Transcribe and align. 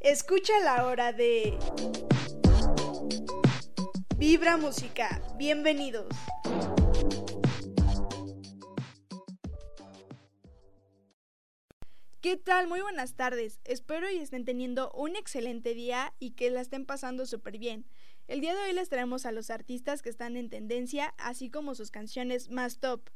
Escucha 0.00 0.52
la 0.62 0.86
hora 0.86 1.12
de 1.12 1.58
Vibra 4.16 4.56
Música. 4.56 5.20
Bienvenidos. 5.36 6.06
¿Qué 12.20 12.36
tal? 12.36 12.68
Muy 12.68 12.80
buenas 12.80 13.14
tardes. 13.14 13.58
Espero 13.64 14.08
y 14.08 14.18
estén 14.18 14.44
teniendo 14.44 14.92
un 14.92 15.16
excelente 15.16 15.74
día 15.74 16.14
y 16.20 16.30
que 16.30 16.50
la 16.50 16.60
estén 16.60 16.86
pasando 16.86 17.26
súper 17.26 17.58
bien. 17.58 17.84
El 18.28 18.40
día 18.40 18.54
de 18.54 18.62
hoy 18.62 18.74
les 18.74 18.88
traemos 18.88 19.26
a 19.26 19.32
los 19.32 19.50
artistas 19.50 20.02
que 20.02 20.10
están 20.10 20.36
en 20.36 20.48
tendencia, 20.48 21.12
así 21.18 21.50
como 21.50 21.74
sus 21.74 21.90
canciones 21.90 22.50
más 22.50 22.78
top. 22.78 23.10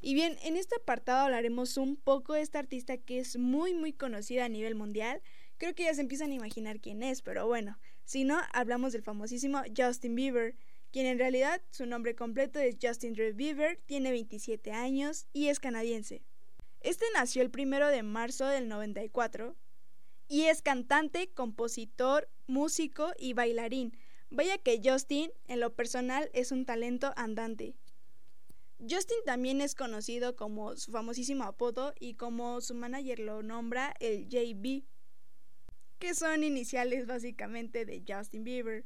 Y 0.00 0.14
bien, 0.14 0.38
en 0.42 0.56
este 0.56 0.76
apartado 0.76 1.26
hablaremos 1.26 1.76
un 1.76 1.96
poco 1.96 2.32
de 2.32 2.40
esta 2.40 2.58
artista 2.58 2.96
que 2.96 3.18
es 3.18 3.36
muy 3.36 3.74
muy 3.74 3.92
conocida 3.92 4.46
a 4.46 4.48
nivel 4.48 4.74
mundial 4.74 5.20
Creo 5.62 5.76
que 5.76 5.84
ya 5.84 5.94
se 5.94 6.00
empiezan 6.00 6.32
a 6.32 6.34
imaginar 6.34 6.80
quién 6.80 7.04
es, 7.04 7.22
pero 7.22 7.46
bueno, 7.46 7.78
si 8.04 8.24
no, 8.24 8.36
hablamos 8.52 8.92
del 8.92 9.04
famosísimo 9.04 9.62
Justin 9.76 10.16
Bieber, 10.16 10.56
quien 10.90 11.06
en 11.06 11.20
realidad 11.20 11.62
su 11.70 11.86
nombre 11.86 12.16
completo 12.16 12.58
es 12.58 12.78
Justin 12.82 13.12
Drew 13.12 13.32
Bieber, 13.32 13.78
tiene 13.86 14.10
27 14.10 14.72
años 14.72 15.28
y 15.32 15.46
es 15.46 15.60
canadiense. 15.60 16.24
Este 16.80 17.04
nació 17.14 17.42
el 17.42 17.52
primero 17.52 17.86
de 17.86 18.02
marzo 18.02 18.46
del 18.46 18.66
94 18.66 19.54
y 20.26 20.46
es 20.46 20.62
cantante, 20.62 21.28
compositor, 21.28 22.28
músico 22.48 23.12
y 23.16 23.32
bailarín. 23.32 23.96
Vaya 24.30 24.58
que 24.58 24.80
Justin, 24.82 25.30
en 25.46 25.60
lo 25.60 25.76
personal, 25.76 26.28
es 26.32 26.50
un 26.50 26.66
talento 26.66 27.12
andante. 27.14 27.76
Justin 28.80 29.18
también 29.24 29.60
es 29.60 29.76
conocido 29.76 30.34
como 30.34 30.76
su 30.76 30.90
famosísimo 30.90 31.44
apodo 31.44 31.94
y 32.00 32.14
como 32.14 32.60
su 32.60 32.74
manager 32.74 33.20
lo 33.20 33.44
nombra 33.44 33.94
el 34.00 34.26
JB 34.26 34.82
que 36.02 36.16
son 36.16 36.42
iniciales 36.42 37.06
básicamente 37.06 37.86
de 37.86 38.02
Justin 38.04 38.42
Bieber. 38.42 38.84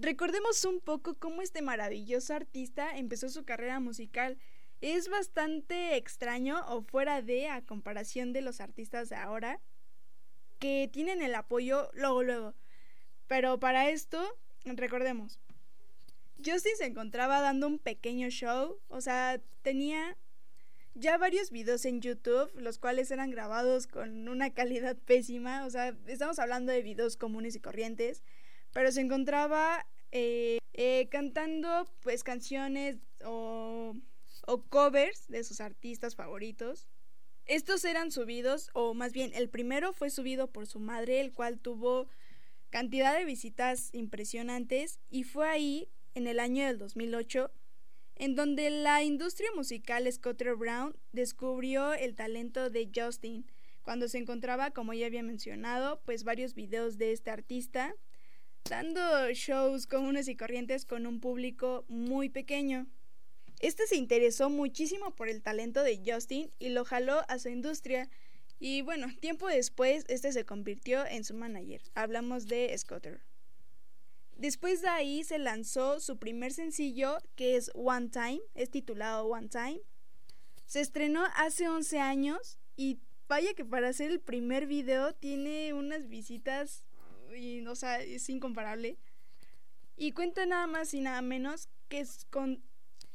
Recordemos 0.00 0.64
un 0.64 0.80
poco 0.80 1.16
cómo 1.16 1.42
este 1.42 1.60
maravilloso 1.60 2.32
artista 2.32 2.96
empezó 2.96 3.28
su 3.28 3.44
carrera 3.44 3.78
musical. 3.78 4.38
Es 4.80 5.10
bastante 5.10 5.96
extraño 5.96 6.64
o 6.68 6.80
fuera 6.80 7.20
de 7.20 7.50
a 7.50 7.60
comparación 7.60 8.32
de 8.32 8.40
los 8.40 8.62
artistas 8.62 9.10
de 9.10 9.16
ahora 9.16 9.60
que 10.58 10.88
tienen 10.90 11.20
el 11.20 11.34
apoyo 11.34 11.90
luego 11.92 12.22
luego. 12.22 12.54
Pero 13.26 13.60
para 13.60 13.90
esto, 13.90 14.26
recordemos, 14.64 15.38
Justin 16.38 16.76
se 16.78 16.86
encontraba 16.86 17.42
dando 17.42 17.66
un 17.66 17.78
pequeño 17.78 18.30
show, 18.30 18.80
o 18.88 19.02
sea, 19.02 19.42
tenía 19.60 20.16
ya 20.94 21.18
varios 21.18 21.50
videos 21.50 21.84
en 21.84 22.00
YouTube, 22.00 22.50
los 22.56 22.78
cuales 22.78 23.10
eran 23.10 23.30
grabados 23.30 23.86
con 23.86 24.28
una 24.28 24.50
calidad 24.50 24.96
pésima, 24.96 25.66
o 25.66 25.70
sea, 25.70 25.96
estamos 26.06 26.38
hablando 26.38 26.72
de 26.72 26.82
videos 26.82 27.16
comunes 27.16 27.56
y 27.56 27.60
corrientes, 27.60 28.22
pero 28.72 28.92
se 28.92 29.00
encontraba 29.00 29.86
eh, 30.12 30.58
eh, 30.72 31.08
cantando 31.10 31.86
pues 32.00 32.22
canciones 32.22 32.98
o, 33.24 33.96
o 34.46 34.62
covers 34.62 35.26
de 35.28 35.42
sus 35.44 35.60
artistas 35.60 36.14
favoritos. 36.14 36.88
Estos 37.46 37.84
eran 37.84 38.10
subidos, 38.10 38.70
o 38.72 38.94
más 38.94 39.12
bien 39.12 39.32
el 39.34 39.50
primero 39.50 39.92
fue 39.92 40.10
subido 40.10 40.50
por 40.50 40.66
su 40.66 40.78
madre, 40.78 41.20
el 41.20 41.32
cual 41.32 41.58
tuvo 41.58 42.08
cantidad 42.70 43.16
de 43.16 43.24
visitas 43.24 43.90
impresionantes 43.92 45.00
y 45.10 45.24
fue 45.24 45.48
ahí, 45.48 45.88
en 46.14 46.28
el 46.28 46.38
año 46.38 46.64
del 46.64 46.78
2008, 46.78 47.50
en 48.16 48.34
donde 48.34 48.70
la 48.70 49.02
industria 49.02 49.50
musical 49.54 50.10
Scotter 50.10 50.54
Brown 50.54 50.96
descubrió 51.12 51.92
el 51.94 52.14
talento 52.14 52.70
de 52.70 52.90
Justin, 52.94 53.46
cuando 53.82 54.08
se 54.08 54.18
encontraba, 54.18 54.70
como 54.70 54.94
ya 54.94 55.06
había 55.06 55.22
mencionado, 55.22 56.00
pues 56.04 56.24
varios 56.24 56.54
videos 56.54 56.96
de 56.96 57.12
este 57.12 57.30
artista, 57.30 57.94
dando 58.68 59.00
shows 59.32 59.86
comunes 59.86 60.26
y 60.28 60.36
corrientes 60.36 60.86
con 60.86 61.06
un 61.06 61.20
público 61.20 61.84
muy 61.88 62.30
pequeño. 62.30 62.86
Este 63.60 63.86
se 63.86 63.96
interesó 63.96 64.48
muchísimo 64.48 65.14
por 65.14 65.28
el 65.28 65.42
talento 65.42 65.82
de 65.82 66.00
Justin 66.04 66.50
y 66.58 66.70
lo 66.70 66.84
jaló 66.84 67.22
a 67.28 67.38
su 67.38 67.50
industria. 67.50 68.08
Y 68.58 68.82
bueno, 68.82 69.08
tiempo 69.20 69.48
después, 69.48 70.04
este 70.08 70.32
se 70.32 70.46
convirtió 70.46 71.04
en 71.06 71.24
su 71.24 71.34
manager. 71.34 71.82
Hablamos 71.94 72.46
de 72.46 72.74
Scotter. 72.78 73.20
Después 74.36 74.82
de 74.82 74.88
ahí 74.88 75.24
se 75.24 75.38
lanzó 75.38 76.00
su 76.00 76.18
primer 76.18 76.52
sencillo 76.52 77.18
que 77.36 77.56
es 77.56 77.70
One 77.74 78.08
Time, 78.08 78.40
es 78.54 78.70
titulado 78.70 79.26
One 79.26 79.48
Time. 79.48 79.80
Se 80.66 80.80
estrenó 80.80 81.24
hace 81.36 81.68
11 81.68 82.00
años 82.00 82.58
y 82.76 82.98
vaya 83.28 83.54
que 83.54 83.64
para 83.64 83.88
hacer 83.88 84.10
el 84.10 84.20
primer 84.20 84.66
video 84.66 85.14
tiene 85.14 85.72
unas 85.72 86.08
visitas, 86.08 86.84
y, 87.36 87.64
o 87.66 87.74
sea, 87.74 88.00
es 88.02 88.28
incomparable. 88.28 88.98
Y 89.96 90.12
cuenta 90.12 90.46
nada 90.46 90.66
más 90.66 90.92
y 90.94 91.00
nada 91.00 91.22
menos 91.22 91.68
que 91.88 92.00
es 92.00 92.26
con 92.30 92.62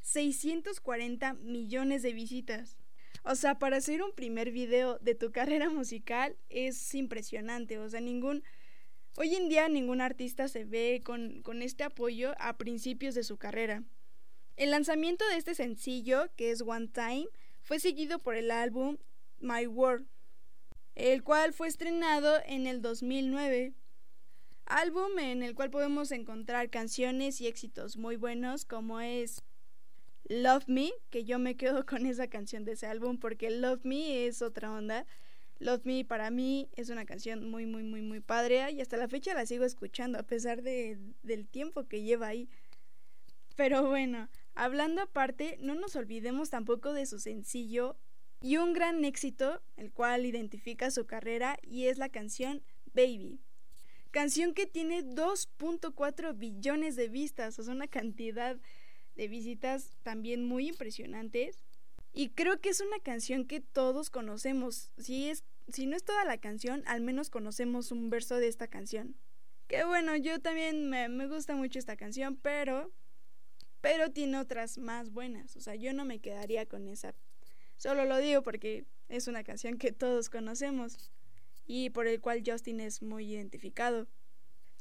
640 0.02 1.34
millones 1.34 2.02
de 2.02 2.14
visitas. 2.14 2.78
O 3.24 3.36
sea, 3.36 3.60
para 3.60 3.78
hacer 3.78 4.02
un 4.02 4.14
primer 4.14 4.52
video 4.52 4.98
de 5.00 5.16
tu 5.16 5.32
carrera 5.32 5.70
musical 5.70 6.38
es 6.50 6.96
impresionante. 6.96 7.78
O 7.78 7.90
sea, 7.90 8.00
ningún 8.00 8.44
Hoy 9.22 9.36
en 9.36 9.50
día 9.50 9.68
ningún 9.68 10.00
artista 10.00 10.48
se 10.48 10.64
ve 10.64 11.02
con, 11.04 11.44
este 11.62 11.84
apoyo 11.84 12.36
a 12.40 12.56
principios 12.58 13.16
de 13.16 13.26
su 13.26 13.36
carrera. 13.36 13.84
El 14.56 14.72
lanzamiento 14.72 15.28
de 15.28 15.36
este 15.36 15.56
sencillo, 15.56 16.30
que 16.38 16.52
es 16.52 16.62
One 16.62 16.88
Time, 16.88 17.28
fue 17.62 17.82
seguido 17.82 18.20
por 18.20 18.36
el 18.36 18.50
álbum 18.50 18.96
My 19.42 19.68
World, 19.68 20.08
el 20.96 21.22
cual 21.22 21.52
fue 21.52 21.68
estrenado 21.68 22.38
en 22.46 22.66
el 22.66 22.82
2009. 22.82 23.74
Álbum 24.64 25.20
en 25.20 25.44
el 25.44 25.54
cual 25.54 25.70
podemos 25.70 26.14
encontrar 26.14 26.70
canciones 26.70 27.42
y 27.42 27.48
éxitos 27.48 27.98
muy 27.98 28.16
buenos 28.16 28.64
como 28.64 29.02
es 29.02 29.44
Love 30.30 30.70
Me, 30.70 30.94
que 31.10 31.26
yo 31.26 31.40
me 31.40 31.58
quedo 31.58 31.86
con 31.86 32.06
esa 32.06 32.30
canción 32.30 32.64
de 32.64 32.72
ese 32.72 32.88
álbum 32.88 33.18
porque 33.18 33.50
Love 33.50 33.84
Me 33.84 34.28
es 34.28 34.42
otra 34.42 34.72
onda. 34.72 35.06
Love 35.60 35.86
Me 35.86 36.06
para 36.06 36.32
mí 36.32 36.70
es 36.76 36.90
una 36.90 37.06
canción 37.06 37.50
muy, 37.50 37.66
muy, 37.66 37.84
muy, 37.84 38.02
muy 38.02 38.22
padre 38.22 38.72
y 38.72 38.82
hasta 38.82 38.98
la 38.98 39.10
fecha 39.10 39.34
la 39.34 39.46
sigo 39.46 39.66
escuchando 39.66 40.18
a 40.18 40.24
pesar 40.24 40.62
de, 40.62 40.98
del 41.22 41.48
tiempo 41.48 41.88
que 41.88 42.02
lleva 42.02 42.28
ahí. 42.28 42.50
Pero 43.56 43.88
bueno, 43.88 44.30
hablando 44.56 45.02
aparte, 45.02 45.58
no 45.60 45.76
nos 45.76 45.98
olvidemos 45.98 46.50
tampoco 46.50 46.94
de 46.94 47.06
su 47.06 47.20
sencillo 47.20 47.98
y 48.42 48.56
un 48.56 48.72
gran 48.72 49.04
éxito, 49.04 49.62
el 49.76 49.92
cual 49.92 50.26
identifica 50.26 50.92
su 50.92 51.06
carrera 51.06 51.60
y 51.62 51.88
es 51.88 51.98
la 51.98 52.08
canción 52.08 52.64
Baby. 52.94 53.42
Canción 54.12 54.54
que 54.54 54.66
tiene 54.66 55.04
2.4 55.04 56.38
billones 56.38 56.96
de 56.96 57.10
vistas, 57.10 57.60
o 57.60 57.64
sea, 57.64 57.74
una 57.74 57.88
cantidad 57.88 58.58
de 59.16 59.28
visitas 59.28 59.98
también 60.04 60.46
muy 60.46 60.70
impresionantes. 60.70 61.58
Y 62.14 62.30
creo 62.30 62.60
que 62.60 62.70
es 62.70 62.82
una 62.82 63.00
canción 63.00 63.46
que 63.46 63.62
todos 63.62 64.10
conocemos. 64.10 64.92
Si, 64.98 65.30
es, 65.30 65.44
si 65.68 65.86
no 65.86 65.96
es 65.96 66.04
toda 66.04 66.26
la 66.26 66.38
canción, 66.38 66.84
al 66.86 67.02
menos 67.02 67.30
conocemos 67.30 67.92
un 67.92 68.10
verso 68.10 68.38
de 68.38 68.48
esta 68.48 68.68
canción. 68.68 69.16
Que 69.68 69.84
bueno, 69.84 70.16
yo 70.16 70.40
también 70.40 70.90
me, 70.90 71.08
me 71.10 71.28
gusta 71.28 71.56
mucho 71.56 71.78
esta 71.78 71.96
canción, 71.96 72.36
pero, 72.38 72.92
pero 73.82 74.12
tiene 74.12 74.40
otras 74.40 74.78
más 74.78 75.12
buenas. 75.12 75.56
O 75.56 75.62
sea, 75.62 75.76
yo 75.76 75.94
no 75.94 76.06
me 76.06 76.20
quedaría 76.20 76.66
con 76.66 76.88
esa. 76.88 77.14
Solo 77.78 78.06
lo 78.06 78.18
digo 78.18 78.42
porque 78.42 78.86
es 79.08 79.28
una 79.28 79.44
canción 79.44 79.78
que 79.78 79.92
todos 79.92 80.30
conocemos 80.30 81.12
y 81.66 81.92
por 81.92 82.08
el 82.08 82.20
cual 82.20 82.42
Justin 82.46 82.80
es 82.80 83.04
muy 83.04 83.32
identificado. 83.32 84.08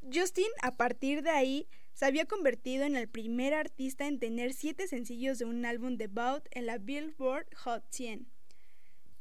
Justin, 0.03 0.49
a 0.62 0.77
partir 0.77 1.22
de 1.22 1.31
ahí, 1.31 1.69
se 1.98 2.06
había 2.06 2.26
convertido 2.26 2.84
en 2.84 2.94
el 2.94 3.09
primer 3.09 3.54
artista 3.54 4.06
en 4.06 4.20
tener 4.20 4.53
siete 4.53 4.86
sencillos 4.86 5.41
de 5.41 5.47
un 5.47 5.64
álbum 5.64 5.97
debut 5.97 6.44
en 6.53 6.64
la 6.64 6.78
Billboard 6.78 7.53
Hot 7.56 7.82
100. 7.91 8.28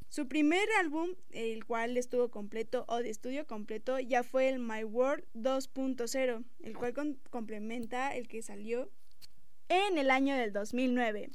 Su 0.09 0.27
primer 0.27 0.69
álbum, 0.79 1.15
el 1.31 1.65
cual 1.65 1.97
estuvo 1.97 2.29
completo 2.29 2.85
o 2.87 2.97
de 2.97 3.09
estudio 3.09 3.47
completo, 3.47 3.97
ya 3.99 4.21
fue 4.21 4.47
el 4.47 4.59
My 4.59 4.83
World 4.83 5.25
2.0, 5.33 6.43
el 6.61 6.77
cual 6.77 7.17
complementa 7.31 8.15
el 8.15 8.27
que 8.27 8.43
salió 8.43 8.91
en 9.69 9.97
el 9.97 10.11
año 10.11 10.35
del 10.35 10.53
2009. 10.53 11.31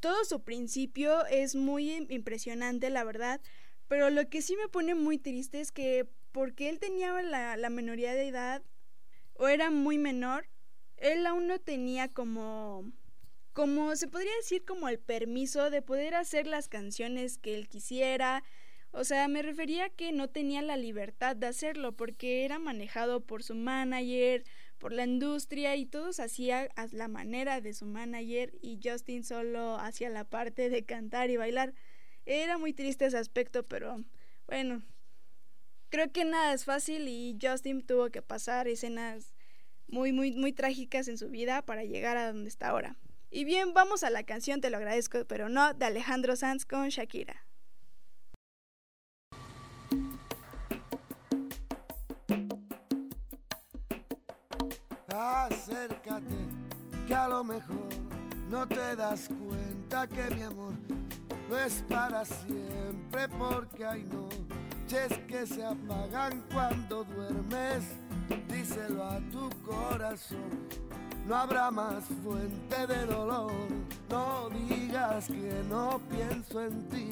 Todo 0.00 0.22
su 0.26 0.42
principio 0.44 1.24
es 1.28 1.54
muy 1.54 2.06
impresionante, 2.10 2.90
la 2.90 3.04
verdad, 3.04 3.40
pero 3.88 4.10
lo 4.10 4.28
que 4.28 4.42
sí 4.42 4.54
me 4.54 4.68
pone 4.68 4.94
muy 4.94 5.16
triste 5.16 5.62
es 5.62 5.72
que 5.72 6.06
porque 6.30 6.68
él 6.68 6.78
tenía 6.78 7.22
la, 7.22 7.56
la 7.56 7.70
menoría 7.70 8.12
de 8.12 8.28
edad 8.28 8.62
o 9.32 9.48
era 9.48 9.70
muy 9.70 9.96
menor, 9.96 10.46
él 11.00 11.26
aún 11.26 11.46
no 11.46 11.58
tenía 11.58 12.08
como 12.08 12.84
como 13.52 13.96
se 13.96 14.06
podría 14.06 14.34
decir 14.36 14.64
como 14.64 14.88
el 14.88 15.00
permiso 15.00 15.68
de 15.70 15.82
poder 15.82 16.14
hacer 16.14 16.46
las 16.46 16.68
canciones 16.68 17.38
que 17.38 17.56
él 17.56 17.68
quisiera. 17.68 18.44
O 18.92 19.02
sea, 19.02 19.26
me 19.26 19.42
refería 19.42 19.86
a 19.86 19.90
que 19.90 20.12
no 20.12 20.28
tenía 20.28 20.62
la 20.62 20.76
libertad 20.76 21.34
de 21.34 21.48
hacerlo 21.48 21.90
porque 21.96 22.44
era 22.44 22.60
manejado 22.60 23.20
por 23.20 23.42
su 23.42 23.56
manager, 23.56 24.44
por 24.78 24.92
la 24.92 25.04
industria 25.04 25.74
y 25.74 25.86
todos 25.86 26.20
hacía 26.20 26.68
a 26.76 26.86
la 26.92 27.08
manera 27.08 27.60
de 27.60 27.74
su 27.74 27.84
manager 27.84 28.52
y 28.62 28.78
Justin 28.80 29.24
solo 29.24 29.76
hacía 29.76 30.08
la 30.08 30.22
parte 30.22 30.70
de 30.70 30.84
cantar 30.84 31.28
y 31.30 31.36
bailar. 31.36 31.74
Era 32.26 32.58
muy 32.58 32.72
triste 32.72 33.06
ese 33.06 33.18
aspecto, 33.18 33.64
pero 33.64 34.04
bueno, 34.46 34.82
Creo 35.90 36.12
que 36.12 36.24
nada 36.26 36.52
es 36.52 36.66
fácil 36.66 37.08
y 37.08 37.38
Justin 37.40 37.80
tuvo 37.80 38.10
que 38.10 38.20
pasar 38.20 38.68
escenas 38.68 39.34
muy, 39.88 40.12
muy, 40.12 40.32
muy 40.32 40.52
trágicas 40.52 41.08
en 41.08 41.18
su 41.18 41.28
vida 41.28 41.62
para 41.62 41.84
llegar 41.84 42.16
a 42.16 42.26
donde 42.28 42.48
está 42.48 42.68
ahora. 42.68 42.96
Y 43.30 43.44
bien, 43.44 43.74
vamos 43.74 44.04
a 44.04 44.10
la 44.10 44.22
canción 44.22 44.60
Te 44.60 44.70
lo 44.70 44.78
agradezco, 44.78 45.24
pero 45.26 45.48
no, 45.48 45.74
de 45.74 45.84
Alejandro 45.84 46.36
Sanz 46.36 46.64
con 46.64 46.88
Shakira. 46.88 47.44
Acércate, 55.08 56.36
que 57.06 57.14
a 57.14 57.28
lo 57.28 57.42
mejor 57.42 57.88
no 58.48 58.66
te 58.66 58.96
das 58.96 59.28
cuenta 59.28 60.06
que 60.06 60.34
mi 60.34 60.42
amor 60.42 60.74
no 61.50 61.58
es 61.58 61.82
para 61.88 62.24
siempre 62.24 63.28
porque 63.36 63.84
hay 63.84 64.04
noches 64.04 65.18
que 65.26 65.46
se 65.46 65.64
apagan 65.64 66.42
cuando 66.52 67.04
duermes. 67.04 67.84
Díselo 68.48 69.04
a 69.04 69.18
tu 69.30 69.48
corazón, 69.64 70.68
no 71.26 71.34
habrá 71.34 71.70
más 71.70 72.04
fuente 72.22 72.86
de 72.86 73.06
dolor. 73.06 73.52
No 74.10 74.48
digas 74.50 75.26
que 75.28 75.62
no 75.68 76.00
pienso 76.10 76.62
en 76.62 76.88
ti, 76.88 77.08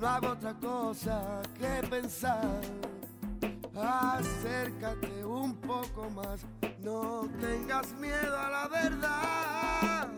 no 0.00 0.06
hago 0.08 0.28
otra 0.28 0.54
cosa 0.54 1.42
que 1.58 1.86
pensar. 1.88 2.60
Acércate 3.74 5.24
un 5.24 5.54
poco 5.54 6.10
más, 6.10 6.40
no 6.82 7.28
tengas 7.40 7.92
miedo 7.94 8.38
a 8.38 8.50
la 8.50 8.68
verdad. 8.68 10.08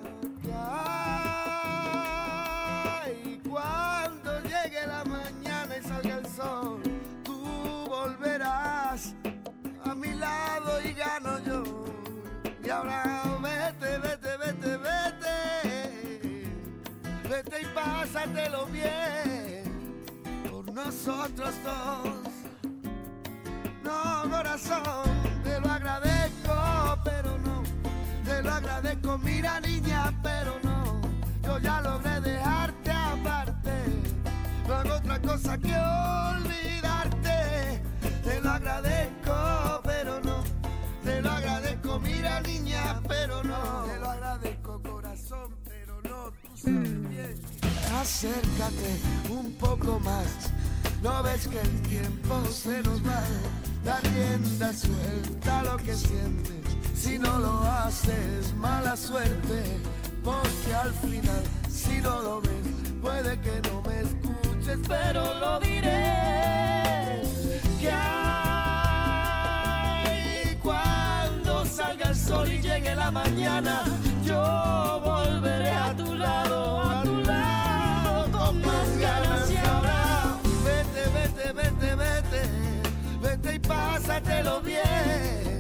Y 3.25 3.37
cuando 3.49 4.41
llegue 4.43 4.87
la 4.87 5.05
mañana 5.05 5.77
y 5.79 5.83
salga 5.83 6.19
el 6.19 6.27
sol, 6.27 6.83
tú 7.25 7.43
volverás 7.89 9.15
y 10.85 10.93
gano 10.95 11.39
yo. 11.41 11.63
Y 12.65 12.71
ahora 12.71 13.23
vete, 13.41 13.99
vete, 13.99 14.37
vete, 14.37 14.77
vete. 14.77 15.33
Vete 17.29 17.63
y 17.63 17.65
pásatelo 17.75 18.67
bien 18.67 19.65
por 20.51 20.73
nosotros 20.73 21.55
dos. 21.65 22.15
No, 23.83 24.31
corazón, 24.31 25.11
te 25.43 25.61
lo 25.61 25.71
agradezco, 25.71 26.99
pero 27.05 27.39
no. 27.39 27.63
Te 28.25 28.43
lo 28.43 28.53
agradezco, 28.53 29.19
mira 29.19 29.61
niña, 29.61 30.13
pero 30.23 30.59
no. 30.63 31.01
Yo 31.43 31.59
ya 31.59 31.81
logré 31.81 32.21
dejarte 32.21 32.91
aparte. 32.91 33.73
No 34.69 34.75
hago 34.75 34.95
otra 34.95 35.21
cosa 35.21 35.59
que 35.59 35.75
olvidarte. 35.75 37.12
Acércate 48.01 49.01
un 49.31 49.53
poco 49.53 49.99
más. 50.01 50.51
No 51.03 51.23
ves 51.23 51.49
que 51.49 51.61
el 51.61 51.83
tiempo 51.83 52.45
se 52.51 52.83
nos 52.83 53.05
va. 53.05 53.23
La 53.85 53.99
rienda 54.01 54.73
suelta 54.73 55.63
lo 55.65 55.77
que 55.77 55.95
sientes. 55.95 56.63
Si 56.95 57.19
no 57.19 57.39
lo 57.39 57.63
haces, 57.63 58.55
mala 58.55 58.97
suerte. 58.97 59.65
Porque 60.23 60.75
al 60.75 60.93
final, 60.95 61.43
si 61.69 62.01
no 62.01 62.23
lo 62.23 62.41
ves, 62.41 62.51
puede 63.01 63.41
que 63.41 63.61
no 63.69 63.83
me 63.83 64.01
escuches, 64.03 64.79
pero 64.87 65.35
lo 65.41 65.59
diré. 65.59 67.23
Que 67.81 67.91
hay 67.91 68.17
cuando 70.63 71.67
salga 71.67 72.11
el 72.11 72.17
sol 72.17 72.53
y 72.53 72.61
llegue 72.61 72.95
la 72.95 73.11
mañana, 73.11 73.83
pásatelo 84.03 84.61
bien. 84.61 85.52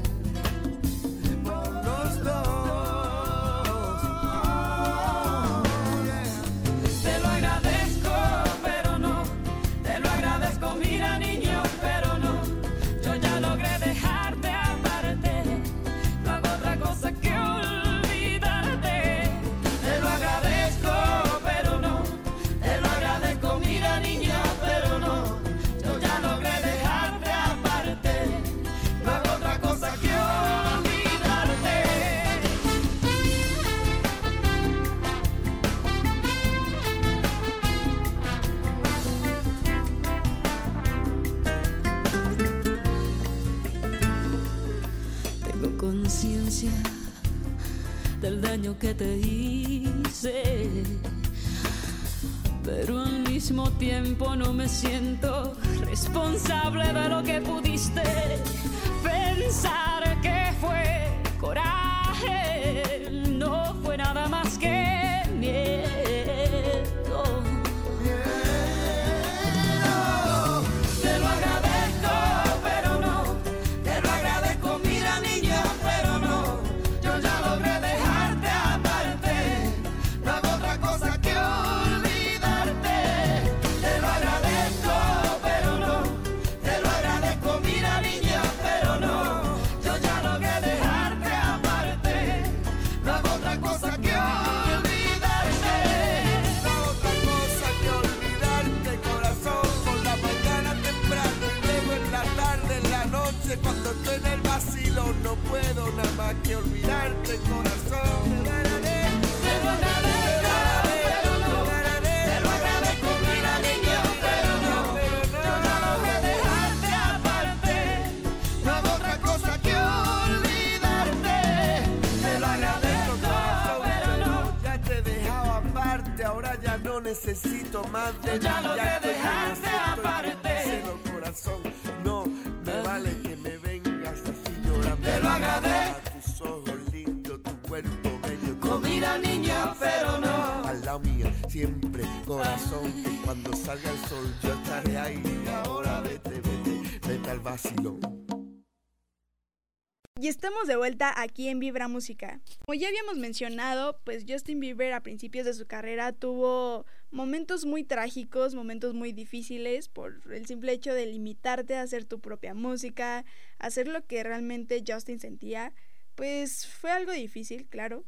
Vuelta 150.92 151.22
aquí 151.22 151.48
en 151.48 151.58
Vibra 151.58 151.88
Música. 151.88 152.38
Como 152.66 152.74
ya 152.74 152.88
habíamos 152.88 153.16
mencionado, 153.16 153.98
pues 154.04 154.26
Justin 154.28 154.60
Bieber 154.60 154.92
a 154.92 155.00
principios 155.00 155.46
de 155.46 155.54
su 155.54 155.66
carrera 155.66 156.12
tuvo 156.12 156.84
momentos 157.10 157.64
muy 157.64 157.82
trágicos, 157.82 158.54
momentos 158.54 158.92
muy 158.92 159.12
difíciles 159.12 159.88
por 159.88 160.20
el 160.30 160.44
simple 160.44 160.72
hecho 160.72 160.92
de 160.92 161.06
limitarte 161.06 161.76
a 161.76 161.82
hacer 161.82 162.04
tu 162.04 162.20
propia 162.20 162.52
música, 162.52 163.24
hacer 163.58 163.88
lo 163.88 164.04
que 164.06 164.22
realmente 164.22 164.84
Justin 164.86 165.18
sentía, 165.18 165.72
pues 166.14 166.66
fue 166.66 166.90
algo 166.90 167.12
difícil, 167.12 167.66
claro. 167.68 168.04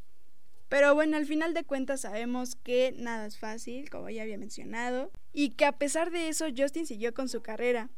Pero 0.69 0.95
bueno, 0.95 1.17
al 1.17 1.25
final 1.25 1.55
de 1.55 1.65
cuentas 1.65 2.03
sabemos 2.03 2.55
que 2.55 2.95
nada 2.99 3.25
es 3.25 3.39
fácil, 3.39 3.89
como 3.89 4.11
ya 4.11 4.23
había 4.23 4.37
mencionado, 4.37 5.11
y 5.33 5.51
que 5.51 5.65
a 5.65 5.73
pesar 5.73 6.11
de 6.11 6.29
eso 6.29 6.47
Justin 6.55 6.87
siguió 6.87 7.15
con 7.15 7.31
su 7.31 7.41
carrera. 7.41 7.89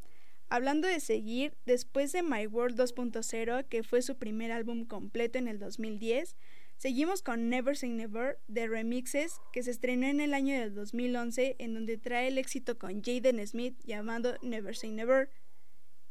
Hablando 0.49 0.87
de 0.87 1.01
seguir, 1.01 1.55
después 1.67 2.13
de 2.13 2.23
My 2.23 2.47
World 2.47 2.79
2.0, 2.79 3.67
que 3.69 3.83
fue 3.83 4.01
su 4.01 4.17
primer 4.17 4.53
álbum 4.53 4.85
completo 4.85 5.39
en 5.39 5.49
el 5.49 5.59
2010, 5.59 6.37
seguimos 6.77 7.23
con 7.23 7.49
Never 7.49 7.77
Say 7.77 7.91
Never 7.91 8.39
de 8.47 8.69
Remixes, 8.69 9.41
que 9.53 9.65
se 9.65 9.73
estrenó 9.73 10.07
en 10.07 10.21
el 10.21 10.35
año 10.35 10.59
del 10.59 10.73
2011, 10.73 11.57
en 11.59 11.75
donde 11.75 11.99
trae 11.99 12.29
el 12.29 12.39
éxito 12.39 12.79
con 12.79 13.03
Jaden 13.03 13.45
Smith 13.45 13.77
llamado 13.85 14.37
Never 14.41 14.77
Say 14.77 14.93
Never, 14.93 15.31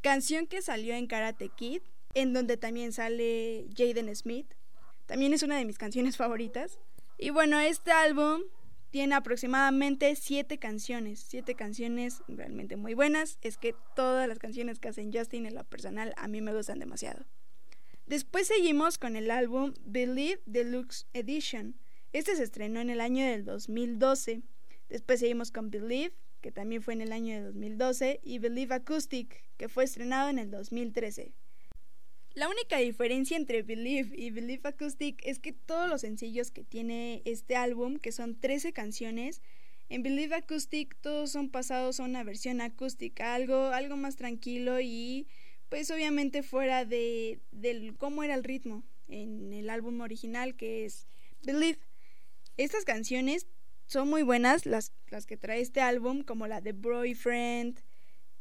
canción 0.01 0.47
que 0.47 0.61
salió 0.61 0.95
en 0.95 1.07
Karate 1.07 1.49
Kid, 1.49 1.81
en 2.13 2.33
donde 2.33 2.57
también 2.57 2.91
sale 2.91 3.67
Jaden 3.77 4.13
Smith. 4.15 4.53
También 5.05 5.33
es 5.33 5.43
una 5.43 5.57
de 5.57 5.65
mis 5.65 5.77
canciones 5.77 6.17
favoritas. 6.17 6.77
Y 7.17 7.29
bueno, 7.29 7.59
este 7.59 7.91
álbum 7.91 8.41
tiene 8.95 9.15
aproximadamente 9.15 10.15
siete 10.15 10.57
canciones, 10.57 11.19
siete 11.19 11.53
canciones 11.53 12.23
realmente 12.29 12.77
muy 12.77 12.93
buenas. 12.93 13.37
Es 13.41 13.57
que 13.57 13.75
todas 13.93 14.25
las 14.25 14.39
canciones 14.39 14.79
que 14.79 14.87
hacen 14.87 15.11
Justin 15.11 15.45
en 15.45 15.53
lo 15.53 15.65
personal 15.65 16.13
a 16.15 16.29
mí 16.29 16.39
me 16.39 16.53
gustan 16.53 16.79
demasiado. 16.79 17.25
Después 18.05 18.47
seguimos 18.47 18.97
con 18.97 19.17
el 19.17 19.31
álbum 19.31 19.73
Believe 19.83 20.41
Deluxe 20.45 21.07
Edition. 21.11 21.75
Este 22.13 22.37
se 22.37 22.43
estrenó 22.43 22.79
en 22.79 22.89
el 22.89 23.01
año 23.01 23.25
del 23.25 23.43
2012. 23.43 24.43
Después 24.87 25.19
seguimos 25.19 25.51
con 25.51 25.71
Believe, 25.71 26.15
que 26.39 26.53
también 26.53 26.81
fue 26.81 26.93
en 26.93 27.01
el 27.01 27.11
año 27.11 27.35
de 27.35 27.41
2012, 27.41 28.21
y 28.23 28.39
Believe 28.39 28.75
Acoustic, 28.75 29.43
que 29.57 29.67
fue 29.67 29.83
estrenado 29.83 30.29
en 30.29 30.39
el 30.39 30.51
2013. 30.51 31.33
La 32.35 32.49
única 32.49 32.79
diferencia 32.79 33.37
entre 33.37 33.63
Believe 33.63 34.13
y 34.13 34.29
Believe 34.29 34.67
Acoustic 34.67 35.21
es 35.25 35.39
que 35.39 35.53
todos 35.53 35.87
los 35.87 36.01
sencillos 36.01 36.51
que 36.51 36.65
tiene 36.65 37.21
este 37.23 37.55
álbum, 37.55 37.97
que 37.97 38.11
son 38.11 38.37
13 38.37 38.73
canciones, 38.73 39.41
en 39.87 40.03
Believe 40.03 40.35
Acoustic 40.35 40.97
todos 40.99 41.31
son 41.31 41.49
pasados 41.49 42.01
a 42.01 42.03
una 42.03 42.25
versión 42.25 42.59
acústica, 42.59 43.35
algo, 43.35 43.67
algo 43.67 43.95
más 43.95 44.17
tranquilo 44.17 44.81
y 44.81 45.27
pues 45.69 45.89
obviamente 45.91 46.43
fuera 46.43 46.83
de 46.83 47.39
del 47.51 47.95
cómo 47.95 48.21
era 48.21 48.35
el 48.35 48.43
ritmo 48.43 48.83
en 49.07 49.53
el 49.53 49.69
álbum 49.69 50.01
original 50.01 50.57
que 50.57 50.83
es 50.83 51.07
Believe. 51.43 51.79
Estas 52.57 52.83
canciones 52.83 53.47
son 53.85 54.09
muy 54.09 54.23
buenas, 54.23 54.65
las, 54.65 54.91
las 55.07 55.25
que 55.25 55.37
trae 55.37 55.61
este 55.61 55.79
álbum, 55.79 56.21
como 56.21 56.47
la 56.47 56.59
de 56.59 56.73
Boyfriend, 56.73 57.79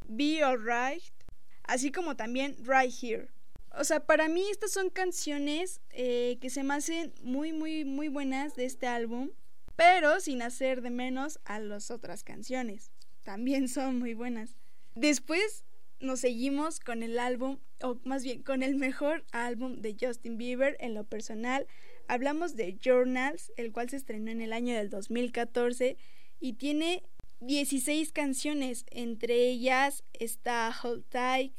Be 0.08 0.42
Alright, 0.42 1.14
así 1.62 1.92
como 1.92 2.16
también 2.16 2.56
Right 2.66 2.92
Here. 3.00 3.33
O 3.76 3.84
sea, 3.84 4.00
para 4.00 4.28
mí 4.28 4.44
estas 4.50 4.72
son 4.72 4.90
canciones 4.90 5.80
eh, 5.90 6.38
que 6.40 6.50
se 6.50 6.62
me 6.62 6.74
hacen 6.74 7.12
muy, 7.22 7.52
muy, 7.52 7.84
muy 7.84 8.08
buenas 8.08 8.54
de 8.54 8.66
este 8.66 8.86
álbum, 8.86 9.30
pero 9.74 10.20
sin 10.20 10.42
hacer 10.42 10.80
de 10.80 10.90
menos 10.90 11.40
a 11.44 11.58
las 11.58 11.90
otras 11.90 12.22
canciones. 12.22 12.90
También 13.24 13.68
son 13.68 13.98
muy 13.98 14.14
buenas. 14.14 14.56
Después 14.94 15.64
nos 15.98 16.20
seguimos 16.20 16.78
con 16.78 17.02
el 17.02 17.18
álbum, 17.18 17.58
o 17.82 17.98
más 18.04 18.22
bien 18.22 18.42
con 18.42 18.62
el 18.62 18.76
mejor 18.76 19.24
álbum 19.32 19.80
de 19.80 19.96
Justin 20.00 20.38
Bieber 20.38 20.76
en 20.78 20.94
lo 20.94 21.04
personal. 21.04 21.66
Hablamos 22.06 22.54
de 22.54 22.78
Journals, 22.80 23.52
el 23.56 23.72
cual 23.72 23.90
se 23.90 23.96
estrenó 23.96 24.30
en 24.30 24.40
el 24.40 24.52
año 24.52 24.76
del 24.76 24.90
2014 24.90 25.96
y 26.38 26.52
tiene 26.54 27.02
16 27.40 28.12
canciones, 28.12 28.84
entre 28.90 29.48
ellas 29.48 30.04
está 30.12 30.72
Hold 30.82 31.04
Tight, 31.08 31.54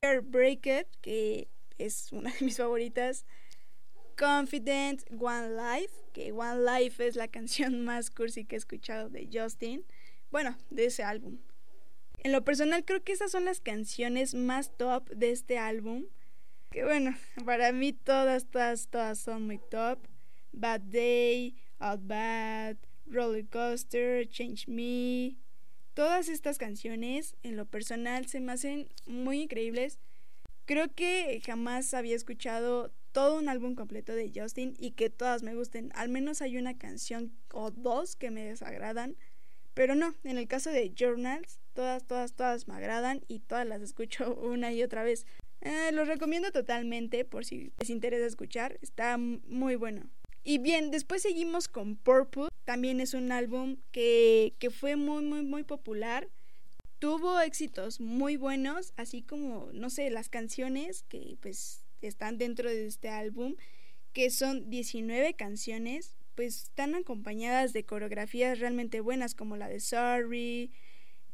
Break 0.00 0.86
que 1.02 1.48
es 1.78 2.12
una 2.12 2.32
de 2.32 2.44
mis 2.44 2.56
favoritas. 2.56 3.24
Confident 4.18 5.04
One 5.18 5.50
Life, 5.50 5.94
que 6.12 6.32
One 6.32 6.64
Life 6.64 7.06
es 7.06 7.14
la 7.16 7.28
canción 7.28 7.80
más 7.84 8.10
cursi 8.10 8.44
que 8.44 8.56
he 8.56 8.58
escuchado 8.58 9.08
de 9.08 9.28
Justin. 9.32 9.84
Bueno, 10.30 10.56
de 10.70 10.86
ese 10.86 11.04
álbum. 11.04 11.38
En 12.18 12.32
lo 12.32 12.44
personal 12.44 12.84
creo 12.84 13.02
que 13.02 13.12
esas 13.12 13.30
son 13.30 13.44
las 13.44 13.60
canciones 13.60 14.34
más 14.34 14.76
top 14.76 15.08
de 15.10 15.30
este 15.30 15.58
álbum. 15.58 16.06
Que 16.70 16.84
bueno, 16.84 17.16
para 17.44 17.72
mí 17.72 17.92
todas, 17.92 18.46
todas, 18.50 18.88
todas 18.88 19.18
son 19.18 19.46
muy 19.46 19.60
top. 19.70 20.00
Bad 20.52 20.80
Day, 20.80 21.54
Out 21.78 22.00
Bad, 22.02 22.76
Roller 23.06 23.46
Coaster, 23.46 24.28
Change 24.28 24.66
Me. 24.66 25.36
Todas 25.94 26.28
estas 26.28 26.58
canciones 26.58 27.36
en 27.42 27.56
lo 27.56 27.66
personal 27.66 28.26
se 28.26 28.40
me 28.40 28.52
hacen 28.52 28.88
muy 29.06 29.42
increíbles. 29.42 29.98
Creo 30.68 30.94
que 30.94 31.40
jamás 31.46 31.94
había 31.94 32.14
escuchado 32.14 32.92
todo 33.12 33.38
un 33.38 33.48
álbum 33.48 33.74
completo 33.74 34.14
de 34.14 34.30
Justin 34.34 34.74
y 34.78 34.90
que 34.90 35.08
todas 35.08 35.42
me 35.42 35.54
gusten. 35.54 35.90
Al 35.94 36.10
menos 36.10 36.42
hay 36.42 36.58
una 36.58 36.76
canción 36.76 37.32
o 37.54 37.70
dos 37.70 38.16
que 38.16 38.30
me 38.30 38.44
desagradan. 38.44 39.16
Pero 39.72 39.94
no, 39.94 40.14
en 40.24 40.36
el 40.36 40.46
caso 40.46 40.68
de 40.68 40.92
Journals, 40.94 41.58
todas, 41.72 42.06
todas, 42.06 42.34
todas 42.34 42.68
me 42.68 42.74
agradan 42.74 43.22
y 43.28 43.38
todas 43.38 43.66
las 43.66 43.80
escucho 43.80 44.34
una 44.42 44.70
y 44.70 44.82
otra 44.82 45.04
vez. 45.04 45.24
Eh, 45.62 45.90
los 45.92 46.06
recomiendo 46.06 46.52
totalmente 46.52 47.24
por 47.24 47.46
si 47.46 47.72
les 47.78 47.88
interesa 47.88 48.26
escuchar. 48.26 48.78
Está 48.82 49.16
muy 49.16 49.74
bueno. 49.74 50.10
Y 50.44 50.58
bien, 50.58 50.90
después 50.90 51.22
seguimos 51.22 51.68
con 51.68 51.96
Purple. 51.96 52.48
También 52.66 53.00
es 53.00 53.14
un 53.14 53.32
álbum 53.32 53.78
que, 53.90 54.52
que 54.58 54.68
fue 54.68 54.96
muy, 54.96 55.24
muy, 55.24 55.42
muy 55.44 55.64
popular 55.64 56.28
tuvo 56.98 57.40
éxitos 57.40 58.00
muy 58.00 58.36
buenos, 58.36 58.92
así 58.96 59.22
como, 59.22 59.70
no 59.72 59.90
sé, 59.90 60.10
las 60.10 60.28
canciones 60.28 61.04
que 61.08 61.36
pues 61.40 61.84
están 62.02 62.38
dentro 62.38 62.68
de 62.68 62.86
este 62.86 63.08
álbum, 63.08 63.56
que 64.12 64.30
son 64.30 64.68
19 64.70 65.34
canciones, 65.34 66.16
pues 66.34 66.64
están 66.64 66.94
acompañadas 66.94 67.72
de 67.72 67.84
coreografías 67.84 68.58
realmente 68.58 69.00
buenas 69.00 69.34
como 69.34 69.56
la 69.56 69.68
de 69.68 69.80
Sorry, 69.80 70.70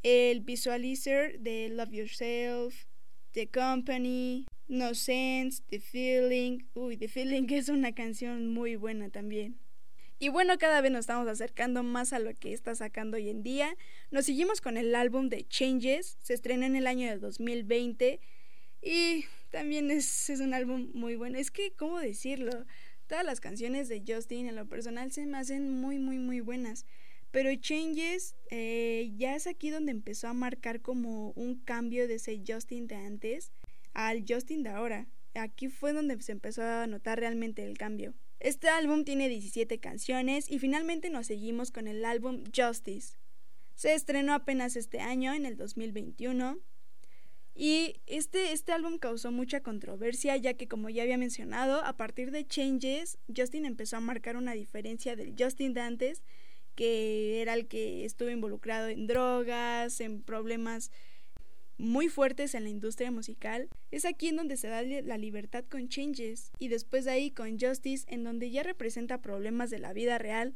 el 0.03 0.41
Visualizer 0.41 1.41
de 1.41 1.69
Love 1.71 1.93
Yourself, 1.93 2.85
The 3.33 3.49
Company, 3.49 4.47
No 4.69 4.95
Sense, 4.95 5.63
The 5.69 5.81
Feeling. 5.81 6.65
Uy, 6.75 6.97
The 6.97 7.09
Feeling 7.09 7.47
es 7.51 7.69
una 7.69 7.95
canción 7.95 8.47
muy 8.53 8.77
buena 8.77 9.11
también. 9.11 9.59
Y 10.19 10.29
bueno, 10.29 10.57
cada 10.59 10.81
vez 10.81 10.93
nos 10.93 11.01
estamos 11.01 11.27
acercando 11.29 11.83
más 11.83 12.13
a 12.13 12.19
lo 12.19 12.33
que 12.35 12.53
está 12.53 12.75
sacando 12.75 13.17
hoy 13.17 13.29
en 13.29 13.43
día. 13.43 13.77
Nos 14.11 14.27
seguimos 14.27 14.61
con 14.61 14.77
el 14.77 14.95
álbum 14.95 15.29
de 15.29 15.47
Changes, 15.47 16.17
se 16.23 16.35
estrenó 16.35 16.65
en 16.65 16.77
el 16.77 16.87
año 16.87 17.09
de 17.09 17.19
2020 17.19 18.21
y 18.81 19.25
también 19.51 19.91
es, 19.91 20.31
es 20.31 20.41
un 20.41 20.55
álbum 20.55 20.91
muy 20.95 21.17
bueno. 21.17 21.39
Es 21.39 21.51
que, 21.51 21.73
¿cómo 21.73 21.99
decirlo? 21.99 22.65
Todas 23.09 23.25
las 23.25 23.41
canciones 23.41 23.89
de 23.89 24.03
Justin 24.07 24.49
en 24.49 24.57
lo 24.57 24.67
personal 24.67 25.11
se 25.13 25.27
me 25.27 25.39
hacen 25.39 25.81
muy, 25.81 25.99
muy, 25.99 26.19
muy 26.19 26.41
buenas. 26.41 26.87
Pero 27.31 27.53
Changes 27.57 28.37
eh, 28.51 29.13
ya 29.17 29.35
es 29.35 29.49
aquí 29.49 29.71
donde 29.71 29.91
empezó 29.91 30.29
a 30.29 30.35
marcar 30.35 30.81
como 30.81 31.33
un 31.33 31.57
cambio 31.57 32.07
de 32.07 32.15
ese 32.15 32.41
Justin 32.47 32.87
de 32.87 32.95
antes 32.95 33.51
al 33.93 34.25
Justin 34.27 34.63
de 34.63 34.71
ahora. 34.71 35.09
Aquí 35.35 35.69
fue 35.69 35.93
donde 35.93 36.21
se 36.23 36.31
empezó 36.31 36.63
a 36.63 36.87
notar 36.87 37.19
realmente 37.19 37.65
el 37.65 37.77
cambio. 37.77 38.15
Este 38.45 38.69
álbum 38.69 39.05
tiene 39.05 39.31
17 39.31 39.79
canciones 39.79 40.51
y 40.51 40.59
finalmente 40.59 41.09
nos 41.09 41.29
seguimos 41.29 41.71
con 41.71 41.89
el 41.89 42.05
álbum 42.05 42.45
Justice. 42.55 43.17
Se 43.75 43.95
estrenó 43.95 44.35
apenas 44.35 44.77
este 44.77 45.01
año, 45.01 45.33
en 45.33 45.47
el 45.47 45.57
2021. 45.57 46.59
Y 47.55 48.03
este, 48.05 48.53
este 48.53 48.73
álbum 48.73 48.99
causó 48.99 49.33
mucha 49.33 49.63
controversia 49.63 50.37
ya 50.37 50.53
que 50.53 50.69
como 50.69 50.91
ya 50.91 51.05
había 51.05 51.17
mencionado, 51.17 51.83
a 51.83 51.97
partir 51.97 52.33
de 52.33 52.47
Changes, 52.47 53.17
Justin 53.35 53.65
empezó 53.65 53.97
a 53.97 54.01
marcar 54.01 54.37
una 54.37 54.53
diferencia 54.53 55.17
del 55.17 55.35
Justin 55.39 55.73
de 55.73 55.81
antes, 55.81 56.23
que 56.75 57.41
era 57.41 57.55
el 57.55 57.67
que 57.67 58.05
estuvo 58.05 58.29
involucrado 58.29 58.89
en 58.89 59.07
drogas, 59.07 60.03
en 60.03 60.23
problemas 60.23 60.91
muy 61.79 62.09
fuertes 62.09 62.55
en 62.55 62.65
la 62.65 62.71
industria 62.71 63.11
musical, 63.11 63.69
es 63.91 64.05
aquí 64.05 64.29
en 64.29 64.37
donde 64.37 64.57
se 64.57 64.69
da 64.69 64.83
la 64.83 65.19
libertad 65.19 65.65
con 65.69 65.89
Changes 65.89 66.53
y 66.59 66.69
después 66.69 67.05
de 67.05 67.13
ahí 67.13 67.31
con 67.31 67.59
Justice 67.59 68.07
en 68.09 68.25
donde 68.25 68.51
ya 68.51 68.63
representa 68.63 69.21
problemas 69.21 69.71
de 69.71 69.79
la 69.79 69.93
vida 69.93 70.19
real, 70.19 70.55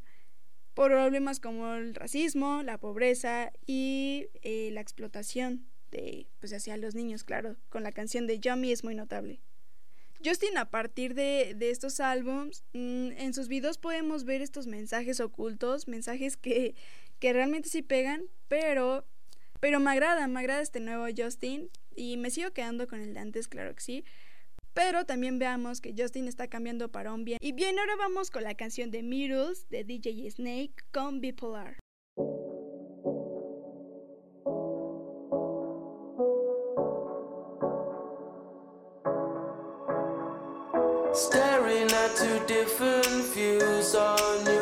problemas 0.75 1.41
como 1.41 1.75
el 1.75 1.95
racismo, 1.95 2.63
la 2.63 2.79
pobreza 2.79 3.53
y 3.67 4.29
eh, 4.43 4.71
la 4.73 4.81
explotación 4.81 5.67
de 5.91 6.27
pues 6.39 6.53
hacia 6.53 6.77
los 6.77 6.95
niños, 6.95 7.25
claro, 7.25 7.57
con 7.69 7.83
la 7.83 7.93
canción 7.93 8.27
de 8.27 8.39
Yummy 8.39 8.73
es 8.73 8.85
muy 8.85 8.95
notable. 8.95 9.41
Justin 10.25 10.59
a 10.59 10.71
partir 10.71 11.15
de, 11.15 11.57
estos 11.61 12.01
álbums, 12.01 12.65
mm, 12.73 13.13
en 13.13 13.35
sus 13.35 13.49
videos 13.49 13.79
podemos 13.79 14.25
ver 14.25 14.43
estos 14.43 14.67
mensajes 14.67 15.21
ocultos, 15.21 15.87
mensajes 15.87 16.37
que, 16.37 16.75
que 17.21 17.33
realmente 17.33 17.69
sí 17.69 17.83
pegan, 17.83 18.25
pero 18.49 19.05
pero 19.61 19.81
me 19.81 19.91
agrada, 19.91 20.27
me 20.29 20.41
agrada 20.41 20.61
este 20.61 20.81
nuevo 20.81 21.07
Justin 21.17 21.71
y 21.97 22.17
me 22.17 22.31
sigo 22.31 22.53
quedando 22.53 22.87
con 22.87 23.01
el 23.01 23.15
de 23.15 23.21
antes, 23.21 23.49
claro 23.49 23.75
que 23.75 23.81
sí. 23.81 24.05
Pero 24.75 25.05
también 25.05 25.39
veamos 25.39 25.81
que 25.81 25.95
Justin 25.97 26.29
está 26.29 26.47
cambiando 26.47 26.89
para 26.91 27.13
un 27.13 27.25
bien. 27.25 27.39
Y 27.41 27.53
bien, 27.53 27.79
ahora 27.79 27.97
vamos 27.97 28.31
con 28.31 28.45
la 28.45 28.55
canción 28.55 28.91
de 28.91 29.03
Mirrors 29.03 29.69
de 29.69 29.83
DJ 29.83 30.31
Snake 30.31 30.75
con 30.93 31.21
Bipolar. 31.21 31.79
Staring 41.13 41.91
at 41.91 42.15
two 42.17 42.39
different 42.47 43.35
views 43.35 43.95
on 43.97 44.47
you. 44.47 44.58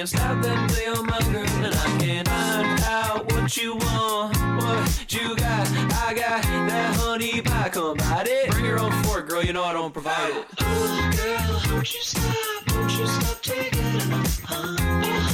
can't 0.00 0.08
stop 0.08 0.42
that 0.42 0.70
play 0.70 0.86
on 0.86 1.04
my 1.04 1.20
girl, 1.30 1.46
and 1.62 1.74
I 1.74 1.98
can't 1.98 2.26
find 2.26 2.80
out 2.84 3.32
what 3.32 3.54
you 3.54 3.74
want, 3.74 4.34
what 4.56 5.12
you 5.12 5.36
got. 5.36 5.68
I 5.92 6.14
got 6.14 6.42
that 6.42 6.96
honey 6.96 7.42
pie, 7.42 7.68
come 7.68 7.98
bite 7.98 8.26
it. 8.26 8.50
Bring 8.50 8.64
your 8.64 8.78
own 8.78 8.92
fork, 9.02 9.28
girl, 9.28 9.44
you 9.44 9.52
know 9.52 9.62
I 9.62 9.74
don't 9.74 9.92
provide 9.92 10.30
it. 10.30 10.46
Oh, 10.58 11.10
girl, 11.18 11.74
won't 11.74 11.92
you 11.92 12.00
stop, 12.00 12.74
Won't 12.74 12.98
you 12.98 13.06
stop 13.06 13.42
taking 13.42 13.84
it. 13.84 15.29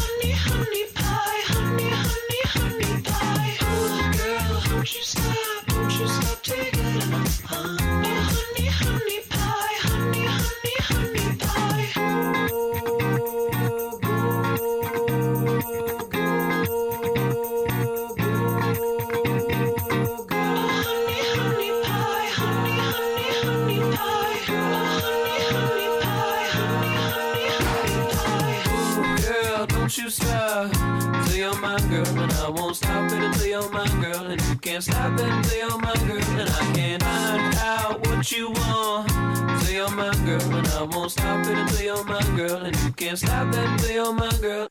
can't 34.76 34.84
stop 34.84 35.18
until 35.18 35.56
you're 35.56 35.78
my 35.78 35.94
girl, 36.06 36.40
and 36.40 36.50
I 36.50 36.72
can't 36.74 37.02
find 37.02 37.54
out 37.56 38.06
what 38.06 38.30
you 38.30 38.50
want. 38.50 39.10
Until 39.10 39.74
you're 39.74 39.90
my 39.90 40.14
girl, 40.26 40.54
and 40.54 40.68
I 40.68 40.82
won't 40.82 41.10
stop 41.12 41.46
it 41.46 41.56
until 41.56 41.82
you're 41.82 42.04
my 42.04 42.22
girl, 42.36 42.56
and 42.56 42.76
you 42.84 42.92
can't 42.92 43.18
stop 43.18 43.54
and 43.54 43.56
until 43.56 43.90
you're 43.90 44.12
my 44.12 44.30
girl. 44.38 44.68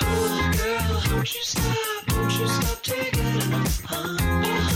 Oh, 0.00 0.52
girl, 0.56 1.02
don't 1.10 1.34
you 1.34 1.42
stop, 1.42 2.06
don't 2.06 2.38
you 2.38 2.46
stop 2.46 2.82
to 2.82 2.94
get 2.94 3.44
enough. 3.46 3.82
Huh? 3.84 4.71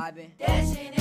vibing. 0.00 0.30
Dashing 0.38 0.99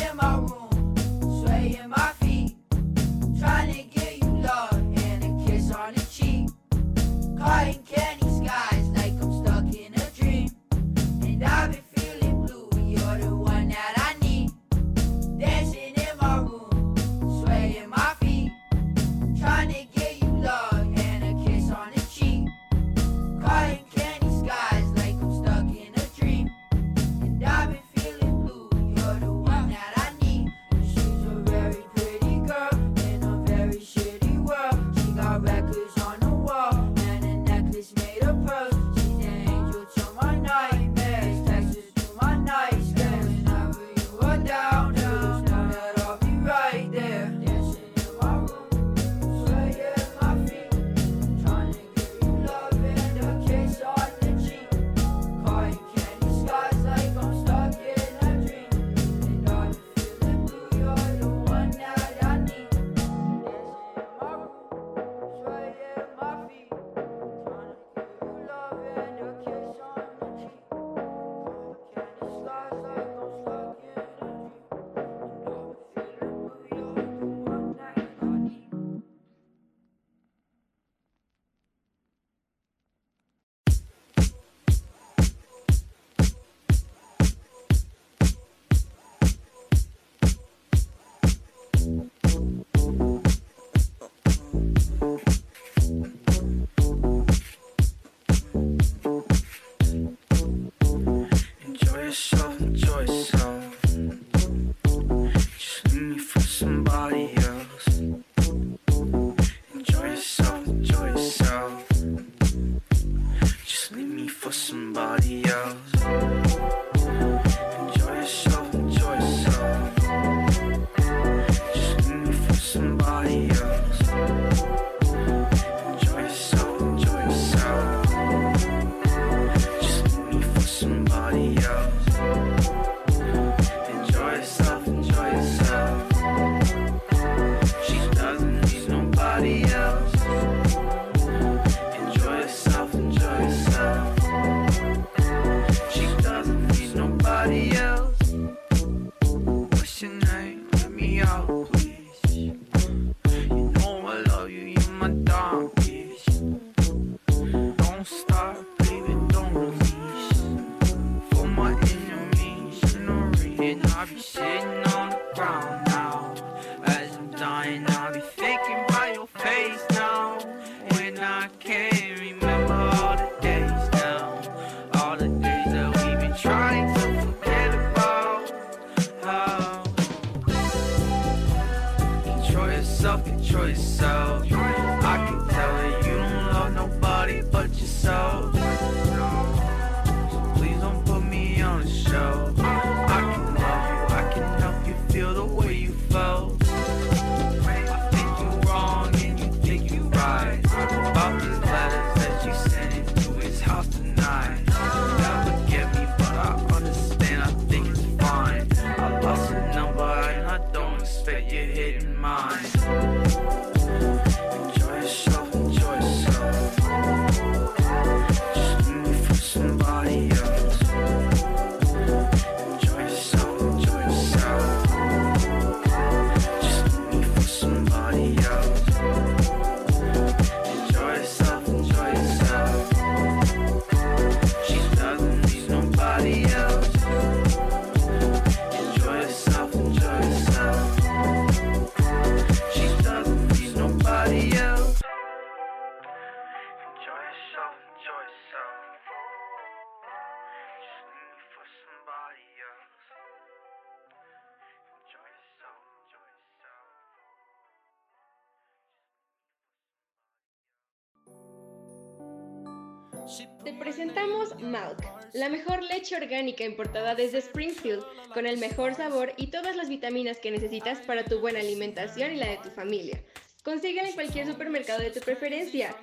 Te 263.69 263.75
presentamos 263.75 264.55
Milk, 264.55 264.97
la 265.34 265.47
mejor 265.47 265.84
leche 265.84 266.15
orgánica 266.15 266.63
importada 266.63 267.13
desde 267.13 267.38
Springfield, 267.38 268.03
con 268.34 268.47
el 268.47 268.58
mejor 268.58 268.95
sabor 268.95 269.34
y 269.38 269.51
todas 269.51 269.75
las 269.75 269.89
vitaminas 269.89 270.39
que 270.39 270.49
necesitas 270.49 270.97
para 271.01 271.23
tu 271.23 271.39
buena 271.39 271.60
alimentación 271.60 272.32
y 272.32 272.38
la 272.38 272.47
de 272.47 272.58
tu 272.58 272.71
familia. 272.71 273.23
Consíguela 273.63 274.10
en 274.10 274.15
cualquier 274.15 274.47
supermercado 274.47 275.01
de 275.01 275.12
tu 275.12 275.19
preferencia. 275.19 275.95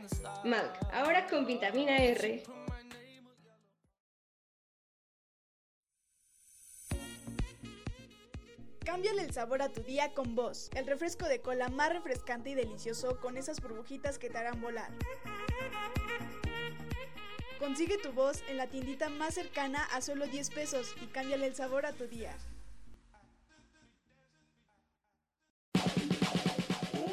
Milk, 0.45 0.79
ahora 0.93 1.27
con 1.27 1.45
vitamina 1.45 1.97
R. 1.97 2.45
Cámbiale 8.85 9.23
el 9.23 9.33
sabor 9.33 9.63
a 9.63 9.73
tu 9.73 9.83
día 9.83 10.15
con 10.15 10.37
Voz, 10.37 10.71
el 10.77 10.87
refresco 10.87 11.27
de 11.27 11.41
cola 11.41 11.69
más 11.69 11.93
refrescante 11.93 12.51
y 12.51 12.55
delicioso 12.55 13.19
con 13.21 13.37
esas 13.37 13.61
burbujitas 13.61 14.21
que 14.21 14.31
te 14.31 14.39
harán 14.39 14.61
volar. 14.61 14.93
Consigue 17.59 17.97
tu 17.97 18.13
voz 18.13 18.43
en 18.49 18.59
la 18.59 18.67
tiendita 18.67 19.09
más 19.09 19.35
cercana 19.35 19.83
a 19.85 20.03
solo 20.03 20.27
10 20.27 20.51
pesos 20.51 20.95
y 21.03 21.07
cámbiale 21.07 21.47
el 21.47 21.55
sabor 21.55 21.87
a 21.87 21.93
tu 21.93 22.07
día. 22.07 22.37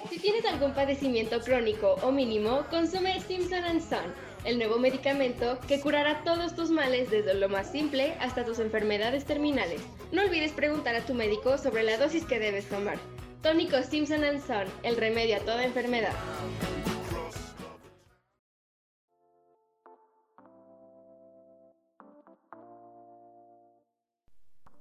Si 0.10 0.20
tienes 0.20 0.46
algún 0.46 0.74
padecimiento 0.74 1.40
crónico 1.40 1.96
o 2.02 2.12
mínimo, 2.12 2.66
consume 2.70 3.22
Simpson 3.22 3.82
Son, 3.82 4.14
el 4.44 4.58
nuevo 4.58 4.78
medicamento 4.80 5.60
que 5.68 5.80
curará 5.80 6.24
todos 6.24 6.56
tus 6.56 6.70
males 6.70 7.10
desde 7.10 7.34
lo 7.36 7.48
más 7.48 7.72
simple 7.72 8.16
hasta 8.20 8.44
tus 8.44 8.60
enfermedades 8.60 9.24
terminales. 9.26 9.82
No 10.12 10.24
olvides 10.24 10.52
preguntar 10.52 10.96
a 10.96 11.06
tu 11.06 11.14
médico 11.14 11.58
sobre 11.58 11.84
la 11.84 11.98
dosis 11.98 12.26
que 12.26 12.40
debes 12.40 12.68
tomar. 12.68 12.98
Tónico 13.42 13.82
Simpson 13.82 14.42
Son, 14.46 14.68
el 14.84 14.98
remedio 14.98 15.38
a 15.38 15.40
toda 15.40 15.64
enfermedad. 15.64 16.14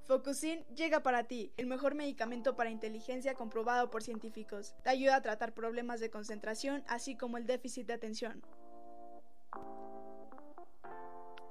Focusin 0.06 0.64
llega 0.74 1.02
para 1.02 1.24
ti, 1.24 1.52
el 1.56 1.66
mejor 1.66 1.94
medicamento 1.94 2.56
para 2.56 2.70
inteligencia 2.70 3.34
comprobado 3.34 3.90
por 3.90 4.02
científicos. 4.02 4.74
Te 4.82 4.88
ayuda 4.90 5.16
a 5.16 5.22
tratar 5.22 5.54
problemas 5.54 6.00
de 6.00 6.10
concentración, 6.10 6.82
así 6.88 7.16
como 7.16 7.36
el 7.36 7.46
déficit 7.46 7.86
de 7.86 7.94
atención. 7.94 8.42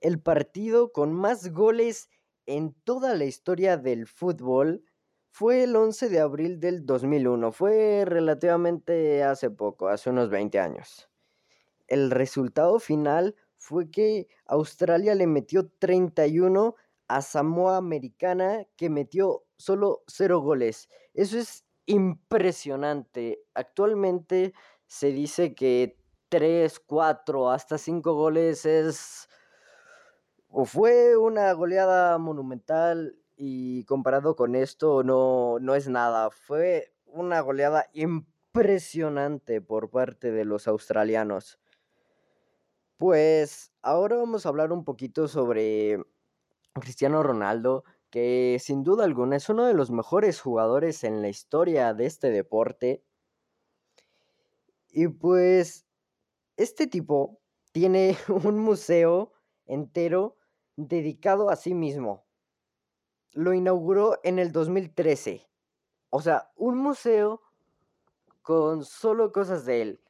El 0.00 0.20
partido 0.20 0.90
con 0.90 1.12
más 1.12 1.52
goles 1.52 2.10
en 2.44 2.74
toda 2.82 3.14
la 3.14 3.24
historia 3.24 3.76
del 3.76 4.08
fútbol 4.08 4.82
fue 5.30 5.62
el 5.62 5.76
11 5.76 6.08
de 6.08 6.18
abril 6.18 6.58
del 6.58 6.84
2001, 6.84 7.52
fue 7.52 8.04
relativamente 8.04 9.22
hace 9.22 9.48
poco, 9.48 9.86
hace 9.86 10.10
unos 10.10 10.28
20 10.28 10.58
años. 10.58 11.08
El 11.86 12.10
resultado 12.10 12.80
final 12.80 13.36
fue 13.58 13.92
que 13.92 14.26
Australia 14.44 15.14
le 15.14 15.28
metió 15.28 15.68
31 15.78 16.74
a 17.06 17.22
Samoa 17.22 17.76
Americana 17.76 18.66
que 18.74 18.90
metió 18.90 19.45
solo 19.56 20.02
0 20.06 20.40
goles. 20.40 20.88
Eso 21.14 21.38
es 21.38 21.64
impresionante. 21.86 23.42
Actualmente 23.54 24.52
se 24.86 25.12
dice 25.12 25.54
que 25.54 25.98
3, 26.28 26.80
4, 26.80 27.50
hasta 27.50 27.78
5 27.78 28.14
goles 28.14 28.66
es... 28.66 29.28
o 30.48 30.64
fue 30.64 31.16
una 31.16 31.52
goleada 31.52 32.18
monumental 32.18 33.18
y 33.36 33.84
comparado 33.84 34.34
con 34.34 34.54
esto 34.54 35.02
no, 35.02 35.58
no 35.60 35.74
es 35.74 35.88
nada. 35.88 36.30
Fue 36.30 36.92
una 37.06 37.40
goleada 37.40 37.86
impresionante 37.92 39.60
por 39.60 39.90
parte 39.90 40.32
de 40.32 40.44
los 40.44 40.66
australianos. 40.68 41.58
Pues 42.96 43.72
ahora 43.82 44.16
vamos 44.16 44.46
a 44.46 44.48
hablar 44.48 44.72
un 44.72 44.84
poquito 44.84 45.28
sobre 45.28 46.02
Cristiano 46.72 47.22
Ronaldo, 47.22 47.84
que 48.10 48.58
sin 48.60 48.82
duda 48.84 49.04
alguna 49.04 49.36
es 49.36 49.48
uno 49.48 49.66
de 49.66 49.74
los 49.74 49.90
mejores 49.90 50.40
jugadores 50.40 51.04
en 51.04 51.22
la 51.22 51.28
historia 51.28 51.94
de 51.94 52.06
este 52.06 52.30
deporte. 52.30 53.04
Y 54.90 55.08
pues 55.08 55.86
este 56.56 56.86
tipo 56.86 57.40
tiene 57.72 58.16
un 58.28 58.58
museo 58.58 59.32
entero 59.66 60.36
dedicado 60.76 61.50
a 61.50 61.56
sí 61.56 61.74
mismo. 61.74 62.24
Lo 63.32 63.52
inauguró 63.52 64.18
en 64.22 64.38
el 64.38 64.52
2013. 64.52 65.46
O 66.10 66.22
sea, 66.22 66.50
un 66.56 66.78
museo 66.78 67.42
con 68.42 68.84
solo 68.84 69.32
cosas 69.32 69.66
de 69.66 69.82
él. 69.82 70.00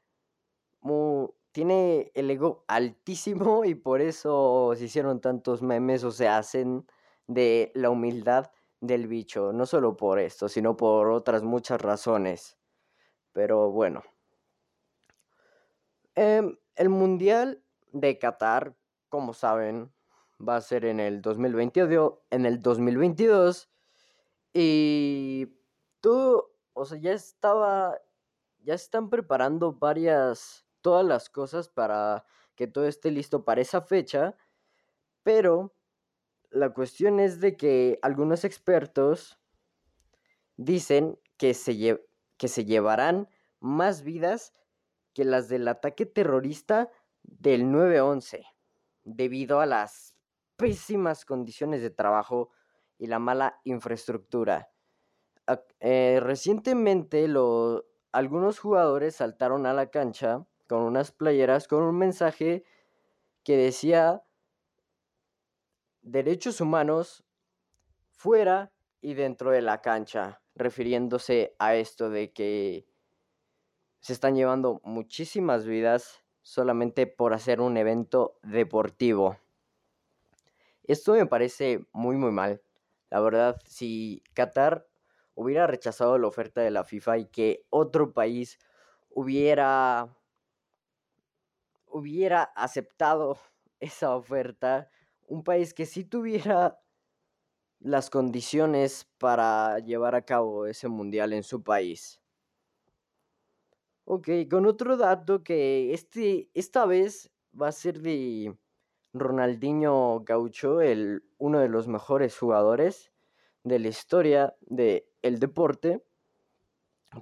Tiene 1.57 2.13
el 2.15 2.31
ego 2.31 2.65
altísimo 2.69 3.65
y 3.65 3.75
por 3.75 4.03
eso 4.03 4.75
se 4.77 4.85
hicieron 4.85 5.23
tantos 5.23 5.63
memes 5.63 6.05
o 6.05 6.11
se 6.13 6.29
hacen 6.29 6.87
de 7.27 7.73
la 7.75 7.91
humildad 7.91 8.51
del 8.81 9.07
bicho. 9.07 9.53
No 9.53 9.67
solo 9.67 9.97
por 9.97 10.19
esto, 10.19 10.49
sino 10.49 10.77
por 10.77 11.11
otras 11.11 11.43
muchas 11.43 11.81
razones. 11.81 12.59
Pero 13.33 13.71
bueno. 13.71 14.03
Em, 16.15 16.57
el 16.77 16.89
mundial 16.89 17.63
de 17.93 18.19
Qatar, 18.19 18.75
como 19.09 19.35
saben, 19.35 19.93
va 20.41 20.57
a 20.57 20.61
ser 20.61 20.85
en 20.85 21.01
el 21.01 21.23
2022, 21.23 22.15
en 22.31 22.47
el 22.47 22.61
2022 22.61 23.71
y 24.53 25.55
todo, 26.01 26.53
o 26.73 26.85
sea, 26.85 26.99
ya 26.99 27.13
estaba 27.13 27.99
ya 28.67 28.75
están 28.75 29.11
preparando 29.11 29.73
varias 29.73 30.67
todas 30.81 31.07
las 31.07 31.31
cosas 31.31 31.69
para 31.69 32.25
que 32.57 32.67
todo 32.67 32.87
esté 32.87 33.11
listo 33.11 33.45
para 33.45 33.61
esa 33.61 33.81
fecha, 33.81 34.37
pero 35.23 35.76
la 36.51 36.71
cuestión 36.71 37.21
es 37.21 37.41
de 37.41 37.57
que 37.57 37.99
algunos 38.03 38.45
expertos 38.45 39.39
dicen 40.57 41.19
que 41.37 41.55
se, 41.55 42.01
que 42.37 42.49
se 42.49 42.65
llevarán 42.65 43.29
más 43.61 44.03
vidas 44.03 44.53
que 45.13 45.25
las 45.25 45.49
del 45.49 45.67
ataque 45.69 46.07
terrorista 46.07 46.91
del 47.23 47.65
9-11, 47.65 48.45
debido 49.05 49.61
a 49.61 49.67
las 49.67 50.15
pésimas 50.57 51.25
condiciones 51.25 51.83
de 51.83 51.91
trabajo 51.91 52.51
y 52.99 53.07
la 53.07 53.19
mala 53.19 53.61
infraestructura. 53.65 54.71
Eh, 55.81 56.19
recientemente 56.23 57.29
algunos 58.13 58.59
jugadores 58.59 59.17
saltaron 59.17 59.67
a 59.67 59.75
la 59.75 59.91
cancha 59.91 60.47
con 60.67 60.83
unas 60.83 61.13
playeras 61.13 61.69
con 61.69 61.83
un 61.83 61.97
mensaje 61.97 62.65
que 63.45 63.57
decía 63.57 64.25
derechos 66.07 66.61
humanos 66.61 67.25
fuera 68.11 68.73
y 69.01 69.15
dentro 69.15 69.51
de 69.51 69.61
la 69.61 69.83
cancha, 69.83 70.41
refiriéndose 70.55 71.55
a 71.59 71.75
esto 71.75 72.11
de 72.11 72.33
que 72.33 72.87
se 74.01 74.13
están 74.13 74.37
llevando 74.37 74.81
muchísimas 74.85 75.67
vidas 75.67 76.23
solamente 76.43 77.09
por 77.09 77.35
hacer 77.35 77.61
un 77.61 77.77
evento 77.77 78.39
deportivo. 78.43 79.37
Esto 80.85 81.15
me 81.15 81.27
parece 81.27 81.85
muy 81.93 82.17
muy 82.17 82.31
mal. 82.31 82.63
La 83.11 83.21
verdad, 83.21 83.61
si 83.67 84.23
Qatar 84.33 84.87
hubiera 85.35 85.67
rechazado 85.67 86.19
la 86.19 86.29
oferta 86.29 86.61
de 86.61 86.71
la 86.71 86.85
FIFA 86.85 87.19
y 87.19 87.27
que 87.27 87.67
otro 87.69 88.13
país 88.13 88.61
hubiera 89.11 90.17
hubiera 91.87 92.45
aceptado 92.45 93.39
esa 93.81 94.15
oferta, 94.15 94.89
un 95.27 95.45
país 95.45 95.75
que 95.75 95.87
sí 95.87 96.05
tuviera 96.05 96.81
las 97.81 98.11
condiciones 98.11 99.07
para 99.19 99.79
llevar 99.81 100.15
a 100.15 100.23
cabo 100.23 100.67
ese 100.67 100.89
mundial 100.89 101.33
en 101.33 101.43
su 101.43 101.63
país. 101.63 102.21
Ok, 104.05 104.29
con 104.51 104.67
otro 104.67 104.97
dato 104.97 105.43
que 105.43 105.93
este, 105.93 106.49
esta 106.55 106.87
vez 106.87 107.31
va 107.61 107.69
a 107.69 107.73
ser 107.73 108.01
de 108.01 108.57
Ronaldinho 109.13 110.21
Gaucho, 110.21 110.81
el, 110.81 111.25
uno 111.39 111.59
de 111.59 111.69
los 111.69 111.89
mejores 111.89 112.39
jugadores 112.39 113.13
de 113.65 113.79
la 113.81 113.89
historia 113.89 114.57
del 114.61 115.41
deporte, 115.41 116.05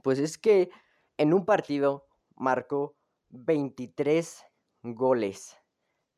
pues 0.03 0.19
es 0.19 0.37
que 0.37 0.71
en 1.17 1.33
un 1.33 1.47
partido 1.47 2.07
marcó 2.37 2.97
23 3.31 4.45
goles. 4.83 5.57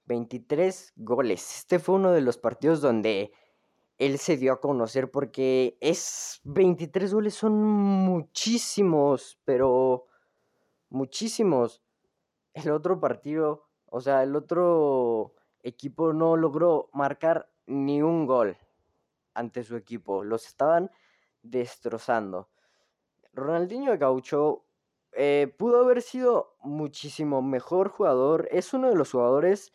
23 0.07 0.95
goles. 0.97 1.59
Este 1.59 1.79
fue 1.79 1.97
uno 1.97 2.13
de 2.13 2.21
los 2.21 2.39
partidos 2.39 2.81
donde 2.81 3.33
él 3.99 4.19
se 4.19 4.37
dio 4.37 4.53
a 4.53 4.61
conocer 4.61 5.11
porque 5.11 5.77
es 5.81 6.41
23 6.45 7.13
goles 7.13 7.35
son 7.35 7.55
muchísimos, 7.63 9.39
pero 9.45 10.07
muchísimos. 10.89 11.83
El 12.55 12.71
otro 12.71 13.01
partido, 13.01 13.67
o 13.87 14.01
sea, 14.01 14.23
el 14.23 14.35
otro 14.37 15.35
equipo 15.63 16.13
no 16.13 16.37
logró 16.37 16.89
marcar 16.93 17.51
ni 17.67 18.03
un 18.03 18.27
gol 18.27 18.57
ante 19.35 19.63
su 19.63 19.77
equipo. 19.77 20.25
Los 20.25 20.47
estaban 20.47 20.91
destrozando. 21.43 22.49
Ronaldinho 23.33 23.97
Gaucho 23.99 24.65
eh, 25.13 25.55
pudo 25.59 25.81
haber 25.81 26.03
sido 26.03 26.57
muchísimo 26.63 27.43
mejor 27.43 27.89
jugador. 27.89 28.49
Es 28.51 28.73
uno 28.75 28.89
de 28.89 28.97
los 28.97 29.13
jugadores 29.13 29.73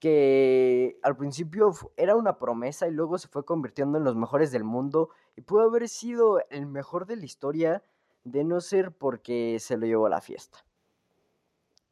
que 0.00 0.98
al 1.02 1.16
principio 1.16 1.72
era 1.96 2.16
una 2.16 2.38
promesa 2.38 2.88
y 2.88 2.90
luego 2.90 3.18
se 3.18 3.28
fue 3.28 3.44
convirtiendo 3.44 3.98
en 3.98 4.04
los 4.04 4.16
mejores 4.16 4.50
del 4.50 4.64
mundo 4.64 5.10
y 5.36 5.42
pudo 5.42 5.60
haber 5.60 5.88
sido 5.88 6.40
el 6.48 6.66
mejor 6.66 7.06
de 7.06 7.16
la 7.16 7.26
historia 7.26 7.84
de 8.24 8.42
no 8.42 8.62
ser 8.62 8.92
porque 8.92 9.58
se 9.60 9.76
lo 9.76 9.86
llevó 9.86 10.06
a 10.06 10.10
la 10.10 10.22
fiesta. 10.22 10.64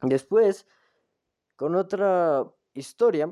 Después, 0.00 0.66
con 1.56 1.74
otra 1.74 2.50
historia, 2.72 3.30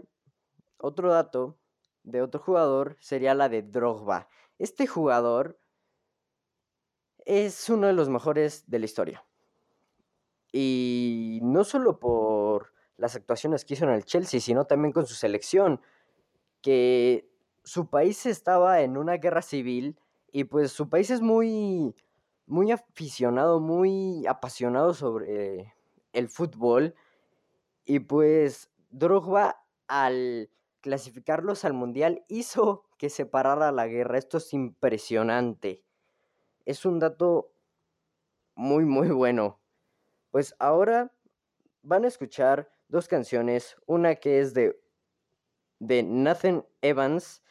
otro 0.78 1.10
dato 1.10 1.56
de 2.02 2.20
otro 2.20 2.40
jugador 2.40 2.96
sería 3.00 3.34
la 3.34 3.48
de 3.48 3.62
Drogba. 3.62 4.28
Este 4.58 4.86
jugador 4.86 5.58
es 7.24 7.70
uno 7.70 7.86
de 7.86 7.94
los 7.94 8.10
mejores 8.10 8.68
de 8.68 8.78
la 8.78 8.84
historia. 8.84 9.24
Y 10.52 11.40
no 11.42 11.64
solo 11.64 11.98
por 11.98 12.75
las 12.96 13.16
actuaciones 13.16 13.64
que 13.64 13.74
hizo 13.74 13.84
en 13.84 13.92
el 13.92 14.04
Chelsea, 14.04 14.40
sino 14.40 14.66
también 14.66 14.92
con 14.92 15.06
su 15.06 15.14
selección, 15.14 15.80
que 16.62 17.28
su 17.64 17.88
país 17.90 18.26
estaba 18.26 18.80
en 18.80 18.96
una 18.96 19.16
guerra 19.16 19.42
civil 19.42 19.98
y 20.32 20.44
pues 20.44 20.72
su 20.72 20.88
país 20.88 21.10
es 21.10 21.20
muy, 21.20 21.94
muy 22.46 22.70
aficionado, 22.70 23.60
muy 23.60 24.26
apasionado 24.26 24.94
sobre 24.94 25.74
el 26.12 26.28
fútbol 26.28 26.94
y 27.84 28.00
pues 28.00 28.70
Drogba 28.90 29.64
al 29.88 30.50
clasificarlos 30.80 31.64
al 31.64 31.72
mundial 31.72 32.24
hizo 32.28 32.84
que 32.98 33.10
se 33.10 33.26
parara 33.26 33.72
la 33.72 33.86
guerra. 33.88 34.18
Esto 34.18 34.38
es 34.38 34.52
impresionante. 34.52 35.84
Es 36.64 36.84
un 36.84 36.98
dato 36.98 37.52
muy 38.54 38.84
muy 38.84 39.08
bueno. 39.08 39.60
Pues 40.30 40.54
ahora 40.58 41.12
van 41.82 42.04
a 42.04 42.08
escuchar 42.08 42.70
dos 42.88 43.08
canciones, 43.08 43.76
una 43.86 44.16
que 44.16 44.40
es 44.40 44.54
de 44.54 44.78
de 45.78 46.02
Nathan 46.02 46.64
Evans 46.80 47.42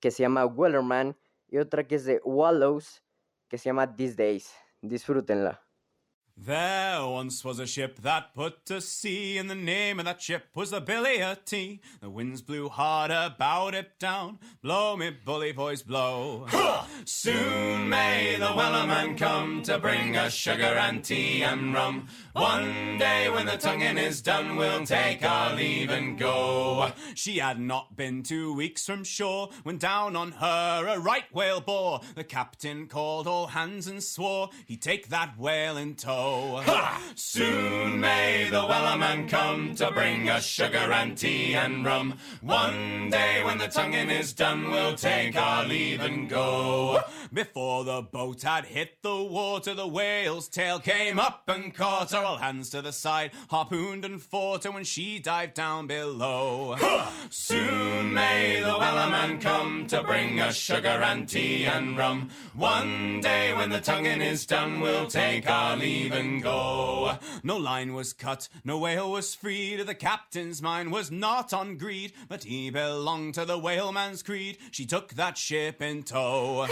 que 0.00 0.10
se 0.10 0.22
llama 0.22 0.46
Wellerman 0.46 1.16
y 1.48 1.58
otra 1.58 1.86
que 1.86 1.96
es 1.96 2.04
de 2.04 2.20
Wallows 2.24 3.02
que 3.48 3.58
se 3.58 3.66
llama 3.66 3.94
These 3.94 4.16
Days. 4.16 4.54
Disfrútenla. 4.80 5.63
There 6.36 7.06
once 7.06 7.44
was 7.44 7.60
a 7.60 7.66
ship 7.66 8.00
that 8.02 8.34
put 8.34 8.66
to 8.66 8.80
sea, 8.80 9.38
and 9.38 9.48
the 9.48 9.54
name 9.54 10.00
of 10.00 10.04
that 10.04 10.20
ship 10.20 10.48
was 10.52 10.70
the 10.70 10.80
Billy 10.80 11.22
o' 11.22 11.36
Tea. 11.36 11.80
The 12.00 12.10
winds 12.10 12.42
blew 12.42 12.68
hard 12.68 13.12
about 13.12 13.72
it 13.74 14.00
down. 14.00 14.40
Blow 14.60 14.96
me, 14.96 15.10
bully 15.24 15.52
boys, 15.52 15.82
blow. 15.82 16.46
Soon 17.04 17.88
may 17.88 18.34
the 18.36 18.46
Wellerman 18.46 19.16
come 19.16 19.62
to 19.62 19.78
bring 19.78 20.16
us 20.16 20.34
sugar 20.34 20.64
and 20.64 21.04
tea 21.04 21.44
and 21.44 21.72
rum. 21.72 22.08
One 22.32 22.98
day 22.98 23.30
when 23.30 23.46
the 23.46 23.56
tonguing 23.56 23.96
is 23.96 24.20
done, 24.20 24.56
we'll 24.56 24.84
take 24.84 25.24
our 25.24 25.54
leave 25.54 25.90
and 25.90 26.18
go. 26.18 26.90
She 27.14 27.38
had 27.38 27.60
not 27.60 27.96
been 27.96 28.24
two 28.24 28.52
weeks 28.52 28.84
from 28.84 29.04
shore 29.04 29.50
when 29.62 29.78
down 29.78 30.16
on 30.16 30.32
her 30.32 30.86
a 30.88 30.98
right 30.98 31.32
whale 31.32 31.60
bore. 31.60 32.00
The 32.16 32.24
captain 32.24 32.88
called 32.88 33.28
all 33.28 33.46
hands 33.46 33.86
and 33.86 34.02
swore 34.02 34.50
he'd 34.66 34.82
take 34.82 35.08
that 35.08 35.38
whale 35.38 35.76
in 35.76 35.94
tow. 35.94 36.23
Soon 37.16 38.00
may 38.00 38.48
the 38.50 38.62
Wellerman 38.62 39.28
come 39.28 39.74
to 39.74 39.90
bring 39.90 40.28
us 40.28 40.46
sugar 40.46 40.92
and 40.92 41.16
tea 41.18 41.54
and 41.54 41.84
rum. 41.84 42.18
One 42.40 43.10
day 43.10 43.42
when 43.44 43.58
the 43.58 43.68
tonguing 43.68 44.10
is 44.10 44.32
done, 44.32 44.70
we'll 44.70 44.94
take 44.94 45.36
our 45.36 45.64
leave 45.64 46.00
and 46.00 46.28
go. 46.28 47.00
Before 47.32 47.84
the 47.84 48.02
boat 48.02 48.42
had 48.42 48.66
hit 48.66 49.02
the 49.02 49.16
water, 49.16 49.74
the 49.74 49.86
whale's 49.86 50.48
tail 50.48 50.78
came 50.78 51.18
up 51.18 51.42
and 51.48 51.74
caught 51.74 52.12
her. 52.12 52.18
All 52.18 52.36
hands 52.36 52.70
to 52.70 52.82
the 52.82 52.92
side, 52.92 53.32
harpooned 53.50 54.04
and 54.04 54.22
fought 54.22 54.64
her 54.64 54.70
when 54.70 54.84
she 54.84 55.18
dived 55.18 55.54
down 55.54 55.86
below. 55.86 56.76
Ha! 56.78 57.12
Soon 57.30 58.14
may 58.14 58.60
the 58.60 58.70
Wellerman 58.70 59.40
come 59.40 59.86
to 59.88 60.02
bring 60.02 60.40
us 60.40 60.56
sugar 60.56 60.88
and 60.88 61.28
tea 61.28 61.64
and 61.66 61.98
rum. 61.98 62.30
One 62.54 63.20
day 63.20 63.52
when 63.54 63.70
the 63.70 63.80
tonguing 63.80 64.20
is 64.20 64.46
done, 64.46 64.80
we'll 64.80 65.06
take 65.06 65.48
our 65.50 65.76
leave 65.76 66.13
and 66.14 66.42
go. 66.42 67.18
No 67.42 67.56
line 67.56 67.94
was 67.94 68.12
cut, 68.12 68.48
no 68.64 68.78
whale 68.78 69.10
was 69.10 69.34
freed. 69.34 69.86
The 69.86 69.94
captain's 69.94 70.62
mind 70.62 70.92
was 70.92 71.10
not 71.10 71.52
on 71.52 71.76
greed, 71.76 72.12
but 72.28 72.44
he 72.44 72.70
belonged 72.70 73.34
to 73.34 73.44
the 73.44 73.58
whaleman's 73.58 74.22
creed. 74.22 74.58
She 74.70 74.86
took 74.86 75.14
that 75.14 75.36
ship 75.36 75.82
in 75.82 76.02
tow. 76.02 76.66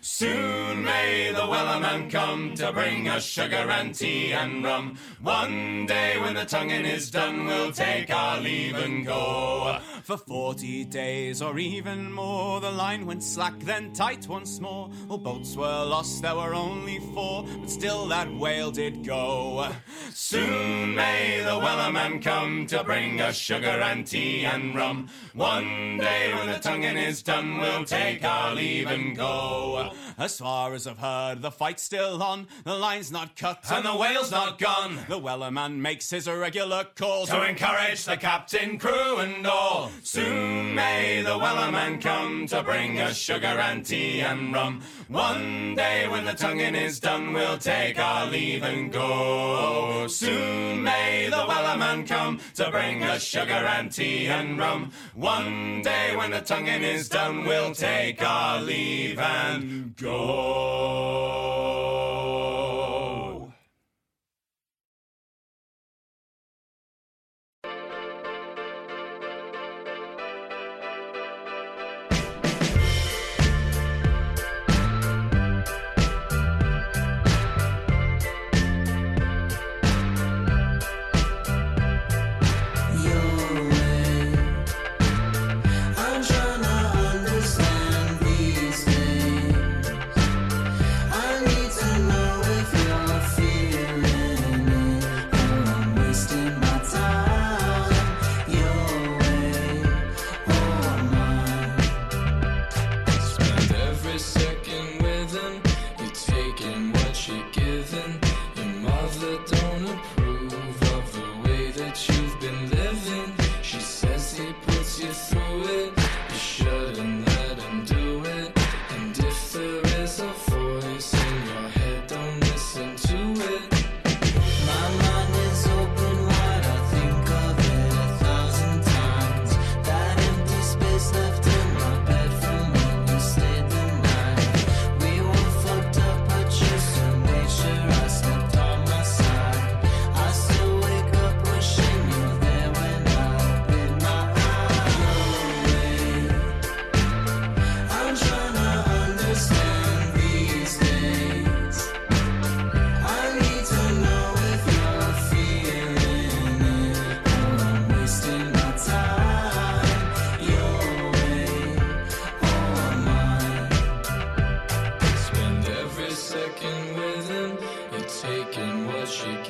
Soon 0.00 0.84
may 0.84 1.32
the 1.32 1.40
Wellerman 1.40 2.10
come 2.10 2.54
to 2.54 2.72
bring 2.72 3.08
us 3.08 3.24
sugar 3.24 3.56
and 3.70 3.94
tea 3.94 4.32
and 4.32 4.64
rum. 4.64 4.98
One 5.22 5.86
day 5.86 6.18
when 6.20 6.34
the 6.34 6.44
tonguing 6.44 6.84
is 6.84 7.10
done, 7.10 7.46
we'll 7.46 7.72
take 7.72 8.10
our 8.10 8.40
leave 8.40 8.76
and 8.76 9.06
go. 9.06 9.78
For 10.02 10.16
forty 10.16 10.84
days 10.84 11.42
or 11.42 11.58
even 11.58 12.12
more, 12.12 12.60
the 12.60 12.70
line 12.70 13.06
went 13.06 13.22
slack, 13.22 13.58
then 13.60 13.92
tight 13.92 14.28
once 14.28 14.60
more. 14.60 14.90
All 15.08 15.18
boats 15.18 15.56
were 15.56 15.84
lost, 15.84 16.22
there 16.22 16.36
were 16.36 16.54
only 16.54 17.00
four, 17.14 17.44
but 17.60 17.70
still 17.70 18.06
that 18.06 18.32
whale 18.32 18.70
did 18.70 18.85
go. 18.90 19.68
Soon 20.12 20.94
may 20.94 21.40
the 21.42 21.50
Wellerman 21.50 22.22
come 22.22 22.66
to 22.66 22.82
bring 22.84 23.20
us 23.20 23.36
sugar 23.36 23.66
and 23.66 24.06
tea 24.06 24.44
and 24.44 24.74
rum. 24.74 25.08
One 25.34 25.98
day 25.98 26.32
when 26.34 26.46
the 26.46 26.58
tonguing 26.58 26.96
is 26.96 27.22
done, 27.22 27.58
we'll 27.58 27.84
take 27.84 28.24
our 28.24 28.54
leave 28.54 28.88
and 28.88 29.16
go. 29.16 29.92
As 30.18 30.38
far 30.38 30.74
as 30.74 30.86
I've 30.86 30.98
heard, 30.98 31.42
the 31.42 31.50
fight's 31.50 31.82
still 31.82 32.22
on, 32.22 32.46
the 32.64 32.74
line's 32.74 33.12
not 33.12 33.36
cut, 33.36 33.64
and 33.70 33.84
the 33.84 33.94
whale's 33.94 34.30
not 34.30 34.58
gone. 34.58 34.98
The 35.08 35.20
Wellerman 35.20 35.76
makes 35.76 36.10
his 36.10 36.26
irregular 36.26 36.84
calls 36.94 37.28
to 37.28 37.46
encourage 37.46 38.04
the 38.04 38.16
captain, 38.16 38.78
crew, 38.78 39.18
and 39.18 39.46
all. 39.46 39.90
Soon 40.02 40.74
may 40.74 41.22
the 41.22 41.38
Wellerman 41.38 42.00
come 42.00 42.46
to 42.46 42.62
bring 42.62 42.98
us 43.00 43.16
sugar 43.16 43.46
and 43.46 43.84
tea 43.84 44.20
and 44.20 44.54
rum. 44.54 44.82
One 45.08 45.76
day 45.76 46.08
when 46.08 46.24
the 46.24 46.32
tonguing 46.32 46.74
is 46.74 46.98
done, 46.98 47.32
we'll 47.32 47.58
take 47.58 47.96
our 47.96 48.26
leave 48.26 48.64
and 48.64 48.90
go. 48.90 50.08
Soon 50.08 50.82
may 50.82 51.28
the 51.30 51.36
Wellerman 51.36 52.08
come 52.08 52.40
to 52.54 52.68
bring 52.72 53.04
us 53.04 53.22
sugar 53.22 53.52
and 53.52 53.92
tea 53.92 54.26
and 54.26 54.58
rum. 54.58 54.90
One 55.14 55.82
day 55.82 56.16
when 56.16 56.32
the 56.32 56.40
tonguing 56.40 56.82
is 56.82 57.08
done, 57.08 57.44
we'll 57.44 57.72
take 57.72 58.20
our 58.20 58.60
leave 58.60 59.20
and 59.20 59.94
go. 59.94 62.05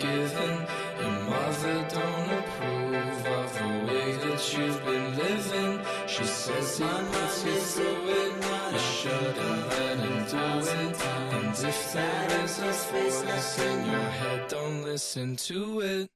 What. 0.07 0.68
Your 1.00 1.16
mother 1.30 1.78
don't 1.88 2.30
approve 2.38 3.26
of 3.26 3.48
the 3.59 3.68
way 3.86 4.09
that 4.24 4.40
you've 4.52 4.80
been 4.84 5.16
living. 5.16 5.74
She 6.07 6.24
says 6.24 6.78
he 6.78 6.84
puts 6.84 7.44
you 7.44 7.59
through 7.72 8.09
it. 8.09 8.32
You 8.72 8.78
shouldn't 8.78 9.68
let 9.68 9.98
him 9.98 10.18
do 10.30 10.44
it. 10.68 10.96
And 11.32 11.54
if 11.72 11.92
there 11.92 12.44
is 12.44 12.59
a 12.59 12.72
voice 12.92 13.59
in 13.59 13.78
your 13.86 14.11
head, 14.20 14.48
don't 14.48 14.82
listen 14.84 15.36
to 15.36 15.80
it. 15.80 16.11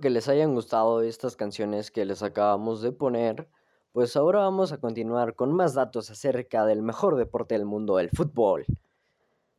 Que 0.00 0.10
les 0.10 0.28
hayan 0.28 0.54
gustado 0.54 1.02
estas 1.02 1.34
canciones 1.34 1.90
que 1.90 2.04
les 2.04 2.22
acabamos 2.22 2.82
de 2.82 2.92
poner, 2.92 3.48
pues 3.90 4.16
ahora 4.16 4.40
vamos 4.40 4.70
a 4.70 4.78
continuar 4.78 5.34
con 5.34 5.52
más 5.52 5.74
datos 5.74 6.10
acerca 6.10 6.64
del 6.66 6.82
mejor 6.82 7.16
deporte 7.16 7.54
del 7.56 7.64
mundo, 7.64 7.98
el 7.98 8.10
fútbol. 8.10 8.64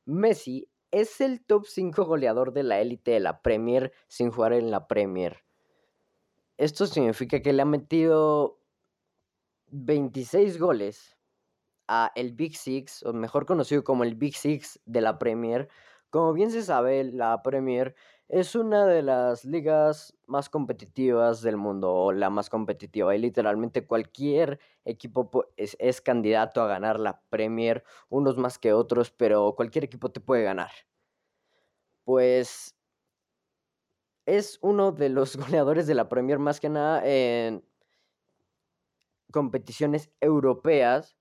Messi 0.05 0.69
es 0.91 1.19
el 1.19 1.43
top 1.43 1.65
5 1.65 2.05
goleador 2.05 2.53
de 2.53 2.63
la 2.63 2.79
élite 2.79 3.11
de 3.11 3.19
la 3.19 3.41
Premier 3.41 3.91
sin 4.07 4.31
jugar 4.31 4.53
en 4.53 4.71
la 4.71 4.87
Premier. 4.87 5.43
Esto 6.57 6.85
significa 6.87 7.41
que 7.41 7.51
le 7.51 7.61
ha 7.61 7.65
metido 7.65 8.59
26 9.71 10.57
goles 10.57 11.17
a 11.87 12.11
el 12.15 12.33
Big 12.33 12.55
Six, 12.55 13.03
o 13.03 13.13
mejor 13.13 13.45
conocido 13.45 13.83
como 13.83 14.03
el 14.03 14.15
Big 14.15 14.35
Six 14.35 14.79
de 14.85 15.01
la 15.01 15.19
Premier. 15.19 15.69
Como 16.09 16.31
bien 16.33 16.51
se 16.51 16.63
sabe, 16.63 17.03
la 17.03 17.41
Premier 17.43 17.95
Es 18.29 18.53
una 18.53 18.85
de 18.85 19.01
las 19.01 19.43
ligas 19.43 20.15
más 20.27 20.49
competitivas 20.49 21.41
del 21.41 21.57
mundo, 21.57 21.91
o 21.91 22.11
la 22.11 22.29
más 22.29 22.47
competitiva, 22.51 23.15
y 23.15 23.19
literalmente 23.19 23.87
cualquier 23.87 24.59
equipo 24.85 25.31
es 25.57 26.01
candidato 26.01 26.61
a 26.61 26.67
ganar 26.67 26.99
la 26.99 27.21
Premier, 27.29 27.83
unos 28.07 28.37
más 28.37 28.59
que 28.59 28.71
otros, 28.71 29.09
pero 29.09 29.55
cualquier 29.55 29.83
equipo 29.85 30.11
te 30.11 30.19
puede 30.21 30.43
ganar. 30.43 30.69
Pues 32.03 32.75
es 34.25 34.59
uno 34.61 34.91
de 34.91 35.09
los 35.09 35.35
goleadores 35.37 35.87
de 35.87 35.95
la 35.95 36.07
Premier 36.09 36.39
más 36.39 36.59
que 36.59 36.69
nada 36.69 37.01
en 37.05 37.63
competiciones 39.31 40.09
europeas. 40.21 41.15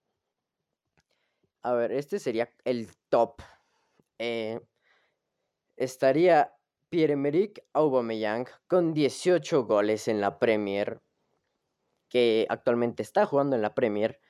A 1.63 1.73
ver, 1.73 1.93
este 1.93 2.19
sería 2.19 2.49
el 2.65 2.89
top. 3.11 3.43
Eh, 4.19 4.61
estaría 5.77 6.58
Pierre-Emerick 6.91 7.65
Aubameyang 7.75 8.47
con 8.67 8.95
18 8.95 9.65
goles 9.65 10.09
en 10.09 10.21
la 10.21 10.39
Premier, 10.39 11.01
que 12.09 12.47
actualmente 12.49 13.03
está 13.03 13.27
jugando 13.27 13.57
en 13.57 13.63
la 13.63 13.75
Premier, 13.75 14.21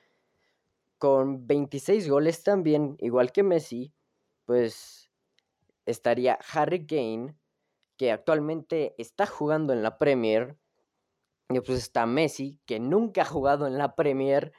con 0.97 1.47
26 1.47 2.09
goles 2.09 2.43
también, 2.43 2.97
igual 2.99 3.31
que 3.31 3.43
Messi, 3.43 3.93
pues 4.45 5.09
estaría 5.85 6.37
Harry 6.53 6.85
Kane, 6.85 7.35
que 7.97 8.11
actualmente 8.11 8.95
está 8.97 9.25
jugando 9.25 9.71
en 9.71 9.81
la 9.81 9.97
Premier, 9.97 10.57
y 11.49 11.59
pues 11.61 11.79
está 11.79 12.05
Messi, 12.05 12.59
que 12.65 12.79
nunca 12.79 13.21
ha 13.21 13.25
jugado 13.25 13.65
en 13.67 13.77
la 13.77 13.95
Premier, 13.95 14.51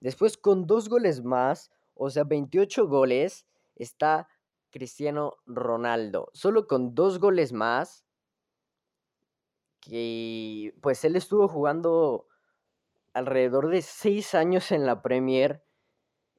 después 0.00 0.36
con 0.36 0.66
dos 0.66 0.88
goles 0.88 1.22
más, 1.22 1.70
o 1.94 2.10
sea, 2.10 2.24
28 2.24 2.86
goles, 2.86 3.46
está 3.76 4.28
Cristiano 4.72 5.34
Ronaldo, 5.46 6.30
solo 6.32 6.66
con 6.66 6.96
dos 6.96 7.20
goles 7.20 7.52
más, 7.52 8.04
que 9.80 10.74
pues 10.80 11.04
él 11.04 11.14
estuvo 11.14 11.46
jugando 11.46 12.26
alrededor 13.12 13.68
de 13.68 13.82
seis 13.82 14.34
años 14.34 14.72
en 14.72 14.86
la 14.86 15.02
Premier 15.02 15.62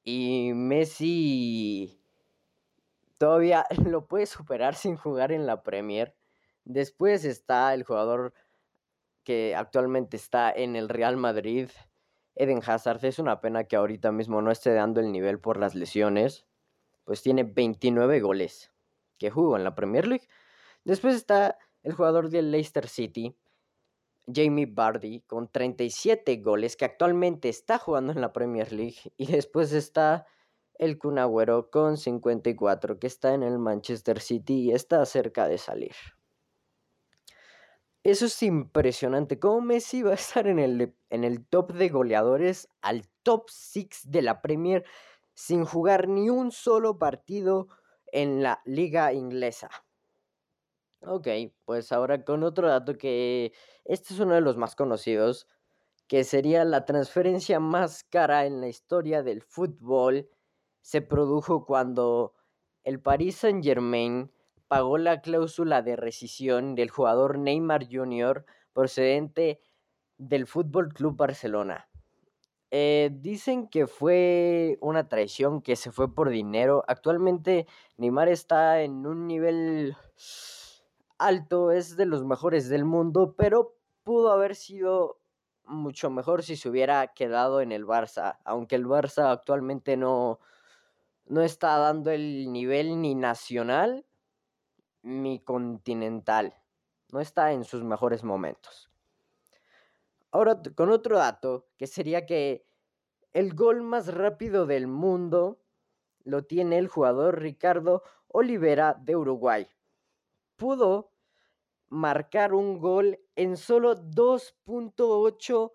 y 0.03 0.51
Messi 0.53 2.01
todavía 3.17 3.65
lo 3.86 4.07
puede 4.07 4.25
superar 4.25 4.75
sin 4.75 4.97
jugar 4.97 5.31
en 5.31 5.45
la 5.45 5.63
Premier. 5.63 6.15
Después 6.65 7.23
está 7.25 7.73
el 7.73 7.84
jugador 7.84 8.34
que 9.23 9.55
actualmente 9.55 10.17
está 10.17 10.51
en 10.51 10.75
el 10.75 10.89
Real 10.89 11.17
Madrid, 11.17 11.69
Eden 12.36 12.61
Hazard. 12.65 13.05
Es 13.05 13.19
una 13.19 13.41
pena 13.41 13.65
que 13.65 13.75
ahorita 13.75 14.11
mismo 14.11 14.41
no 14.41 14.51
esté 14.51 14.73
dando 14.73 14.99
el 14.99 15.11
nivel 15.11 15.39
por 15.39 15.57
las 15.57 15.75
lesiones 15.75 16.47
pues 17.04 17.22
tiene 17.22 17.43
29 17.43 18.20
goles 18.20 18.72
que 19.18 19.30
jugó 19.30 19.58
en 19.58 19.64
la 19.64 19.76
Premier 19.76 20.08
League. 20.08 20.28
Después 20.84 21.16
está 21.16 21.58
el 21.84 21.93
jugador 21.93 22.30
del 22.30 22.51
Leicester 22.51 22.88
City, 22.88 23.36
Jamie 24.28 24.66
Vardy, 24.66 25.22
con 25.22 25.49
37 25.51 26.38
goles, 26.38 26.76
que 26.78 26.86
actualmente 26.86 27.49
está 27.49 27.78
jugando 27.78 28.14
en 28.14 28.22
la 28.22 28.34
Premier 28.34 28.72
League. 28.72 28.97
Y 29.18 29.28
después 29.28 29.74
está 29.74 30.26
el 30.76 30.97
Kun 30.97 31.20
Agüero 31.20 31.70
con 31.70 31.97
54, 31.97 32.99
que 32.99 33.08
está 33.08 33.34
en 33.34 33.43
el 33.43 33.60
Manchester 33.60 34.20
City 34.20 34.62
y 34.62 34.72
está 34.72 35.06
cerca 35.06 35.47
de 35.47 35.58
salir. 35.58 35.95
Eso 38.04 38.26
es 38.26 38.43
impresionante. 38.43 39.39
¿Cómo 39.39 39.62
Messi 39.62 40.01
va 40.01 40.12
a 40.12 40.16
estar 40.16 40.47
en 40.47 40.60
el, 40.60 40.93
en 41.10 41.24
el 41.24 41.45
top 41.45 41.72
de 41.74 41.88
goleadores 41.88 42.68
al 42.82 43.08
top 43.24 43.49
6 43.49 44.12
de 44.12 44.22
la 44.22 44.41
Premier 44.41 44.84
sin 45.34 45.65
jugar 45.65 46.07
ni 46.07 46.29
un 46.29 46.51
solo 46.51 46.97
partido 46.97 47.67
en 48.11 48.43
la 48.43 48.61
liga 48.65 49.13
inglesa? 49.13 49.69
Ok, 51.01 51.27
pues 51.65 51.91
ahora 51.91 52.23
con 52.23 52.43
otro 52.43 52.67
dato 52.69 52.97
que 52.97 53.51
este 53.84 54.13
es 54.13 54.19
uno 54.19 54.36
de 54.36 54.41
los 54.41 54.57
más 54.57 54.75
conocidos, 54.75 55.47
que 56.07 56.23
sería 56.23 56.63
la 56.63 56.86
transferencia 56.86 57.59
más 57.59 58.03
cara 58.03 58.45
en 58.45 58.61
la 58.61 58.67
historia 58.67 59.23
del 59.23 59.41
fútbol, 59.41 60.29
se 60.81 61.01
produjo 61.01 61.65
cuando 61.65 62.34
el 62.84 63.01
Paris 63.01 63.38
Saint 63.38 63.63
Germain 63.63 64.31
pagó 64.67 64.97
la 64.97 65.21
cláusula 65.21 65.81
de 65.81 65.95
rescisión 65.95 66.75
del 66.75 66.89
jugador 66.89 67.38
Neymar 67.38 67.88
Jr. 67.91 68.45
procedente 68.73 69.61
del 70.17 70.47
Fútbol 70.47 70.93
Club 70.93 71.15
Barcelona. 71.15 71.89
Eh, 72.76 73.11
dicen 73.13 73.67
que 73.67 73.86
fue 73.86 74.80
una 74.82 75.07
traición, 75.07 75.61
que 75.61 75.76
se 75.76 75.91
fue 75.91 76.11
por 76.11 76.30
dinero. 76.30 76.84
Actualmente 76.88 77.67
Neymar 77.97 78.30
está 78.30 78.82
en 78.82 79.05
un 79.05 79.28
nivel 79.28 79.95
alto, 81.19 81.69
es 81.69 81.95
de 81.97 82.07
los 82.07 82.26
mejores 82.26 82.69
del 82.69 82.84
mundo, 82.84 83.36
pero 83.38 83.76
pudo 84.01 84.32
haber 84.32 84.55
sido 84.55 85.19
mucho 85.65 86.09
mejor 86.09 86.41
si 86.41 86.55
se 86.55 86.67
hubiera 86.67 87.13
quedado 87.13 87.61
en 87.61 87.71
el 87.71 87.86
Barça, 87.86 88.39
aunque 88.43 88.76
el 88.76 88.88
Barça 88.88 89.32
actualmente 89.32 89.95
no, 89.95 90.39
no 91.28 91.43
está 91.43 91.78
dando 91.78 92.09
el 92.09 92.51
nivel 92.51 92.99
ni 93.01 93.13
nacional 93.13 94.03
ni 95.03 95.39
continental, 95.41 96.55
no 97.11 97.19
está 97.19 97.51
en 97.51 97.65
sus 97.65 97.84
mejores 97.84 98.24
momentos. 98.24 98.92
Ahora 100.34 100.61
con 100.75 100.89
otro 100.89 101.19
dato, 101.19 101.67
que 101.77 101.86
sería 101.86 102.25
que 102.25 102.65
el 103.34 103.53
gol 103.53 103.84
más 103.84 104.11
rápido 104.11 104.65
del 104.65 104.88
mundo 104.88 105.61
lo 106.23 106.43
tiene 106.43 106.79
el 106.79 106.88
jugador 106.88 107.39
Ricardo 107.39 108.01
Olivera 108.29 108.95
de 108.99 109.15
Uruguay. 109.15 109.67
Pudo 110.55 111.11
marcar 111.89 112.55
un 112.55 112.79
gol 112.79 113.19
en 113.36 113.57
solo 113.57 113.95
2.8 113.95 115.71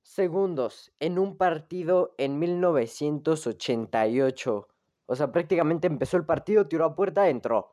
segundos 0.00 0.92
en 1.00 1.18
un 1.18 1.36
partido 1.36 2.14
en 2.18 2.38
1988. 2.38 4.68
O 5.06 5.16
sea, 5.16 5.32
prácticamente 5.32 5.88
empezó 5.88 6.16
el 6.16 6.24
partido, 6.24 6.68
tiró 6.68 6.84
a 6.84 6.94
puerta, 6.94 7.28
entró. 7.28 7.72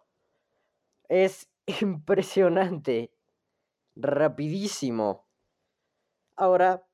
Es 1.08 1.52
impresionante. 1.82 3.14
Rapidísimo. 3.96 5.28
Ahora, 6.36 6.86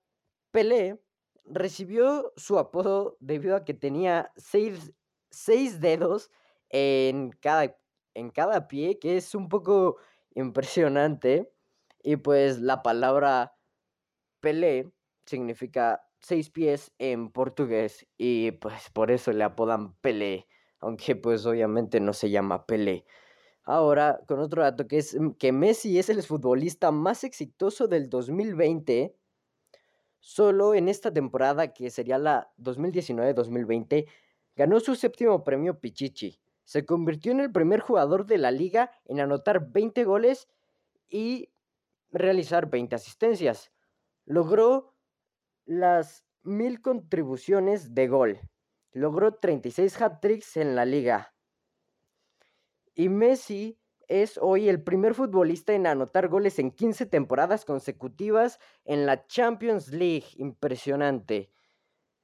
Pelé 0.51 0.99
recibió 1.45 2.33
su 2.35 2.59
apodo 2.59 3.17
debido 3.19 3.55
a 3.55 3.65
que 3.65 3.73
tenía 3.73 4.31
seis, 4.35 4.93
seis 5.29 5.79
dedos 5.79 6.31
en 6.69 7.31
cada, 7.41 7.75
en 8.13 8.29
cada 8.29 8.67
pie, 8.67 8.99
que 8.99 9.17
es 9.17 9.35
un 9.35 9.49
poco 9.49 9.97
impresionante. 10.35 11.51
Y 12.01 12.17
pues 12.17 12.59
la 12.59 12.81
palabra 12.83 13.55
Pelé 14.39 14.91
significa 15.25 16.03
seis 16.21 16.49
pies 16.49 16.91
en 16.97 17.31
portugués 17.31 18.07
y 18.17 18.51
pues 18.51 18.89
por 18.91 19.11
eso 19.11 19.31
le 19.31 19.43
apodan 19.43 19.95
Pelé, 19.95 20.47
aunque 20.79 21.15
pues 21.15 21.45
obviamente 21.45 21.99
no 21.99 22.13
se 22.13 22.29
llama 22.29 22.65
Pelé. 22.65 23.05
Ahora, 23.63 24.19
con 24.27 24.39
otro 24.39 24.63
dato 24.63 24.87
que 24.87 24.97
es 24.97 25.17
que 25.37 25.51
Messi 25.51 25.99
es 25.99 26.09
el 26.09 26.23
futbolista 26.23 26.91
más 26.91 27.23
exitoso 27.23 27.87
del 27.87 28.09
2020. 28.09 29.15
Solo 30.19 30.73
en 30.73 30.89
esta 30.89 31.13
temporada, 31.13 31.73
que 31.73 31.89
sería 31.89 32.17
la 32.17 32.51
2019-2020, 32.57 34.07
ganó 34.55 34.79
su 34.79 34.95
séptimo 34.95 35.43
premio 35.43 35.79
Pichichi. 35.79 36.39
Se 36.65 36.85
convirtió 36.85 37.31
en 37.31 37.39
el 37.39 37.51
primer 37.51 37.79
jugador 37.79 38.25
de 38.25 38.37
la 38.37 38.51
liga 38.51 38.91
en 39.05 39.19
anotar 39.19 39.71
20 39.71 40.03
goles 40.03 40.47
y 41.09 41.49
realizar 42.11 42.69
20 42.69 42.95
asistencias. 42.95 43.71
Logró 44.25 44.93
las 45.65 46.25
mil 46.43 46.81
contribuciones 46.81 47.95
de 47.95 48.07
gol. 48.07 48.39
Logró 48.91 49.33
36 49.33 50.01
hat-tricks 50.01 50.57
en 50.57 50.75
la 50.75 50.85
liga. 50.85 51.33
Y 52.93 53.09
Messi 53.09 53.78
es 54.09 54.39
hoy 54.41 54.67
el 54.67 54.81
primer 54.81 55.13
futbolista 55.13 55.73
en 55.73 55.87
anotar 55.87 56.27
goles 56.27 56.59
en 56.59 56.71
15 56.71 57.05
temporadas 57.05 57.63
consecutivas 57.63 58.59
en 58.83 59.05
la 59.05 59.25
Champions 59.27 59.89
League. 59.89 60.25
Impresionante. 60.35 61.51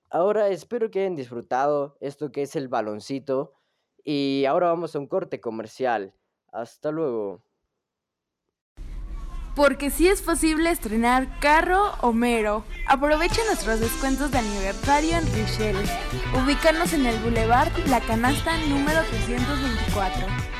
Ahora 0.10 0.50
espero 0.50 0.90
que 0.90 1.02
hayan 1.02 1.16
disfrutado 1.16 1.96
esto 2.02 2.32
que 2.32 2.42
es 2.42 2.56
el 2.56 2.68
baloncito. 2.68 3.54
Y 4.04 4.46
ahora 4.46 4.68
vamos 4.68 4.96
a 4.96 5.00
un 5.00 5.08
corte 5.08 5.40
comercial. 5.40 6.14
Hasta 6.52 6.92
luego. 6.92 7.44
Porque 9.56 9.90
sí 9.90 10.08
es 10.08 10.22
posible 10.22 10.72
estrenar 10.72 11.40
carro 11.40 11.94
Homero. 12.02 12.66
Aprovecha 12.88 13.42
nuestros 13.46 13.80
descuentos 13.80 14.32
de 14.32 14.40
aniversario 14.40 15.18
en 15.18 15.26
Richelle. 15.34 15.86
Ubícanos 16.44 16.94
en 16.94 17.06
el 17.06 17.18
Boulevard 17.22 17.72
La 17.88 18.02
Canasta 18.02 18.58
número 18.68 19.02
324. 19.04 20.55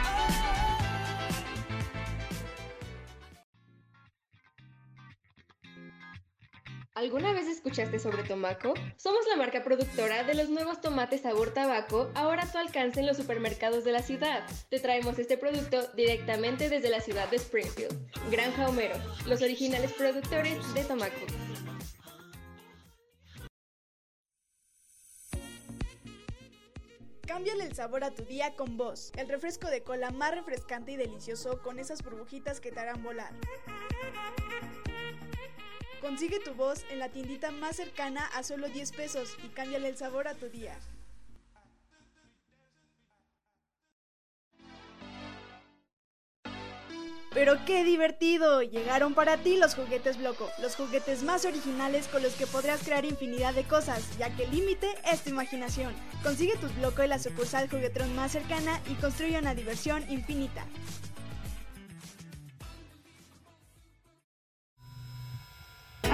¿Alguna 6.96 7.34
vez 7.34 7.46
escuchaste 7.50 8.00
sobre 8.00 8.24
Tomaco? 8.24 8.74
Somos 8.96 9.28
la 9.28 9.36
marca 9.36 9.66
productora 9.66 10.24
de 10.24 10.34
los 10.34 10.48
nuevos 10.48 10.80
tomates 10.80 11.24
sabor 11.24 11.54
tabaco, 11.54 12.10
ahora 12.16 12.44
a 12.44 12.50
tu 12.50 12.58
alcance 12.58 13.02
en 13.02 13.06
los 13.06 13.18
supermercados 13.18 13.84
de 13.84 13.92
la 13.92 14.02
ciudad. 14.02 14.48
Te 14.70 14.80
traemos 14.80 15.20
este 15.20 15.38
producto 15.38 15.90
directamente 15.98 16.70
desde 16.70 16.90
la 16.90 17.02
ciudad 17.02 17.30
de 17.30 17.36
Springfield. 17.36 17.94
Granja 18.32 18.70
Homero, 18.70 18.96
los 19.28 19.42
originales 19.42 19.92
productores 19.92 20.74
de 20.74 20.86
Tomaco. 20.86 21.26
Cámbiale 27.28 27.66
el 27.66 27.76
sabor 27.76 28.06
a 28.06 28.12
tu 28.12 28.24
día 28.24 28.56
con 28.56 28.78
Voz, 28.78 29.12
el 29.18 29.28
refresco 29.28 29.68
de 29.68 29.84
cola 29.84 30.12
más 30.12 30.34
refrescante 30.34 30.94
y 30.94 30.96
delicioso 30.96 31.62
con 31.62 31.78
esas 31.78 32.02
burbujitas 32.02 32.62
que 32.62 32.72
te 32.72 32.80
harán 32.80 33.04
volar. 33.04 33.34
Consigue 36.06 36.40
tu 36.40 36.54
voz 36.54 36.86
en 36.92 37.00
la 37.00 37.10
tiendita 37.10 37.50
más 37.50 37.78
cercana 37.78 38.28
a 38.36 38.44
solo 38.44 38.70
10 38.70 38.92
pesos 38.92 39.36
y 39.44 39.48
cámbiale 39.48 39.88
el 39.88 39.98
sabor 39.98 40.28
a 40.28 40.36
tu 40.36 40.50
día. 40.50 40.78
Pero 47.34 47.56
qué 47.66 47.84
divertido, 47.84 48.62
llegaron 48.62 49.16
para 49.16 49.38
ti 49.38 49.58
los 49.58 49.74
juguetes 49.74 50.20
Bloco, 50.20 50.48
los 50.62 50.76
juguetes 50.76 51.24
más 51.24 51.44
originales 51.44 52.08
con 52.08 52.22
los 52.22 52.34
que 52.36 52.46
podrás 52.46 52.84
crear 52.84 53.04
infinidad 53.04 53.56
de 53.56 53.64
cosas, 53.64 54.16
ya 54.20 54.30
que 54.30 54.44
el 54.44 54.52
límite 54.52 54.88
es 55.12 55.24
tu 55.24 55.32
imaginación. 55.32 55.92
Consigue 56.22 56.56
tus 56.58 56.74
Bloco 56.76 57.02
en 57.02 57.10
la 57.10 57.18
sucursal 57.18 57.68
juguetrón 57.68 58.16
más 58.16 58.32
cercana 58.32 58.80
y 58.92 58.94
construye 58.94 59.40
una 59.40 59.56
diversión 59.56 60.08
infinita. 60.08 60.68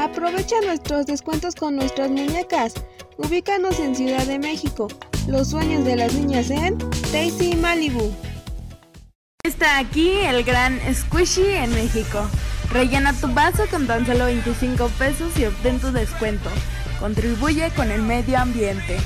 Aprovecha 0.02 0.56
nuestros 0.66 1.06
descuentos 1.06 1.54
con 1.54 1.76
nuestras 1.76 2.10
muñecas. 2.10 2.74
Ubícanos 3.18 3.80
en 3.80 3.96
Ciudad 3.96 4.26
de 4.26 4.40
México. 4.40 4.88
Los 5.28 5.52
sueños 5.52 5.86
de 5.86 5.96
las 5.96 6.16
niñas 6.16 6.50
en 6.50 6.76
Daisy 7.12 7.56
Malibu. 7.56 8.12
Está 9.44 9.78
aquí 9.78 10.10
el 10.10 10.44
gran 10.44 10.80
Squishy 10.92 11.46
en 11.52 11.72
México. 11.76 12.28
Rellena 12.72 13.14
tu 13.14 13.32
vaso 13.32 13.66
con 13.70 13.86
tan 13.86 14.04
solo 14.08 14.26
25 14.26 14.88
pesos 14.98 15.38
y 15.38 15.46
obtén 15.46 15.80
tu 15.80 15.92
descuento. 15.92 16.50
Contribuye 17.00 17.70
con 17.76 17.92
el 17.92 18.02
medio 18.02 18.40
ambiente. 18.40 18.98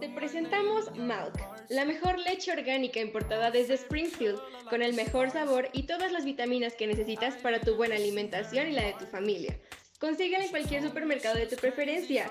Te 0.00 0.08
presentamos 0.08 0.90
Malk, 0.96 1.51
la 1.68 1.84
mejor 1.84 2.18
leche 2.18 2.52
orgánica 2.52 3.00
importada 3.00 3.50
desde 3.50 3.74
Springfield, 3.74 4.38
con 4.68 4.82
el 4.82 4.94
mejor 4.94 5.30
sabor 5.30 5.68
y 5.72 5.84
todas 5.84 6.12
las 6.12 6.24
vitaminas 6.24 6.74
que 6.74 6.86
necesitas 6.86 7.34
para 7.36 7.60
tu 7.60 7.76
buena 7.76 7.96
alimentación 7.96 8.68
y 8.68 8.72
la 8.72 8.84
de 8.84 8.94
tu 8.94 9.06
familia. 9.06 9.58
Consíguela 9.98 10.44
en 10.44 10.50
cualquier 10.50 10.82
supermercado 10.82 11.36
de 11.36 11.46
tu 11.46 11.56
preferencia. 11.56 12.30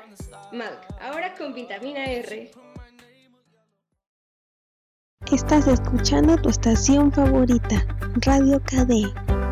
Malk, 0.51 0.85
ahora 0.99 1.33
con 1.35 1.53
vitamina 1.53 2.05
R. 2.05 2.51
Estás 5.31 5.67
escuchando 5.67 6.35
tu 6.35 6.49
estación 6.49 7.11
favorita, 7.11 7.85
Radio 8.25 8.59
KD. 8.59 9.50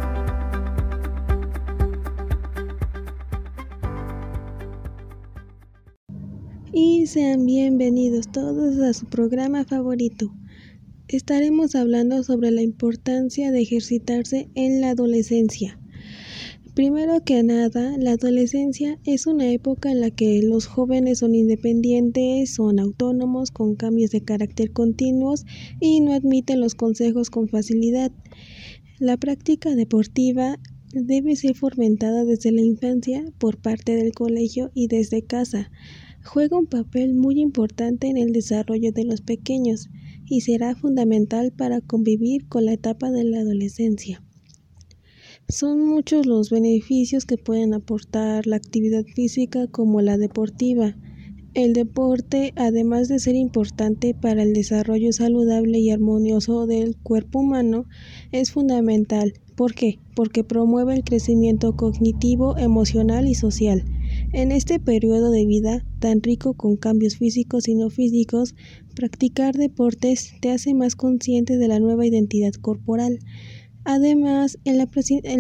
Y 6.72 7.08
sean 7.08 7.48
bienvenidos 7.48 8.32
todos 8.32 8.78
a 8.78 8.94
su 8.94 9.08
programa 9.08 9.66
favorito. 9.66 10.32
Estaremos 11.08 11.74
hablando 11.74 12.24
sobre 12.24 12.52
la 12.52 12.62
importancia 12.62 13.52
de 13.52 13.62
ejercitarse 13.62 14.50
en 14.54 14.80
la 14.80 14.92
adolescencia. 14.92 15.80
Primero 16.76 17.24
que 17.26 17.42
nada, 17.42 17.98
la 17.98 18.12
adolescencia 18.12 19.00
es 19.04 19.26
una 19.26 19.52
época 19.52 19.92
en 19.92 20.00
la 20.00 20.12
que 20.12 20.44
los 20.44 20.68
jóvenes 20.68 21.20
son 21.20 21.34
independientes, 21.34 22.54
son 22.54 22.80
autónomos, 22.80 23.50
con 23.50 23.76
cambios 23.76 24.12
de 24.12 24.24
carácter 24.24 24.72
continuos 24.72 25.46
y 25.80 26.02
no 26.02 26.14
admiten 26.14 26.62
los 26.62 26.76
consejos 26.76 27.32
con 27.32 27.48
facilidad. 27.48 28.12
La 29.00 29.18
práctica 29.18 29.74
deportiva 29.74 30.60
debe 30.94 31.36
ser 31.36 31.56
fomentada 31.56 32.26
desde 32.26 32.52
la 32.52 32.62
infancia 32.62 33.26
por 33.40 33.58
parte 33.58 33.96
del 33.96 34.12
colegio 34.12 34.70
y 34.76 34.88
desde 34.88 35.24
casa. 35.24 35.72
Juega 36.32 36.60
un 36.60 36.68
papel 36.68 37.16
muy 37.16 37.40
importante 37.40 38.06
en 38.06 38.16
el 38.16 38.34
desarrollo 38.34 38.92
de 38.92 39.04
los 39.04 39.22
pequeños 39.22 39.90
y 40.28 40.42
será 40.42 40.76
fundamental 40.76 41.52
para 41.52 41.82
convivir 41.82 42.48
con 42.48 42.66
la 42.66 42.74
etapa 42.74 43.10
de 43.10 43.24
la 43.24 43.40
adolescencia. 43.40 44.22
Son 45.48 45.84
muchos 45.84 46.28
los 46.28 46.52
beneficios 46.52 47.26
que 47.26 47.38
pueden 47.38 47.74
aportar 47.74 48.46
la 48.46 48.58
actividad 48.58 49.06
física 49.06 49.66
como 49.66 50.02
la 50.02 50.20
deportiva. 50.20 50.96
El 51.56 51.74
deporte, 51.74 52.54
además 52.56 53.08
de 53.08 53.18
ser 53.18 53.34
importante 53.34 54.14
para 54.14 54.44
el 54.44 54.54
desarrollo 54.54 55.12
saludable 55.12 55.80
y 55.80 55.90
armonioso 55.90 56.68
del 56.68 56.96
cuerpo 56.96 57.40
humano, 57.40 57.86
es 58.32 58.52
fundamental. 58.52 59.34
¿Por 59.56 59.74
qué? 59.74 59.98
Porque 60.16 60.44
promueve 60.44 60.94
el 60.94 61.04
crecimiento 61.04 61.76
cognitivo, 61.76 62.56
emocional 62.56 63.28
y 63.28 63.34
social. 63.34 63.84
En 64.32 64.52
este 64.52 64.80
periodo 64.80 65.32
de 65.32 65.48
vida 65.48 65.84
tan 65.98 66.22
rico 66.22 66.54
con 66.54 66.78
cambios 66.78 67.18
físicos 67.18 67.68
y 67.68 67.74
no 67.74 67.90
físicos, 67.90 68.54
practicar 68.96 69.56
deportes 69.56 70.34
te 70.40 70.52
hace 70.52 70.76
más 70.76 70.96
consciente 70.96 71.58
de 71.58 71.68
la 71.68 71.80
nueva 71.80 72.06
identidad 72.06 72.54
corporal. 72.54 73.18
Además, 73.86 74.60
el, 74.66 74.82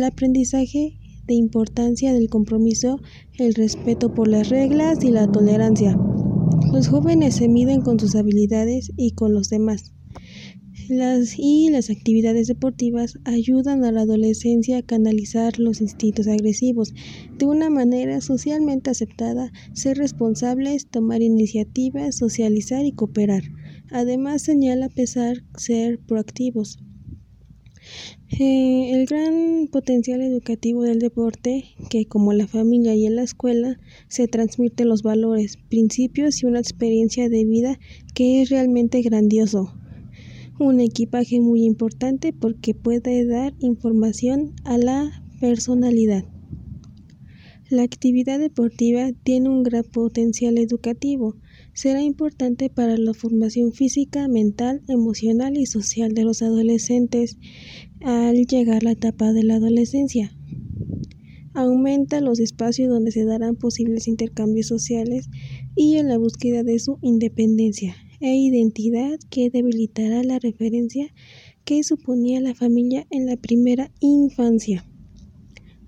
aprendizaje 0.03 0.97
de 1.27 1.33
importancia 1.35 2.13
del 2.13 2.29
compromiso, 2.29 2.99
el 3.37 3.53
respeto 3.53 4.15
por 4.15 4.27
las 4.27 4.49
reglas 4.49 5.03
y 5.03 5.11
la 5.11 5.31
tolerancia. 5.31 5.95
Los 6.73 6.87
jóvenes 6.87 7.35
se 7.35 7.47
miden 7.47 7.81
con 7.81 7.99
sus 7.99 8.15
habilidades 8.15 8.91
y 8.97 9.11
con 9.11 9.35
los 9.35 9.49
demás. 9.49 9.93
Las, 10.89 11.37
y 11.37 11.69
las 11.69 11.91
actividades 11.91 12.47
deportivas 12.47 13.19
ayudan 13.23 13.85
a 13.85 13.91
la 13.91 14.01
adolescencia 14.01 14.79
a 14.79 14.81
canalizar 14.81 15.59
los 15.59 15.81
instintos 15.81 16.27
agresivos 16.27 16.95
de 17.37 17.45
una 17.45 17.69
manera 17.69 18.21
socialmente 18.21 18.89
aceptada, 18.89 19.51
ser 19.73 19.99
responsables, 19.99 20.87
tomar 20.87 21.21
iniciativas, 21.21 22.15
socializar 22.15 22.87
y 22.87 22.93
cooperar. 22.93 23.43
Además 23.91 24.41
señala 24.41 24.89
pesar 24.89 25.43
ser 25.55 25.99
proactivos. 25.99 26.79
Eh, 28.39 28.91
el 28.91 29.05
gran 29.05 29.67
potencial 29.71 30.21
educativo 30.21 30.81
del 30.81 30.97
deporte, 30.97 31.65
que 31.91 32.07
como 32.07 32.33
la 32.33 32.47
familia 32.47 32.95
y 32.95 33.05
en 33.05 33.15
la 33.15 33.23
escuela, 33.23 33.79
se 34.07 34.27
transmite 34.27 34.85
los 34.85 35.03
valores, 35.03 35.57
principios 35.69 36.41
y 36.41 36.47
una 36.47 36.59
experiencia 36.59 37.29
de 37.29 37.45
vida 37.45 37.79
que 38.15 38.41
es 38.41 38.49
realmente 38.49 39.03
grandioso. 39.03 39.71
Un 40.61 40.81
equipaje 40.81 41.39
muy 41.39 41.63
importante 41.63 42.33
porque 42.33 42.73
puede 42.73 43.25
dar 43.25 43.53
información 43.59 44.55
a 44.65 44.77
la 44.77 45.09
personalidad. 45.39 46.25
La 47.69 47.83
actividad 47.83 48.39
deportiva 48.39 49.09
tiene 49.23 49.47
un 49.47 49.63
gran 49.63 49.85
potencial 49.85 50.57
educativo. 50.57 51.37
Será 51.73 52.01
importante 52.01 52.69
para 52.69 52.97
la 52.97 53.13
formación 53.13 53.71
física, 53.71 54.27
mental, 54.27 54.81
emocional 54.89 55.55
y 55.55 55.65
social 55.65 56.13
de 56.13 56.25
los 56.25 56.41
adolescentes 56.41 57.37
al 58.01 58.35
llegar 58.45 58.83
la 58.83 58.91
etapa 58.91 59.31
de 59.31 59.43
la 59.43 59.55
adolescencia. 59.55 60.35
Aumenta 61.53 62.19
los 62.19 62.41
espacios 62.41 62.89
donde 62.89 63.11
se 63.11 63.23
darán 63.23 63.55
posibles 63.55 64.09
intercambios 64.09 64.67
sociales 64.67 65.29
y 65.73 65.95
en 65.95 66.09
la 66.09 66.17
búsqueda 66.17 66.63
de 66.63 66.79
su 66.79 66.99
independencia 67.01 67.95
e 68.21 68.35
identidad 68.35 69.19
que 69.29 69.49
debilitará 69.49 70.23
la 70.23 70.39
referencia 70.39 71.13
que 71.63 71.83
suponía 71.83 72.41
la 72.41 72.55
familia 72.55 73.05
en 73.11 73.25
la 73.25 73.37
primera 73.37 73.91
infancia. 73.99 74.85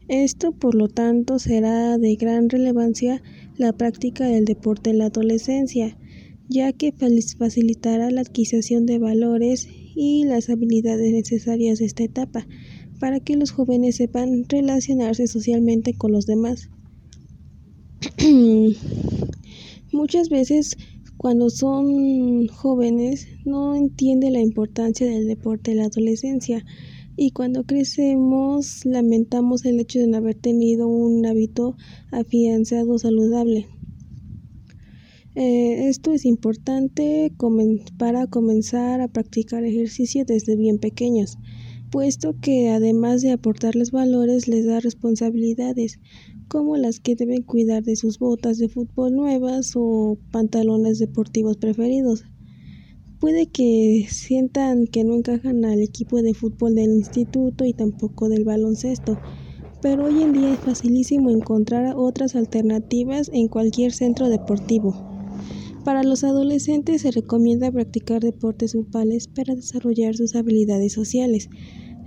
Esto, 0.07 0.51
por 0.51 0.75
lo 0.75 0.89
tanto, 0.89 1.39
será 1.39 1.97
de 1.97 2.15
gran 2.15 2.49
relevancia 2.49 3.21
la 3.57 3.73
práctica 3.73 4.25
del 4.27 4.45
deporte 4.45 4.89
en 4.89 4.97
la 4.97 5.05
adolescencia, 5.05 5.97
ya 6.49 6.73
que 6.73 6.91
facilitará 6.91 8.11
la 8.11 8.21
adquisición 8.21 8.85
de 8.85 8.99
valores 8.99 9.67
y 9.95 10.25
las 10.25 10.49
habilidades 10.49 11.13
necesarias 11.13 11.79
de 11.79 11.85
esta 11.85 12.03
etapa 12.03 12.45
para 12.99 13.19
que 13.19 13.35
los 13.37 13.51
jóvenes 13.51 13.95
sepan 13.95 14.45
relacionarse 14.47 15.27
socialmente 15.27 15.93
con 15.93 16.11
los 16.11 16.25
demás. 16.25 16.69
Muchas 19.91 20.29
veces 20.29 20.77
cuando 21.21 21.51
son 21.51 22.47
jóvenes 22.47 23.27
no 23.45 23.75
entienden 23.75 24.33
la 24.33 24.41
importancia 24.41 25.05
del 25.05 25.27
deporte 25.27 25.69
en 25.69 25.77
la 25.77 25.85
adolescencia 25.85 26.65
y 27.15 27.29
cuando 27.29 27.63
crecemos 27.63 28.83
lamentamos 28.85 29.63
el 29.65 29.79
hecho 29.79 29.99
de 29.99 30.07
no 30.07 30.17
haber 30.17 30.33
tenido 30.33 30.87
un 30.87 31.23
hábito 31.27 31.77
afianzado 32.09 32.97
saludable. 32.97 33.67
Eh, 35.35 35.89
esto 35.89 36.11
es 36.11 36.25
importante 36.25 37.31
para 37.99 38.25
comenzar 38.25 38.99
a 38.99 39.07
practicar 39.07 39.63
ejercicio 39.63 40.25
desde 40.25 40.55
bien 40.55 40.79
pequeños, 40.79 41.37
puesto 41.91 42.33
que 42.41 42.69
además 42.69 43.21
de 43.21 43.29
aportarles 43.29 43.91
valores 43.91 44.47
les 44.47 44.65
da 44.65 44.79
responsabilidades, 44.79 45.99
como 46.51 46.75
las 46.75 46.99
que 46.99 47.15
deben 47.15 47.43
cuidar 47.43 47.81
de 47.81 47.95
sus 47.95 48.19
botas 48.19 48.57
de 48.57 48.67
fútbol 48.67 49.15
nuevas 49.15 49.71
o 49.75 50.17
pantalones 50.31 50.99
deportivos 50.99 51.55
preferidos. 51.55 52.25
Puede 53.21 53.47
que 53.47 54.05
sientan 54.09 54.85
que 54.85 55.05
no 55.05 55.15
encajan 55.15 55.63
al 55.63 55.81
equipo 55.81 56.21
de 56.21 56.33
fútbol 56.33 56.75
del 56.75 56.91
instituto 56.91 57.63
y 57.63 57.71
tampoco 57.71 58.27
del 58.27 58.43
baloncesto, 58.43 59.17
pero 59.81 60.03
hoy 60.03 60.23
en 60.23 60.33
día 60.33 60.51
es 60.51 60.59
facilísimo 60.59 61.29
encontrar 61.29 61.95
otras 61.95 62.35
alternativas 62.35 63.31
en 63.31 63.47
cualquier 63.47 63.93
centro 63.93 64.27
deportivo. 64.27 64.93
Para 65.85 66.03
los 66.03 66.25
adolescentes 66.25 67.03
se 67.03 67.11
recomienda 67.11 67.71
practicar 67.71 68.21
deportes 68.21 68.73
grupales 68.73 69.29
para 69.29 69.55
desarrollar 69.55 70.17
sus 70.17 70.35
habilidades 70.35 70.91
sociales, 70.91 71.47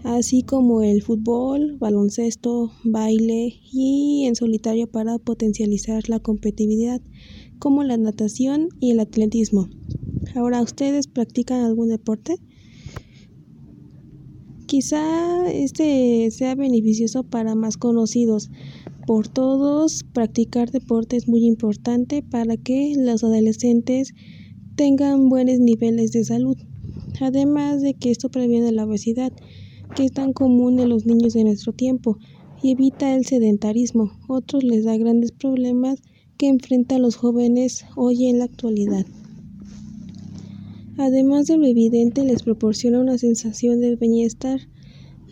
así 0.05 0.43
como 0.43 0.83
el 0.83 1.03
fútbol, 1.03 1.77
baloncesto, 1.79 2.71
baile 2.85 3.55
y 3.73 4.27
en 4.27 4.37
solitario 4.37 4.87
para 4.87 5.19
potencializar 5.19 6.09
la 6.09 6.21
competitividad, 6.21 7.01
como 7.59 7.83
la 7.83 7.97
natación 7.97 8.69
y 8.81 8.91
el 8.91 9.01
atletismo. 9.01 9.69
Ahora, 10.35 10.61
¿ustedes 10.61 11.07
practican 11.07 11.63
algún 11.63 11.89
deporte? 11.89 12.37
Quizá 14.67 15.51
este 15.51 16.31
sea 16.31 16.55
beneficioso 16.55 17.25
para 17.25 17.55
más 17.55 17.77
conocidos. 17.77 18.51
Por 19.07 19.29
todos, 19.29 20.05
practicar 20.13 20.71
deporte 20.71 21.17
es 21.17 21.29
muy 21.29 21.47
importante 21.47 22.23
para 22.23 22.57
que 22.57 22.95
los 22.97 23.25
adolescentes 23.25 24.13
tengan 24.77 25.29
buenos 25.29 25.61
niveles 25.61 26.13
de 26.13 26.25
salud. 26.25 26.57
Además 27.21 27.81
de 27.81 27.95
que 27.95 28.11
esto 28.11 28.31
previene 28.31 28.73
la 28.73 28.85
obesidad, 28.85 29.33
que 29.95 30.05
es 30.05 30.13
tan 30.13 30.33
común 30.33 30.79
en 30.81 30.89
los 30.89 31.07
niños 31.07 31.35
de 31.35 31.45
nuestro 31.45 31.73
tiempo, 31.73 32.19
y 32.63 32.73
evita 32.73 33.15
el 33.15 33.27
sedentarismo. 33.27 34.13
Otros 34.29 34.65
les 34.65 34.85
da 34.85 34.97
grandes 34.97 35.33
problemas 35.33 36.03
que 36.39 36.49
enfrentan 36.49 37.03
los 37.03 37.17
jóvenes 37.17 37.85
hoy 37.95 38.27
en 38.29 38.39
la 38.39 38.47
actualidad. 38.47 39.07
Además 40.97 41.47
de 41.47 41.57
lo 41.57 41.67
evidente, 41.67 42.25
les 42.25 42.43
proporciona 42.43 43.01
una 43.01 43.19
sensación 43.19 43.81
de 43.81 43.97
bienestar 43.97 44.61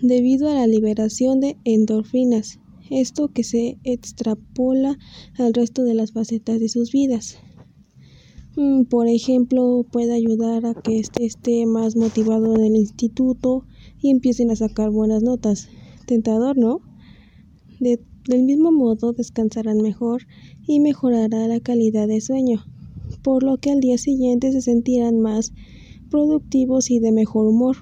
debido 0.03 0.49
a 0.49 0.55
la 0.55 0.67
liberación 0.67 1.41
de 1.41 1.57
endorfinas, 1.65 2.59
esto 2.91 3.29
que 3.29 3.45
se 3.45 3.79
extrapola 3.85 4.99
al 5.39 5.55
resto 5.55 5.85
de 5.85 5.95
las 5.95 6.13
facetas 6.13 6.59
de 6.59 6.69
sus 6.69 6.93
vidas. 6.93 7.39
Mm, 8.57 8.85
Por 8.85 9.09
ejemplo, 9.09 9.87
puede 9.91 10.13
ayudar 10.13 10.67
a 10.67 10.75
que 10.75 10.99
este 10.99 11.25
esté 11.25 11.65
más 11.65 11.97
motivado 11.97 12.55
en 12.55 12.65
el 12.65 12.77
instituto 12.77 13.65
y 14.03 14.11
empiecen 14.11 14.51
a 14.51 14.57
sacar 14.57 14.91
buenas 14.91 15.23
notas. 15.23 15.69
Tentador, 16.07 16.59
¿no? 16.59 16.81
De- 17.81 18.01
del 18.29 18.43
mismo 18.43 18.71
modo, 18.71 19.13
descansarán 19.13 19.79
mejor 19.79 20.23
y 20.67 20.81
mejorará 20.81 21.49
la 21.49 21.61
calidad 21.61 22.07
de 22.07 22.21
sueño, 22.21 22.63
por 23.23 23.43
lo 23.43 23.57
que 23.59 23.71
al 23.71 23.81
día 23.81 23.99
siguiente 23.99 24.53
se 24.53 24.61
sentirán 24.61 25.21
más 25.21 25.53
productivos 26.11 26.91
y 26.91 27.01
de 27.01 27.13
mejor 27.13 27.47
humor. 27.47 27.77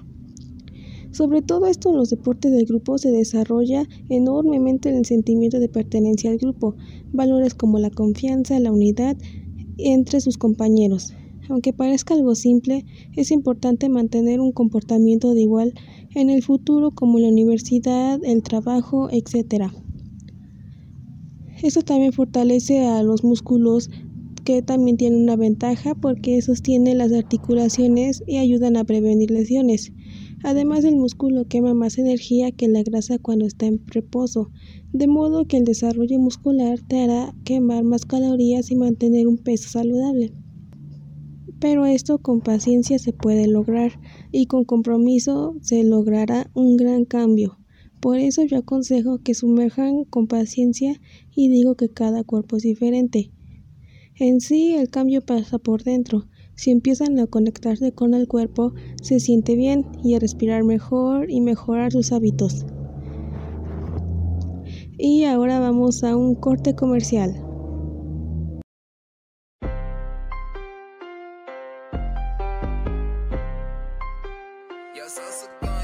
Sobre 1.11 1.41
todo 1.41 1.67
esto 1.67 1.89
en 1.89 1.97
los 1.97 2.09
deportes 2.09 2.51
del 2.53 2.65
grupo 2.65 2.97
se 2.97 3.11
desarrolla 3.11 3.85
enormemente 4.09 4.95
el 4.95 5.05
sentimiento 5.05 5.59
de 5.59 5.67
pertenencia 5.67 6.31
al 6.31 6.37
grupo, 6.37 6.75
valores 7.11 7.53
como 7.53 7.79
la 7.79 7.89
confianza, 7.89 8.59
la 8.59 8.71
unidad 8.71 9.17
entre 9.77 10.21
sus 10.21 10.37
compañeros. 10.37 11.13
Aunque 11.49 11.73
parezca 11.73 12.13
algo 12.13 12.33
simple, 12.33 12.85
es 13.15 13.31
importante 13.31 13.89
mantener 13.89 14.39
un 14.39 14.53
comportamiento 14.53 15.33
de 15.33 15.41
igual 15.41 15.73
en 16.13 16.29
el 16.29 16.43
futuro 16.43 16.91
como 16.91 17.19
la 17.19 17.27
universidad, 17.27 18.19
el 18.23 18.43
trabajo, 18.43 19.09
etc. 19.11 19.71
Esto 21.63 21.81
también 21.81 22.13
fortalece 22.13 22.85
a 22.85 23.03
los 23.03 23.23
músculos 23.23 23.89
que 24.43 24.61
también 24.61 24.97
tienen 24.97 25.21
una 25.21 25.35
ventaja 25.35 25.95
porque 25.95 26.41
sostienen 26.41 26.97
las 26.97 27.13
articulaciones 27.13 28.23
y 28.25 28.37
ayudan 28.37 28.77
a 28.77 28.83
prevenir 28.83 29.31
lesiones. 29.31 29.93
Además, 30.43 30.83
el 30.85 30.95
músculo 30.95 31.45
quema 31.45 31.75
más 31.75 31.99
energía 31.99 32.51
que 32.51 32.67
la 32.67 32.81
grasa 32.81 33.19
cuando 33.19 33.45
está 33.45 33.67
en 33.67 33.81
reposo, 33.85 34.49
de 34.91 35.07
modo 35.07 35.45
que 35.45 35.57
el 35.57 35.65
desarrollo 35.65 36.17
muscular 36.19 36.79
te 36.87 37.03
hará 37.03 37.35
quemar 37.43 37.83
más 37.83 38.05
calorías 38.05 38.71
y 38.71 38.75
mantener 38.75 39.27
un 39.27 39.37
peso 39.37 39.69
saludable. 39.69 40.33
Pero 41.61 41.85
esto 41.85 42.17
con 42.17 42.41
paciencia 42.41 42.97
se 42.97 43.13
puede 43.13 43.47
lograr 43.47 43.91
y 44.31 44.47
con 44.47 44.65
compromiso 44.65 45.55
se 45.61 45.83
logrará 45.83 46.49
un 46.55 46.75
gran 46.75 47.05
cambio. 47.05 47.59
Por 47.99 48.17
eso 48.17 48.43
yo 48.43 48.57
aconsejo 48.57 49.19
que 49.19 49.35
sumerjan 49.35 50.05
con 50.05 50.25
paciencia 50.25 50.99
y 51.35 51.49
digo 51.49 51.75
que 51.75 51.87
cada 51.87 52.23
cuerpo 52.23 52.57
es 52.57 52.63
diferente. 52.63 53.31
En 54.15 54.41
sí 54.41 54.73
el 54.73 54.89
cambio 54.89 55.21
pasa 55.21 55.59
por 55.59 55.83
dentro. 55.83 56.27
Si 56.55 56.71
empiezan 56.71 57.19
a 57.19 57.27
conectarse 57.27 57.91
con 57.91 58.15
el 58.15 58.27
cuerpo, 58.27 58.73
se 59.03 59.19
siente 59.19 59.55
bien 59.55 59.85
y 60.03 60.15
a 60.15 60.19
respirar 60.19 60.63
mejor 60.63 61.29
y 61.29 61.41
mejorar 61.41 61.91
sus 61.91 62.11
hábitos. 62.11 62.65
Y 64.97 65.25
ahora 65.25 65.59
vamos 65.59 66.03
a 66.03 66.15
un 66.15 66.33
corte 66.33 66.73
comercial. 66.73 67.50
eu 75.01 75.09
sou 75.09 75.23
suponho. 75.31 75.80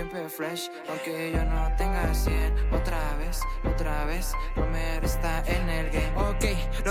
Siempre 0.00 0.28
fresh. 0.30 0.70
Aunque 0.88 1.30
yo 1.32 1.44
no 1.44 1.70
tenga 1.76 2.14
100. 2.14 2.72
Otra 2.72 3.16
vez, 3.18 3.42
otra 3.70 4.06
vez. 4.06 4.32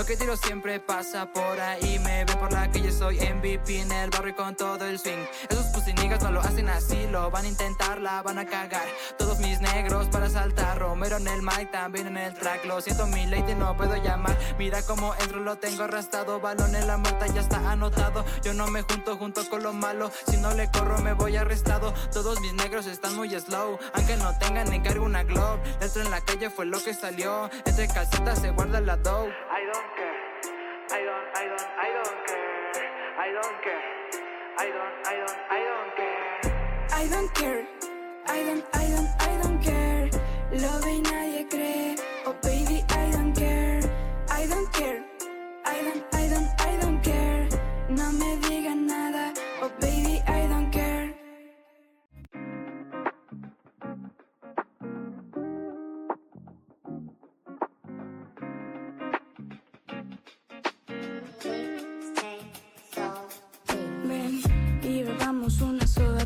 Lo 0.00 0.06
que 0.06 0.16
tiro 0.16 0.34
siempre 0.34 0.80
pasa 0.80 1.30
por 1.30 1.60
ahí. 1.60 1.98
Me 1.98 2.24
ven 2.24 2.38
por 2.38 2.50
la 2.50 2.70
calle, 2.70 2.90
soy 2.90 3.20
MVP 3.20 3.80
en 3.80 3.92
el 3.92 4.08
barrio 4.08 4.34
con 4.34 4.56
todo 4.56 4.86
el 4.86 4.98
swing. 4.98 5.26
Esos 5.50 5.66
pussy 5.66 5.92
niggas 5.92 6.22
no 6.22 6.30
lo 6.30 6.40
hacen 6.40 6.70
así. 6.70 7.06
Lo 7.08 7.30
van 7.30 7.44
a 7.44 7.48
intentar, 7.48 8.00
la 8.00 8.22
van 8.22 8.38
a 8.38 8.46
cagar. 8.46 8.88
Todos 9.18 9.38
mis 9.40 9.60
negros 9.60 10.08
para 10.08 10.30
saltar. 10.30 10.78
Romero 10.78 11.18
en 11.18 11.28
el 11.28 11.42
mic, 11.42 11.70
también 11.70 12.06
en 12.06 12.16
el 12.16 12.32
track. 12.32 12.64
Lo 12.64 12.80
siento, 12.80 13.06
mi 13.08 13.26
lady, 13.26 13.54
no 13.54 13.76
puedo 13.76 13.94
llamar. 13.96 14.38
Mira 14.58 14.80
cómo 14.84 15.14
entro, 15.16 15.40
lo 15.40 15.56
tengo 15.56 15.82
arrastrado. 15.82 16.40
Balón 16.40 16.74
en 16.74 16.86
la 16.86 16.90
la 16.90 16.96
muerta 16.96 17.26
ya 17.28 17.42
está 17.42 17.70
anotado. 17.70 18.24
Yo 18.42 18.54
no 18.54 18.66
me 18.68 18.80
junto 18.80 19.16
junto 19.16 19.48
con 19.50 19.62
lo 19.62 19.74
malo. 19.74 20.10
Si 20.26 20.38
no 20.38 20.54
le 20.54 20.68
corro, 20.70 20.98
me 21.02 21.12
voy 21.12 21.36
arrestado. 21.36 21.92
Todos 22.10 22.40
mis 22.40 22.54
negros 22.54 22.86
están 22.86 23.14
muy 23.16 23.28
slow. 23.38 23.78
Aunque 23.92 24.16
no 24.16 24.36
tengan 24.38 24.70
ni 24.70 24.80
cargo 24.80 25.04
una 25.04 25.24
globe. 25.24 25.62
Dentro 25.78 26.02
en 26.02 26.10
la 26.10 26.20
calle 26.22 26.48
fue 26.48 26.64
lo 26.64 26.82
que 26.82 26.94
salió. 26.94 27.50
Entre 27.66 27.86
calcetas 27.86 28.40
se 28.40 28.50
guarda 28.50 28.80
la 28.80 28.96
dough. 28.96 29.28
I 29.70 29.72
don't 29.72 29.94
care. 29.94 30.18
I 30.90 31.04
don't, 31.04 31.26
I 31.36 31.44
don't, 31.46 31.68
I 31.78 31.88
don't 31.94 32.26
care. 32.26 32.72
I 33.18 33.28
don't 33.30 33.62
care. 33.62 33.82
I 34.58 34.66
don't, 34.66 34.94
I 35.06 35.16
don't, 35.22 35.38
I 35.48 35.60
don't 35.70 35.96
care. 35.96 36.40
I 36.90 37.06
don't 37.06 37.34
care. 37.36 37.66
I 38.26 38.42
don't, 38.42 38.64
I 38.74 38.88
don't, 38.90 39.10
I 39.20 39.42
don't 39.42 39.62
care. 39.62 40.10
Lo 40.50 40.80
y 40.82 41.00
nadie 41.02 41.46
cree. 41.48 41.94
Oh 42.26 42.34
baby, 42.42 42.84
I 42.88 43.12
don't 43.12 43.32
care. 43.32 43.80
I 44.28 44.46
don't 44.48 44.72
care. 44.72 45.04
I 45.64 45.82
don't, 45.84 46.04
I 46.14 46.14
don't, 46.14 46.14
I 46.14 46.19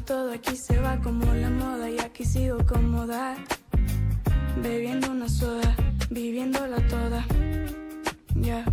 todo 0.04 0.32
aquí 0.32 0.56
se 0.56 0.78
va 0.80 0.98
como 1.00 1.32
la 1.34 1.48
moda 1.48 1.88
y 1.88 1.98
aquí 1.98 2.24
sigo 2.24 2.58
cómoda. 2.66 3.36
Bebiendo 4.62 5.10
una 5.10 5.28
soda, 5.28 5.74
viviéndola 6.10 6.76
toda. 6.88 7.24
Ya. 8.34 8.64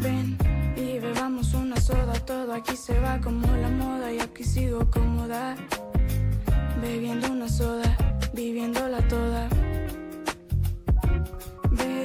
Ven 0.00 0.36
y 0.76 0.98
bebamos 0.98 1.54
una 1.54 1.80
soda, 1.80 2.14
todo 2.26 2.52
aquí 2.52 2.76
se 2.76 2.98
va 2.98 3.20
como 3.20 3.46
la 3.56 3.68
moda 3.68 4.12
y 4.12 4.18
aquí 4.18 4.42
sigo 4.42 4.90
cómoda. 4.90 5.56
Bebiendo 6.80 7.30
una 7.30 7.48
soda, 7.48 7.96
viviéndola 8.32 9.06
toda. 9.08 9.48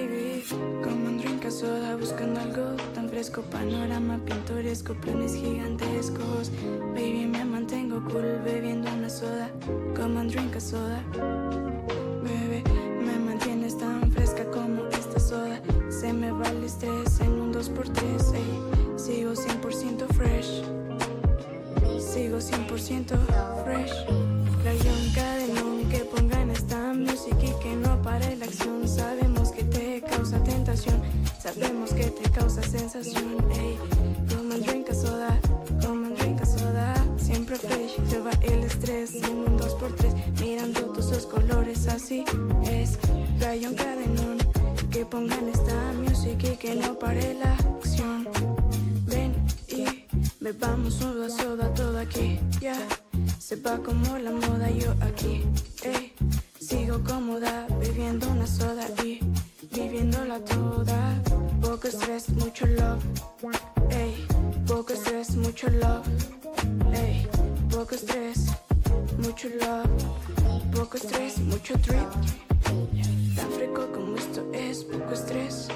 Baby, 0.06 0.44
como 0.84 1.08
un 1.08 1.18
drink 1.18 1.46
a 1.46 1.52
soda, 1.52 1.96
buscando 1.96 2.40
algo 2.40 2.76
tan 2.94 3.10
fresco, 3.10 3.42
panorama 3.42 4.20
pintoresco, 4.24 4.94
planes 4.94 5.34
gigantescos. 5.34 6.52
Baby, 6.94 7.26
me 7.26 7.44
mantengo 7.44 8.04
cool 8.12 8.40
bebiendo 8.46 8.92
una 8.94 9.10
soda, 9.10 9.50
como 9.96 10.20
un 10.20 10.28
drink 10.28 10.56
a 10.56 10.60
soda. 10.60 11.02
Bebé, 12.24 12.64
me 13.04 13.18
mantienes 13.18 13.80
tan 13.80 14.12
fresca 14.12 14.46
como 14.52 14.86
esta 14.90 15.20
soda. 15.20 15.60
Se 15.90 16.14
me 16.14 16.32
va 16.32 16.48
el 16.50 16.64
estrés 16.64 17.20
en 17.22 17.32
un 17.42 17.52
2x3, 17.52 18.36
ey. 18.36 18.60
Sigo 18.98 19.32
100% 19.32 20.08
fresh. 20.14 20.62
Sigo 22.00 22.38
100% 22.38 23.18
fresh. 23.64 23.94
Rayon 24.64 25.14
cadenón 25.16 25.90
que 25.90 26.00
pongan 26.06 26.52
esta 26.52 26.94
music 26.94 27.38
y 27.42 27.64
que 27.64 27.76
no 27.76 28.00
pare 28.04 28.36
la 28.36 28.46
acción. 28.46 28.88
Sabemos 28.88 29.35
te 29.76 30.02
causa 30.02 30.42
tentación, 30.44 31.02
sabemos 31.42 31.92
que 31.92 32.06
te 32.06 32.30
causa 32.30 32.62
sensación. 32.64 33.38
Ey, 33.52 33.78
un 34.40 34.50
drink 34.62 34.92
soda, 34.94 35.38
un 35.90 36.16
drink 36.16 36.46
soda. 36.46 36.94
Siempre 37.18 37.58
fresh, 37.58 37.96
se 38.10 38.20
va 38.20 38.32
el 38.42 38.64
estrés 38.64 39.16
en 39.16 39.36
un 39.48 39.60
2x3. 39.60 40.40
Mirando 40.40 40.80
tus 40.94 41.10
dos 41.10 41.26
colores, 41.26 41.88
así 41.88 42.24
es. 42.64 42.98
Rayon 43.40 43.76
cadenón 43.76 44.38
que 44.92 45.06
pongan 45.06 45.50
esta 45.50 45.78
music 46.04 46.42
y 46.54 46.56
que 46.56 46.76
no 46.76 46.98
pare 46.98 47.34
la 47.34 47.54
acción. 47.54 48.28
Ven 49.08 49.34
y 49.68 50.06
bebamos 50.40 51.02
una 51.02 51.30
soda 51.30 51.74
todo 51.74 51.98
aquí, 52.00 52.40
ya. 52.62 52.78
Se 53.40 53.58
va 53.58 53.78
como 53.78 54.18
la 54.18 54.32
moda, 54.32 54.70
yo 54.70 54.92
aquí, 55.02 55.44
ey. 55.84 56.14
Sigo 56.60 57.04
cómoda, 57.04 57.68
bebiendo 57.80 58.28
una 58.30 58.48
soda 58.48 58.88
y 59.04 59.20
viviéndola 59.76 60.40
toda. 60.40 61.00
Poco 61.62 61.88
estrés, 61.88 62.30
mucho 62.30 62.66
love, 62.66 63.04
ey. 63.90 64.26
Poco 64.68 64.94
estrés, 64.94 65.36
mucho 65.36 65.68
love, 65.70 66.08
ey. 66.94 67.28
Poco 67.70 67.96
estrés, 67.96 68.48
mucho 69.18 69.50
love. 69.50 69.90
Poco 70.72 70.98
estrés, 70.98 71.40
mucho 71.40 71.74
trip. 71.80 72.10
Tan 73.36 73.52
fresco 73.52 73.92
como 73.94 74.18
esto 74.18 74.42
es, 74.54 74.84
poco 74.84 75.14
estrés, 75.14 75.68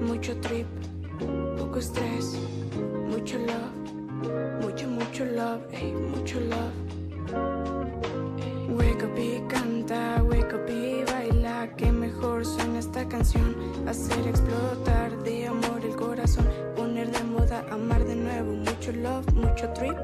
mucho 0.00 0.36
trip. 0.40 0.66
Poco 1.58 1.78
estrés, 1.78 2.36
mucho 3.10 3.38
love, 3.38 3.72
mucho, 4.62 4.88
mucho 4.88 5.24
love, 5.24 5.62
ey, 5.72 5.92
mucho 5.92 6.40
love. 6.40 6.74
Wake 8.70 9.04
up 9.04 9.18
y 9.18 9.40
canta, 9.48 10.22
wake 10.24 10.54
up 10.54 10.68
y 10.68 11.07
que 11.66 11.90
mejor 11.90 12.44
suena 12.46 12.78
esta 12.78 13.08
canción. 13.08 13.56
Hacer 13.88 14.26
explotar 14.28 15.22
de 15.24 15.46
amor 15.46 15.80
el 15.82 15.96
corazón, 15.96 16.46
poner 16.76 17.10
de 17.10 17.24
moda, 17.24 17.64
amar 17.70 18.04
de 18.04 18.14
nuevo, 18.14 18.52
mucho 18.52 18.92
love, 18.92 19.26
mucho 19.32 19.68
trip. 19.72 19.96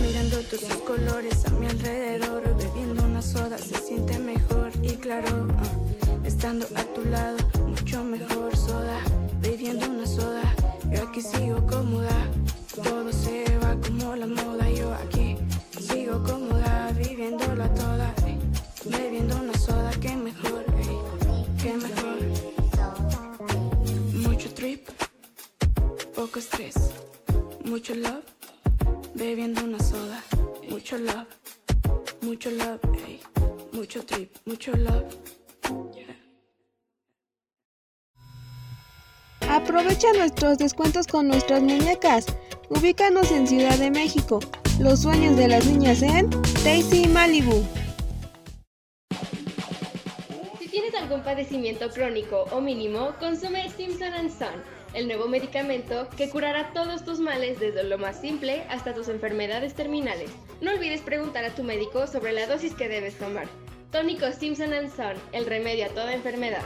Mirando 0.00 0.38
todos 0.42 0.60
sus 0.62 0.82
colores 0.82 1.46
a 1.46 1.50
mi 1.50 1.66
alrededor, 1.66 2.42
bebiendo 2.56 3.04
una 3.04 3.22
soda 3.22 3.58
se 3.58 3.76
siente 3.76 4.18
mejor 4.18 4.70
y 4.82 4.96
claro, 4.96 5.46
ah, 5.58 6.24
estando 6.24 6.66
a 6.74 6.82
tu 6.94 7.04
lado, 7.04 7.38
mucho 7.66 8.02
mejor 8.04 8.56
soda, 8.56 9.00
bebiendo 9.40 9.88
una 9.88 10.06
soda, 10.06 10.42
yo 10.90 11.02
aquí 11.08 11.20
sigo 11.20 11.66
cómoda, 11.66 12.16
todo 12.82 13.12
se 13.12 13.44
va 13.58 13.76
como 13.80 14.16
la 14.16 14.26
moda, 14.26 14.70
yo 14.70 14.92
aquí 14.94 15.36
sigo 15.80 16.22
cómoda, 16.22 16.92
viviéndola 16.96 17.72
toda, 17.74 18.14
bebiendo 18.84 19.36
una 19.36 19.57
que 20.00 20.16
mejor, 20.16 20.64
que 21.62 21.72
mejor, 21.72 22.18
mucho 24.14 24.52
trip, 24.54 24.88
poco 26.14 26.38
estrés, 26.38 26.74
mucho 27.64 27.94
love 27.94 28.24
bebiendo 29.14 29.64
una 29.64 29.78
soda. 29.80 30.22
Mucho 30.70 30.98
love, 30.98 31.26
mucho 32.22 32.50
love, 32.50 32.80
ey. 33.06 33.20
Mucho 33.72 34.04
trip, 34.04 34.34
mucho 34.46 34.72
love. 34.72 35.04
Aprovecha 39.48 40.12
nuestros 40.12 40.58
descuentos 40.58 41.06
con 41.06 41.26
nuestras 41.28 41.62
muñecas. 41.62 42.26
Ubícanos 42.68 43.30
en 43.32 43.46
Ciudad 43.46 43.76
de 43.78 43.90
México. 43.90 44.40
Los 44.78 45.00
sueños 45.02 45.36
de 45.36 45.48
las 45.48 45.66
niñas 45.66 46.02
en 46.02 46.30
Daisy 46.62 47.06
Malibu. 47.08 47.64
Algún 51.08 51.24
padecimiento 51.24 51.88
crónico 51.88 52.44
o 52.52 52.60
mínimo, 52.60 53.14
consume 53.18 53.70
Simpson 53.70 54.28
Son, 54.28 54.62
el 54.92 55.08
nuevo 55.08 55.26
medicamento 55.26 56.06
que 56.18 56.28
curará 56.28 56.70
todos 56.74 57.02
tus 57.02 57.18
males 57.18 57.58
desde 57.58 57.82
lo 57.82 57.96
más 57.96 58.20
simple 58.20 58.66
hasta 58.68 58.92
tus 58.92 59.08
enfermedades 59.08 59.72
terminales. 59.72 60.30
No 60.60 60.70
olvides 60.70 61.00
preguntar 61.00 61.46
a 61.46 61.54
tu 61.54 61.64
médico 61.64 62.06
sobre 62.06 62.32
la 62.32 62.46
dosis 62.46 62.74
que 62.74 62.90
debes 62.90 63.16
tomar. 63.16 63.46
Tónico 63.90 64.30
Simpson 64.32 64.70
Son, 64.94 65.16
el 65.32 65.46
remedio 65.46 65.86
a 65.86 65.88
toda 65.88 66.12
enfermedad. 66.12 66.62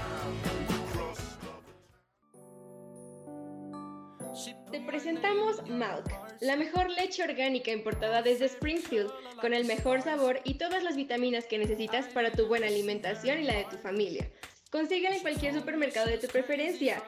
Te 4.73 4.81
presentamos 4.81 5.63
Malk, 5.69 6.09
la 6.43 6.57
mejor 6.57 6.91
leche 6.91 7.23
orgánica 7.23 7.71
importada 7.71 8.21
desde 8.21 8.47
Springfield, 8.47 9.13
con 9.41 9.55
el 9.55 9.65
mejor 9.65 10.03
sabor 10.03 10.41
y 10.43 10.55
todas 10.55 10.83
las 10.83 10.97
vitaminas 10.97 11.45
que 11.45 11.57
necesitas 11.57 12.07
para 12.07 12.33
tu 12.33 12.49
buena 12.49 12.67
alimentación 12.67 13.41
y 13.41 13.45
la 13.45 13.55
de 13.55 13.65
tu 13.65 13.77
familia. 13.77 14.29
Consíguela 14.69 15.15
en 15.15 15.23
cualquier 15.23 15.55
supermercado 15.55 16.09
de 16.09 16.19
tu 16.19 16.27
preferencia. 16.27 17.01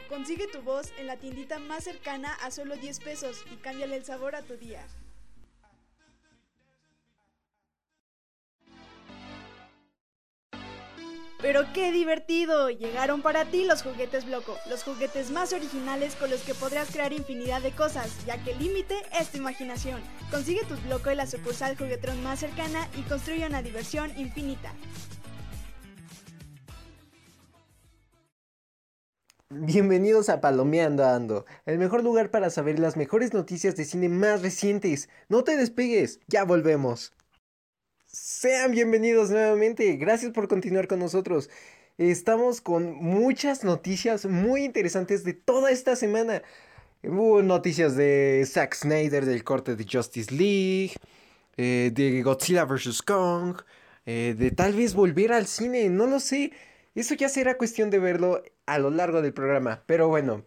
Consigue 0.08 0.48
tu 0.48 0.62
voz 0.62 0.94
en 0.98 1.08
la 1.08 1.18
tiendita 1.18 1.60
más 1.60 1.84
cercana 1.84 2.34
a 2.36 2.52
solo 2.52 2.78
10 2.78 3.02
pesos 3.02 3.44
y 3.52 3.58
cámbiale 3.58 3.98
el 3.98 4.06
sabor 4.06 4.34
a 4.34 4.44
tu 4.44 4.56
día. 4.56 4.88
Pero 11.46 11.62
qué 11.76 11.92
divertido, 11.92 12.72
llegaron 12.72 13.22
para 13.22 13.46
ti 13.46 13.66
los 13.66 13.84
juguetes 13.84 14.26
Bloco, 14.26 14.58
los 14.68 14.84
juguetes 14.84 15.30
más 15.30 15.54
originales 15.54 16.16
con 16.16 16.32
los 16.32 16.42
que 16.42 16.56
podrás 16.56 16.90
crear 16.90 17.14
infinidad 17.14 17.62
de 17.62 17.70
cosas, 17.70 18.26
ya 18.26 18.44
que 18.44 18.54
el 18.54 18.58
límite 18.58 18.96
es 19.22 19.30
tu 19.30 19.38
imaginación. 19.38 20.02
Consigue 20.32 20.66
tus 20.66 20.84
Bloco 20.84 21.12
en 21.12 21.18
la 21.18 21.28
sucursal 21.28 21.78
Juguetrón 21.78 22.24
más 22.24 22.40
cercana 22.40 22.90
y 22.98 23.04
construye 23.04 23.46
una 23.46 23.62
diversión 23.62 24.10
infinita. 24.18 24.74
Bienvenidos 29.50 30.30
a 30.30 30.42
Palomeando 30.42 31.06
Ando, 31.06 31.46
el 31.68 31.78
mejor 31.78 32.04
lugar 32.04 32.32
para 32.32 32.50
saber 32.50 32.80
las 32.80 32.98
mejores 32.98 33.36
noticias 33.36 33.76
de 33.76 33.86
cine 33.86 34.10
más 34.10 34.42
recientes. 34.42 35.10
No 35.30 35.44
te 35.44 35.58
despegues, 35.58 36.22
ya 36.26 36.44
volvemos. 36.44 37.14
Sean 38.18 38.72
bienvenidos 38.72 39.30
nuevamente, 39.30 39.98
gracias 39.98 40.32
por 40.32 40.48
continuar 40.48 40.88
con 40.88 41.00
nosotros. 41.00 41.50
Estamos 41.98 42.62
con 42.62 42.94
muchas 42.94 43.66
noticias 43.66 44.26
muy 44.26 44.64
interesantes 44.64 45.26
de 45.26 45.34
toda 45.34 45.70
esta 45.70 45.98
semana. 45.98 46.42
Hubo 47.04 47.42
noticias 47.42 47.98
de 47.98 48.42
Zack 48.48 48.74
Snyder 48.74 49.26
del 49.26 49.44
corte 49.44 49.76
de 49.76 49.86
Justice 49.86 50.34
League, 50.34 50.94
eh, 51.58 51.92
de 51.94 52.22
Godzilla 52.24 52.64
vs. 52.64 53.02
Kong, 53.02 53.58
eh, 54.06 54.34
de 54.38 54.50
tal 54.52 54.72
vez 54.72 54.94
volver 54.94 55.34
al 55.34 55.46
cine, 55.46 55.90
no 55.90 56.08
lo 56.08 56.22
sé. 56.22 56.54
Eso 56.96 57.16
ya 57.16 57.28
será 57.28 57.58
cuestión 57.58 57.90
de 57.90 58.00
verlo 58.00 58.42
a 58.66 58.80
lo 58.80 58.92
largo 58.92 59.22
del 59.22 59.34
programa. 59.34 59.84
Pero 59.88 60.08
bueno, 60.08 60.46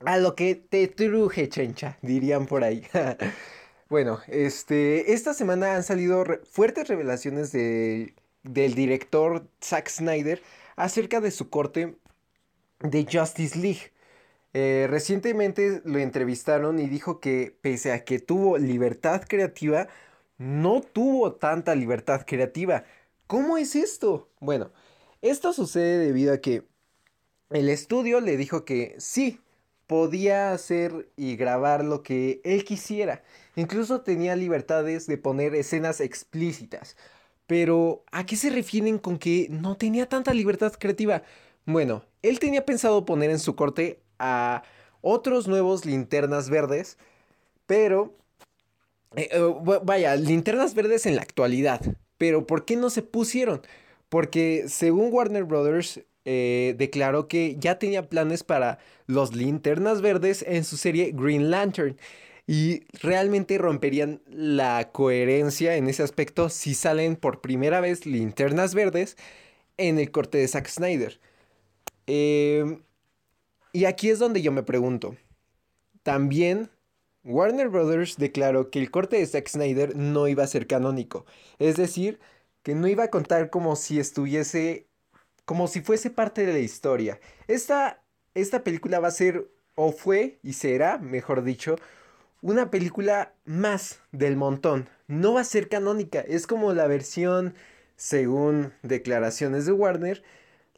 a 0.00 0.16
lo 0.16 0.34
que 0.34 0.54
te 0.54 0.88
truje, 0.88 1.50
chencha, 1.50 1.98
dirían 2.00 2.46
por 2.46 2.64
ahí. 2.64 2.82
bueno, 3.92 4.20
este, 4.28 5.12
esta 5.12 5.34
semana 5.34 5.76
han 5.76 5.82
salido 5.82 6.24
fuertes 6.50 6.88
revelaciones 6.88 7.52
de, 7.52 8.14
del 8.42 8.74
director 8.74 9.46
Zack 9.62 9.90
Snyder 9.90 10.42
acerca 10.76 11.20
de 11.20 11.30
su 11.30 11.50
corte 11.50 11.98
de 12.80 13.06
Justice 13.12 13.58
League. 13.58 13.92
Eh, 14.54 14.86
recientemente 14.88 15.82
lo 15.84 15.98
entrevistaron 15.98 16.78
y 16.78 16.88
dijo 16.88 17.20
que 17.20 17.54
pese 17.60 17.92
a 17.92 18.02
que 18.02 18.18
tuvo 18.18 18.56
libertad 18.56 19.24
creativa, 19.28 19.88
no 20.38 20.80
tuvo 20.80 21.34
tanta 21.34 21.74
libertad 21.74 22.24
creativa. 22.26 22.84
¿Cómo 23.26 23.58
es 23.58 23.76
esto? 23.76 24.30
Bueno, 24.40 24.72
esto 25.20 25.52
sucede 25.52 25.98
debido 25.98 26.32
a 26.32 26.38
que 26.38 26.66
el 27.50 27.68
estudio 27.68 28.22
le 28.22 28.38
dijo 28.38 28.64
que 28.64 28.94
sí, 28.96 29.38
podía 29.86 30.52
hacer 30.52 31.10
y 31.14 31.36
grabar 31.36 31.84
lo 31.84 32.02
que 32.02 32.40
él 32.44 32.64
quisiera. 32.64 33.22
Incluso 33.56 34.00
tenía 34.00 34.36
libertades 34.36 35.06
de 35.06 35.18
poner 35.18 35.54
escenas 35.54 36.00
explícitas. 36.00 36.96
Pero, 37.46 38.04
¿a 38.12 38.24
qué 38.24 38.36
se 38.36 38.50
refieren 38.50 38.98
con 38.98 39.18
que 39.18 39.48
no 39.50 39.76
tenía 39.76 40.08
tanta 40.08 40.32
libertad 40.32 40.72
creativa? 40.78 41.22
Bueno, 41.66 42.04
él 42.22 42.38
tenía 42.38 42.64
pensado 42.64 43.04
poner 43.04 43.30
en 43.30 43.38
su 43.38 43.54
corte 43.56 44.00
a 44.18 44.62
otros 45.00 45.48
nuevos 45.48 45.84
linternas 45.84 46.48
verdes, 46.48 46.98
pero... 47.66 48.16
Eh, 49.16 49.28
eh, 49.30 49.40
vaya, 49.82 50.16
linternas 50.16 50.74
verdes 50.74 51.04
en 51.04 51.16
la 51.16 51.22
actualidad. 51.22 51.82
Pero, 52.16 52.46
¿por 52.46 52.64
qué 52.64 52.76
no 52.76 52.88
se 52.88 53.02
pusieron? 53.02 53.60
Porque 54.08 54.64
según 54.68 55.12
Warner 55.12 55.44
Brothers, 55.44 56.00
eh, 56.24 56.74
declaró 56.78 57.28
que 57.28 57.56
ya 57.58 57.78
tenía 57.78 58.08
planes 58.08 58.44
para 58.44 58.78
los 59.06 59.34
linternas 59.34 60.00
verdes 60.00 60.44
en 60.46 60.64
su 60.64 60.76
serie 60.76 61.12
Green 61.12 61.50
Lantern. 61.50 61.96
Y 62.52 62.84
realmente 63.00 63.56
romperían 63.56 64.20
la 64.26 64.90
coherencia 64.92 65.76
en 65.76 65.88
ese 65.88 66.02
aspecto 66.02 66.50
si 66.50 66.74
salen 66.74 67.16
por 67.16 67.40
primera 67.40 67.80
vez 67.80 68.04
linternas 68.04 68.74
verdes 68.74 69.16
en 69.78 69.98
el 69.98 70.10
corte 70.10 70.36
de 70.36 70.48
Zack 70.48 70.68
Snyder. 70.68 71.18
Eh, 72.06 72.78
y 73.72 73.86
aquí 73.86 74.10
es 74.10 74.18
donde 74.18 74.42
yo 74.42 74.52
me 74.52 74.62
pregunto. 74.62 75.16
También 76.02 76.68
Warner 77.24 77.70
Brothers 77.70 78.18
declaró 78.18 78.68
que 78.68 78.80
el 78.80 78.90
corte 78.90 79.16
de 79.16 79.26
Zack 79.26 79.48
Snyder 79.48 79.96
no 79.96 80.28
iba 80.28 80.44
a 80.44 80.46
ser 80.46 80.66
canónico. 80.66 81.24
Es 81.58 81.76
decir, 81.76 82.20
que 82.62 82.74
no 82.74 82.86
iba 82.86 83.04
a 83.04 83.10
contar 83.10 83.48
como 83.48 83.76
si 83.76 83.98
estuviese, 83.98 84.88
como 85.46 85.68
si 85.68 85.80
fuese 85.80 86.10
parte 86.10 86.44
de 86.44 86.52
la 86.52 86.58
historia. 86.58 87.18
Esta, 87.48 88.02
esta 88.34 88.62
película 88.62 89.00
va 89.00 89.08
a 89.08 89.12
ser, 89.12 89.50
o 89.74 89.90
fue, 89.90 90.38
y 90.42 90.52
será, 90.52 90.98
mejor 90.98 91.44
dicho, 91.44 91.76
una 92.42 92.70
película 92.70 93.32
más 93.46 94.00
del 94.10 94.36
montón. 94.36 94.88
No 95.06 95.34
va 95.34 95.40
a 95.40 95.44
ser 95.44 95.68
canónica, 95.68 96.20
es 96.20 96.46
como 96.46 96.74
la 96.74 96.86
versión, 96.86 97.54
según 97.96 98.72
declaraciones 98.82 99.64
de 99.64 99.72
Warner, 99.72 100.22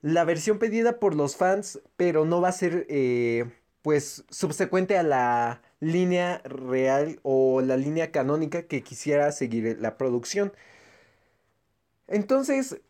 la 0.02 0.24
versión 0.24 0.58
pedida 0.58 1.00
por 1.00 1.14
los 1.14 1.36
fans, 1.36 1.80
pero 1.96 2.26
no 2.26 2.40
va 2.40 2.48
a 2.48 2.52
ser, 2.52 2.86
eh, 2.90 3.46
pues, 3.82 4.24
subsecuente 4.30 4.98
a 4.98 5.02
la 5.02 5.62
línea 5.80 6.42
real 6.44 7.18
o 7.22 7.60
la 7.62 7.76
línea 7.76 8.12
canónica 8.12 8.64
que 8.64 8.82
quisiera 8.82 9.32
seguir 9.32 9.78
la 9.80 9.96
producción. 9.96 10.52
Entonces, 12.06 12.80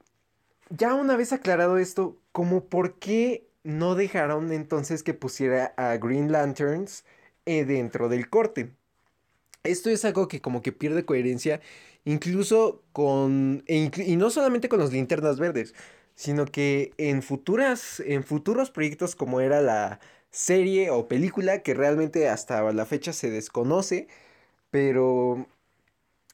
ya 0.71 0.95
una 0.95 1.17
vez 1.17 1.33
aclarado 1.33 1.79
esto, 1.79 2.19
como 2.33 2.65
por 2.67 2.99
qué 2.99 3.49
no 3.63 3.95
dejaron 3.95 4.53
entonces 4.53 5.03
que 5.03 5.15
pusiera 5.15 5.75
a 5.77 5.97
Green 5.97 6.33
Lanterns 6.33 7.05
eh, 7.47 7.65
dentro 7.65 8.09
del 8.09 8.29
corte. 8.29 8.73
Esto 9.65 9.91
es 9.91 10.05
algo 10.05 10.29
que 10.29 10.41
como 10.41 10.63
que 10.63 10.73
pierde 10.73 11.05
coherencia, 11.07 11.61
incluso 12.05 12.83
con, 12.93 13.65
e 13.67 13.91
y 14.07 14.17
no 14.17 14.31
solamente 14.31 14.69
con 14.69 14.81
las 14.81 14.93
linternas 14.93 15.39
verdes, 15.39 15.75
sino 16.15 16.47
que 16.47 16.93
en 16.99 17.23
futuras, 17.23 18.01
en 18.01 18.25
futuros 18.25 18.71
proyectos 18.71 19.17
como 19.17 19.41
era 19.41 19.61
la 19.63 20.01
serie 20.31 20.91
o 20.91 21.09
película, 21.09 21.63
que 21.63 21.75
realmente 21.75 22.29
hasta 22.29 22.73
la 22.73 22.87
fecha 22.87 23.13
se 23.13 23.31
desconoce, 23.31 24.09
pero 24.71 25.47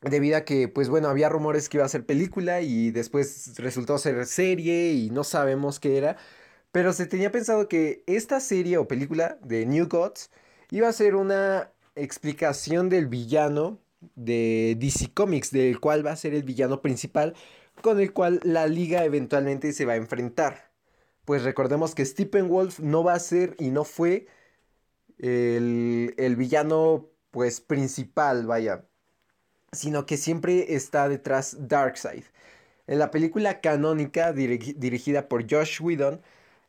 debido 0.03 0.37
a 0.39 0.45
que, 0.45 0.69
pues 0.69 0.89
bueno, 0.89 1.09
había 1.09 1.29
rumores 1.29 1.69
que 1.69 1.79
iba 1.79 1.87
a 1.87 1.89
ser 1.89 2.07
película 2.07 2.61
y 2.63 2.91
después 2.91 3.57
resultó 3.59 3.99
ser 3.99 4.27
serie 4.27 4.93
y 4.93 5.11
no 5.11 5.25
sabemos 5.25 5.81
qué 5.81 5.99
era. 5.99 6.17
Pero 6.73 6.93
se 6.93 7.07
tenía 7.07 7.33
pensado 7.33 7.69
que 7.69 8.05
esta 8.07 8.41
serie 8.41 8.79
o 8.79 8.89
película 8.89 9.39
de 9.43 9.67
New 9.67 9.89
Gods 9.89 10.31
iba 10.71 10.89
a 10.89 10.93
ser 10.93 11.15
una 11.17 11.73
explicación 11.95 12.89
del 12.89 13.07
villano 13.07 13.79
de 14.15 14.77
DC 14.79 15.13
Comics, 15.13 15.51
del 15.51 15.81
cual 15.81 16.07
va 16.07 16.13
a 16.13 16.17
ser 16.17 16.35
el 16.35 16.43
villano 16.43 16.81
principal 16.83 17.35
con 17.83 18.01
el 18.01 18.13
cual 18.13 18.41
la 18.43 18.67
liga 18.67 19.05
eventualmente 19.05 19.73
se 19.73 19.85
va 19.85 19.95
a 19.95 19.97
enfrentar. 19.97 20.71
Pues 21.25 21.43
recordemos 21.45 21.95
que 21.95 22.05
Stephen 22.05 22.49
Wolf 22.49 22.81
no 22.81 23.05
va 23.05 23.15
a 23.15 23.19
ser 23.19 23.55
y 23.59 23.71
no 23.71 23.85
fue 23.85 24.27
el, 25.19 26.15
el 26.17 26.37
villano 26.37 27.09
pues 27.31 27.61
principal, 27.61 28.47
vaya 28.47 28.85
sino 29.73 30.07
que 30.07 30.17
siempre 30.17 30.75
está 30.75 31.09
detrás 31.09 31.57
Darkseid. 31.69 32.25
En 32.87 32.99
la 32.99 33.11
película 33.11 33.61
canónica 33.61 34.33
dirigida 34.33 35.29
por 35.29 35.49
Josh 35.49 35.81
Whedon, 35.81 36.21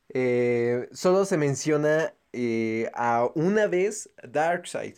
eh, 0.10 0.88
solo 0.92 1.26
se 1.26 1.38
menciona 1.38 2.14
eh, 2.34 2.90
a 2.94 3.30
una 3.36 3.68
vez 3.68 4.10
Darkseid. 4.24 4.98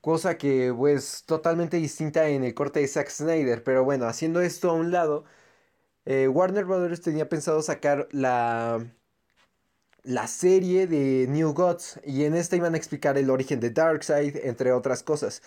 Cosa 0.00 0.38
que 0.38 0.72
pues 0.76 1.24
totalmente 1.26 1.76
distinta 1.78 2.28
en 2.28 2.44
el 2.44 2.54
corte 2.54 2.80
de 2.80 2.88
Zack 2.88 3.10
Snyder. 3.10 3.62
Pero 3.64 3.84
bueno, 3.84 4.06
haciendo 4.06 4.40
esto 4.40 4.70
a 4.70 4.74
un 4.74 4.90
lado, 4.92 5.24
eh, 6.06 6.28
Warner 6.28 6.64
Brothers 6.66 7.02
tenía 7.02 7.28
pensado 7.28 7.62
sacar 7.62 8.08
la, 8.12 8.86
la 10.02 10.26
serie 10.26 10.86
de 10.86 11.26
New 11.28 11.52
Gods. 11.52 12.00
Y 12.04 12.24
en 12.24 12.34
esta 12.34 12.56
iban 12.56 12.74
a 12.74 12.76
explicar 12.76 13.18
el 13.18 13.30
origen 13.30 13.60
de 13.60 13.70
Darkseid, 13.70 14.36
entre 14.44 14.72
otras 14.72 15.02
cosas. 15.02 15.42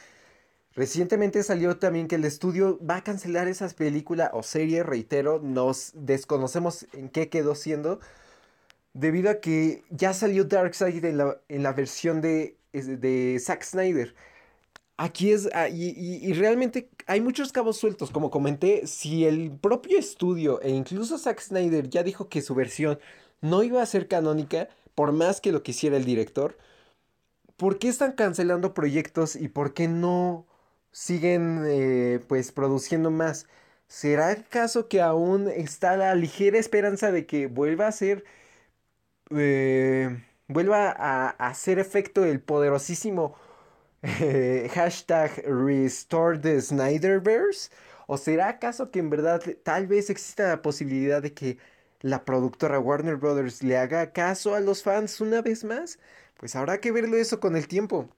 Recientemente 0.76 1.44
salió 1.44 1.78
también 1.78 2.08
que 2.08 2.16
el 2.16 2.26
estudio 2.26 2.80
va 2.86 2.98
a 2.98 3.04
cancelar 3.04 3.48
esas 3.48 3.76
películas 3.76 4.32
o 4.34 4.44
series, 4.44 4.86
reitero, 4.86 5.40
nos 5.40 5.92
desconocemos 5.96 6.88
en 6.94 7.10
qué 7.10 7.30
quedó 7.30 7.56
siendo, 7.56 8.00
debido 8.94 9.30
a 9.30 9.40
que 9.40 9.84
ya 9.90 10.14
salió 10.14 10.46
Darkseid 10.46 11.04
en 11.06 11.18
la, 11.18 11.42
en 11.50 11.64
la 11.64 11.74
versión 11.74 12.22
de, 12.22 12.58
de 12.74 13.38
Zack 13.40 13.64
Snyder. 13.64 14.16
Aquí 14.98 15.32
es, 15.32 15.50
ah, 15.54 15.70
y, 15.70 15.90
y, 15.98 16.34
realmente 16.34 16.90
hay 17.08 17.20
muchos 17.22 17.52
cabos 17.52 17.78
sueltos, 17.78 18.12
como 18.12 18.30
comenté, 18.30 18.86
si 18.88 19.26
el 19.26 19.52
propio 19.52 19.98
estudio 19.98 20.62
e 20.62 20.70
incluso 20.70 21.18
Zack 21.18 21.42
Snyder 21.42 21.90
ya 21.90 22.04
dijo 22.04 22.30
que 22.30 22.42
su 22.42 22.56
versión 22.56 23.00
no 23.42 23.64
iba 23.64 23.82
a 23.82 23.86
ser 23.88 24.08
canónica, 24.08 24.70
por 24.96 25.12
más 25.12 25.42
que 25.42 25.52
lo 25.52 25.64
quisiera 25.64 25.98
el 25.98 26.06
director, 26.06 26.58
¿por 27.58 27.80
qué 27.80 27.90
están 27.90 28.14
cancelando 28.14 28.74
proyectos 28.74 29.36
y 29.36 29.48
por 29.50 29.74
qué 29.74 29.88
no 29.88 30.46
siguen 30.94 31.64
eh, 31.66 32.22
pues 32.30 32.54
produciendo 32.54 33.12
más. 33.12 33.48
¿Será 33.88 34.30
acaso 34.32 34.88
que 34.88 35.02
aún 35.02 35.50
está 35.50 35.98
la 35.98 36.16
ligera 36.16 36.58
esperanza 36.60 37.12
de 37.12 37.26
que 37.26 37.48
vuelva 37.48 37.88
a 37.88 37.92
ser 37.92 38.24
eh, 39.32 40.24
vuelva 40.48 40.92
a, 40.92 41.30
hacer 41.32 41.80
efecto 41.80 42.26
el 42.26 42.42
poderosísimo 42.42 43.36
eh, 44.02 44.70
hashtag 44.74 45.44
Restore 45.46 46.40
the 46.40 46.62
Snyderverse? 46.62 47.70
¿O 48.08 48.18
será 48.18 48.50
acaso 48.50 48.92
que 48.92 49.00
en 49.00 49.10
verdad 49.10 49.42
tal 49.64 49.88
vez 49.88 50.10
exista 50.10 50.48
la 50.50 50.62
posibilidad 50.62 51.22
de 51.22 51.34
que 51.34 51.58
la 52.02 52.26
productora 52.26 52.80
Warner 52.80 53.16
Brothers 53.16 53.64
le 53.64 53.78
haga 53.78 54.12
caso 54.12 54.56
a 54.56 54.60
los 54.60 54.84
fans 54.84 55.22
una 55.22 55.42
vez 55.42 55.64
más? 55.64 56.00
Pues 56.38 56.56
habrá 56.56 56.80
que 56.82 56.92
verlo 56.92 57.18
eso 57.18 57.40
con 57.40 57.56
el 57.56 57.68
tiempo. 57.68 58.10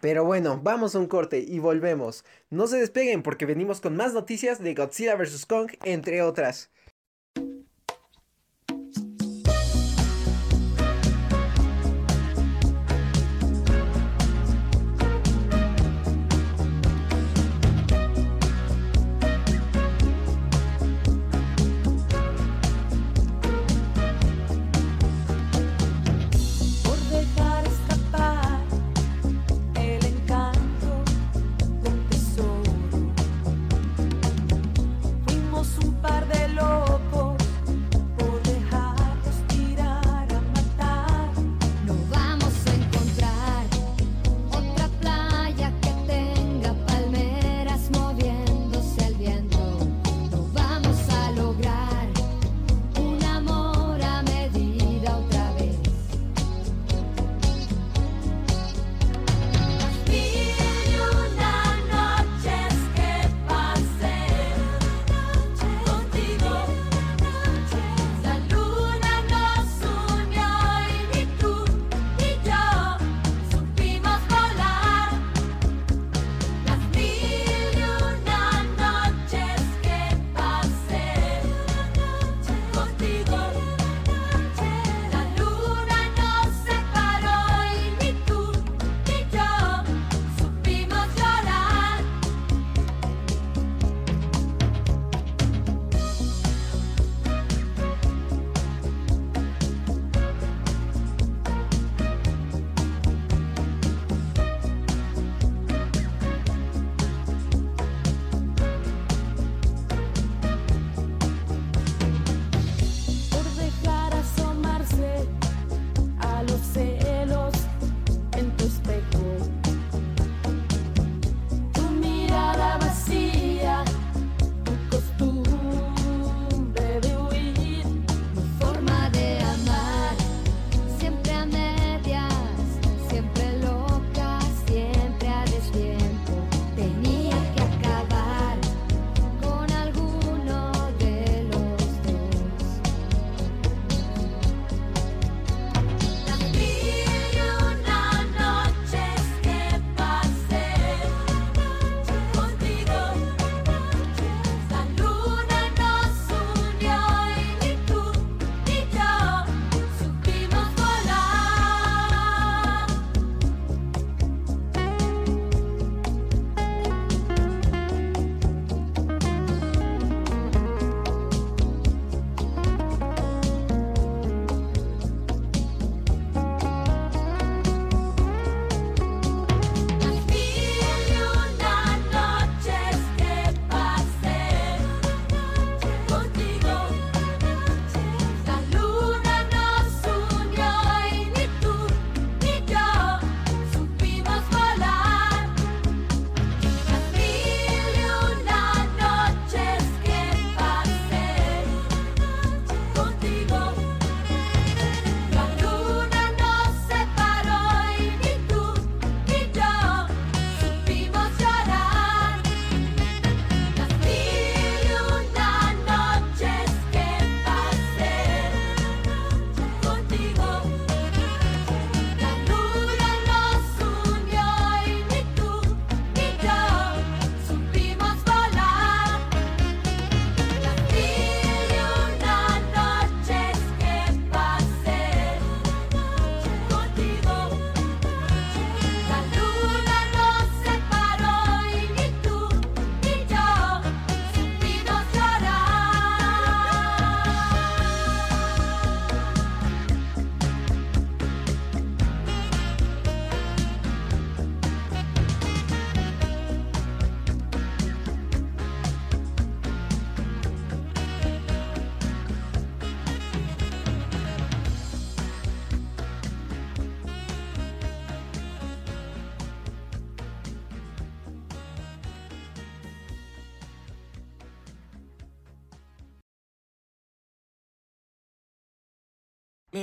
Pero 0.00 0.24
bueno, 0.24 0.60
vamos 0.62 0.94
a 0.94 0.98
un 0.98 1.06
corte 1.06 1.38
y 1.40 1.58
volvemos. 1.60 2.24
No 2.50 2.66
se 2.66 2.78
despeguen 2.78 3.22
porque 3.22 3.46
venimos 3.46 3.80
con 3.80 3.96
más 3.96 4.12
noticias 4.12 4.62
de 4.62 4.74
Godzilla 4.74 5.16
vs. 5.16 5.46
Kong, 5.46 5.70
entre 5.84 6.22
otras. 6.22 6.70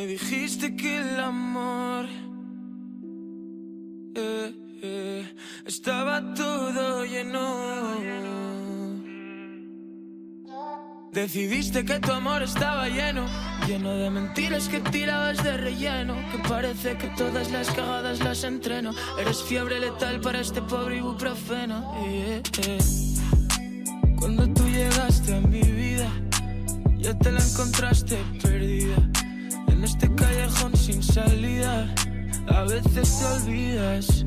Dijiste 0.07 0.76
que 0.76 0.98
el 0.98 1.19
amor 1.19 2.06
eh, 4.15 4.53
eh, 4.84 5.36
estaba 5.65 6.34
todo 6.36 7.03
lleno. 7.06 8.06
Decidiste 11.11 11.86
que 11.86 11.99
tu 11.99 12.11
amor 12.11 12.44
estaba 12.44 12.88
lleno, 12.88 13.26
lleno 13.68 13.95
de 13.95 14.10
mentiras 14.11 14.68
que 14.68 14.80
tirabas 14.80 15.44
de 15.44 15.57
relleno. 15.57 16.15
Que 16.32 16.38
parece 16.49 16.98
que 16.98 17.07
todas 17.18 17.52
las 17.52 17.72
cagadas 17.72 18.19
las 18.19 18.44
entreno. 18.44 18.91
Eres 19.19 19.41
fiebre 19.41 19.80
letal 19.80 20.22
para 20.22 20.40
este 20.40 20.61
pobre 20.61 20.98
ibuprofeno. 20.98 21.95
eh. 22.06 22.44
Cuando 24.19 24.48
tú 24.53 24.68
llegaste 24.68 25.36
a 25.36 25.40
mi 25.40 25.61
vida, 25.61 26.11
ya 26.98 27.18
te 27.18 27.32
la 27.32 27.40
encontraste 27.40 28.18
perdida. 28.41 29.24
En 29.76 29.84
este 29.84 30.10
callejón 30.15 30.73
sin 30.77 31.03
salida, 31.03 31.93
a 32.47 32.64
veces 32.64 33.19
te 33.19 33.26
olvidas. 33.26 34.23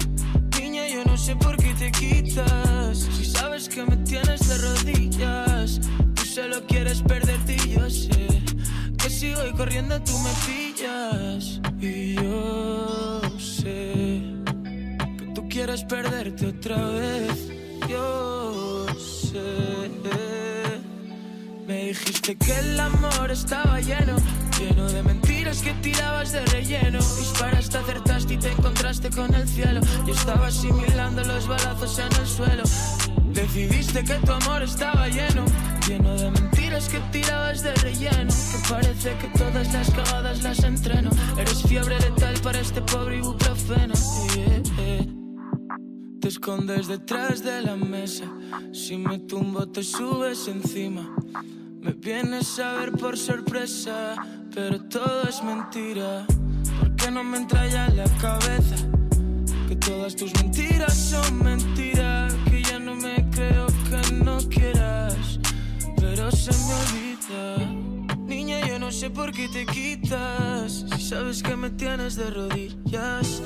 Niña, 0.61 0.87
yo 0.89 1.03
no 1.07 1.17
sé 1.17 1.35
por 1.37 1.57
qué 1.57 1.73
te 1.73 1.91
quitas. 1.91 2.99
Si 2.99 3.25
sabes 3.25 3.67
que 3.67 3.83
me 3.83 3.97
tienes 3.97 4.47
de 4.47 4.59
rodillas, 4.59 5.81
tú 6.15 6.25
solo 6.25 6.67
quieres 6.67 7.01
perderte 7.01 7.57
y 7.65 7.71
yo 7.71 7.89
sé 7.89 8.29
que 8.99 9.09
si 9.09 9.35
voy 9.35 9.53
corriendo 9.53 9.99
tú 10.03 10.13
me 10.19 10.31
pillas. 10.47 11.61
Y 11.81 12.15
yo 12.17 13.23
sé 13.39 14.23
que 15.17 15.33
tú 15.35 15.49
quieres 15.49 15.83
perderte 15.85 16.47
otra 16.49 16.77
vez. 16.91 17.49
Yo 17.89 18.87
sé. 18.99 19.89
Me 21.67 21.87
dijiste 21.89 22.37
que 22.37 22.59
el 22.59 22.79
amor 22.81 23.31
estaba 23.31 23.81
lleno, 23.81 24.17
lleno 24.59 24.89
de 24.89 25.03
mentiras 25.03 25.38
que 25.57 25.73
tirabas 25.81 26.33
de 26.33 26.45
relleno. 26.47 26.99
Disparaste, 26.99 27.79
acertaste 27.79 28.35
y 28.35 28.37
te 28.37 28.53
encontraste 28.53 29.09
con 29.09 29.33
el 29.35 29.49
cielo. 29.49 29.81
Yo 30.07 30.13
estaba 30.13 30.49
asimilando 30.49 31.25
los 31.25 31.49
balazos 31.49 31.99
en 31.99 32.13
el 32.21 32.27
suelo. 32.27 32.63
Decidiste 33.33 34.05
que 34.05 34.15
tu 34.15 34.33
amor 34.33 34.63
estaba 34.63 35.09
lleno, 35.09 35.47
lleno 35.89 36.15
de 36.17 36.31
mentiras 36.33 36.91
que 36.91 36.99
tirabas 37.11 37.63
de 37.63 37.73
relleno. 37.77 38.31
Que 38.31 38.69
parece 38.69 39.17
que 39.17 39.39
todas 39.39 39.73
las 39.73 39.91
cagadas 39.91 40.43
las 40.43 40.63
entreno. 40.65 41.11
Eres 41.39 41.63
fiebre 41.63 41.99
letal 41.99 42.35
para 42.43 42.61
este 42.61 42.83
pobre 42.83 43.17
ibuprofeno. 43.17 43.95
Yeah. 44.35 45.09
Te 46.21 46.29
escondes 46.29 46.89
detrás 46.89 47.43
de 47.43 47.63
la 47.63 47.75
mesa. 47.75 48.27
Si 48.73 48.99
me 48.99 49.19
tumbo, 49.21 49.67
te 49.67 49.83
subes 49.83 50.47
encima. 50.47 51.17
Me 51.81 51.93
vienes 51.93 52.59
a 52.59 52.75
ver 52.75 52.93
por 52.93 53.17
sorpresa, 53.17 54.17
pero 54.59 54.81
todo 54.81 55.23
es 55.29 55.41
mentira. 55.41 56.27
¿Por 56.81 56.97
qué 56.97 57.13
no 57.13 57.23
me 57.23 57.37
entra 57.37 57.65
ya 57.69 57.87
en 57.87 57.97
la 57.99 58.09
cabeza? 58.21 58.77
Que 59.69 59.77
todas 59.77 60.17
tus 60.17 60.35
mentiras 60.35 60.95
son 60.95 61.45
mentiras. 61.45 62.35
Que 62.51 62.63
ya 62.65 62.81
no 62.81 62.97
me 62.97 63.25
creo 63.31 63.67
que 63.89 64.15
no 64.15 64.39
quieras, 64.49 65.39
pero 66.01 66.33
se 66.33 66.51
me 66.67 66.75
olvida. 66.83 68.17
Niña, 68.27 68.67
yo 68.67 68.81
no 68.81 68.91
sé 68.91 69.11
por 69.11 69.33
qué 69.33 69.49
te 69.49 69.65
quitas. 69.65 70.85
Si 70.97 71.03
sabes 71.09 71.41
que 71.41 71.55
me 71.55 71.71
tienes 71.71 72.17
de 72.17 72.29
rodillas, 72.29 73.41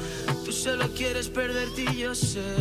tú 0.46 0.50
solo 0.50 0.88
quieres 0.94 1.28
perderte 1.28 1.84
y 1.92 1.98
yo 1.98 2.14
sé 2.14 2.56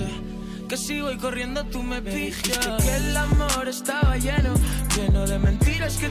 que 0.71 0.77
si 0.77 1.01
voy 1.01 1.17
corriendo 1.17 1.65
tú 1.65 1.83
me 1.83 2.01
pillas. 2.01 2.81
que 2.81 2.95
el 2.95 3.17
amor 3.17 3.67
estaba 3.67 4.15
lleno, 4.15 4.53
lleno 4.95 5.27
de 5.27 5.37
mentiras 5.37 5.97
que 5.97 6.07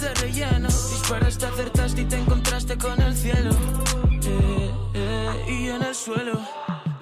de 0.00 0.14
relleno. 0.14 0.68
Disparaste, 0.68 1.46
acertaste 1.46 2.00
y 2.02 2.04
te 2.04 2.16
encontraste 2.16 2.78
con 2.78 3.00
el 3.00 3.14
cielo. 3.14 3.50
Eh, 4.10 4.70
eh, 4.94 5.44
y 5.48 5.68
en 5.68 5.82
el 5.82 5.94
suelo. 5.94 6.40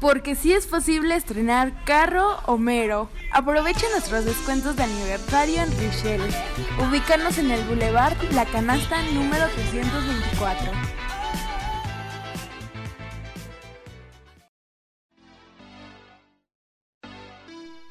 Porque 0.00 0.34
sí 0.34 0.52
es 0.52 0.66
posible 0.66 1.16
estrenar 1.16 1.84
carro 1.84 2.36
Homero. 2.46 3.08
Aprovecha 3.32 3.88
nuestros 3.90 4.24
descuentos 4.24 4.76
de 4.76 4.82
aniversario 4.82 5.62
en 5.62 5.70
Richelle. 5.78 6.28
Ubícanos 6.86 7.38
en 7.38 7.50
el 7.50 7.64
Boulevard 7.64 8.16
La 8.32 8.44
Canasta 8.44 9.00
número 9.12 9.46
324. 9.48 10.83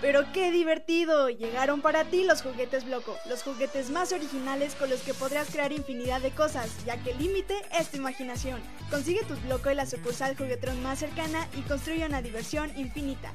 Pero 0.04 0.26
qué 0.34 0.52
divertido, 0.52 1.30
llegaron 1.30 1.80
para 1.80 2.04
ti 2.04 2.26
los 2.26 2.42
juguetes 2.42 2.84
Bloco, 2.84 3.16
los 3.30 3.42
juguetes 3.42 3.90
más 3.90 4.12
originales 4.12 4.76
con 4.76 4.90
los 4.90 5.00
que 5.00 5.14
podrás 5.14 5.50
crear 5.50 5.72
infinidad 5.72 6.20
de 6.20 6.32
cosas, 6.32 6.86
ya 6.86 7.02
que 7.02 7.12
el 7.12 7.20
límite 7.20 7.54
es 7.80 7.88
tu 7.88 8.00
imaginación. 8.00 8.60
Consigue 8.90 9.24
tus 9.24 9.42
Bloco 9.46 9.70
en 9.70 9.78
la 9.78 9.86
sucursal 9.86 10.36
juguetrón 10.36 10.84
más 10.84 11.00
cercana 11.00 11.48
y 11.58 11.62
construye 11.62 12.06
una 12.06 12.22
diversión 12.22 12.70
infinita. 12.78 13.32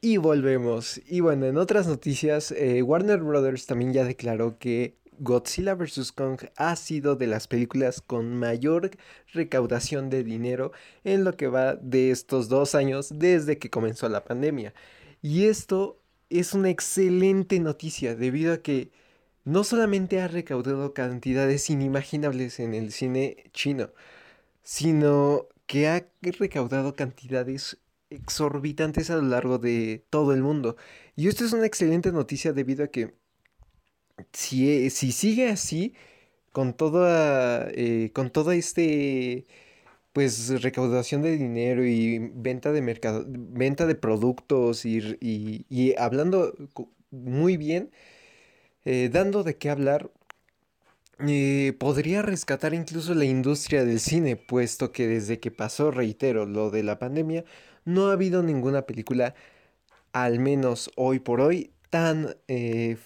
Y 0.00 0.18
volvemos. 0.18 1.00
Y 1.08 1.18
bueno, 1.22 1.46
en 1.46 1.56
otras 1.56 1.88
noticias, 1.88 2.52
eh, 2.52 2.82
Warner 2.82 3.18
Brothers 3.18 3.66
también 3.66 3.92
ya 3.92 4.04
declaró 4.04 4.58
que 4.60 5.00
Godzilla 5.18 5.74
vs. 5.74 6.12
Kong 6.12 6.40
ha 6.56 6.76
sido 6.76 7.16
de 7.16 7.26
las 7.26 7.48
películas 7.48 8.00
con 8.00 8.36
mayor 8.36 8.90
recaudación 9.32 10.10
de 10.10 10.24
dinero 10.24 10.72
en 11.04 11.24
lo 11.24 11.36
que 11.36 11.48
va 11.48 11.74
de 11.76 12.10
estos 12.10 12.48
dos 12.48 12.74
años 12.74 13.10
desde 13.18 13.58
que 13.58 13.70
comenzó 13.70 14.08
la 14.08 14.24
pandemia. 14.24 14.74
Y 15.22 15.46
esto 15.46 16.00
es 16.30 16.54
una 16.54 16.70
excelente 16.70 17.60
noticia 17.60 18.14
debido 18.14 18.52
a 18.54 18.58
que 18.58 18.90
no 19.44 19.64
solamente 19.64 20.20
ha 20.20 20.28
recaudado 20.28 20.94
cantidades 20.94 21.70
inimaginables 21.70 22.60
en 22.60 22.74
el 22.74 22.92
cine 22.92 23.44
chino, 23.52 23.90
sino 24.62 25.48
que 25.66 25.88
ha 25.88 26.06
recaudado 26.22 26.94
cantidades 26.96 27.78
exorbitantes 28.10 29.10
a 29.10 29.16
lo 29.16 29.22
largo 29.22 29.58
de 29.58 30.04
todo 30.10 30.32
el 30.34 30.42
mundo. 30.42 30.76
Y 31.16 31.28
esto 31.28 31.44
es 31.44 31.52
una 31.52 31.66
excelente 31.66 32.12
noticia 32.12 32.52
debido 32.52 32.84
a 32.84 32.88
que 32.88 33.14
si, 34.32 34.86
eh, 34.86 34.90
si 34.90 35.12
sigue 35.12 35.48
así, 35.48 35.94
con 36.52 36.74
toda, 36.74 37.68
eh, 37.72 38.10
con 38.14 38.30
todo 38.32 38.52
este, 38.52 39.46
pues, 40.12 40.62
recaudación 40.62 41.22
de 41.22 41.36
dinero 41.38 41.84
y 41.86 42.18
venta 42.34 42.72
de 42.72 42.82
mercado, 42.82 43.24
venta 43.28 43.86
de 43.86 43.94
productos 43.96 44.86
y, 44.86 44.98
y- 45.20 45.66
y 45.70 45.96
hablando 45.98 46.54
muy 47.10 47.56
bien, 47.58 47.90
eh, 48.84 49.10
dando 49.12 49.42
de 49.44 49.56
qué 49.58 49.70
hablar, 49.70 50.10
eh, 51.26 51.74
podría 51.78 52.22
rescatar 52.22 52.74
incluso 52.74 53.14
la 53.14 53.24
industria 53.24 53.84
del 53.84 54.00
cine, 54.00 54.36
puesto 54.36 54.90
que 54.92 55.06
desde 55.06 55.38
que 55.40 55.50
pasó, 55.50 55.90
reitero, 55.90 56.44
lo 56.46 56.70
de 56.70 56.82
la 56.82 56.98
pandemia, 56.98 57.44
no 57.84 58.08
ha 58.08 58.12
habido 58.14 58.42
ninguna 58.42 58.82
película, 58.82 59.34
al 60.12 60.40
menos 60.40 60.90
hoy 60.96 61.20
por 61.20 61.40
hoy, 61.40 61.72
tan 61.90 62.36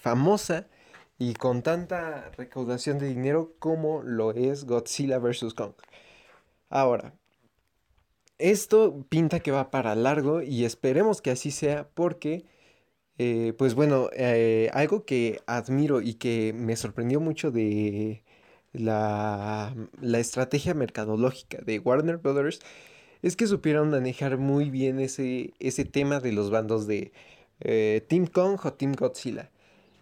famosa 0.01 0.67
y 1.19 1.33
con 1.35 1.63
tanta 1.63 2.31
recaudación 2.37 2.99
de 2.99 3.07
dinero 3.09 3.53
como 3.59 4.01
lo 4.03 4.31
es 4.33 4.65
Godzilla 4.65 5.19
vs. 5.19 5.53
Kong. 5.55 5.73
Ahora, 6.69 7.13
esto 8.37 9.05
pinta 9.09 9.39
que 9.41 9.51
va 9.51 9.71
para 9.71 9.95
largo 9.95 10.41
y 10.41 10.65
esperemos 10.65 11.21
que 11.21 11.31
así 11.31 11.51
sea 11.51 11.89
porque, 11.93 12.45
eh, 13.17 13.53
pues 13.57 13.75
bueno, 13.75 14.09
eh, 14.13 14.69
algo 14.73 15.05
que 15.05 15.41
admiro 15.47 16.01
y 16.01 16.15
que 16.15 16.53
me 16.53 16.75
sorprendió 16.75 17.19
mucho 17.19 17.51
de 17.51 18.23
la, 18.73 19.75
la 20.01 20.19
estrategia 20.19 20.73
mercadológica 20.73 21.59
de 21.61 21.79
Warner 21.79 22.17
Brothers 22.17 22.59
es 23.21 23.35
que 23.35 23.47
supieron 23.47 23.89
manejar 23.91 24.37
muy 24.37 24.69
bien 24.69 24.99
ese, 24.99 25.53
ese 25.59 25.85
tema 25.85 26.19
de 26.21 26.31
los 26.33 26.51
bandos 26.51 26.87
de 26.87 27.11
eh, 27.61 28.05
Team 28.09 28.27
Kong 28.27 28.59
o 28.63 28.73
Team 28.73 28.93
Godzilla. 28.93 29.51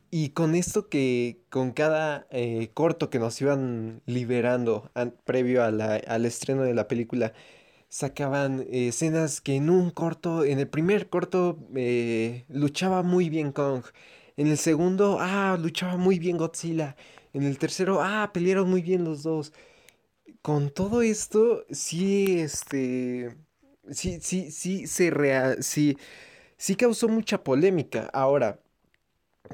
Y 0.09 0.29
con 0.29 0.55
esto 0.55 0.87
que 0.89 1.41
con 1.49 1.71
cada 1.71 2.27
eh, 2.31 2.71
corto 2.73 3.09
que 3.09 3.19
nos 3.19 3.41
iban 3.41 4.01
liberando 4.05 4.89
an- 4.93 5.15
previo 5.25 5.63
a 5.63 5.67
al 5.67 6.25
estreno 6.25 6.63
de 6.63 6.73
la 6.73 6.87
película, 6.87 7.33
sacaban 7.89 8.65
escenas 8.71 9.41
que 9.41 9.55
en 9.55 9.69
un 9.71 9.91
corto, 9.91 10.45
en 10.45 10.59
el 10.59 10.69
primer 10.69 11.09
corto 11.09 11.59
eh, 11.75 12.45
luchaba 12.49 13.03
muy 13.03 13.29
bien 13.29 13.51
Kong, 13.53 13.83
en 14.37 14.47
el 14.47 14.57
segundo, 14.57 15.17
ah, 15.21 15.57
luchaba 15.61 15.97
muy 15.97 16.19
bien 16.19 16.37
Godzilla, 16.37 16.95
en 17.33 17.43
el 17.43 17.57
tercero, 17.59 18.01
ah, 18.03 18.31
pelearon 18.33 18.69
muy 18.69 18.81
bien 18.83 19.03
los 19.05 19.23
dos. 19.23 19.53
Con 20.41 20.69
todo 20.69 21.01
esto, 21.01 21.65
sí, 21.71 22.39
este, 22.39 23.35
sí, 23.91 24.19
sí, 24.21 24.51
sí, 24.51 24.87
se 24.87 25.09
rea- 25.09 25.61
sí, 25.61 25.97
sí 26.57 26.75
causó 26.75 27.09
mucha 27.09 27.43
polémica. 27.43 28.09
Ahora, 28.13 28.59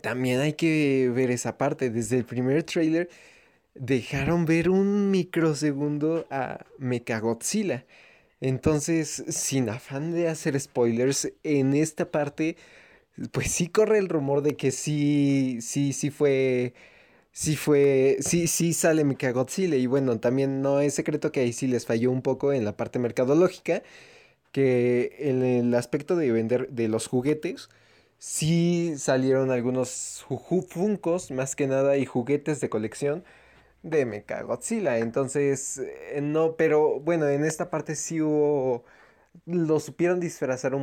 también 0.01 0.39
hay 0.39 0.53
que 0.53 1.11
ver 1.13 1.31
esa 1.31 1.57
parte. 1.57 1.89
Desde 1.89 2.17
el 2.17 2.25
primer 2.25 2.63
tráiler 2.63 3.09
dejaron 3.75 4.45
ver 4.45 4.69
un 4.69 5.11
microsegundo 5.11 6.27
a 6.29 6.65
Mechagodzilla. 6.77 7.85
Entonces, 8.41 9.23
sin 9.29 9.69
afán 9.69 10.11
de 10.13 10.27
hacer 10.29 10.59
spoilers, 10.59 11.31
en 11.43 11.73
esta 11.73 12.11
parte, 12.11 12.57
pues 13.31 13.51
sí 13.51 13.67
corre 13.69 13.99
el 13.99 14.09
rumor 14.09 14.41
de 14.43 14.55
que 14.57 14.71
sí, 14.71 15.59
sí, 15.61 15.93
sí 15.93 16.09
fue, 16.11 16.73
sí 17.31 17.55
fue, 17.55 18.17
sí, 18.21 18.47
sí 18.47 18.73
sale 18.73 19.03
Mechagodzilla. 19.05 19.77
Y 19.77 19.87
bueno, 19.87 20.19
también 20.19 20.61
no 20.61 20.79
es 20.81 20.93
secreto 20.95 21.31
que 21.31 21.41
ahí 21.41 21.53
sí 21.53 21.67
les 21.67 21.85
falló 21.85 22.11
un 22.11 22.21
poco 22.21 22.53
en 22.53 22.65
la 22.65 22.77
parte 22.77 22.99
mercadológica, 22.99 23.83
que 24.51 25.15
en 25.19 25.43
el 25.43 25.73
aspecto 25.75 26.15
de 26.15 26.31
vender 26.31 26.69
de 26.69 26.87
los 26.87 27.07
juguetes, 27.07 27.69
sí 28.19 28.95
salieron 28.97 29.51
algunos 29.51 30.25
Funkos, 30.69 31.31
más 31.31 31.55
que 31.55 31.67
nada, 31.67 31.97
y 31.97 32.05
juguetes 32.05 32.59
de 32.61 32.69
colección 32.69 33.23
de 33.83 34.05
Mechagodzilla. 34.05 34.97
Entonces, 34.99 35.79
eh, 35.79 36.19
no, 36.21 36.55
pero 36.57 36.99
bueno, 37.01 37.27
en 37.29 37.45
esta 37.45 37.69
parte 37.71 37.95
sí 37.95 38.21
hubo. 38.21 38.85
Lo 39.45 39.79
supieron 39.79 40.19
disfrazar 40.19 40.73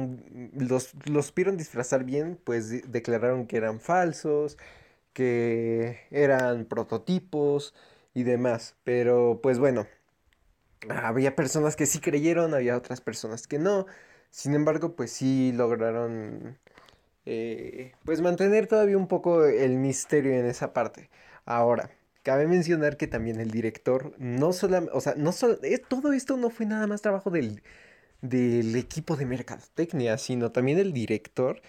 los, 0.55 0.93
los 1.07 1.27
supieron 1.27 1.57
disfrazar 1.57 2.05
bien, 2.05 2.39
pues 2.45 2.71
de- 2.71 2.83
declararon 2.89 3.47
que 3.47 3.57
eran 3.59 3.81
falsos, 3.81 4.59
que 5.15 6.01
eran 6.11 6.67
prototipos 6.67 7.75
y 8.15 8.25
demás. 8.25 8.77
Pero 8.85 9.41
pues 9.43 9.59
bueno, 9.59 9.87
había 10.89 11.37
personas 11.37 11.77
que 11.77 11.87
sí 11.87 12.01
creyeron, 12.01 12.55
había 12.55 12.77
otras 12.77 13.01
personas 13.01 13.47
que 13.47 13.59
no. 13.59 13.87
Sin 14.31 14.55
embargo, 14.55 14.95
pues 14.97 15.13
sí 15.13 15.53
lograron 15.53 16.59
eh, 17.27 17.93
pues 18.05 18.21
mantener 18.21 18.67
todavía 18.67 18.97
un 18.97 19.09
poco 19.09 19.45
el 19.45 19.77
misterio 19.77 20.33
en 20.33 20.47
esa 20.47 20.73
parte. 20.73 21.11
Ahora, 21.45 21.91
cabe 22.23 22.47
mencionar 22.47 22.97
que 22.97 23.07
también 23.07 23.41
el 23.41 23.51
director 23.51 24.15
no 24.19 24.53
solamente, 24.53 24.93
o 24.95 25.01
sea, 25.01 25.15
no 25.17 25.33
solo, 25.33 25.59
eh, 25.63 25.79
todo 25.79 26.13
esto 26.13 26.37
no 26.37 26.51
fue 26.51 26.67
nada 26.67 26.87
más 26.87 27.03
trabajo 27.03 27.31
del, 27.31 27.63
del 28.23 28.77
equipo 28.77 29.17
de 29.17 29.27
mercadotecnia, 29.27 30.19
sino 30.19 30.53
también 30.53 30.79
el 30.79 30.93
director 30.93 31.63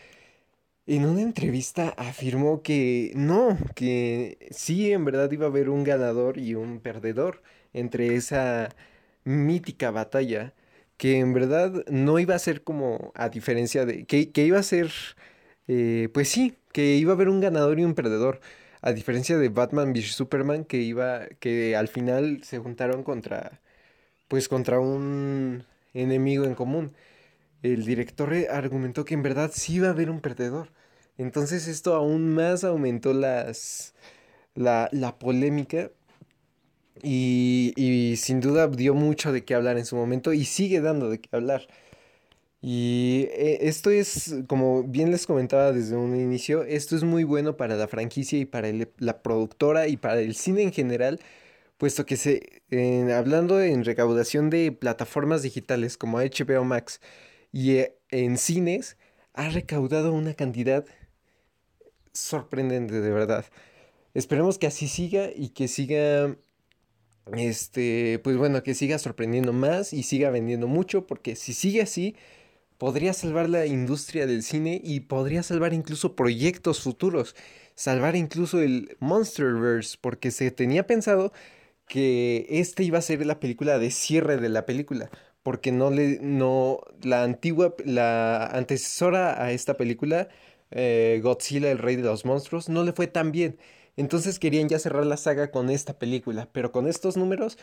en 0.87 1.05
una 1.05 1.21
entrevista 1.21 1.93
afirmó 1.97 2.61
que 2.63 3.11
no, 3.15 3.57
que 3.75 4.49
sí, 4.51 4.91
en 4.91 5.05
verdad 5.05 5.31
iba 5.31 5.45
a 5.45 5.49
haber 5.49 5.69
un 5.69 5.83
ganador 5.83 6.37
y 6.37 6.55
un 6.55 6.79
perdedor 6.79 7.41
entre 7.73 8.15
esa 8.15 8.75
mítica 9.23 9.91
batalla, 9.91 10.53
que 10.97 11.19
en 11.19 11.33
verdad 11.33 11.85
no 11.89 12.19
iba 12.19 12.35
a 12.35 12.39
ser 12.39 12.63
como 12.63 13.11
a 13.15 13.29
diferencia 13.29 13.85
de, 13.85 14.05
que, 14.05 14.31
que 14.31 14.45
iba 14.45 14.59
a 14.59 14.63
ser, 14.63 14.91
eh, 15.67 16.09
pues 16.13 16.29
sí, 16.29 16.55
que 16.73 16.95
iba 16.95 17.11
a 17.11 17.15
haber 17.15 17.29
un 17.29 17.39
ganador 17.41 17.79
y 17.79 17.83
un 17.85 17.95
perdedor, 17.95 18.41
a 18.81 18.93
diferencia 18.93 19.37
de 19.37 19.49
Batman 19.49 19.93
vs 19.93 20.13
Superman, 20.13 20.65
que 20.65 20.77
iba, 20.77 21.27
que 21.39 21.75
al 21.75 21.87
final 21.87 22.43
se 22.43 22.59
juntaron 22.59 23.03
contra, 23.03 23.61
pues 24.27 24.49
contra 24.49 24.79
un 24.79 25.65
enemigo 25.93 26.45
en 26.45 26.55
común. 26.55 26.93
El 27.63 27.85
director 27.85 28.33
eh, 28.33 28.47
argumentó 28.51 29.05
que 29.05 29.13
en 29.15 29.23
verdad 29.23 29.51
sí 29.53 29.75
iba 29.75 29.87
a 29.87 29.91
haber 29.91 30.09
un 30.09 30.21
perdedor. 30.21 30.69
Entonces 31.17 31.67
esto 31.67 31.95
aún 31.95 32.33
más 32.33 32.63
aumentó 32.63 33.13
las, 33.13 33.93
la, 34.55 34.89
la 34.91 35.17
polémica 35.19 35.91
y, 37.03 37.73
y 37.75 38.15
sin 38.17 38.41
duda 38.41 38.67
dio 38.67 38.93
mucho 38.93 39.31
de 39.31 39.43
qué 39.43 39.55
hablar 39.55 39.77
en 39.77 39.85
su 39.85 39.95
momento 39.95 40.33
y 40.33 40.45
sigue 40.45 40.81
dando 40.81 41.09
de 41.09 41.19
qué 41.19 41.29
hablar. 41.35 41.67
Y 42.61 43.27
eh, 43.31 43.59
esto 43.61 43.89
es, 43.89 44.35
como 44.47 44.83
bien 44.83 45.11
les 45.11 45.25
comentaba 45.25 45.71
desde 45.71 45.95
un 45.95 46.15
inicio, 46.15 46.63
esto 46.63 46.95
es 46.95 47.03
muy 47.03 47.23
bueno 47.23 47.57
para 47.57 47.75
la 47.75 47.87
franquicia 47.87 48.37
y 48.39 48.45
para 48.45 48.69
la 48.99 49.23
productora 49.23 49.87
y 49.87 49.97
para 49.97 50.19
el 50.21 50.35
cine 50.35 50.61
en 50.63 50.71
general, 50.71 51.19
puesto 51.77 52.05
que 52.05 52.17
se, 52.17 52.61
hablando 53.15 53.61
en 53.61 53.83
recaudación 53.83 54.51
de 54.51 54.71
plataformas 54.71 55.41
digitales 55.41 55.97
como 55.97 56.19
HBO 56.19 56.63
Max 56.63 57.01
y 57.51 57.77
eh, 57.77 57.97
en 58.11 58.37
cines, 58.37 58.97
ha 59.33 59.49
recaudado 59.49 60.13
una 60.13 60.33
cantidad 60.35 60.85
sorprendente, 62.13 63.01
de 63.01 63.11
verdad. 63.11 63.45
Esperemos 64.13 64.57
que 64.59 64.67
así 64.67 64.87
siga 64.87 65.29
y 65.35 65.49
que 65.49 65.67
siga, 65.67 66.35
este, 67.33 68.19
pues 68.23 68.37
bueno, 68.37 68.61
que 68.63 68.73
siga 68.75 68.99
sorprendiendo 68.99 69.53
más 69.53 69.93
y 69.93 70.03
siga 70.03 70.29
vendiendo 70.29 70.67
mucho, 70.67 71.07
porque 71.07 71.35
si 71.35 71.53
sigue 71.53 71.81
así, 71.81 72.15
podría 72.81 73.13
salvar 73.13 73.47
la 73.47 73.67
industria 73.67 74.25
del 74.25 74.41
cine 74.41 74.81
y 74.83 75.01
podría 75.01 75.43
salvar 75.43 75.71
incluso 75.71 76.15
proyectos 76.15 76.81
futuros, 76.81 77.35
salvar 77.75 78.15
incluso 78.15 78.59
el 78.59 78.97
Monsterverse, 78.99 79.99
porque 80.01 80.31
se 80.31 80.49
tenía 80.49 80.87
pensado 80.87 81.31
que 81.87 82.47
este 82.49 82.83
iba 82.83 82.97
a 82.97 83.03
ser 83.03 83.23
la 83.23 83.39
película 83.39 83.77
de 83.77 83.91
cierre 83.91 84.37
de 84.37 84.49
la 84.49 84.65
película, 84.65 85.11
porque 85.43 85.71
no 85.71 85.91
le, 85.91 86.17
no, 86.23 86.79
la 87.03 87.23
antigua, 87.23 87.75
la 87.85 88.47
antecesora 88.47 89.43
a 89.43 89.51
esta 89.51 89.77
película, 89.77 90.29
eh, 90.71 91.19
Godzilla, 91.21 91.69
el 91.69 91.77
rey 91.77 91.97
de 91.97 92.03
los 92.03 92.25
monstruos, 92.25 92.67
no 92.67 92.83
le 92.83 92.93
fue 92.93 93.05
tan 93.05 93.31
bien. 93.31 93.59
Entonces 93.95 94.39
querían 94.39 94.69
ya 94.69 94.79
cerrar 94.79 95.05
la 95.05 95.17
saga 95.17 95.51
con 95.51 95.69
esta 95.69 95.99
película, 95.99 96.49
pero 96.51 96.71
con 96.71 96.87
estos 96.87 97.15
números 97.15 97.59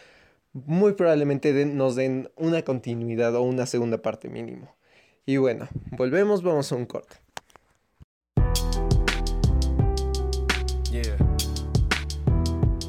muy 0.52 0.92
probablemente 0.92 1.66
nos 1.66 1.96
den 1.96 2.30
una 2.36 2.62
continuidad 2.62 3.34
o 3.34 3.42
una 3.42 3.66
segunda 3.66 4.00
parte 4.00 4.28
mínimo. 4.28 4.77
Y 5.28 5.36
bueno, 5.36 5.68
volvemos, 5.90 6.42
vamos 6.42 6.72
a 6.72 6.74
un 6.74 6.86
corte. 6.86 7.16
Yeah. 10.90 11.18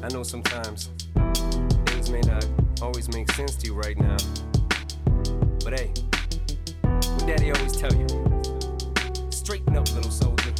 I 0.02 0.08
know 0.08 0.22
sometimes 0.22 0.88
things 1.84 2.08
may 2.08 2.22
not 2.22 2.46
always 2.80 3.10
make 3.10 3.30
sense 3.32 3.56
to 3.56 3.66
you 3.66 3.74
right 3.74 3.98
now. 3.98 4.16
But 5.62 5.78
hey, 5.78 5.92
what 6.80 7.26
daddy 7.26 7.52
always 7.52 7.76
tell 7.76 7.92
you? 7.92 8.06
Straighten 9.28 9.76
up, 9.76 9.94
little 9.94 10.10
soldier. 10.10 10.54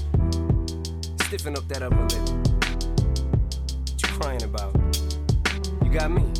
Stiffen 1.24 1.56
up 1.56 1.66
that 1.68 1.82
upper 1.82 1.96
lip. 1.96 2.28
What 3.88 4.02
you 4.02 4.08
crying 4.18 4.42
about? 4.42 4.76
You 5.82 5.90
got 5.90 6.10
me. 6.10 6.39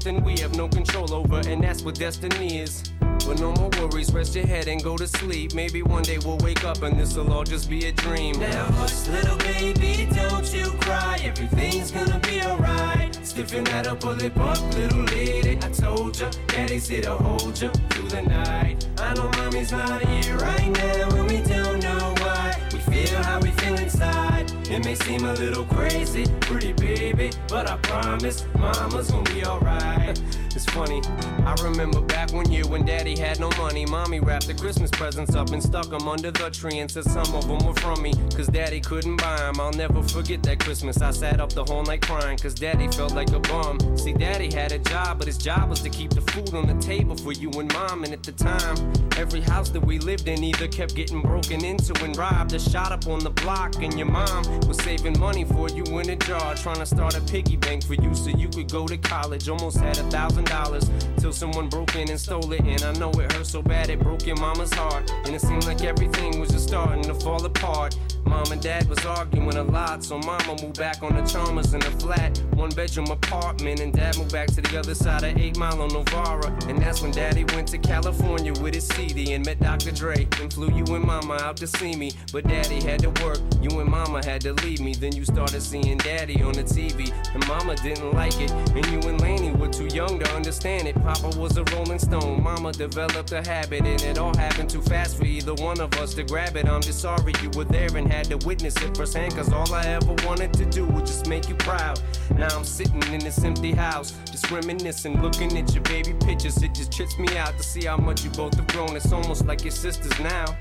we 0.00 0.40
have 0.40 0.56
no 0.56 0.68
control 0.68 1.12
over, 1.12 1.40
and 1.46 1.62
that's 1.62 1.82
what 1.82 1.96
destiny 1.96 2.60
is. 2.60 2.82
But 3.00 3.38
no 3.40 3.52
more 3.52 3.68
worries, 3.78 4.10
rest 4.12 4.34
your 4.34 4.46
head 4.46 4.66
and 4.66 4.82
go 4.82 4.96
to 4.96 5.06
sleep. 5.06 5.52
Maybe 5.54 5.82
one 5.82 6.02
day 6.02 6.16
we'll 6.16 6.38
wake 6.38 6.64
up 6.64 6.82
and 6.82 6.98
this'll 6.98 7.30
all 7.30 7.44
just 7.44 7.68
be 7.68 7.84
a 7.86 7.92
dream. 7.92 8.38
Now 8.40 8.64
hush, 8.64 9.06
little 9.08 9.36
baby, 9.36 10.08
don't 10.14 10.50
you 10.54 10.70
cry. 10.80 11.18
Everything's 11.22 11.90
gonna 11.90 12.18
be 12.20 12.40
alright. 12.40 13.14
Stiffen 13.22 13.64
that 13.64 13.86
up, 13.86 14.00
pull 14.00 14.20
it 14.22 14.36
up, 14.38 14.74
little 14.74 15.04
lady. 15.04 15.58
I 15.58 15.70
told 15.70 16.18
ya, 16.18 16.30
daddy's 16.46 16.88
here 16.88 17.02
to 17.02 17.14
hold 17.14 17.60
ya 17.60 17.68
through 17.90 18.08
the 18.08 18.22
night. 18.22 18.88
I 18.98 19.12
know 19.14 19.30
mommy's 19.36 19.72
not 19.72 20.02
here 20.06 20.36
right 20.38 20.70
now, 20.70 21.16
and 21.16 21.28
we 21.30 21.42
don't 21.42 21.80
know 21.80 22.14
why. 22.18 22.56
We 22.72 22.78
feel 22.78 23.22
how 23.22 23.40
we 23.40 23.50
feel 23.50 23.78
inside. 23.78 24.31
It 24.72 24.86
may 24.86 24.94
seem 24.94 25.22
a 25.26 25.34
little 25.34 25.66
crazy, 25.66 26.24
pretty 26.40 26.72
baby, 26.72 27.30
but 27.46 27.68
I 27.68 27.76
promise 27.76 28.46
mama's 28.54 29.10
gonna 29.10 29.30
be 29.30 29.44
alright. 29.44 30.18
It's 30.62 30.72
funny, 30.72 31.02
I 31.44 31.56
remember 31.64 32.00
back 32.00 32.32
one 32.32 32.48
year 32.48 32.64
when 32.68 32.84
daddy 32.84 33.18
had 33.18 33.40
no 33.40 33.50
money. 33.58 33.84
Mommy 33.84 34.20
wrapped 34.20 34.46
the 34.46 34.54
Christmas 34.54 34.92
presents 34.92 35.34
up 35.34 35.50
and 35.50 35.60
stuck 35.60 35.90
them 35.90 36.06
under 36.06 36.30
the 36.30 36.50
tree 36.50 36.78
and 36.78 36.88
said 36.88 37.02
some 37.02 37.34
of 37.34 37.48
them 37.48 37.66
were 37.66 37.74
from 37.74 38.00
me. 38.00 38.12
Cause 38.36 38.46
daddy 38.46 38.80
couldn't 38.80 39.16
buy 39.16 39.38
them. 39.38 39.58
I'll 39.58 39.72
never 39.72 40.04
forget 40.04 40.40
that 40.44 40.60
Christmas. 40.60 41.02
I 41.02 41.10
sat 41.10 41.40
up 41.40 41.52
the 41.52 41.64
whole 41.64 41.82
night 41.82 42.02
crying 42.02 42.38
cause 42.38 42.54
daddy 42.54 42.86
felt 42.86 43.12
like 43.12 43.32
a 43.32 43.40
bum. 43.40 43.80
See, 43.96 44.12
daddy 44.12 44.54
had 44.54 44.70
a 44.70 44.78
job, 44.78 45.18
but 45.18 45.26
his 45.26 45.36
job 45.36 45.68
was 45.68 45.80
to 45.80 45.90
keep 45.90 46.10
the 46.10 46.20
food 46.20 46.54
on 46.54 46.68
the 46.68 46.80
table 46.80 47.16
for 47.16 47.32
you 47.32 47.50
and 47.58 47.72
mom. 47.72 48.04
And 48.04 48.12
at 48.12 48.22
the 48.22 48.32
time, 48.32 48.76
every 49.16 49.40
house 49.40 49.68
that 49.70 49.84
we 49.84 49.98
lived 49.98 50.28
in 50.28 50.44
either 50.44 50.68
kept 50.68 50.94
getting 50.94 51.22
broken 51.22 51.64
into 51.64 51.92
and 52.04 52.16
robbed 52.16 52.54
or 52.54 52.60
shot 52.60 52.92
up 52.92 53.08
on 53.08 53.18
the 53.18 53.30
block. 53.30 53.82
And 53.82 53.98
your 53.98 54.06
mom 54.06 54.44
was 54.68 54.78
saving 54.84 55.18
money 55.18 55.44
for 55.44 55.68
you 55.70 55.82
in 55.98 56.10
a 56.10 56.16
jar, 56.16 56.54
trying 56.54 56.78
to 56.78 56.86
start 56.86 57.16
a 57.16 57.20
piggy 57.22 57.56
bank 57.56 57.84
for 57.84 57.94
you 57.94 58.14
so 58.14 58.30
you 58.30 58.48
could 58.48 58.70
go 58.70 58.86
to 58.86 58.96
college. 58.96 59.48
Almost 59.48 59.78
had 59.78 59.98
a 59.98 60.04
thousand 60.04 60.51
dollars 60.52 60.90
till 61.18 61.32
someone 61.32 61.68
broke 61.68 61.94
in 61.96 62.10
and 62.10 62.20
stole 62.20 62.52
it. 62.52 62.60
And 62.60 62.82
I 62.82 62.92
know 63.00 63.10
it 63.12 63.32
hurt 63.32 63.46
so 63.46 63.62
bad 63.62 63.88
it 63.88 64.00
broke 64.00 64.26
your 64.26 64.36
mama's 64.36 64.72
heart. 64.72 65.10
And 65.24 65.34
it 65.34 65.40
seemed 65.40 65.64
like 65.64 65.82
everything 65.82 66.38
was 66.40 66.50
just 66.50 66.68
starting 66.68 67.04
to 67.04 67.14
fall 67.14 67.44
apart. 67.44 67.96
Mom 68.24 68.50
and 68.50 68.62
dad 68.62 68.88
was 68.88 69.04
arguing 69.04 69.56
a 69.56 69.62
lot, 69.62 70.02
so 70.02 70.16
mama 70.18 70.56
moved 70.62 70.78
back 70.78 71.02
on 71.02 71.14
the 71.14 71.22
Chalmers 71.22 71.74
in 71.74 71.82
a 71.82 71.90
flat, 72.02 72.40
one 72.54 72.70
bedroom 72.70 73.10
apartment. 73.10 73.80
And 73.80 73.92
dad 73.92 74.16
moved 74.16 74.32
back 74.32 74.48
to 74.48 74.60
the 74.62 74.78
other 74.78 74.94
side 74.94 75.24
of 75.24 75.36
8 75.36 75.56
Mile 75.58 75.82
on 75.82 75.88
Novara. 75.88 76.50
And 76.68 76.80
that's 76.80 77.02
when 77.02 77.10
daddy 77.10 77.44
went 77.54 77.68
to 77.68 77.78
California 77.78 78.52
with 78.62 78.74
his 78.74 78.86
CD 78.88 79.32
and 79.34 79.44
met 79.44 79.60
Dr. 79.60 79.90
Dre. 79.90 80.26
And 80.40 80.52
flew 80.52 80.70
you 80.70 80.84
and 80.94 81.04
mama 81.04 81.34
out 81.42 81.56
to 81.58 81.66
see 81.66 81.94
me. 81.94 82.12
But 82.32 82.46
daddy 82.48 82.80
had 82.82 83.00
to 83.02 83.10
work, 83.24 83.38
you 83.60 83.80
and 83.80 83.88
mama 83.88 84.24
had 84.24 84.40
to 84.42 84.52
leave 84.64 84.80
me. 84.80 84.94
Then 84.94 85.14
you 85.14 85.24
started 85.24 85.62
seeing 85.62 85.98
daddy 85.98 86.42
on 86.42 86.54
the 86.54 86.64
TV. 86.64 87.12
And 87.34 87.46
mama 87.48 87.76
didn't 87.76 88.12
like 88.12 88.40
it. 88.40 88.50
And 88.50 88.86
you 88.86 89.00
and 89.08 89.20
Laney 89.20 89.52
were 89.52 89.68
too 89.68 89.88
young 89.94 90.18
to 90.20 90.31
understand 90.34 90.88
it. 90.88 90.94
Papa 91.02 91.38
was 91.38 91.56
a 91.56 91.64
rolling 91.74 91.98
stone, 91.98 92.42
mama 92.42 92.72
developed 92.72 93.32
a 93.32 93.42
habit. 93.42 93.86
And 93.86 94.02
it 94.02 94.18
all 94.18 94.36
happened 94.36 94.70
too 94.70 94.82
fast 94.82 95.16
for 95.16 95.24
either 95.24 95.54
one 95.54 95.80
of 95.80 95.92
us 95.94 96.14
to 96.14 96.22
grab 96.22 96.56
it. 96.56 96.66
I'm 96.66 96.82
just 96.82 97.00
sorry 97.00 97.32
you 97.42 97.50
were 97.50 97.64
there 97.64 97.94
and 97.96 98.10
had 98.12 98.26
to 98.26 98.36
witness 98.46 98.76
it 98.82 98.96
firsthand. 98.96 99.34
Cause 99.34 99.52
all 99.52 99.72
I 99.74 99.84
ever 99.86 100.14
wanted 100.26 100.52
to 100.54 100.64
do 100.66 100.84
was 100.86 101.10
just 101.10 101.28
make 101.28 101.48
you 101.48 101.54
proud. 101.56 102.00
Now 102.36 102.48
I'm 102.56 102.64
sitting 102.64 103.02
in 103.12 103.20
this 103.20 103.42
empty 103.44 103.72
house, 103.72 104.12
just 104.30 104.50
reminiscing, 104.50 105.20
looking 105.22 105.56
at 105.58 105.74
your 105.74 105.84
baby 105.84 106.14
pictures. 106.14 106.62
It 106.62 106.74
just 106.74 106.92
trips 106.92 107.18
me 107.18 107.36
out 107.36 107.56
to 107.56 107.62
see 107.62 107.84
how 107.84 107.96
much 107.96 108.24
you 108.24 108.30
both 108.30 108.54
have 108.54 108.66
grown. 108.68 108.96
It's 108.96 109.12
almost 109.12 109.46
like 109.46 109.62
your 109.62 109.72
sisters 109.72 110.18
now. 110.20 110.56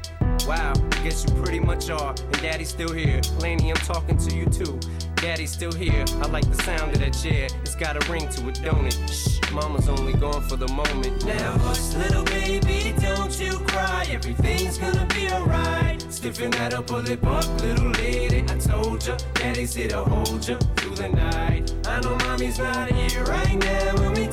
Wow, 0.48 0.74
guess 1.04 1.26
you 1.26 1.42
pretty 1.42 1.60
much 1.60 1.90
are. 1.90 2.10
And 2.12 2.42
daddy's 2.42 2.70
still 2.70 2.92
here. 2.94 3.22
Laney, 3.40 3.70
I'm 3.70 3.76
talking 3.78 4.18
to 4.18 4.36
you 4.36 4.46
too. 4.46 4.80
Daddy's 5.16 5.52
still 5.52 5.72
here. 5.72 6.04
I 6.22 6.28
like 6.28 6.50
the 6.50 6.64
sound 6.64 6.94
of 6.94 7.00
that 7.00 7.14
chair. 7.14 7.48
It's 7.62 7.76
got 7.76 7.96
a 7.96 8.12
ring 8.12 8.28
to 8.30 8.50
it, 8.50 8.62
don't 8.64 8.88
it? 8.88 8.98
Shh, 9.10 9.40
mama's 9.52 9.88
only 9.88 10.14
gone 10.14 10.42
for 10.50 10.56
the 10.56 10.68
moment. 10.70 11.26
Now 11.26 11.58
hush, 11.60 11.94
little 11.94 12.24
baby, 12.24 12.94
don't 13.00 13.40
you 13.40 13.60
cry. 13.68 14.08
Everything's 14.10 14.78
gonna 14.78 15.06
be 15.14 15.30
alright. 15.30 16.02
Stiffen 16.12 16.52
that 16.52 16.74
up, 16.74 16.88
pull 16.88 17.08
it 17.08 17.24
up, 17.24 17.62
little 17.62 17.92
lady. 17.92 18.44
I 18.50 18.58
told 18.58 19.06
ya, 19.06 19.18
daddy's 19.36 19.76
here 19.76 19.90
to 19.90 20.04
hold 20.04 20.48
ya 20.48 20.58
through 20.78 20.96
the 20.96 21.10
night. 21.10 21.74
I 21.86 22.00
know 22.02 22.16
mommy's 22.28 22.58
not 22.58 22.92
here 22.92 23.24
right 23.26 23.58
now, 23.58 24.04
and 24.04 24.18
we. 24.18 24.22
We 24.22 24.28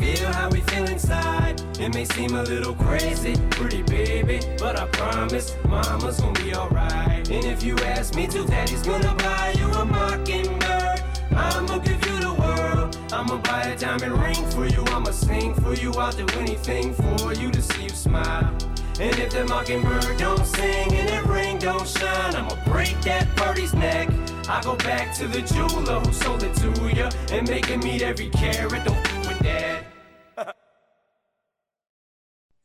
feel 0.00 0.32
how 0.32 0.48
we 0.50 0.60
feel 0.60 0.86
inside. 0.86 1.60
It 1.78 1.94
may 1.94 2.04
seem 2.04 2.34
a 2.34 2.42
little 2.42 2.74
crazy, 2.74 3.34
pretty 3.50 3.82
baby, 3.82 4.40
but 4.58 4.78
I 4.78 4.86
promise 4.86 5.56
mama's 5.68 6.20
gonna 6.20 6.38
be 6.40 6.54
alright. 6.54 7.28
And 7.30 7.44
if 7.44 7.62
you 7.62 7.76
ask 7.78 8.14
me 8.14 8.26
to, 8.28 8.44
daddy's 8.44 8.82
gonna 8.82 9.14
buy 9.14 9.54
you 9.58 9.66
a 9.66 9.84
mockingbird. 9.84 11.02
I'ma 11.32 11.78
give 11.78 12.04
you 12.06 12.20
the 12.20 12.34
world. 12.38 12.96
I'ma 13.12 13.38
buy 13.38 13.62
a 13.64 13.78
diamond 13.78 14.20
ring 14.22 14.44
for 14.50 14.66
you. 14.66 14.84
I'ma 14.88 15.10
sing 15.10 15.54
for 15.54 15.74
you. 15.74 15.92
I'll 15.94 16.12
do 16.12 16.26
anything 16.38 16.94
for 16.94 17.32
you 17.34 17.50
to 17.50 17.62
see 17.62 17.84
you 17.84 17.88
smile. 17.90 18.54
And 19.00 19.18
if 19.18 19.32
the 19.32 19.44
mockingbird 19.44 20.16
don't 20.18 20.46
sing 20.46 20.92
and 20.92 21.08
that 21.08 21.26
ring 21.26 21.58
don't 21.58 21.86
shine, 21.86 22.34
I'ma 22.36 22.54
break 22.66 23.00
that 23.02 23.26
birdie's 23.36 23.74
neck. 23.74 24.08
I 24.48 24.62
go 24.62 24.76
back 24.76 25.12
to 25.16 25.26
the 25.26 25.42
jeweler 25.42 25.98
who 26.00 26.12
sold 26.12 26.44
it 26.44 26.54
to 26.56 26.68
you 26.94 27.08
and 27.36 27.48
make 27.48 27.66
him 27.66 27.80
meet 27.80 28.02
every 28.02 28.28
carat. 28.28 28.84
Don't 28.84 28.96
f 28.96 29.28
with 29.28 29.38
that. 29.40 29.73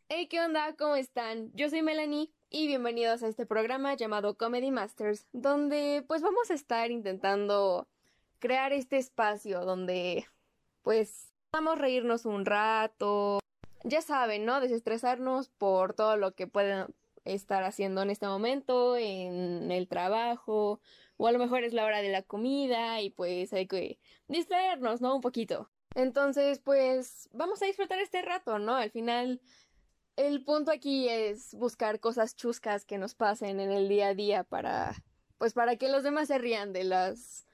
Hey, 0.09 0.27
¿qué 0.27 0.41
onda? 0.41 0.75
¿Cómo 0.75 0.95
están? 0.95 1.51
Yo 1.53 1.69
soy 1.69 1.81
Melanie 1.81 2.31
y 2.49 2.67
bienvenidos 2.67 3.21
a 3.23 3.27
este 3.27 3.45
programa 3.45 3.93
llamado 3.95 4.37
Comedy 4.37 4.71
Masters, 4.71 5.27
donde 5.33 6.03
pues 6.07 6.21
vamos 6.21 6.49
a 6.49 6.55
estar 6.55 6.89
intentando 6.91 7.87
crear 8.39 8.73
este 8.73 8.97
espacio 8.97 9.65
donde 9.65 10.25
pues 10.81 11.33
a 11.51 11.75
reírnos 11.75 12.25
un 12.25 12.45
rato, 12.45 13.39
ya 13.83 14.01
saben, 14.01 14.45
¿no? 14.45 14.61
Desestresarnos 14.61 15.49
por 15.49 15.93
todo 15.93 16.17
lo 16.17 16.33
que 16.33 16.47
pueden 16.47 16.87
estar 17.25 17.63
haciendo 17.63 18.01
en 18.01 18.09
este 18.09 18.27
momento, 18.27 18.97
en 18.97 19.71
el 19.71 19.87
trabajo, 19.87 20.81
o 21.17 21.27
a 21.27 21.31
lo 21.31 21.39
mejor 21.39 21.63
es 21.63 21.73
la 21.73 21.85
hora 21.85 22.01
de 22.01 22.09
la 22.09 22.23
comida 22.23 23.01
y 23.01 23.09
pues 23.11 23.53
hay 23.53 23.67
que 23.67 23.99
distraernos, 24.27 25.01
¿no? 25.01 25.15
Un 25.15 25.21
poquito. 25.21 25.69
Entonces, 25.95 26.60
pues 26.60 27.30
vamos 27.34 27.61
a 27.61 27.66
disfrutar 27.66 27.99
este 27.99 28.22
rato, 28.22 28.60
¿no? 28.60 28.76
Al 28.76 28.91
final 28.91 29.41
el 30.16 30.44
punto 30.44 30.72
aquí 30.72 31.07
es 31.07 31.53
buscar 31.56 31.99
cosas 31.99 32.36
chuscas 32.36 32.86
que 32.86 32.98
nos 32.98 33.16
pasen 33.16 33.60
en 33.60 33.72
el 33.72 33.88
día 33.88 34.10
a 34.10 34.14
día 34.14 34.44
para, 34.44 34.94
pues 35.38 35.53
para 35.53 35.78
que 35.78 35.90
los 35.90 36.03
demás 36.03 36.28
se 36.28 36.38
rían 36.38 36.74
de 36.74 36.84
las 36.84 37.45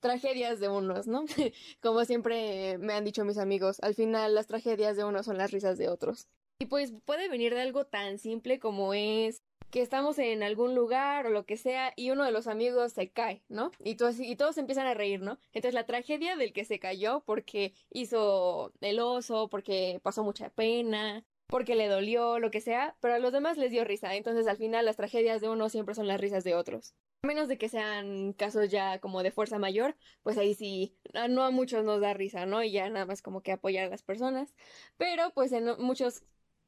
tragedias 0.00 0.60
de 0.60 0.68
unos, 0.68 1.06
¿no? 1.06 1.24
Como 1.82 2.04
siempre 2.04 2.78
me 2.78 2.92
han 2.92 3.04
dicho 3.04 3.24
mis 3.24 3.38
amigos, 3.38 3.80
al 3.80 3.94
final 3.94 4.34
las 4.34 4.46
tragedias 4.46 4.96
de 4.96 5.04
unos 5.04 5.26
son 5.26 5.38
las 5.38 5.50
risas 5.50 5.76
de 5.76 5.88
otros. 5.88 6.28
Y 6.60 6.66
pues 6.66 6.92
puede 7.04 7.28
venir 7.28 7.52
de 7.52 7.62
algo 7.62 7.84
tan 7.84 8.18
simple 8.18 8.60
como 8.60 8.94
es 8.94 9.42
que 9.74 9.82
estamos 9.82 10.20
en 10.20 10.44
algún 10.44 10.76
lugar 10.76 11.26
o 11.26 11.30
lo 11.30 11.46
que 11.46 11.56
sea 11.56 11.92
y 11.96 12.12
uno 12.12 12.22
de 12.22 12.30
los 12.30 12.46
amigos 12.46 12.92
se 12.92 13.10
cae, 13.10 13.42
¿no? 13.48 13.72
Y, 13.80 13.96
todos, 13.96 14.20
y 14.20 14.36
todos 14.36 14.56
empiezan 14.56 14.86
a 14.86 14.94
reír, 14.94 15.20
¿no? 15.20 15.40
Entonces 15.46 15.74
la 15.74 15.84
tragedia 15.84 16.36
del 16.36 16.52
que 16.52 16.64
se 16.64 16.78
cayó 16.78 17.24
porque 17.26 17.74
hizo 17.90 18.72
el 18.80 19.00
oso, 19.00 19.48
porque 19.48 19.98
pasó 20.04 20.22
mucha 20.22 20.48
pena, 20.50 21.24
porque 21.48 21.74
le 21.74 21.88
dolió, 21.88 22.38
lo 22.38 22.52
que 22.52 22.60
sea, 22.60 22.96
pero 23.00 23.14
a 23.14 23.18
los 23.18 23.32
demás 23.32 23.58
les 23.58 23.72
dio 23.72 23.82
risa. 23.82 24.14
Entonces 24.14 24.46
al 24.46 24.58
final 24.58 24.84
las 24.84 24.94
tragedias 24.94 25.40
de 25.40 25.48
uno 25.48 25.68
siempre 25.68 25.96
son 25.96 26.06
las 26.06 26.20
risas 26.20 26.44
de 26.44 26.54
otros. 26.54 26.94
A 27.24 27.26
menos 27.26 27.48
de 27.48 27.58
que 27.58 27.68
sean 27.68 28.32
casos 28.32 28.68
ya 28.70 29.00
como 29.00 29.24
de 29.24 29.32
fuerza 29.32 29.58
mayor, 29.58 29.96
pues 30.22 30.38
ahí 30.38 30.54
sí, 30.54 30.96
no 31.28 31.42
a 31.42 31.50
muchos 31.50 31.82
nos 31.82 32.00
da 32.00 32.14
risa, 32.14 32.46
¿no? 32.46 32.62
Y 32.62 32.70
ya 32.70 32.88
nada 32.90 33.06
más 33.06 33.22
como 33.22 33.40
que 33.40 33.50
apoyar 33.50 33.86
a 33.86 33.90
las 33.90 34.04
personas. 34.04 34.54
Pero 34.98 35.32
pues 35.34 35.50
en 35.50 35.64
muchas 35.78 36.22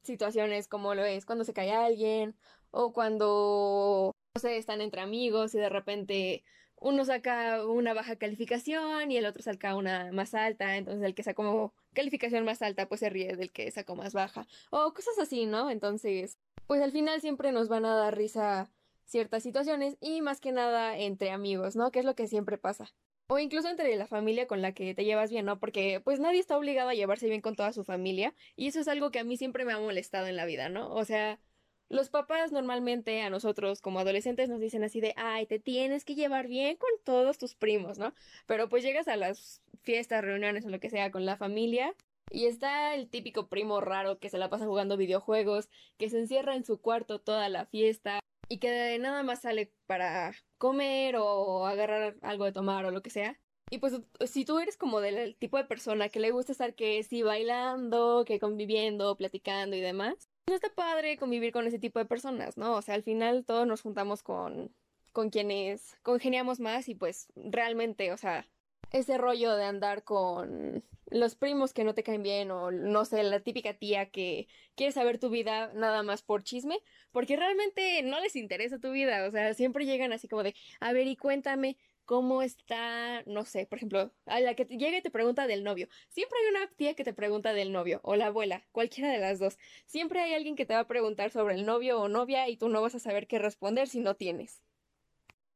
situaciones 0.07 0.69
como 0.69 0.95
lo 0.95 1.05
es 1.05 1.27
cuando 1.27 1.45
se 1.45 1.53
cae 1.53 1.73
alguien 1.73 2.37
o 2.71 2.93
cuando, 2.93 4.13
no 4.35 4.41
sé, 4.41 4.57
están 4.57 4.81
entre 4.81 5.01
amigos 5.01 5.55
y 5.55 5.59
de 5.59 5.69
repente 5.69 6.45
uno 6.79 7.05
saca 7.05 7.67
una 7.67 7.95
baja 7.95 8.17
calificación 8.17 9.11
y 9.11 9.17
el 9.17 9.27
otro 9.27 9.43
saca 9.43 9.77
una 9.77 10.13
más 10.13 10.35
alta, 10.35 10.77
entonces 10.77 11.03
el 11.05 11.15
que 11.15 11.23
sacó 11.23 11.75
calificación 11.95 12.45
más 12.45 12.61
alta 12.63 12.87
pues 12.89 13.01
se 13.01 13.11
ríe 13.11 13.35
del 13.35 13.51
que 13.51 13.71
sacó 13.71 13.97
más 13.97 14.13
baja 14.13 14.47
o 14.71 14.93
cosas 14.93 15.19
así, 15.19 15.47
¿no? 15.47 15.71
Entonces, 15.71 16.39
pues 16.67 16.83
al 16.83 16.93
final 16.93 17.21
siempre 17.21 17.53
nos 17.53 17.69
van 17.69 17.87
a 17.87 17.95
dar 17.95 18.17
risa 18.17 18.71
ciertas 19.07 19.43
situaciones 19.43 19.97
y 20.01 20.21
más 20.21 20.41
que 20.41 20.53
nada 20.53 20.99
entre 20.99 21.31
amigos, 21.31 21.77
¿no? 21.77 21.91
Que 21.91 22.01
es 22.01 22.05
lo 22.05 22.15
que 22.15 22.27
siempre 22.27 22.59
pasa. 22.59 22.93
O 23.29 23.41
incluso 23.41 23.69
entre 23.69 23.97
la 23.97 24.07
familia 24.07 24.47
con 24.47 24.63
la 24.63 24.73
que 24.73 24.95
te 24.95 25.05
llevas 25.05 25.31
bien, 25.31 25.47
¿no? 25.47 25.59
Porque 25.59 26.01
pues 26.05 26.21
nadie 26.21 26.39
está 26.39 26.57
obligado 26.57 26.91
a 26.91 26.95
llevarse 26.95 27.27
bien 27.29 27.41
con 27.41 27.57
toda 27.57 27.73
su 27.73 27.83
familia 27.83 28.35
y 28.55 28.69
eso 28.69 28.79
es 28.79 28.87
algo 28.87 29.11
que 29.11 29.19
a 29.19 29.25
mí 29.25 29.37
siempre 29.37 29.65
me 29.65 29.73
ha 29.73 29.81
molestado 29.81 30.29
en 30.29 30.37
la 30.37 30.45
vida, 30.45 30.69
¿no? 30.69 30.95
O 30.95 31.05
sea, 31.05 31.41
los 31.89 32.09
papás 32.09 32.53
normalmente 32.53 33.23
a 33.23 33.31
nosotros 33.31 33.81
como 33.81 33.99
adolescentes 33.99 34.49
nos 34.49 34.61
dicen 34.61 34.85
así 34.85 35.01
de, 35.01 35.13
ay, 35.17 35.47
te 35.47 35.59
tienes 35.59 36.05
que 36.05 36.15
llevar 36.15 36.47
bien 36.47 36.77
con 36.77 36.91
todos 37.05 37.37
tus 37.39 37.57
primos, 37.57 37.99
¿no? 37.99 38.15
Pero 38.47 38.69
pues 38.69 38.85
llegas 38.85 39.09
a 39.09 39.17
las 39.17 39.61
fiestas, 39.83 40.25
reuniones 40.25 40.65
o 40.65 40.69
lo 40.69 40.79
que 40.79 40.91
sea 40.91 41.11
con 41.11 41.27
la 41.27 41.37
familia 41.37 41.95
y 42.31 42.47
está 42.47 42.95
el 42.95 43.09
típico 43.09 43.49
primo 43.49 43.81
raro 43.81 44.19
que 44.21 44.31
se 44.31 44.39
la 44.39 44.51
pasa 44.51 44.67
jugando 44.67 44.97
videojuegos, 44.97 45.69
que 45.99 46.11
se 46.11 46.19
encierra 46.21 46.55
en 46.55 46.65
su 46.65 46.81
cuarto 46.81 47.21
toda 47.21 47.49
la 47.49 47.67
fiesta 47.67 48.21
y 48.49 48.59
que 48.59 48.99
nada 48.99 49.23
más 49.23 49.43
sale 49.43 49.73
para 49.87 50.35
comer 50.59 51.17
o 51.19 51.67
agarrar 51.67 52.17
algo 52.23 52.45
de 52.45 52.53
tomar 52.53 52.85
o 52.85 52.91
lo 52.91 53.03
que 53.03 53.11
sea. 53.11 53.39
Y 53.71 53.79
pues 53.79 54.01
si 54.27 54.45
tú 54.45 54.59
eres 54.61 54.77
como 54.77 55.01
del 55.01 55.37
tipo 55.37 55.57
de 55.57 55.65
persona 55.65 56.09
que 56.09 56.21
le 56.21 56.31
gusta 56.31 56.53
estar 56.53 56.75
que 56.75 57.03
sí 57.03 57.23
bailando, 57.23 58.25
que 58.25 58.39
conviviendo, 58.39 59.17
platicando 59.17 59.75
y 59.75 59.81
demás, 59.81 60.29
no 60.47 60.55
está 60.55 60.69
padre 60.73 61.17
convivir 61.17 61.53
con 61.53 61.67
ese 61.67 61.81
tipo 61.81 61.99
de 61.99 62.05
personas, 62.05 62.57
¿no? 62.57 62.75
O 62.77 62.83
sea, 62.83 62.95
al 62.95 63.03
final 63.03 63.45
todos 63.45 63.67
nos 63.67 63.83
juntamos 63.83 64.23
con, 64.23 64.73
con 65.13 65.31
quienes 65.31 65.97
congeniamos 66.03 66.61
más 66.61 66.89
y 66.89 66.95
pues 66.95 67.27
realmente, 67.35 68.13
o 68.13 68.17
sea, 68.17 68.47
ese 68.93 69.19
rollo 69.19 69.57
de 69.57 69.65
andar 69.65 70.05
con 70.05 70.85
los 71.09 71.37
primos 71.37 71.73
que 71.73 71.85
no 71.85 71.95
te 71.95 72.03
caen 72.03 72.23
bien 72.23 72.51
o 72.51 72.71
no 72.71 73.05
sé, 73.05 73.23
la 73.23 73.41
típica 73.41 73.75
tía 73.75 74.11
que 74.11 74.49
quiere 74.75 74.93
saber 74.93 75.19
tu 75.19 75.31
vida 75.31 75.73
nada 75.75 76.03
más 76.03 76.23
por 76.23 76.43
chisme, 76.43 76.81
porque 77.13 77.37
realmente 77.37 78.03
no 78.03 78.21
les 78.21 78.37
interesa 78.37 78.79
tu 78.79 78.91
vida, 78.91 79.27
o 79.27 79.31
sea, 79.31 79.55
siempre 79.55 79.87
llegan 79.87 80.13
así 80.13 80.29
como 80.29 80.43
de, 80.43 80.55
a 80.81 80.93
ver, 80.93 81.07
y 81.07 81.17
cuéntame 81.17 81.77
cómo 82.05 82.43
está, 82.43 83.23
no 83.27 83.45
sé, 83.45 83.67
por 83.67 83.79
ejemplo, 83.79 84.13
a 84.27 84.41
la 84.41 84.55
que 84.55 84.65
llega 84.65 84.99
y 84.99 85.03
te 85.03 85.11
pregunta 85.11 85.47
del 85.47 85.65
novio. 85.65 85.89
Siempre 86.09 86.39
hay 86.41 86.51
una 86.51 86.69
tía 86.77 86.95
que 86.95 87.05
te 87.05 87.13
pregunta 87.13 87.53
del 87.53 87.73
novio 87.73 88.01
o 88.05 88.17
la 88.17 88.27
abuela, 88.27 88.65
cualquiera 88.73 89.11
de 89.11 89.19
las 89.19 89.39
dos. 89.41 89.59
Siempre 89.87 90.21
hay 90.21 90.35
alguien 90.35 90.57
que 90.57 90.67
te 90.67 90.75
va 90.75 90.81
a 90.81 90.87
preguntar 90.87 91.31
sobre 91.31 91.57
el 91.57 91.67
novio 91.67 92.01
o 92.01 92.09
novia 92.09 92.49
y 92.49 92.57
tú 92.57 92.69
no 92.69 92.81
vas 92.81 92.95
a 92.95 93.01
saber 93.01 93.27
qué 93.27 93.39
responder 93.39 93.89
si 93.89 94.01
no 94.01 94.15
tienes. 94.15 94.63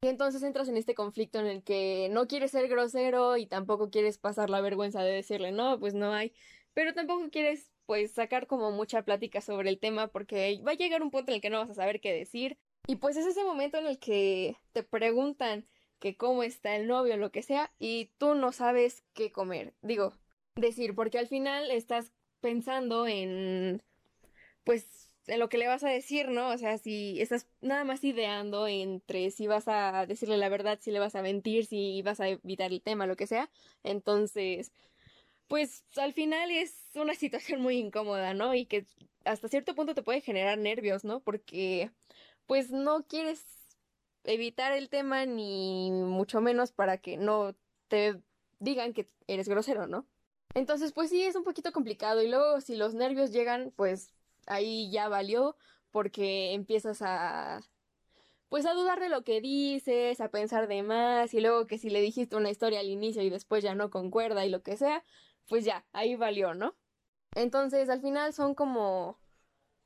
Y 0.03 0.07
entonces 0.07 0.41
entras 0.41 0.67
en 0.67 0.77
este 0.77 0.95
conflicto 0.95 1.39
en 1.39 1.45
el 1.45 1.63
que 1.63 2.09
no 2.09 2.27
quieres 2.27 2.49
ser 2.49 2.67
grosero 2.67 3.37
y 3.37 3.45
tampoco 3.45 3.91
quieres 3.91 4.17
pasar 4.17 4.49
la 4.49 4.59
vergüenza 4.59 5.03
de 5.03 5.11
decirle 5.11 5.51
no, 5.51 5.79
pues 5.79 5.93
no 5.93 6.11
hay, 6.11 6.33
pero 6.73 6.95
tampoco 6.95 7.29
quieres 7.29 7.69
pues 7.85 8.11
sacar 8.11 8.47
como 8.47 8.71
mucha 8.71 9.03
plática 9.03 9.41
sobre 9.41 9.69
el 9.69 9.77
tema 9.77 10.07
porque 10.07 10.59
va 10.65 10.71
a 10.71 10.75
llegar 10.75 11.03
un 11.03 11.11
punto 11.11 11.31
en 11.31 11.35
el 11.35 11.41
que 11.41 11.51
no 11.51 11.59
vas 11.59 11.69
a 11.69 11.75
saber 11.75 12.01
qué 12.01 12.13
decir. 12.13 12.57
Y 12.87 12.95
pues 12.95 13.15
es 13.15 13.27
ese 13.27 13.43
momento 13.43 13.77
en 13.77 13.85
el 13.85 13.99
que 13.99 14.57
te 14.73 14.81
preguntan 14.81 15.67
que 15.99 16.17
cómo 16.17 16.41
está 16.41 16.75
el 16.75 16.87
novio 16.87 17.15
lo 17.17 17.31
que 17.31 17.43
sea 17.43 17.71
y 17.77 18.09
tú 18.17 18.33
no 18.33 18.51
sabes 18.51 19.03
qué 19.13 19.31
comer, 19.31 19.75
digo, 19.83 20.13
decir, 20.55 20.95
porque 20.95 21.19
al 21.19 21.27
final 21.27 21.69
estás 21.69 22.11
pensando 22.39 23.05
en 23.05 23.83
pues 24.63 25.10
lo 25.27 25.49
que 25.49 25.57
le 25.57 25.67
vas 25.67 25.83
a 25.83 25.89
decir, 25.89 26.29
¿no? 26.29 26.49
O 26.49 26.57
sea, 26.57 26.77
si 26.77 27.21
estás 27.21 27.47
nada 27.61 27.83
más 27.83 28.03
ideando 28.03 28.67
entre 28.67 29.31
si 29.31 29.47
vas 29.47 29.67
a 29.67 30.05
decirle 30.05 30.37
la 30.37 30.49
verdad, 30.49 30.79
si 30.81 30.91
le 30.91 30.99
vas 30.99 31.15
a 31.15 31.21
mentir, 31.21 31.65
si 31.65 32.01
vas 32.01 32.19
a 32.19 32.29
evitar 32.29 32.71
el 32.71 32.81
tema, 32.81 33.07
lo 33.07 33.15
que 33.15 33.27
sea. 33.27 33.49
Entonces, 33.83 34.71
pues 35.47 35.83
al 35.97 36.13
final 36.13 36.51
es 36.51 36.75
una 36.95 37.15
situación 37.15 37.61
muy 37.61 37.77
incómoda, 37.77 38.33
¿no? 38.33 38.55
Y 38.55 38.65
que 38.65 38.85
hasta 39.25 39.47
cierto 39.47 39.75
punto 39.75 39.95
te 39.95 40.03
puede 40.03 40.21
generar 40.21 40.57
nervios, 40.57 41.03
¿no? 41.03 41.21
Porque 41.21 41.91
pues 42.47 42.71
no 42.71 43.03
quieres 43.03 43.45
evitar 44.23 44.73
el 44.73 44.89
tema 44.89 45.25
ni 45.25 45.91
mucho 45.91 46.41
menos 46.41 46.71
para 46.71 46.97
que 46.97 47.17
no 47.17 47.55
te 47.87 48.21
digan 48.59 48.93
que 48.93 49.07
eres 49.27 49.49
grosero, 49.49 49.87
¿no? 49.87 50.05
Entonces, 50.53 50.91
pues 50.91 51.09
sí, 51.09 51.23
es 51.23 51.35
un 51.35 51.43
poquito 51.43 51.71
complicado 51.71 52.21
y 52.21 52.27
luego 52.27 52.61
si 52.61 52.75
los 52.75 52.93
nervios 52.93 53.31
llegan, 53.31 53.71
pues 53.75 54.13
ahí 54.51 54.91
ya 54.91 55.07
valió 55.09 55.55
porque 55.91 56.53
empiezas 56.53 57.01
a 57.01 57.61
pues 58.49 58.65
a 58.65 58.73
dudar 58.73 58.99
de 58.99 59.07
lo 59.07 59.23
que 59.23 59.39
dices, 59.39 60.19
a 60.19 60.29
pensar 60.29 60.67
de 60.67 60.83
más 60.83 61.33
y 61.33 61.39
luego 61.39 61.67
que 61.67 61.77
si 61.77 61.89
le 61.89 62.01
dijiste 62.01 62.35
una 62.35 62.49
historia 62.49 62.81
al 62.81 62.89
inicio 62.89 63.21
y 63.23 63.29
después 63.29 63.63
ya 63.63 63.75
no 63.75 63.89
concuerda 63.89 64.45
y 64.45 64.49
lo 64.49 64.61
que 64.61 64.75
sea, 64.75 65.05
pues 65.47 65.63
ya, 65.63 65.85
ahí 65.93 66.15
valió, 66.15 66.53
¿no? 66.53 66.75
Entonces, 67.35 67.89
al 67.89 68.01
final 68.01 68.33
son 68.33 68.55
como 68.55 69.17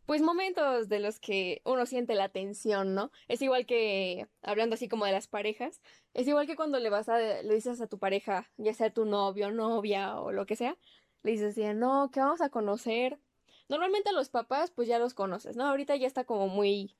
pues 0.05 0.21
momentos 0.21 0.89
de 0.89 0.99
los 0.99 1.19
que 1.19 1.61
uno 1.65 1.85
siente 1.85 2.15
la 2.15 2.29
tensión, 2.29 2.95
¿no? 2.95 3.11
Es 3.27 3.41
igual 3.41 3.65
que 3.65 4.27
hablando 4.41 4.75
así 4.75 4.87
como 4.87 5.05
de 5.05 5.11
las 5.11 5.27
parejas, 5.27 5.81
es 6.13 6.27
igual 6.27 6.47
que 6.47 6.55
cuando 6.55 6.79
le 6.79 6.89
vas 6.89 7.09
a 7.09 7.19
le 7.19 7.53
dices 7.55 7.81
a 7.81 7.87
tu 7.87 7.99
pareja, 7.99 8.49
ya 8.57 8.73
sea 8.73 8.91
tu 8.93 9.05
novio, 9.05 9.51
novia 9.51 10.19
o 10.19 10.31
lo 10.31 10.45
que 10.45 10.55
sea, 10.55 10.77
le 11.23 11.31
dices 11.31 11.51
así, 11.57 11.63
"No, 11.75 12.11
que 12.11 12.19
vamos 12.19 12.41
a 12.41 12.49
conocer 12.49 13.19
Normalmente 13.67 14.11
los 14.11 14.29
papás 14.29 14.71
pues 14.71 14.87
ya 14.87 14.99
los 14.99 15.13
conoces, 15.13 15.55
¿no? 15.55 15.65
Ahorita 15.65 15.95
ya 15.95 16.07
está 16.07 16.23
como 16.23 16.47
muy 16.47 16.95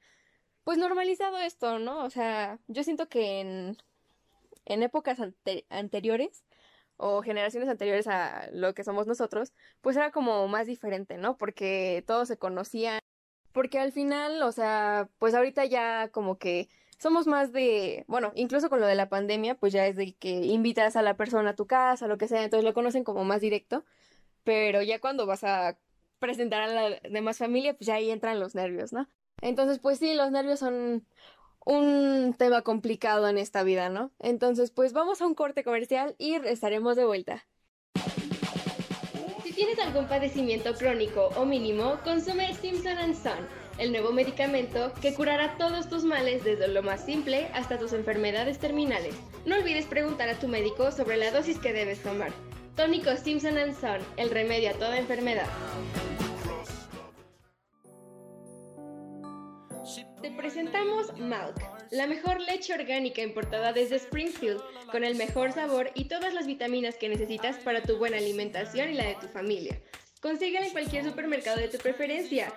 pues 0.64 0.78
normalizado 0.78 1.38
esto, 1.38 1.80
¿no? 1.80 2.04
O 2.04 2.10
sea, 2.10 2.60
yo 2.68 2.84
siento 2.84 3.08
que 3.08 3.40
en, 3.40 3.78
en 4.66 4.84
épocas 4.84 5.20
ante- 5.20 5.66
anteriores 5.70 6.44
o 6.98 7.22
generaciones 7.22 7.70
anteriores 7.70 8.08
a 8.08 8.50
lo 8.52 8.74
que 8.74 8.84
somos 8.84 9.06
nosotros, 9.06 9.54
pues 9.82 9.96
era 9.96 10.12
como 10.12 10.48
más 10.48 10.66
diferente, 10.68 11.18
¿no? 11.18 11.38
Porque 11.38 12.04
todos 12.08 12.28
se 12.28 12.38
conocían, 12.38 13.00
porque 13.52 13.80
al 13.80 13.92
final, 13.92 14.42
o 14.42 14.52
sea, 14.52 15.10
pues 15.20 15.36
ahorita 15.36 15.66
ya 15.66 16.10
como 16.10 16.38
que 16.40 16.70
somos 16.98 17.28
más 17.28 17.52
de, 17.52 18.06
bueno, 18.08 18.32
incluso 18.36 18.70
con 18.70 18.80
lo 18.80 18.88
de 18.88 18.96
la 18.96 19.10
pandemia, 19.10 19.56
pues 19.56 19.74
ya 19.74 19.86
es 19.86 19.96
de 19.98 20.14
que 20.16 20.30
invitas 20.46 20.96
a 20.96 21.02
la 21.02 21.18
persona 21.18 21.52
a 21.52 21.56
tu 21.56 21.68
casa, 21.68 22.08
lo 22.08 22.18
que 22.18 22.28
sea, 22.28 22.44
entonces 22.44 22.64
lo 22.64 22.74
conocen 22.74 23.04
como 23.04 23.24
más 23.24 23.42
directo, 23.42 23.86
pero 24.44 24.82
ya 24.82 25.00
cuando 25.00 25.26
vas 25.26 25.44
a 25.44 25.78
presentar 26.26 26.64
a 26.64 26.68
la 26.68 27.00
demás 27.08 27.38
familia, 27.38 27.76
pues 27.76 27.86
ya 27.86 27.96
ahí 27.96 28.10
entran 28.10 28.40
los 28.40 28.56
nervios, 28.56 28.92
¿no? 28.92 29.08
Entonces, 29.42 29.78
pues 29.78 30.00
sí, 30.00 30.16
los 30.16 30.32
nervios 30.32 30.60
son 30.60 31.06
un 31.66 32.36
tema 32.38 32.64
complicado 32.64 33.28
en 33.28 33.38
esta 33.38 33.62
vida, 33.62 33.90
¿no? 33.90 34.12
Entonces, 34.20 34.72
pues 34.72 34.92
vamos 34.92 35.22
a 35.22 35.28
un 35.28 35.36
corte 35.36 35.64
comercial 35.64 36.16
y 36.18 36.34
estaremos 36.34 36.96
de 36.96 37.06
vuelta. 37.06 37.46
Si 39.44 39.54
tienes 39.54 39.78
algún 39.80 40.08
padecimiento 40.08 40.74
crónico 40.74 41.30
o 41.38 41.46
mínimo, 41.46 42.00
consume 42.04 42.56
Simpson 42.56 43.14
Son, 43.14 43.48
el 43.78 43.92
nuevo 43.92 44.12
medicamento 44.12 44.92
que 45.00 45.14
curará 45.14 45.58
todos 45.58 45.88
tus 45.90 46.04
males 46.04 46.44
desde 46.44 46.68
lo 46.68 46.82
más 46.82 47.06
simple 47.06 47.50
hasta 47.54 47.78
tus 47.78 47.94
enfermedades 47.94 48.58
terminales. 48.58 49.16
No 49.46 49.56
olvides 49.56 49.86
preguntar 49.86 50.30
a 50.30 50.40
tu 50.40 50.48
médico 50.48 50.92
sobre 50.92 51.18
la 51.18 51.30
dosis 51.30 51.60
que 51.60 51.74
debes 51.74 52.02
tomar. 52.02 52.32
Tónico 52.76 53.16
Simpson 53.16 53.56
Son, 53.80 54.02
el 54.18 54.30
remedio 54.30 54.72
a 54.72 54.74
toda 54.74 54.98
enfermedad. 54.98 55.48
Te 60.22 60.32
presentamos 60.32 61.18
Malk, 61.18 61.56
la 61.92 62.06
mejor 62.06 62.42
leche 62.42 62.74
orgánica 62.74 63.22
importada 63.22 63.72
desde 63.72 63.96
Springfield, 63.96 64.62
con 64.92 65.06
el 65.06 65.16
mejor 65.16 65.54
sabor 65.54 65.92
y 65.94 66.10
todas 66.10 66.34
las 66.34 66.48
vitaminas 66.48 66.98
que 66.98 67.08
necesitas 67.08 67.56
para 67.58 67.82
tu 67.82 67.98
buena 67.98 68.18
alimentación 68.18 68.90
y 68.90 68.96
la 68.96 69.06
de 69.06 69.16
tu 69.22 69.28
familia. 69.28 69.80
Consíguela 70.22 70.66
en 70.66 70.74
cualquier 70.74 71.06
supermercado 71.06 71.58
de 71.62 71.70
tu 71.70 71.78
preferencia. 71.78 72.52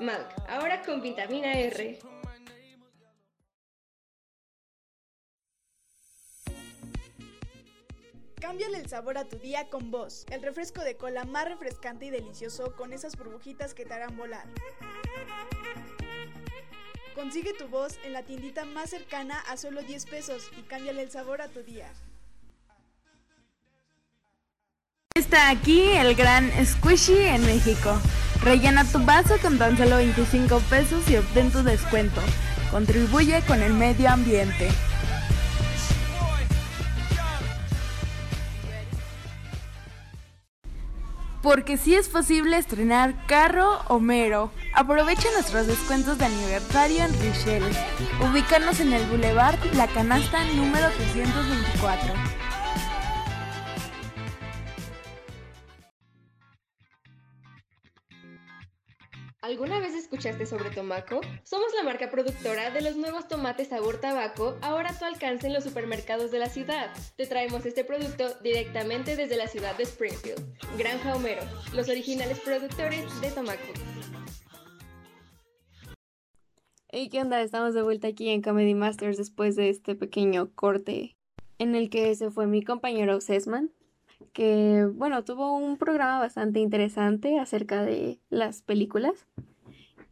Malk, 0.00 0.32
ahora 0.48 0.82
con 0.82 1.00
vitamina 1.00 1.52
R. 1.52 2.00
Cámbiale 8.40 8.78
el 8.78 8.88
sabor 8.88 9.18
a 9.18 9.24
tu 9.24 9.36
día 9.36 9.68
con 9.68 9.90
Voz, 9.90 10.24
el 10.30 10.42
refresco 10.42 10.82
de 10.82 10.96
cola 10.96 11.24
más 11.24 11.44
refrescante 11.44 12.06
y 12.06 12.10
delicioso 12.10 12.74
con 12.74 12.94
esas 12.94 13.16
burbujitas 13.16 13.74
que 13.74 13.84
te 13.84 13.92
harán 13.92 14.16
volar. 14.16 14.46
Consigue 17.14 17.52
tu 17.52 17.68
voz 17.68 17.98
en 18.02 18.14
la 18.14 18.22
tiendita 18.22 18.64
más 18.64 18.88
cercana 18.88 19.38
a 19.40 19.58
solo 19.58 19.82
10 19.82 20.06
pesos 20.06 20.50
y 20.58 20.62
cámbiale 20.62 21.02
el 21.02 21.10
sabor 21.10 21.42
a 21.42 21.48
tu 21.48 21.62
día. 21.62 21.92
Está 25.14 25.50
aquí 25.50 25.82
el 25.82 26.14
gran 26.14 26.50
Squishy 26.64 27.18
en 27.18 27.44
México. 27.44 28.00
Rellena 28.42 28.90
tu 28.90 29.04
vaso 29.04 29.36
con 29.42 29.58
tan 29.58 29.76
solo 29.76 29.96
25 29.96 30.60
pesos 30.70 31.10
y 31.10 31.16
obtén 31.16 31.52
tu 31.52 31.62
descuento. 31.62 32.22
Contribuye 32.70 33.42
con 33.42 33.60
el 33.60 33.74
medio 33.74 34.08
ambiente. 34.08 34.70
Porque 41.42 41.78
sí 41.78 41.94
es 41.94 42.08
posible 42.08 42.58
estrenar 42.58 43.26
carro 43.26 43.80
Homero. 43.88 44.50
Aprovecha 44.74 45.28
nuestros 45.32 45.66
descuentos 45.66 46.18
de 46.18 46.26
aniversario 46.26 47.04
en 47.04 47.12
Richelle. 47.20 47.74
Ubícanos 48.30 48.80
en 48.80 48.92
el 48.92 49.06
Boulevard 49.06 49.58
La 49.74 49.86
Canasta 49.86 50.44
número 50.54 50.88
324. 50.90 52.29
¿Alguna 59.50 59.80
vez 59.80 59.94
escuchaste 59.94 60.46
sobre 60.46 60.70
Tomaco? 60.70 61.20
Somos 61.42 61.74
la 61.76 61.82
marca 61.82 62.08
productora 62.08 62.70
de 62.70 62.82
los 62.82 62.94
nuevos 62.94 63.26
tomates 63.26 63.66
sabor 63.66 64.00
tabaco, 64.00 64.56
ahora 64.62 64.90
a 64.90 64.96
tu 64.96 65.04
alcance 65.04 65.48
en 65.48 65.54
los 65.54 65.64
supermercados 65.64 66.30
de 66.30 66.38
la 66.38 66.48
ciudad. 66.48 66.88
Te 67.16 67.26
traemos 67.26 67.66
este 67.66 67.82
producto 67.82 68.32
directamente 68.44 69.16
desde 69.16 69.36
la 69.36 69.48
ciudad 69.48 69.76
de 69.76 69.82
Springfield. 69.82 70.40
Granja 70.78 71.16
Homero, 71.16 71.42
los 71.74 71.88
originales 71.88 72.38
productores 72.38 73.20
de 73.20 73.30
Tomaco. 73.32 73.72
Hey, 76.86 77.08
¿qué 77.10 77.20
onda? 77.20 77.42
Estamos 77.42 77.74
de 77.74 77.82
vuelta 77.82 78.06
aquí 78.06 78.28
en 78.28 78.42
Comedy 78.42 78.74
Masters 78.74 79.16
después 79.16 79.56
de 79.56 79.68
este 79.68 79.96
pequeño 79.96 80.54
corte 80.54 81.16
en 81.58 81.74
el 81.74 81.90
que 81.90 82.14
se 82.14 82.30
fue 82.30 82.46
mi 82.46 82.62
compañero 82.62 83.20
Sesman, 83.20 83.72
que, 84.32 84.86
bueno, 84.94 85.24
tuvo 85.24 85.56
un 85.56 85.76
programa 85.76 86.18
bastante 86.18 86.60
interesante 86.60 87.38
acerca 87.38 87.82
de 87.82 88.18
las 88.30 88.62
películas. 88.62 89.26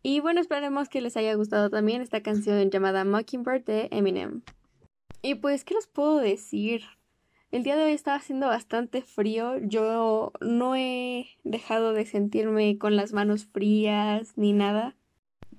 Y 0.03 0.21
bueno, 0.21 0.41
esperemos 0.41 0.89
que 0.89 1.01
les 1.01 1.17
haya 1.17 1.35
gustado 1.35 1.71
también 1.71 2.03
esta 2.03 2.23
canción 2.23 2.71
llamada 2.71 3.05
Mockingbird 3.05 3.65
de 3.65 3.89
Eminem. 3.91 4.43
Y 5.23 5.35
pues, 5.37 5.65
¿qué 5.65 5.75
les 5.75 5.87
puedo 5.87 6.19
decir? 6.19 6.83
El 7.51 7.63
día 7.63 7.77
de 7.77 7.85
hoy 7.85 7.93
está 7.93 8.15
haciendo 8.15 8.47
bastante 8.47 9.03
frío. 9.03 9.59
Yo 9.59 10.33
no 10.41 10.77
he 10.77 11.27
dejado 11.45 11.93
de 11.93 12.05
sentirme 12.05 12.79
con 12.79 12.95
las 12.95 13.13
manos 13.13 13.47
frías 13.47 14.35
ni 14.37 14.53
nada. 14.53 14.95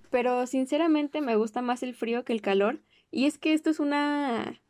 Pero 0.10 0.46
sinceramente 0.48 1.22
me 1.22 1.36
gusta 1.36 1.62
más 1.62 1.84
el 1.84 1.94
frío 1.94 2.24
que 2.24 2.34
el 2.34 2.42
calor. 2.42 2.80
Y 3.12 3.26
es 3.26 3.38
que 3.38 3.54
esto 3.54 3.72
es 3.72 3.80
una, 3.80 4.62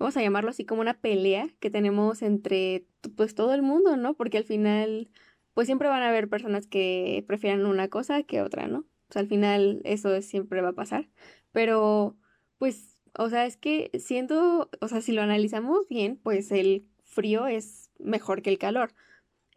vamos 0.00 0.16
a 0.16 0.22
llamarlo 0.22 0.50
así 0.50 0.64
como 0.64 0.80
una 0.80 0.94
pelea 0.94 1.50
que 1.60 1.70
tenemos 1.70 2.22
entre 2.22 2.86
pues 3.16 3.34
todo 3.34 3.54
el 3.54 3.62
mundo, 3.62 3.96
¿no? 3.96 4.14
Porque 4.14 4.38
al 4.38 4.44
final 4.44 5.10
pues 5.54 5.66
siempre 5.66 5.88
van 5.88 6.02
a 6.02 6.08
haber 6.08 6.28
personas 6.28 6.66
que 6.66 7.22
prefieran 7.28 7.66
una 7.66 7.88
cosa 7.88 8.22
que 8.22 8.42
otra, 8.42 8.66
¿no? 8.66 8.78
O 8.80 9.12
sea, 9.12 9.20
al 9.20 9.28
final 9.28 9.82
eso 9.84 10.20
siempre 10.22 10.62
va 10.62 10.70
a 10.70 10.74
pasar. 10.74 11.08
Pero 11.52 12.16
pues, 12.58 13.02
o 13.18 13.28
sea, 13.28 13.44
es 13.46 13.56
que 13.56 13.90
siendo, 13.98 14.70
o 14.80 14.88
sea, 14.88 15.02
si 15.02 15.12
lo 15.12 15.22
analizamos 15.22 15.86
bien, 15.88 16.16
pues 16.16 16.50
el 16.50 16.86
frío 17.04 17.46
es 17.46 17.90
mejor 17.98 18.42
que 18.42 18.50
el 18.50 18.58
calor. 18.58 18.94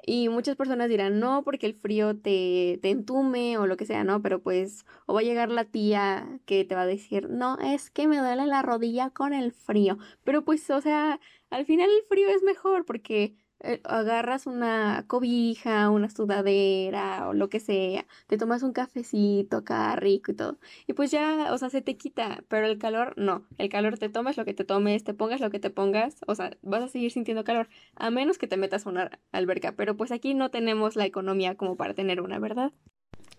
Y 0.05 0.27
muchas 0.29 0.57
personas 0.57 0.89
dirán, 0.89 1.19
no, 1.19 1.43
porque 1.43 1.65
el 1.65 1.75
frío 1.75 2.15
te, 2.17 2.79
te 2.81 2.89
entume 2.89 3.57
o 3.57 3.67
lo 3.67 3.77
que 3.77 3.85
sea, 3.85 4.03
¿no? 4.03 4.21
Pero 4.21 4.41
pues, 4.41 4.85
o 5.05 5.13
va 5.13 5.21
a 5.21 5.23
llegar 5.23 5.49
la 5.49 5.65
tía 5.65 6.39
que 6.45 6.65
te 6.65 6.75
va 6.75 6.81
a 6.81 6.85
decir, 6.85 7.29
no, 7.29 7.57
es 7.59 7.89
que 7.89 8.07
me 8.07 8.17
duele 8.17 8.45
la 8.45 8.61
rodilla 8.61 9.11
con 9.11 9.33
el 9.33 9.53
frío. 9.53 9.97
Pero 10.23 10.43
pues, 10.43 10.69
o 10.69 10.81
sea, 10.81 11.19
al 11.49 11.65
final 11.65 11.89
el 11.89 12.05
frío 12.09 12.27
es 12.29 12.43
mejor 12.43 12.85
porque 12.85 13.35
agarras 13.83 14.45
una 14.45 15.05
cobija, 15.07 15.89
una 15.89 16.09
sudadera 16.09 17.27
o 17.29 17.33
lo 17.33 17.49
que 17.49 17.59
sea, 17.59 18.05
te 18.27 18.37
tomas 18.37 18.63
un 18.63 18.73
cafecito 18.73 19.57
acá 19.57 19.95
rico 19.95 20.31
y 20.31 20.35
todo. 20.35 20.57
Y 20.87 20.93
pues 20.93 21.11
ya, 21.11 21.53
o 21.53 21.57
sea, 21.57 21.69
se 21.69 21.81
te 21.81 21.95
quita, 21.97 22.43
pero 22.47 22.67
el 22.67 22.77
calor 22.77 23.13
no. 23.17 23.45
El 23.57 23.69
calor 23.69 23.97
te 23.97 24.09
tomas 24.09 24.37
lo 24.37 24.45
que 24.45 24.53
te 24.53 24.65
tomes, 24.65 25.03
te 25.03 25.13
pongas 25.13 25.39
lo 25.39 25.49
que 25.49 25.59
te 25.59 25.69
pongas, 25.69 26.17
o 26.27 26.35
sea, 26.35 26.57
vas 26.61 26.83
a 26.83 26.87
seguir 26.87 27.11
sintiendo 27.11 27.43
calor, 27.43 27.69
a 27.95 28.09
menos 28.09 28.37
que 28.37 28.47
te 28.47 28.57
metas 28.57 28.85
a 28.85 28.89
una 28.89 29.19
alberca, 29.31 29.73
pero 29.73 29.95
pues 29.95 30.11
aquí 30.11 30.33
no 30.33 30.51
tenemos 30.51 30.95
la 30.95 31.05
economía 31.05 31.55
como 31.55 31.77
para 31.77 31.93
tener 31.93 32.21
una, 32.21 32.39
¿verdad? 32.39 32.73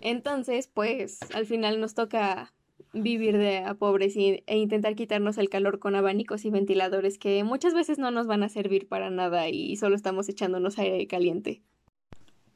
Entonces, 0.01 0.69
pues 0.69 1.19
al 1.35 1.47
final 1.47 1.81
nos 1.81 1.95
toca 1.95 2.53
vivir 2.95 3.37
de 3.37 3.59
a 3.59 3.75
pobres 3.75 4.17
y, 4.17 4.43
e 4.47 4.57
intentar 4.57 4.95
quitarnos 4.95 5.37
el 5.39 5.49
calor 5.49 5.79
con 5.79 5.95
abanicos 5.95 6.45
y 6.45 6.51
ventiladores 6.51 7.19
que 7.19 7.45
muchas 7.45 7.75
veces 7.75 7.99
no 7.99 8.11
nos 8.11 8.27
van 8.27 8.43
a 8.43 8.49
servir 8.49 8.89
para 8.89 9.11
nada 9.11 9.49
y 9.49 9.77
solo 9.77 9.97
estamos 9.97 10.29
echándonos 10.29 10.79
aire 10.79 11.07
caliente. 11.07 11.63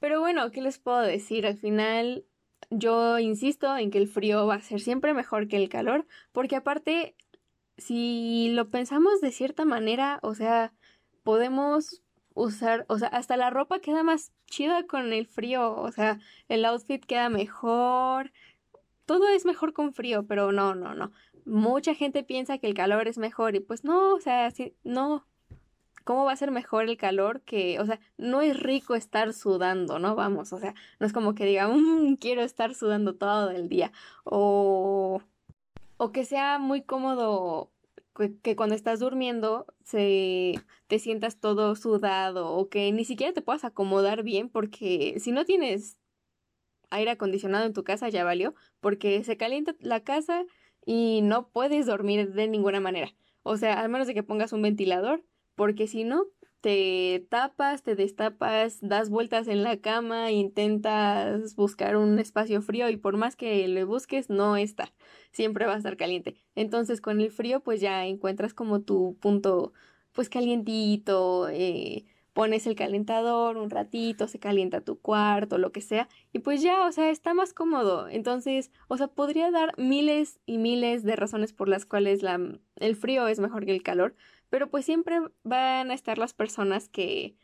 Pero 0.00 0.20
bueno, 0.20 0.50
¿qué 0.50 0.62
les 0.62 0.78
puedo 0.78 1.00
decir? 1.00 1.46
Al 1.46 1.58
final 1.58 2.24
yo 2.70 3.18
insisto 3.18 3.76
en 3.76 3.90
que 3.90 3.98
el 3.98 4.08
frío 4.08 4.46
va 4.46 4.56
a 4.56 4.60
ser 4.60 4.80
siempre 4.80 5.14
mejor 5.14 5.48
que 5.48 5.56
el 5.56 5.68
calor, 5.68 6.06
porque 6.32 6.56
aparte, 6.56 7.16
si 7.76 8.50
lo 8.52 8.70
pensamos 8.70 9.20
de 9.20 9.32
cierta 9.32 9.64
manera, 9.64 10.20
o 10.22 10.34
sea, 10.34 10.72
podemos 11.22 12.02
usar, 12.34 12.84
o 12.88 12.98
sea, 12.98 13.08
hasta 13.08 13.36
la 13.36 13.50
ropa 13.50 13.80
queda 13.80 14.02
más 14.02 14.32
chida 14.46 14.84
con 14.86 15.12
el 15.12 15.26
frío, 15.26 15.74
o 15.74 15.90
sea, 15.92 16.20
el 16.48 16.64
outfit 16.64 17.04
queda 17.04 17.28
mejor, 17.28 18.32
todo 19.08 19.26
es 19.28 19.46
mejor 19.46 19.72
con 19.72 19.94
frío, 19.94 20.26
pero 20.26 20.52
no, 20.52 20.74
no, 20.74 20.94
no. 20.94 21.12
Mucha 21.46 21.94
gente 21.94 22.22
piensa 22.22 22.58
que 22.58 22.66
el 22.66 22.74
calor 22.74 23.08
es 23.08 23.16
mejor 23.16 23.56
y 23.56 23.60
pues 23.60 23.82
no, 23.82 24.14
o 24.14 24.20
sea, 24.20 24.50
sí, 24.50 24.74
no. 24.84 25.26
¿Cómo 26.04 26.26
va 26.26 26.32
a 26.32 26.36
ser 26.36 26.50
mejor 26.50 26.84
el 26.84 26.98
calor 26.98 27.40
que, 27.40 27.80
o 27.80 27.86
sea, 27.86 28.00
no 28.18 28.42
es 28.42 28.60
rico 28.60 28.94
estar 28.94 29.32
sudando, 29.32 29.98
¿no? 29.98 30.14
Vamos, 30.14 30.52
o 30.52 30.58
sea, 30.58 30.74
no 31.00 31.06
es 31.06 31.14
como 31.14 31.34
que 31.34 31.46
diga, 31.46 31.68
mmm, 31.68 32.16
quiero 32.16 32.42
estar 32.42 32.74
sudando 32.74 33.14
todo 33.14 33.50
el 33.50 33.70
día. 33.70 33.92
O, 34.24 35.22
o 35.96 36.12
que 36.12 36.26
sea 36.26 36.58
muy 36.58 36.82
cómodo 36.82 37.70
que 38.42 38.56
cuando 38.56 38.74
estás 38.74 39.00
durmiendo 39.00 39.66
se, 39.84 40.54
te 40.86 40.98
sientas 40.98 41.40
todo 41.40 41.76
sudado 41.76 42.50
o 42.50 42.68
que 42.68 42.92
ni 42.92 43.04
siquiera 43.06 43.32
te 43.32 43.42
puedas 43.42 43.64
acomodar 43.64 44.22
bien 44.22 44.50
porque 44.50 45.16
si 45.20 45.32
no 45.32 45.44
tienes 45.46 45.96
aire 46.90 47.10
acondicionado 47.10 47.66
en 47.66 47.72
tu 47.72 47.84
casa 47.84 48.08
ya 48.08 48.24
valió, 48.24 48.54
porque 48.80 49.22
se 49.24 49.36
calienta 49.36 49.74
la 49.80 50.00
casa 50.00 50.44
y 50.84 51.20
no 51.22 51.48
puedes 51.50 51.86
dormir 51.86 52.32
de 52.32 52.48
ninguna 52.48 52.80
manera. 52.80 53.14
O 53.42 53.56
sea, 53.56 53.80
al 53.80 53.88
menos 53.88 54.06
de 54.06 54.14
que 54.14 54.22
pongas 54.22 54.52
un 54.52 54.62
ventilador, 54.62 55.24
porque 55.54 55.86
si 55.86 56.04
no, 56.04 56.26
te 56.60 57.26
tapas, 57.30 57.82
te 57.82 57.94
destapas, 57.94 58.78
das 58.80 59.10
vueltas 59.10 59.48
en 59.48 59.62
la 59.62 59.80
cama, 59.80 60.32
intentas 60.32 61.54
buscar 61.54 61.96
un 61.96 62.18
espacio 62.18 62.62
frío 62.62 62.88
y 62.88 62.96
por 62.96 63.16
más 63.16 63.36
que 63.36 63.66
le 63.68 63.84
busques, 63.84 64.28
no 64.28 64.56
está. 64.56 64.92
Siempre 65.30 65.66
va 65.66 65.74
a 65.74 65.78
estar 65.78 65.96
caliente. 65.96 66.36
Entonces, 66.54 67.00
con 67.00 67.20
el 67.20 67.30
frío, 67.30 67.60
pues 67.60 67.80
ya 67.80 68.06
encuentras 68.06 68.54
como 68.54 68.80
tu 68.82 69.16
punto, 69.20 69.72
pues 70.12 70.28
calientito, 70.28 71.48
eh, 71.48 72.06
pones 72.38 72.68
el 72.68 72.76
calentador 72.76 73.56
un 73.56 73.68
ratito, 73.68 74.28
se 74.28 74.38
calienta 74.38 74.80
tu 74.80 75.00
cuarto, 75.00 75.58
lo 75.58 75.72
que 75.72 75.80
sea, 75.80 76.08
y 76.32 76.38
pues 76.38 76.62
ya, 76.62 76.86
o 76.86 76.92
sea, 76.92 77.10
está 77.10 77.34
más 77.34 77.52
cómodo. 77.52 78.08
Entonces, 78.08 78.70
o 78.86 78.96
sea, 78.96 79.08
podría 79.08 79.50
dar 79.50 79.76
miles 79.76 80.38
y 80.46 80.58
miles 80.58 81.02
de 81.02 81.16
razones 81.16 81.52
por 81.52 81.68
las 81.68 81.84
cuales 81.84 82.22
la, 82.22 82.38
el 82.76 82.94
frío 82.94 83.26
es 83.26 83.40
mejor 83.40 83.66
que 83.66 83.72
el 83.72 83.82
calor, 83.82 84.14
pero 84.50 84.70
pues 84.70 84.84
siempre 84.84 85.18
van 85.42 85.90
a 85.90 85.94
estar 85.94 86.16
las 86.16 86.32
personas 86.32 86.88
que 86.88 87.34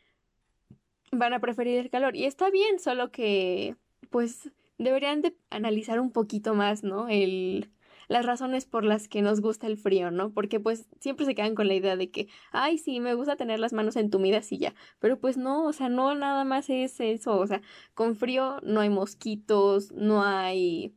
van 1.11 1.33
a 1.33 1.41
preferir 1.41 1.77
el 1.77 1.89
calor. 1.89 2.15
Y 2.15 2.23
está 2.23 2.49
bien, 2.49 2.79
solo 2.79 3.11
que, 3.11 3.75
pues, 4.09 4.49
deberían 4.77 5.21
de 5.21 5.35
analizar 5.49 5.99
un 5.99 6.13
poquito 6.13 6.53
más, 6.53 6.85
¿no? 6.85 7.09
El, 7.09 7.69
las 8.07 8.25
razones 8.25 8.65
por 8.65 8.83
las 8.83 9.07
que 9.07 9.21
nos 9.21 9.41
gusta 9.41 9.67
el 9.67 9.77
frío, 9.77 10.11
¿no? 10.11 10.31
Porque 10.31 10.59
pues 10.59 10.87
siempre 10.99 11.25
se 11.25 11.35
quedan 11.35 11.55
con 11.55 11.67
la 11.67 11.73
idea 11.75 11.95
de 11.95 12.11
que, 12.11 12.27
ay, 12.51 12.77
sí, 12.77 12.99
me 12.99 13.13
gusta 13.13 13.35
tener 13.35 13.59
las 13.59 13.73
manos 13.73 13.95
entumidas 13.95 14.51
y 14.51 14.57
ya, 14.57 14.73
pero 14.99 15.19
pues 15.19 15.37
no, 15.37 15.65
o 15.65 15.73
sea, 15.73 15.89
no 15.89 16.15
nada 16.15 16.43
más 16.43 16.69
es 16.69 16.99
eso, 16.99 17.37
o 17.37 17.47
sea, 17.47 17.61
con 17.93 18.15
frío 18.15 18.59
no 18.63 18.81
hay 18.81 18.89
mosquitos, 18.89 19.91
no 19.91 20.23
hay, 20.23 20.95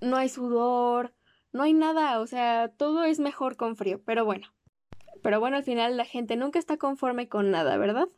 no 0.00 0.16
hay 0.16 0.28
sudor, 0.28 1.14
no 1.52 1.62
hay 1.62 1.72
nada, 1.72 2.20
o 2.20 2.26
sea, 2.26 2.68
todo 2.76 3.04
es 3.04 3.18
mejor 3.18 3.56
con 3.56 3.76
frío, 3.76 4.02
pero 4.04 4.24
bueno, 4.24 4.48
pero 5.22 5.40
bueno, 5.40 5.56
al 5.56 5.64
final 5.64 5.96
la 5.96 6.04
gente 6.04 6.36
nunca 6.36 6.58
está 6.58 6.76
conforme 6.76 7.28
con 7.28 7.50
nada, 7.50 7.76
¿verdad? 7.78 8.08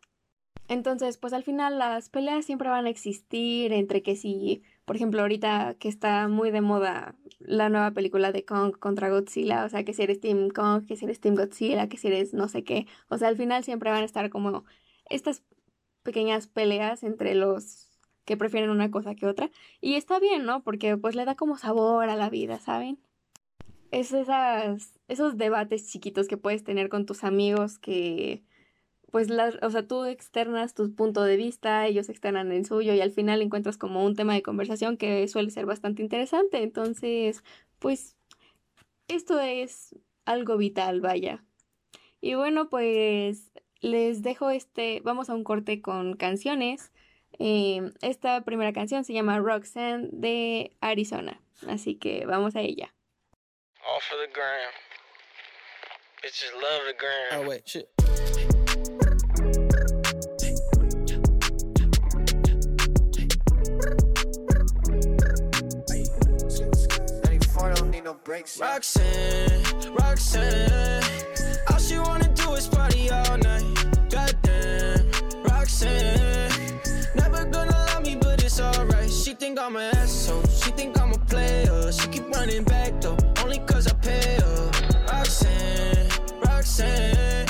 Entonces, 0.69 1.17
pues 1.17 1.33
al 1.33 1.43
final 1.43 1.79
las 1.79 2.11
peleas 2.11 2.45
siempre 2.45 2.69
van 2.69 2.87
a 2.87 2.91
existir 2.91 3.73
entre 3.73 4.03
que 4.03 4.17
si, 4.17 4.63
por 4.89 4.97
ejemplo, 4.97 5.21
ahorita 5.21 5.77
que 5.79 5.89
está 5.89 6.29
muy 6.29 6.51
de 6.51 6.63
moda 6.63 7.15
la 7.39 7.69
nueva 7.69 7.91
película 7.93 8.33
de 8.33 8.47
Kong 8.47 8.73
contra 8.77 9.11
Godzilla, 9.11 9.67
o 9.67 9.69
sea, 9.69 9.85
que 9.85 9.93
si 9.93 10.03
eres 10.03 10.19
Team 10.19 10.49
Kong, 10.49 10.87
que 10.87 10.97
si 10.97 11.05
eres 11.05 11.21
Team 11.21 11.37
Godzilla, 11.37 11.91
que 11.91 11.99
si 11.99 12.09
eres 12.09 12.33
no 12.33 12.49
sé 12.49 12.65
qué, 12.65 12.87
o 13.09 13.19
sea, 13.19 13.29
al 13.29 13.37
final 13.37 13.63
siempre 13.65 13.91
van 13.91 14.03
a 14.03 14.07
estar 14.07 14.31
como 14.31 14.65
estas 15.11 15.45
pequeñas 16.03 16.47
peleas 16.47 17.03
entre 17.03 17.35
los 17.35 18.01
que 18.25 18.39
prefieren 18.39 18.71
una 18.71 18.91
cosa 18.91 19.15
que 19.15 19.27
otra, 19.27 19.51
y 19.83 19.95
está 19.95 20.19
bien, 20.21 20.47
¿no? 20.47 20.65
Porque 20.65 20.97
pues 20.97 21.15
le 21.15 21.27
da 21.27 21.35
como 21.35 21.59
sabor 21.59 22.09
a 22.09 22.17
la 22.17 22.31
vida, 22.31 22.59
¿saben? 22.59 22.99
Es 23.91 24.13
esas, 24.15 24.99
esos 25.07 25.37
debates 25.37 25.87
chiquitos 25.87 26.29
que 26.29 26.39
puedes 26.39 26.65
tener 26.65 26.89
con 26.89 27.05
tus 27.05 27.25
amigos 27.25 27.79
que 27.79 28.43
pues 29.11 29.31
las, 29.31 29.57
o 29.63 29.71
sea, 29.71 29.87
tú 29.87 30.05
externas 30.05 30.75
tu 30.75 30.95
punto 30.95 31.23
de 31.23 31.37
vista, 31.37 31.87
ellos 31.87 32.09
externan 32.09 32.53
el 32.53 32.67
suyo 32.67 32.95
y 32.95 33.01
al 33.01 33.13
final 33.13 33.41
encuentras 33.41 33.79
como 33.79 34.05
un 34.05 34.15
tema 34.15 34.35
de 34.35 34.43
conversación 34.43 34.97
que 34.97 35.27
suele 35.29 35.51
ser 35.51 35.67
bastante 35.67 36.03
interesante. 36.03 36.63
Entonces, 36.63 37.43
pues 37.79 38.17
esto 39.09 39.41
es 39.41 39.95
algo 40.27 40.57
vital, 40.59 41.01
vaya. 41.01 41.43
Y 42.21 42.35
bueno, 42.35 42.69
pues 42.69 43.53
les 43.81 44.23
dejo 44.23 44.51
este, 44.51 45.01
vamos 45.03 45.31
a 45.31 45.35
un 45.35 45.45
corte 45.45 45.81
con 45.81 46.15
canciones. 46.15 46.93
Eh, 47.39 47.93
esta 48.03 48.43
primera 48.43 48.73
canción 48.73 49.05
se 49.05 49.13
llama 49.13 49.39
Roxanne 49.39 50.09
de 50.13 50.77
Arizona, 50.81 51.41
así 51.67 51.95
que 51.95 52.27
vamos 52.27 52.57
a 52.57 52.61
ella. 52.61 52.95
All 53.87 54.01
for 54.03 54.19
the 54.19 54.33
gram. 54.33 54.73
Bitches 56.23 56.53
love 56.55 56.83
the 56.87 56.95
gram. 56.95 57.41
Oh 57.41 57.49
wait, 57.49 57.65
shit. 57.65 57.89
No 68.09 68.15
breaks. 68.25 68.59
Roxanne, 68.59 69.63
Roxanne. 69.93 71.03
All 71.69 71.79
she 71.79 71.99
wanna 71.99 72.29
do 72.35 72.55
is 72.55 72.67
party 72.67 73.11
all 73.11 73.37
night. 73.37 73.67
Goddamn, 74.09 75.11
Roxanne. 75.43 76.81
Never 77.15 77.45
gonna 77.45 77.85
love 77.91 78.03
me, 78.03 78.17
but 78.17 78.43
it's 78.43 78.61
alright. 78.61 79.11
She 79.11 79.35
think 79.35 79.59
I'm 79.61 79.77
an 79.77 79.95
asshole. 79.97 80.43
She 80.61 80.71
think 80.71 80.99
I'm 80.99 81.13
a 81.13 81.19
player. 81.19 81.93
She 81.93 82.09
keep 82.09 82.27
running 82.35 82.65
back 82.65 82.99
though, 83.03 83.19
only 83.43 83.59
cause 83.71 83.87
I 83.87 83.95
pay 83.95 84.39
her. 84.41 84.71
Roxanne, 85.13 86.09
Roxanne. 86.47 87.47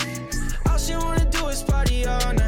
All 0.66 0.78
she 0.78 0.96
wanna 0.96 1.26
do 1.30 1.46
is 1.48 1.62
party 1.62 2.04
all 2.04 2.32
night. 2.32 2.47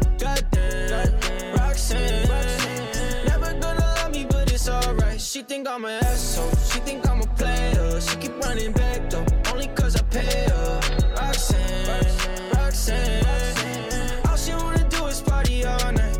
Roxanne. 1.71 2.27
Never 3.27 3.53
gonna 3.53 3.79
love 3.79 4.11
me, 4.11 4.25
but 4.29 4.51
it's 4.51 4.67
alright. 4.67 5.21
She 5.21 5.41
think 5.41 5.69
I'm 5.69 5.85
an 5.85 6.03
asshole. 6.03 6.51
She 6.69 6.79
think 6.79 7.07
I'm 7.07 7.21
a 7.21 7.27
player. 7.39 8.01
She 8.01 8.17
keep 8.17 8.37
running 8.43 8.73
back 8.73 9.09
though, 9.09 9.25
only 9.49 9.67
cause 9.67 9.95
I 9.95 10.03
pay 10.15 10.49
her. 10.49 10.81
Roxanne, 11.15 12.09
Roxanne. 12.53 13.23
All 14.27 14.35
she 14.35 14.53
wanna 14.53 14.85
do 14.89 15.05
is 15.05 15.21
party 15.21 15.63
all 15.63 15.93
night. 15.93 16.17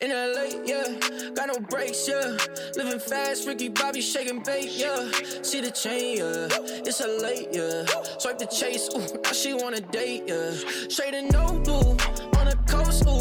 In 0.00 0.12
LA, 0.12 0.44
yeah, 0.64 1.32
got 1.34 1.48
no 1.48 1.58
brakes, 1.68 2.08
yeah. 2.08 2.38
Living 2.76 3.00
fast, 3.00 3.46
Ricky 3.46 3.68
Bobby 3.68 4.00
shaking 4.00 4.42
bait, 4.44 4.70
yeah. 4.70 5.10
See 5.42 5.60
the 5.60 5.72
chain, 5.72 6.18
yeah. 6.18 6.48
It's 6.88 7.00
a 7.00 7.08
late, 7.08 7.48
yeah. 7.52 7.84
Swipe 8.18 8.38
the 8.38 8.46
chase, 8.46 8.88
ooh, 8.94 9.20
now 9.22 9.32
she 9.32 9.52
wanna 9.52 9.80
date, 9.80 10.22
yeah. 10.26 10.52
Straight 10.88 11.14
and 11.14 11.30
no 11.32 11.60
blue, 11.64 11.96
on 12.38 12.46
the 12.46 12.56
coast, 12.66 13.04
ooh. 13.06 13.17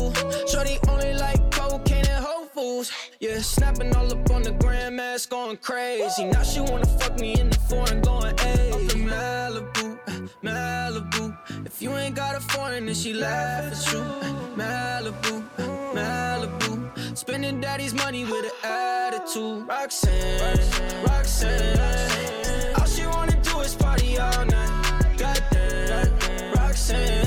Shorty 0.57 0.79
only 0.89 1.13
like 1.13 1.51
cocaine 1.51 2.07
and 2.07 2.25
Whole 2.25 2.45
Foods, 2.45 2.91
yeah. 3.19 3.39
Snapping 3.41 3.95
all 3.95 4.11
up 4.11 4.27
on 4.31 4.41
the 4.41 4.53
grandmas, 4.53 5.27
going 5.27 5.57
crazy. 5.57 6.25
Now 6.25 6.41
she 6.41 6.61
wanna 6.61 6.87
fuck 6.99 7.19
me 7.19 7.39
in 7.39 7.51
the 7.51 7.59
foreign, 7.69 8.01
going, 8.01 8.35
ayy. 8.37 8.73
Up 8.73 8.91
Malibu, 9.11 9.99
Malibu. 10.41 11.37
If 11.67 11.79
you 11.79 11.95
ain't 11.95 12.15
got 12.15 12.35
a 12.35 12.39
foreign, 12.39 12.87
then 12.87 12.95
she 12.95 13.13
laugh 13.13 13.71
at 13.71 13.93
you. 13.93 13.99
Malibu, 14.57 15.43
Malibu. 15.93 17.15
Spending 17.15 17.61
daddy's 17.61 17.93
money 17.93 18.23
with 18.25 18.45
an 18.45 18.51
attitude. 18.63 19.67
Roxanne, 19.67 21.03
Roxanne. 21.05 22.73
All 22.79 22.87
she 22.87 23.05
wanna 23.05 23.39
do 23.43 23.59
is 23.59 23.75
party 23.75 24.17
all 24.17 24.43
night. 24.43 25.17
Goddamn, 25.19 26.53
Roxanne. 26.55 27.26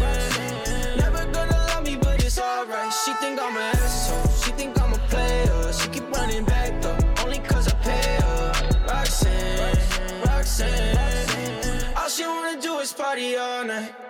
Think 3.20 3.38
I'm 3.38 3.56
an 3.56 3.62
asshole. 3.76 4.32
She 4.42 4.50
think 4.52 4.80
I'm 4.80 4.92
a 4.92 4.98
player. 5.08 5.72
She 5.72 5.88
keep 5.88 6.10
running 6.16 6.44
back 6.44 6.80
though, 6.82 6.96
only 7.22 7.38
cause 7.38 7.68
I 7.68 7.74
pay 7.88 8.18
her. 8.24 8.52
Roxanne, 8.88 10.22
Roxanne. 10.26 11.94
All 11.96 12.08
she 12.08 12.24
wanna 12.24 12.60
do 12.60 12.78
is 12.78 12.92
party 12.92 13.36
all 13.36 13.64
night. 13.64 14.09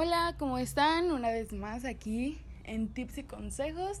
Hola, 0.00 0.36
¿cómo 0.38 0.58
están? 0.58 1.10
Una 1.10 1.30
vez 1.30 1.52
más 1.52 1.84
aquí 1.84 2.38
en 2.62 2.86
Tips 2.86 3.18
y 3.18 3.22
Consejos 3.24 4.00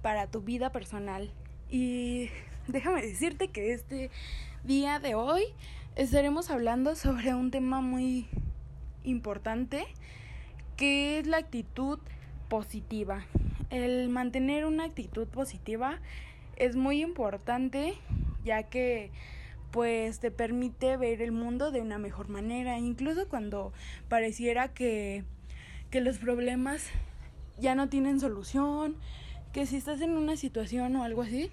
para 0.00 0.28
tu 0.28 0.42
vida 0.42 0.70
personal. 0.70 1.28
Y 1.68 2.28
déjame 2.68 3.02
decirte 3.02 3.48
que 3.48 3.72
este 3.72 4.12
día 4.62 5.00
de 5.00 5.16
hoy 5.16 5.42
estaremos 5.96 6.50
hablando 6.50 6.94
sobre 6.94 7.34
un 7.34 7.50
tema 7.50 7.80
muy 7.80 8.28
importante 9.02 9.86
que 10.76 11.18
es 11.18 11.26
la 11.26 11.38
actitud 11.38 11.98
positiva. 12.48 13.26
El 13.70 14.10
mantener 14.10 14.64
una 14.64 14.84
actitud 14.84 15.26
positiva 15.26 15.98
es 16.54 16.76
muy 16.76 17.02
importante 17.02 17.94
ya 18.44 18.62
que 18.62 19.10
pues 19.74 20.20
te 20.20 20.30
permite 20.30 20.96
ver 20.96 21.20
el 21.20 21.32
mundo 21.32 21.72
de 21.72 21.80
una 21.80 21.98
mejor 21.98 22.28
manera, 22.28 22.78
incluso 22.78 23.28
cuando 23.28 23.72
pareciera 24.08 24.72
que, 24.72 25.24
que 25.90 26.00
los 26.00 26.18
problemas 26.18 26.84
ya 27.58 27.74
no 27.74 27.88
tienen 27.88 28.20
solución, 28.20 28.94
que 29.52 29.66
si 29.66 29.74
estás 29.74 30.00
en 30.00 30.12
una 30.12 30.36
situación 30.36 30.94
o 30.94 31.02
algo 31.02 31.22
así, 31.22 31.50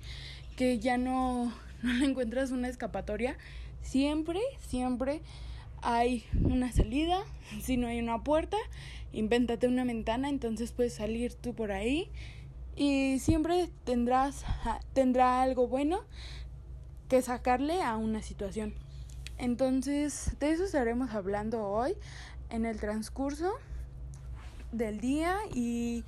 que 0.55 0.77
ya 0.77 0.99
no, 0.99 1.51
no 1.81 2.05
encuentras 2.05 2.51
una 2.51 2.67
escapatoria, 2.67 3.39
siempre, 3.81 4.39
siempre 4.59 5.23
hay 5.81 6.23
una 6.43 6.71
salida, 6.71 7.23
si 7.63 7.75
no 7.75 7.87
hay 7.87 7.99
una 7.99 8.23
puerta, 8.23 8.57
invéntate 9.13 9.67
una 9.67 9.83
ventana, 9.83 10.29
entonces 10.29 10.73
puedes 10.73 10.93
salir 10.93 11.33
tú 11.33 11.55
por 11.55 11.71
ahí. 11.71 12.11
Y 12.75 13.19
siempre 13.19 13.69
tendrás 13.83 14.45
tendrá 14.93 15.41
algo 15.41 15.67
bueno 15.67 16.05
que 17.11 17.21
sacarle 17.21 17.81
a 17.81 17.97
una 17.97 18.21
situación. 18.21 18.73
Entonces, 19.37 20.31
de 20.39 20.51
eso 20.51 20.63
estaremos 20.63 21.11
hablando 21.11 21.67
hoy 21.67 21.93
en 22.49 22.65
el 22.65 22.79
transcurso 22.79 23.51
del 24.71 25.01
día 25.01 25.35
y 25.53 26.05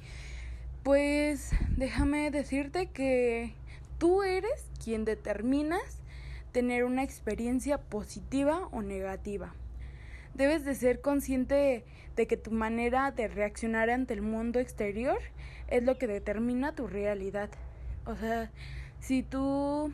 pues 0.82 1.52
déjame 1.76 2.32
decirte 2.32 2.88
que 2.88 3.54
tú 3.98 4.24
eres 4.24 4.70
quien 4.82 5.04
determinas 5.04 6.00
tener 6.54 6.86
una 6.86 7.04
experiencia 7.04 7.80
positiva 7.80 8.70
o 8.72 8.82
negativa. 8.82 9.54
Debes 10.36 10.64
de 10.64 10.74
ser 10.74 11.02
consciente 11.02 11.84
de 12.16 12.28
que 12.28 12.38
tu 12.38 12.52
manera 12.52 13.12
de 13.12 13.28
reaccionar 13.28 13.90
ante 13.90 14.14
el 14.14 14.22
mundo 14.22 14.62
exterior 14.62 15.20
es 15.68 15.84
lo 15.84 15.98
que 15.98 16.08
determina 16.08 16.72
tu 16.72 16.88
realidad. 16.88 17.50
O 18.06 18.16
sea, 18.16 18.50
si 19.02 19.22
tú 19.22 19.92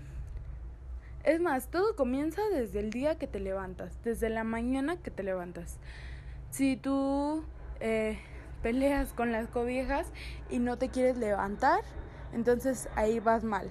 es 1.30 1.40
más, 1.40 1.68
todo 1.68 1.96
comienza 1.96 2.42
desde 2.52 2.80
el 2.80 2.90
día 2.90 3.20
que 3.20 3.28
te 3.28 3.40
levantas, 3.40 4.02
desde 4.04 4.30
la 4.30 4.44
mañana 4.44 4.98
que 4.98 5.12
te 5.12 5.22
levantas. 5.22 5.78
Si 6.50 6.76
tú 6.76 7.44
eh, 7.80 8.18
peleas 8.64 9.14
con 9.14 9.32
las 9.32 9.48
cobijas 9.48 10.08
y 10.50 10.58
no 10.58 10.80
te 10.80 10.90
quieres 10.90 11.18
levantar, 11.18 11.82
entonces 12.34 12.90
ahí 12.96 13.20
vas 13.20 13.44
mal. 13.44 13.70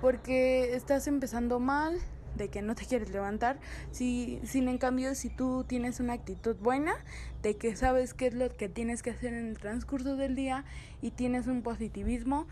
Porque 0.00 0.74
estás 0.74 1.06
empezando 1.06 1.60
mal, 1.60 1.98
de 2.34 2.48
que 2.48 2.62
no 2.62 2.74
te 2.74 2.84
quieres 2.84 3.10
levantar. 3.10 3.58
Si, 3.92 4.40
sin 4.44 4.68
en 4.68 4.78
cambio, 4.78 5.14
si 5.14 5.30
tú 5.30 5.64
tienes 5.68 6.00
una 6.00 6.14
actitud 6.14 6.56
buena, 6.56 6.96
de 7.42 7.56
que 7.56 7.76
sabes 7.76 8.12
qué 8.12 8.26
es 8.26 8.34
lo 8.34 8.48
que 8.48 8.68
tienes 8.68 9.04
que 9.04 9.10
hacer 9.10 9.34
en 9.34 9.46
el 9.46 9.58
transcurso 9.58 10.16
del 10.16 10.34
día 10.34 10.64
y 11.00 11.12
tienes 11.12 11.46
un 11.46 11.62
positivismo, 11.62 12.48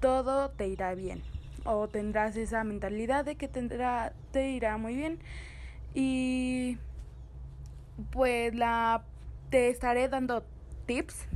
todo 0.00 0.50
te 0.50 0.68
irá 0.68 0.94
bien 0.94 1.22
o 1.66 1.88
tendrás 1.88 2.36
esa 2.36 2.64
mentalidad 2.64 3.24
de 3.24 3.36
que 3.36 3.48
tendrá, 3.48 4.12
te 4.32 4.50
irá 4.50 4.76
muy 4.78 4.94
bien. 4.94 5.18
Y 5.94 6.78
pues 8.10 8.54
la 8.54 9.04
te 9.50 9.68
estaré 9.68 10.08
dando 10.08 10.44
tips. 10.86 11.26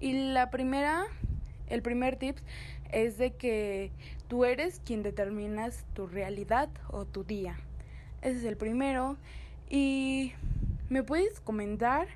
Y 0.00 0.32
la 0.32 0.50
primera, 0.50 1.04
el 1.68 1.82
primer 1.82 2.16
tips 2.16 2.42
es 2.92 3.18
de 3.18 3.32
que 3.32 3.90
tú 4.28 4.44
eres 4.44 4.80
quien 4.84 5.02
determinas 5.02 5.84
tu 5.94 6.06
realidad 6.06 6.68
o 6.88 7.04
tu 7.04 7.24
día. 7.24 7.56
Ese 8.22 8.38
es 8.38 8.44
el 8.44 8.56
primero. 8.56 9.16
Y 9.68 10.32
me 10.88 11.02
puedes 11.02 11.40
comentar 11.40 12.08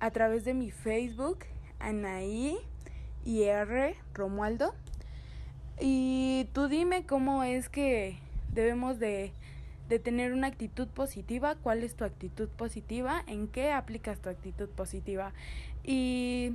a 0.00 0.10
través 0.10 0.44
de 0.44 0.54
mi 0.54 0.70
Facebook, 0.70 1.38
Anaí 1.78 2.58
IR 3.24 3.96
Romualdo. 4.14 4.74
Y 5.80 6.48
tú 6.52 6.68
dime 6.68 7.04
cómo 7.04 7.44
es 7.44 7.68
que 7.68 8.18
debemos 8.52 8.98
de, 8.98 9.32
de, 9.88 9.98
tener 9.98 10.32
una 10.32 10.46
actitud 10.46 10.88
positiva, 10.88 11.56
cuál 11.56 11.82
es 11.82 11.94
tu 11.94 12.04
actitud 12.04 12.48
positiva, 12.48 13.22
en 13.26 13.46
qué 13.48 13.72
aplicas 13.72 14.20
tu 14.20 14.30
actitud 14.30 14.68
positiva. 14.70 15.32
Y 15.84 16.54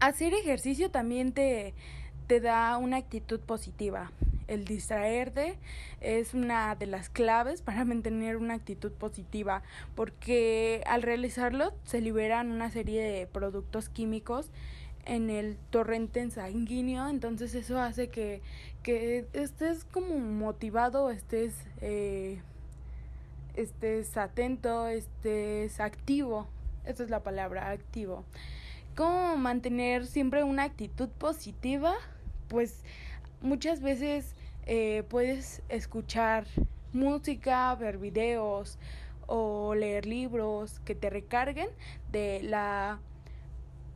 hacer 0.00 0.34
ejercicio 0.34 0.90
también 0.90 1.32
te, 1.32 1.74
te 2.26 2.40
da 2.40 2.76
una 2.76 2.96
actitud 2.96 3.40
positiva. 3.40 4.12
El 4.46 4.64
distraerte 4.64 5.58
es 6.00 6.34
una 6.34 6.74
de 6.74 6.86
las 6.86 7.08
claves 7.08 7.62
para 7.62 7.84
mantener 7.84 8.36
una 8.36 8.54
actitud 8.54 8.92
positiva, 8.92 9.62
porque 9.94 10.82
al 10.86 11.02
realizarlo 11.02 11.72
se 11.84 12.00
liberan 12.00 12.50
una 12.50 12.70
serie 12.70 13.02
de 13.02 13.26
productos 13.26 13.88
químicos 13.88 14.50
en 15.04 15.30
el 15.30 15.56
torrente 15.70 16.28
sanguíneo, 16.30 17.08
entonces 17.08 17.54
eso 17.54 17.80
hace 17.80 18.08
que, 18.08 18.42
que 18.82 19.26
estés 19.32 19.84
como 19.84 20.18
motivado, 20.18 21.10
estés, 21.10 21.54
eh, 21.80 22.40
estés 23.56 24.16
atento, 24.16 24.88
estés 24.88 25.80
activo, 25.80 26.46
esa 26.84 27.02
es 27.02 27.10
la 27.10 27.22
palabra, 27.22 27.70
activo. 27.70 28.24
¿Cómo 28.96 29.36
mantener 29.36 30.06
siempre 30.06 30.44
una 30.44 30.64
actitud 30.64 31.08
positiva? 31.08 31.94
Pues 32.48 32.82
muchas 33.40 33.80
veces 33.80 34.34
eh, 34.66 35.04
puedes 35.08 35.62
escuchar 35.68 36.46
música, 36.92 37.74
ver 37.76 37.98
videos 37.98 38.78
o 39.26 39.74
leer 39.74 40.06
libros 40.06 40.80
que 40.80 40.94
te 40.94 41.08
recarguen 41.08 41.68
de 42.10 42.40
la 42.42 42.98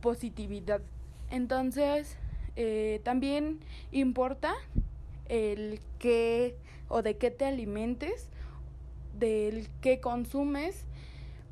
positividad. 0.01 0.81
Entonces, 1.31 2.17
eh, 2.55 3.01
también 3.03 3.59
importa 3.91 4.55
el 5.27 5.79
qué 5.99 6.55
o 6.87 7.01
de 7.01 7.17
qué 7.17 7.31
te 7.31 7.45
alimentes, 7.45 8.29
del 9.17 9.67
qué 9.81 9.99
consumes. 9.99 10.85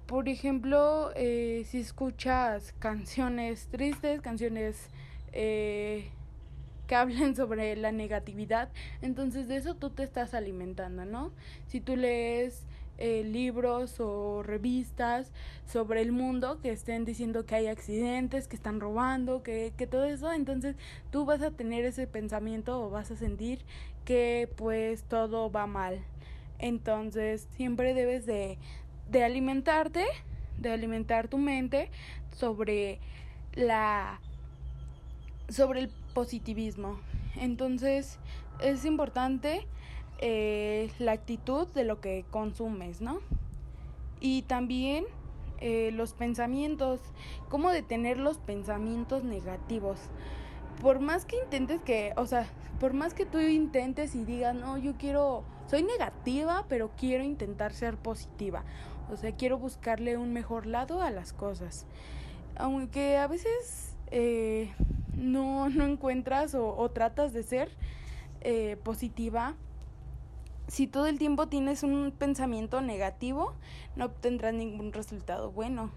Por 0.05 0.29
ejemplo, 0.29 1.11
eh, 1.15 1.65
si 1.67 1.79
escuchas 1.79 2.73
canciones 2.79 3.67
tristes, 3.67 4.21
canciones 4.21 4.89
eh, 5.31 6.09
que 6.87 6.95
hablen 6.95 7.35
sobre 7.35 7.75
la 7.75 7.91
negatividad, 7.91 8.69
entonces 9.01 9.47
de 9.47 9.57
eso 9.57 9.75
tú 9.75 9.89
te 9.89 10.03
estás 10.03 10.33
alimentando, 10.33 11.05
¿no? 11.05 11.31
Si 11.67 11.81
tú 11.81 11.95
lees 11.95 12.63
eh, 12.98 13.24
libros 13.24 13.99
o 13.99 14.44
revistas 14.44 15.32
sobre 15.65 16.02
el 16.02 16.11
mundo 16.11 16.60
que 16.61 16.72
estén 16.72 17.06
diciendo 17.06 17.45
que 17.45 17.56
hay 17.56 17.68
accidentes, 17.68 18.48
que 18.48 18.56
están 18.56 18.80
robando, 18.80 19.44
que, 19.44 19.74
que 19.78 19.88
todo 19.88 20.06
eso, 20.06 20.32
entonces 20.32 20.76
tú 21.11 21.26
vas 21.26 21.41
a 21.41 21.52
tener 21.52 21.86
ese 21.86 22.07
pensamiento 22.07 22.82
o 22.82 22.90
vas 22.90 23.11
a 23.11 23.15
sentir 23.15 23.60
que 24.06 24.49
pues 24.56 25.03
todo 25.03 25.52
va 25.52 25.68
mal. 25.68 26.03
Entonces 26.60 27.48
siempre 27.56 27.94
debes 27.94 28.26
de, 28.26 28.57
de 29.10 29.24
alimentarte, 29.24 30.06
de 30.60 30.72
alimentar 30.72 31.28
tu 31.28 31.38
mente 31.38 31.90
sobre 32.32 32.99
la 33.53 34.20
sobre 35.49 35.82
el 35.82 35.90
positivismo. 36.14 36.99
Entonces, 37.36 38.20
es 38.61 38.86
importante 38.86 39.68
eh, 40.25 40.89
la 40.99 41.11
actitud 41.11 41.67
de 41.67 41.83
lo 41.83 41.99
que 41.99 42.23
consumes, 42.31 43.01
¿no? 43.01 43.19
Y 44.21 44.43
también 44.43 45.03
eh, 45.59 45.91
los 45.91 46.13
pensamientos, 46.13 47.01
cómo 47.49 47.71
detener 47.71 48.17
los 48.17 48.37
pensamientos 48.37 49.25
negativos. 49.25 49.99
Por 50.81 51.01
más 51.01 51.25
que 51.25 51.35
intentes 51.35 51.81
que, 51.81 52.13
o 52.15 52.25
sea, 52.25 52.47
por 52.79 52.93
más 52.93 53.13
que 53.13 53.25
tú 53.25 53.37
intentes 53.37 54.15
y 54.15 54.23
digas, 54.23 54.55
no, 54.55 54.77
yo 54.77 54.93
quiero, 54.97 55.43
soy 55.67 55.83
negativa, 55.83 56.67
pero 56.69 56.91
quiero 56.95 57.25
intentar 57.25 57.73
ser 57.73 57.97
positiva. 57.97 58.63
O 59.11 59.17
sea, 59.17 59.33
quiero 59.35 59.57
buscarle 59.57 60.15
un 60.15 60.31
mejor 60.31 60.67
lado 60.67 61.01
a 61.01 61.11
las 61.11 61.33
cosas. 61.33 61.85
Aunque 62.55 63.17
a 63.17 63.27
veces 63.27 63.97
eh, 64.09 64.71
no, 65.17 65.67
no 65.67 65.85
encuentras 65.85 66.55
o, 66.55 66.89
tratas 66.91 67.33
de 67.33 67.43
ser 67.43 67.75
eh, 68.39 68.77
positiva, 68.85 69.55
si 70.68 70.88
todo 70.88 71.07
el 71.07 71.19
tiempo 71.19 71.48
tienes 71.48 71.84
un 71.84 72.14
pensamiento 72.18 72.81
negativo, 72.81 73.53
no 73.95 74.06
obtendrás 74.06 74.53
ningún 74.53 74.94
resultado 74.94 75.52
bueno. 75.52 75.91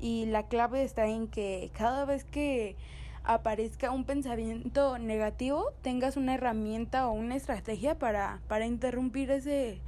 Y 0.00 0.26
la 0.26 0.48
clave 0.48 0.82
está 0.82 1.06
en 1.06 1.28
que 1.28 1.70
cada 1.74 2.04
vez 2.04 2.24
que 2.24 2.76
aparezca 3.24 3.90
un 3.90 4.04
pensamiento 4.04 4.98
negativo, 4.98 5.72
tengas 5.82 6.16
una 6.16 6.34
herramienta 6.34 7.06
o 7.08 7.12
una 7.12 7.36
estrategia 7.36 7.98
para, 7.98 8.40
para 8.48 8.66
interrumpir 8.66 9.30
ese, 9.30 9.80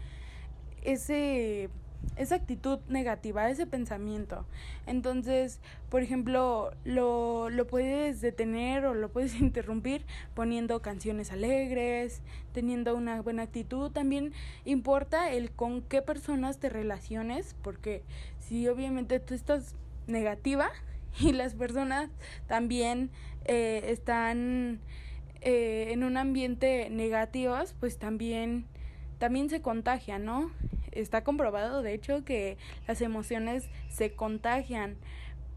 ese, 0.83 1.69
esa 2.17 2.37
actitud 2.37 2.79
negativa, 2.89 3.49
ese 3.51 3.67
pensamiento. 3.67 4.47
Entonces, 4.87 5.61
por 5.89 6.03
ejemplo, 6.03 6.73
lo, 6.85 7.51
lo 7.51 7.67
puedes 7.67 8.21
detener 8.21 8.87
o 8.87 8.95
lo 8.95 9.09
puedes 9.11 9.35
interrumpir 9.41 10.05
poniendo 10.35 10.81
canciones 10.83 11.33
alegres, 11.33 12.21
teniendo 12.53 12.95
una 12.95 13.21
buena 13.23 13.43
actitud. 13.43 13.91
También 13.91 14.33
importa 14.65 15.31
el 15.31 15.51
con 15.51 15.83
qué 15.83 16.03
personas 16.03 16.59
te 16.59 16.69
relaciones, 16.69 17.55
porque 17.63 18.03
si 18.41 18.69
obviamente 18.69 19.21
tú 19.21 19.35
estás 19.35 19.75
negativa 20.07 20.71
y 21.21 21.33
las 21.33 21.55
personas 21.55 22.11
también 22.47 23.11
eh, 23.45 23.85
están 23.89 24.81
eh, 25.41 25.89
en 25.91 26.05
un 26.05 26.17
ambiente 26.17 26.89
negativos, 26.91 27.75
pues 27.79 27.99
también 27.99 28.67
también 29.19 29.49
se 29.49 29.63
contagia, 29.63 30.19
¿no? 30.19 30.51
Está 30.95 31.25
comprobado, 31.25 31.83
de 31.83 31.95
hecho, 31.95 32.25
que 32.25 32.57
las 32.87 33.01
emociones 33.01 33.69
se 33.89 34.13
contagian. 34.13 34.97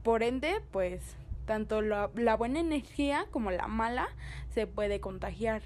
Por 0.04 0.24
ende, 0.24 0.62
pues, 0.72 1.02
tanto 1.46 1.82
la, 1.82 2.10
la 2.16 2.36
buena 2.36 2.60
energía 2.60 3.26
como 3.32 3.52
la 3.52 3.68
mala 3.68 4.08
se 4.50 4.68
puede 4.68 5.00
contagiar. 5.00 5.62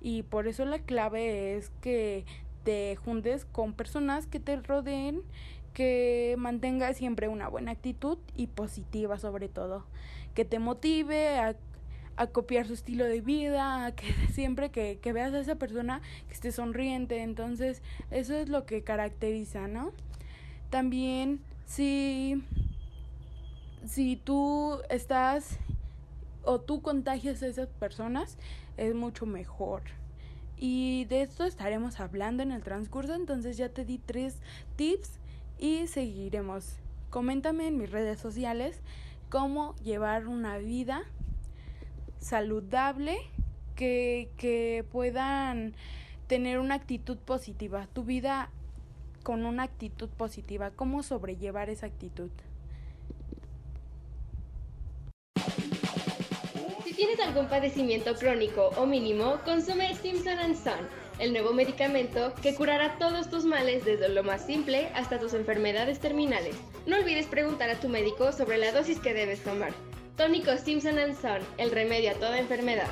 Y 0.00 0.24
por 0.24 0.48
eso 0.48 0.64
la 0.64 0.80
clave 0.80 1.56
es 1.56 1.70
que 1.80 2.24
te 2.64 2.96
juntes 2.96 3.44
con 3.44 3.72
personas 3.72 4.26
que 4.26 4.40
te 4.40 4.56
rodeen, 4.56 5.22
que 5.74 6.34
mantengas 6.38 6.96
siempre 6.96 7.28
una 7.28 7.48
buena 7.48 7.72
actitud 7.72 8.18
y 8.36 8.48
positiva 8.48 9.18
sobre 9.18 9.48
todo. 9.48 9.86
Que 10.34 10.44
te 10.44 10.58
motive 10.58 11.38
a 11.38 11.56
a 12.16 12.26
copiar 12.26 12.66
su 12.66 12.74
estilo 12.74 13.04
de 13.04 13.20
vida, 13.20 13.92
que 13.96 14.12
siempre 14.32 14.70
que, 14.70 14.98
que, 15.00 15.12
veas 15.12 15.32
a 15.34 15.40
esa 15.40 15.56
persona 15.56 16.00
que 16.28 16.34
esté 16.34 16.52
sonriente, 16.52 17.22
entonces 17.22 17.82
eso 18.10 18.34
es 18.34 18.48
lo 18.48 18.66
que 18.66 18.82
caracteriza, 18.82 19.68
¿no? 19.68 19.92
También 20.70 21.40
si, 21.66 22.42
si 23.86 24.16
tú 24.16 24.78
estás 24.90 25.58
o 26.44 26.60
tú 26.60 26.82
contagias 26.82 27.42
a 27.42 27.46
esas 27.46 27.68
personas, 27.68 28.36
es 28.76 28.94
mucho 28.94 29.26
mejor. 29.26 29.82
Y 30.56 31.06
de 31.06 31.22
esto 31.22 31.44
estaremos 31.44 31.98
hablando 31.98 32.42
en 32.42 32.52
el 32.52 32.62
transcurso, 32.62 33.14
entonces 33.14 33.56
ya 33.56 33.68
te 33.68 33.84
di 33.84 33.98
tres 33.98 34.36
tips 34.76 35.18
y 35.58 35.86
seguiremos. 35.86 36.76
Coméntame 37.10 37.66
en 37.66 37.78
mis 37.78 37.90
redes 37.90 38.20
sociales 38.20 38.80
cómo 39.28 39.74
llevar 39.76 40.28
una 40.28 40.58
vida 40.58 41.02
saludable, 42.22 43.18
que, 43.74 44.30
que 44.38 44.84
puedan 44.90 45.74
tener 46.26 46.58
una 46.58 46.76
actitud 46.76 47.18
positiva, 47.18 47.88
tu 47.92 48.04
vida 48.04 48.50
con 49.22 49.44
una 49.44 49.64
actitud 49.64 50.08
positiva, 50.08 50.70
cómo 50.70 51.02
sobrellevar 51.02 51.68
esa 51.68 51.86
actitud. 51.86 52.30
Si 56.84 56.94
tienes 56.94 57.20
algún 57.20 57.48
padecimiento 57.48 58.14
crónico 58.14 58.70
o 58.76 58.86
mínimo, 58.86 59.38
consume 59.44 59.94
Simpson 59.94 60.54
Son, 60.54 61.01
el 61.22 61.32
nuevo 61.32 61.52
medicamento 61.52 62.34
que 62.42 62.52
curará 62.52 62.98
todos 62.98 63.30
tus 63.30 63.44
males 63.44 63.84
desde 63.84 64.08
lo 64.08 64.24
más 64.24 64.44
simple 64.44 64.88
hasta 64.96 65.20
tus 65.20 65.34
enfermedades 65.34 66.00
terminales. 66.00 66.56
No 66.84 66.96
olvides 66.96 67.26
preguntar 67.26 67.70
a 67.70 67.78
tu 67.78 67.88
médico 67.88 68.32
sobre 68.32 68.58
la 68.58 68.72
dosis 68.72 68.98
que 68.98 69.14
debes 69.14 69.40
tomar. 69.44 69.72
Tónico 70.16 70.50
Simpson 70.58 70.96
Son, 71.14 71.38
el 71.58 71.70
remedio 71.70 72.10
a 72.10 72.14
toda 72.14 72.40
enfermedad. 72.40 72.88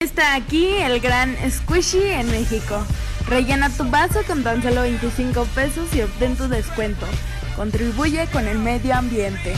Está 0.00 0.34
aquí 0.34 0.68
el 0.78 1.00
gran 1.00 1.36
Squishy 1.50 2.02
en 2.02 2.30
México. 2.30 2.82
Rellena 3.28 3.68
tu 3.68 3.84
vaso 3.84 4.22
con 4.26 4.42
tan 4.42 4.62
solo 4.62 4.80
25 4.80 5.44
pesos 5.54 5.94
y 5.94 6.00
obtén 6.00 6.34
tu 6.34 6.48
descuento. 6.48 7.04
Contribuye 7.56 8.26
con 8.32 8.48
el 8.48 8.58
medio 8.58 8.94
ambiente. 8.94 9.52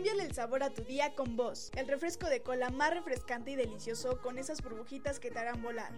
Cámbiale 0.00 0.24
el 0.24 0.34
sabor 0.34 0.62
a 0.62 0.70
tu 0.70 0.82
día 0.82 1.14
con 1.14 1.36
Voz, 1.36 1.70
el 1.76 1.86
refresco 1.86 2.26
de 2.26 2.40
cola 2.40 2.70
más 2.70 2.88
refrescante 2.94 3.50
y 3.50 3.56
delicioso 3.56 4.18
con 4.22 4.38
esas 4.38 4.62
burbujitas 4.62 5.20
que 5.20 5.30
te 5.30 5.38
harán 5.38 5.60
volar. 5.60 5.92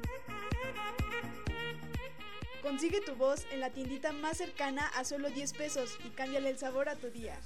Consigue 2.62 3.00
tu 3.00 3.14
voz 3.14 3.46
en 3.52 3.60
la 3.60 3.70
tiendita 3.70 4.10
más 4.10 4.38
cercana 4.38 4.88
a 4.96 5.04
solo 5.04 5.30
10 5.30 5.52
pesos 5.52 5.96
y 6.04 6.08
cámbiale 6.10 6.50
el 6.50 6.58
sabor 6.58 6.88
a 6.88 6.96
tu 6.96 7.10
día. 7.10 7.38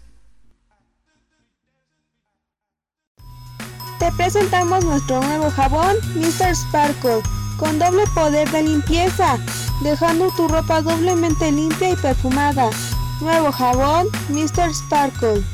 Te 3.98 4.10
presentamos 4.16 4.82
nuestro 4.82 5.20
nuevo 5.20 5.50
jabón 5.50 5.96
Mr. 6.14 6.56
Sparkle 6.56 7.20
con 7.58 7.78
doble 7.78 8.04
poder 8.14 8.50
de 8.50 8.62
limpieza, 8.62 9.36
dejando 9.82 10.30
tu 10.34 10.48
ropa 10.48 10.80
doblemente 10.80 11.52
limpia 11.52 11.90
y 11.90 11.96
perfumada. 11.96 12.70
Nuevo 13.20 13.52
jabón 13.52 14.08
Mr. 14.30 14.74
Sparkle. 14.74 15.44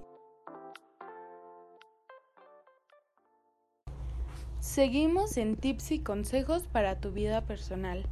Seguimos 4.59 5.37
en 5.37 5.55
tips 5.55 5.91
y 5.91 5.99
consejos 5.99 6.67
para 6.67 6.99
tu 6.99 7.13
vida 7.13 7.45
personal 7.45 8.05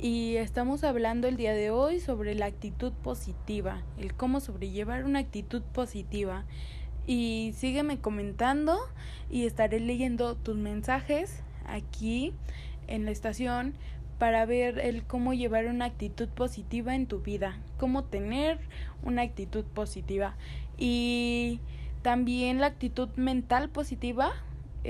y 0.00 0.36
estamos 0.36 0.84
hablando 0.84 1.26
el 1.26 1.36
día 1.36 1.54
de 1.54 1.70
hoy 1.70 1.98
sobre 1.98 2.34
la 2.34 2.46
actitud 2.46 2.92
positiva, 2.92 3.82
el 3.98 4.14
cómo 4.14 4.40
sobrellevar 4.40 5.04
una 5.04 5.18
actitud 5.18 5.62
positiva. 5.62 6.44
Y 7.06 7.54
sígueme 7.56 7.98
comentando 7.98 8.78
y 9.30 9.46
estaré 9.46 9.80
leyendo 9.80 10.36
tus 10.36 10.56
mensajes 10.56 11.42
aquí 11.66 12.32
en 12.86 13.06
la 13.06 13.10
estación 13.10 13.74
para 14.18 14.46
ver 14.46 14.78
el 14.78 15.04
cómo 15.04 15.32
llevar 15.32 15.66
una 15.66 15.86
actitud 15.86 16.28
positiva 16.28 16.94
en 16.94 17.06
tu 17.06 17.20
vida, 17.20 17.58
cómo 17.78 18.04
tener 18.04 18.58
una 19.02 19.22
actitud 19.22 19.64
positiva 19.64 20.36
y 20.76 21.60
también 22.02 22.60
la 22.60 22.66
actitud 22.66 23.08
mental 23.16 23.68
positiva 23.68 24.32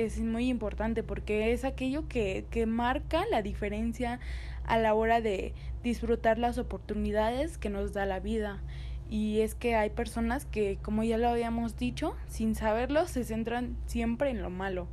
es 0.05 0.21
muy 0.21 0.49
importante 0.49 1.03
porque 1.03 1.53
es 1.53 1.65
aquello 1.65 2.07
que, 2.09 2.45
que 2.51 2.67
marca 2.67 3.25
la 3.31 3.43
diferencia 3.43 4.21
a 4.65 4.79
la 4.79 4.95
hora 4.95 5.21
de 5.21 5.55
disfrutar 5.83 6.39
las 6.39 6.57
oportunidades 6.59 7.59
que 7.59 7.69
nos 7.69 7.93
da 7.93 8.07
la 8.07 8.21
vida. 8.21 8.63
Y 9.11 9.41
es 9.41 9.55
que 9.55 9.75
hay 9.75 9.91
personas 9.91 10.45
que, 10.45 10.79
como 10.83 11.03
ya 11.03 11.19
lo 11.19 11.29
habíamos 11.29 11.77
dicho, 11.77 12.15
sin 12.29 12.55
saberlo, 12.55 13.09
se 13.09 13.25
centran 13.25 13.77
siempre 13.87 14.31
en 14.31 14.41
lo 14.41 14.51
malo, 14.51 14.87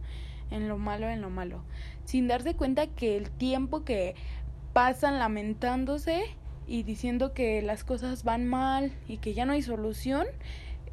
en 0.50 0.68
lo 0.68 0.78
malo, 0.78 1.08
en 1.10 1.22
lo 1.22 1.30
malo, 1.30 1.64
sin 2.06 2.28
darse 2.28 2.56
cuenta 2.56 2.88
que 2.88 3.18
el 3.18 3.30
tiempo 3.30 3.84
que 3.84 4.16
pasan 4.74 5.20
lamentándose 5.20 6.24
y 6.66 6.84
diciendo 6.84 7.34
que 7.34 7.62
las 7.62 7.84
cosas 7.84 8.24
van 8.24 8.48
mal 8.48 8.92
y 9.08 9.18
que 9.18 9.34
ya 9.34 9.46
no 9.46 9.54
hay 9.54 9.62
solución, 9.62 10.26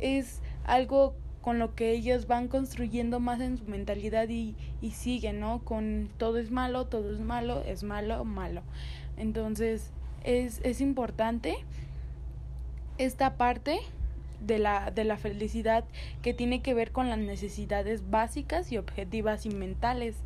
es 0.01 0.43
algo 0.65 1.15
con 1.43 1.59
lo 1.59 1.75
que 1.75 1.91
ellos 1.91 2.27
van 2.27 2.49
construyendo 2.49 3.21
más 3.21 3.41
en 3.41 3.59
su 3.59 3.65
mentalidad 3.65 4.29
y, 4.29 4.55
y 4.81 4.93
siguen, 4.93 5.41
¿no? 5.41 5.59
Con 5.65 6.09
todo 6.17 6.39
es 6.39 6.51
malo, 6.51 6.87
todo 6.87 7.13
es 7.13 7.21
malo, 7.21 7.63
es 7.67 7.83
malo, 7.83 8.25
malo. 8.25 8.63
Entonces, 9.19 9.91
es, 10.25 10.61
es 10.63 10.81
importante 10.81 11.57
esta 12.97 13.37
parte 13.37 13.81
de 14.47 14.59
la, 14.59 14.91
de 14.91 15.05
la 15.05 15.17
felicidad 15.17 15.85
que 16.23 16.35
tiene 16.35 16.63
que 16.63 16.75
ver 16.75 16.93
con 16.93 17.09
las 17.09 17.19
necesidades 17.19 18.11
básicas 18.11 18.73
y 18.73 18.79
objetivas 18.79 19.47
y 19.47 19.51
mentales, 19.51 20.17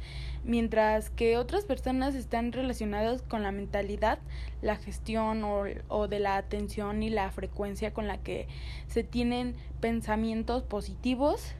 mientras 0.45 1.11
que 1.11 1.37
otras 1.37 1.65
personas 1.65 2.15
están 2.15 2.53
relacionadas 2.53 3.23
con 3.23 3.43
la 3.43 3.53
mentalidad, 3.53 4.19
la 4.63 4.77
gestión 4.77 5.45
o, 5.45 5.65
o 5.89 6.09
de 6.09 6.21
la 6.21 6.37
atención 6.37 7.03
y 7.03 7.11
la 7.11 7.31
frecuencia 7.31 7.93
con 7.93 8.07
la 8.07 8.19
que 8.19 8.49
se 8.89 9.05
tienen 9.05 9.55
pensamientos 9.81 10.63
positivos. 10.63 11.55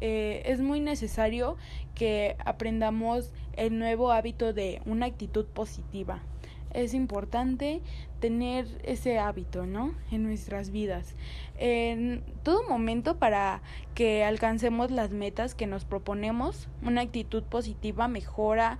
Eh, 0.00 0.42
es 0.46 0.60
muy 0.60 0.80
necesario 0.80 1.56
que 1.94 2.36
aprendamos 2.44 3.32
el 3.52 3.78
nuevo 3.78 4.10
hábito 4.10 4.52
de 4.52 4.82
una 4.84 5.06
actitud 5.06 5.46
positiva 5.46 6.22
es 6.74 6.94
importante 6.94 7.80
tener 8.22 8.68
ese 8.84 9.18
hábito, 9.18 9.66
¿no? 9.66 9.94
En 10.12 10.22
nuestras 10.22 10.70
vidas. 10.70 11.16
En 11.58 12.22
todo 12.44 12.62
momento 12.68 13.18
para 13.18 13.62
que 13.96 14.22
alcancemos 14.22 14.92
las 14.92 15.10
metas 15.10 15.56
que 15.56 15.66
nos 15.66 15.84
proponemos, 15.84 16.68
una 16.82 17.00
actitud 17.00 17.42
positiva 17.42 18.06
mejora 18.06 18.78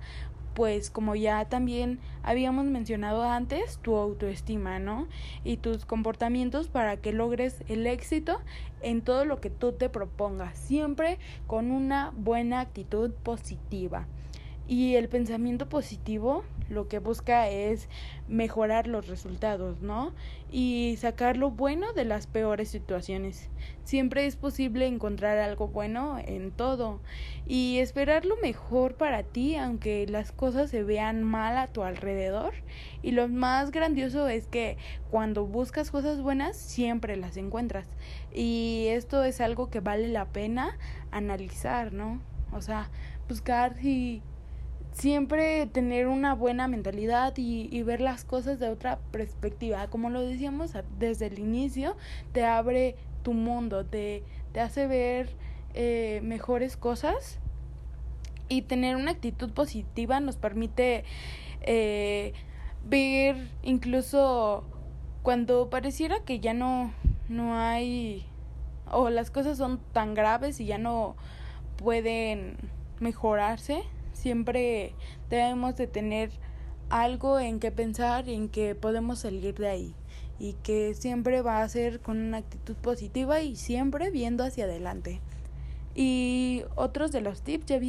pues 0.53 0.91
como 0.91 1.15
ya 1.15 1.45
también 1.45 1.99
habíamos 2.21 2.65
mencionado 2.65 3.23
antes, 3.23 3.79
tu 3.79 3.95
autoestima, 3.95 4.77
¿no? 4.77 5.07
Y 5.43 5.57
tus 5.57 5.83
comportamientos 5.83 6.67
para 6.67 6.97
que 6.97 7.11
logres 7.11 7.63
el 7.67 7.87
éxito 7.87 8.39
en 8.83 9.01
todo 9.01 9.25
lo 9.25 9.41
que 9.41 9.49
tú 9.49 9.71
te 9.71 9.89
propongas, 9.89 10.57
siempre 10.57 11.17
con 11.47 11.71
una 11.71 12.13
buena 12.15 12.59
actitud 12.59 13.11
positiva. 13.23 14.05
Y 14.67 14.93
el 14.93 15.09
pensamiento 15.09 15.67
positivo 15.67 16.43
lo 16.73 16.87
que 16.87 16.99
busca 16.99 17.47
es 17.49 17.87
mejorar 18.27 18.87
los 18.87 19.07
resultados, 19.07 19.81
¿no? 19.81 20.13
Y 20.51 20.95
sacar 20.99 21.37
lo 21.37 21.51
bueno 21.51 21.93
de 21.93 22.05
las 22.05 22.27
peores 22.27 22.69
situaciones. 22.69 23.49
Siempre 23.83 24.25
es 24.25 24.35
posible 24.35 24.87
encontrar 24.87 25.37
algo 25.37 25.67
bueno 25.67 26.17
en 26.19 26.51
todo 26.51 27.01
y 27.47 27.79
esperar 27.79 28.25
lo 28.25 28.37
mejor 28.37 28.95
para 28.95 29.23
ti 29.23 29.55
aunque 29.55 30.05
las 30.07 30.31
cosas 30.31 30.69
se 30.69 30.83
vean 30.83 31.23
mal 31.23 31.57
a 31.57 31.67
tu 31.67 31.83
alrededor. 31.83 32.53
Y 33.01 33.11
lo 33.11 33.27
más 33.27 33.71
grandioso 33.71 34.27
es 34.27 34.47
que 34.47 34.77
cuando 35.09 35.45
buscas 35.45 35.91
cosas 35.91 36.21
buenas 36.21 36.57
siempre 36.57 37.15
las 37.15 37.37
encuentras. 37.37 37.87
Y 38.33 38.87
esto 38.89 39.23
es 39.23 39.41
algo 39.41 39.69
que 39.69 39.79
vale 39.79 40.07
la 40.07 40.25
pena 40.25 40.77
analizar, 41.11 41.93
¿no? 41.93 42.21
O 42.51 42.61
sea, 42.61 42.89
buscar 43.27 43.75
si 43.77 44.21
siempre 44.93 45.65
tener 45.67 46.07
una 46.07 46.33
buena 46.33 46.67
mentalidad 46.67 47.33
y, 47.37 47.67
y, 47.71 47.83
ver 47.83 48.01
las 48.01 48.23
cosas 48.23 48.59
de 48.59 48.69
otra 48.69 48.99
perspectiva. 49.11 49.87
Como 49.87 50.09
lo 50.09 50.21
decíamos 50.21 50.73
desde 50.97 51.27
el 51.27 51.39
inicio, 51.39 51.97
te 52.31 52.45
abre 52.45 52.95
tu 53.23 53.33
mundo, 53.33 53.85
te, 53.85 54.23
te 54.51 54.59
hace 54.59 54.87
ver 54.87 55.29
eh, 55.73 56.19
mejores 56.23 56.77
cosas 56.77 57.39
y 58.47 58.61
tener 58.61 58.95
una 58.95 59.11
actitud 59.11 59.51
positiva 59.51 60.19
nos 60.19 60.35
permite 60.37 61.03
eh, 61.61 62.33
ver 62.85 63.49
incluso 63.63 64.65
cuando 65.23 65.71
pareciera 65.71 66.19
que 66.19 66.39
ya 66.39 66.53
no, 66.53 66.93
no 67.27 67.57
hay 67.57 68.27
o 68.91 69.09
las 69.09 69.31
cosas 69.31 69.57
son 69.57 69.79
tan 69.93 70.13
graves 70.13 70.59
y 70.59 70.65
ya 70.65 70.77
no 70.77 71.15
pueden 71.77 72.57
mejorarse 72.99 73.81
siempre 74.23 74.95
debemos 75.29 75.75
de 75.75 75.85
tener 75.85 76.31
algo 76.89 77.39
en 77.39 77.59
que 77.59 77.71
pensar 77.71 78.29
y 78.29 78.33
en 78.33 78.47
que 78.47 78.73
podemos 78.73 79.19
salir 79.19 79.55
de 79.55 79.67
ahí 79.67 79.95
y 80.39 80.53
que 80.63 80.93
siempre 80.93 81.41
va 81.41 81.61
a 81.61 81.67
ser 81.67 81.99
con 81.99 82.19
una 82.19 82.37
actitud 82.37 82.75
positiva 82.75 83.41
y 83.41 83.57
siempre 83.57 84.11
viendo 84.11 84.45
hacia 84.45 84.63
adelante. 84.63 85.19
Y 85.93 86.63
otros 86.75 87.11
de 87.11 87.19
los 87.19 87.41
tips, 87.41 87.65
ya 87.65 87.79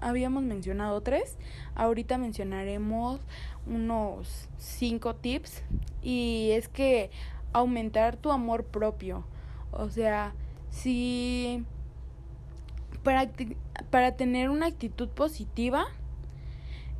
habíamos 0.00 0.42
mencionado 0.42 1.00
tres, 1.00 1.38
ahorita 1.74 2.18
mencionaremos 2.18 3.20
unos 3.66 4.48
cinco 4.58 5.16
tips 5.16 5.62
y 6.02 6.50
es 6.52 6.68
que 6.68 7.10
aumentar 7.54 8.16
tu 8.16 8.30
amor 8.30 8.64
propio, 8.64 9.24
o 9.72 9.88
sea, 9.88 10.34
si 10.70 11.64
para, 13.08 13.26
para 13.88 14.16
tener 14.16 14.50
una 14.50 14.66
actitud 14.66 15.08
positiva 15.08 15.86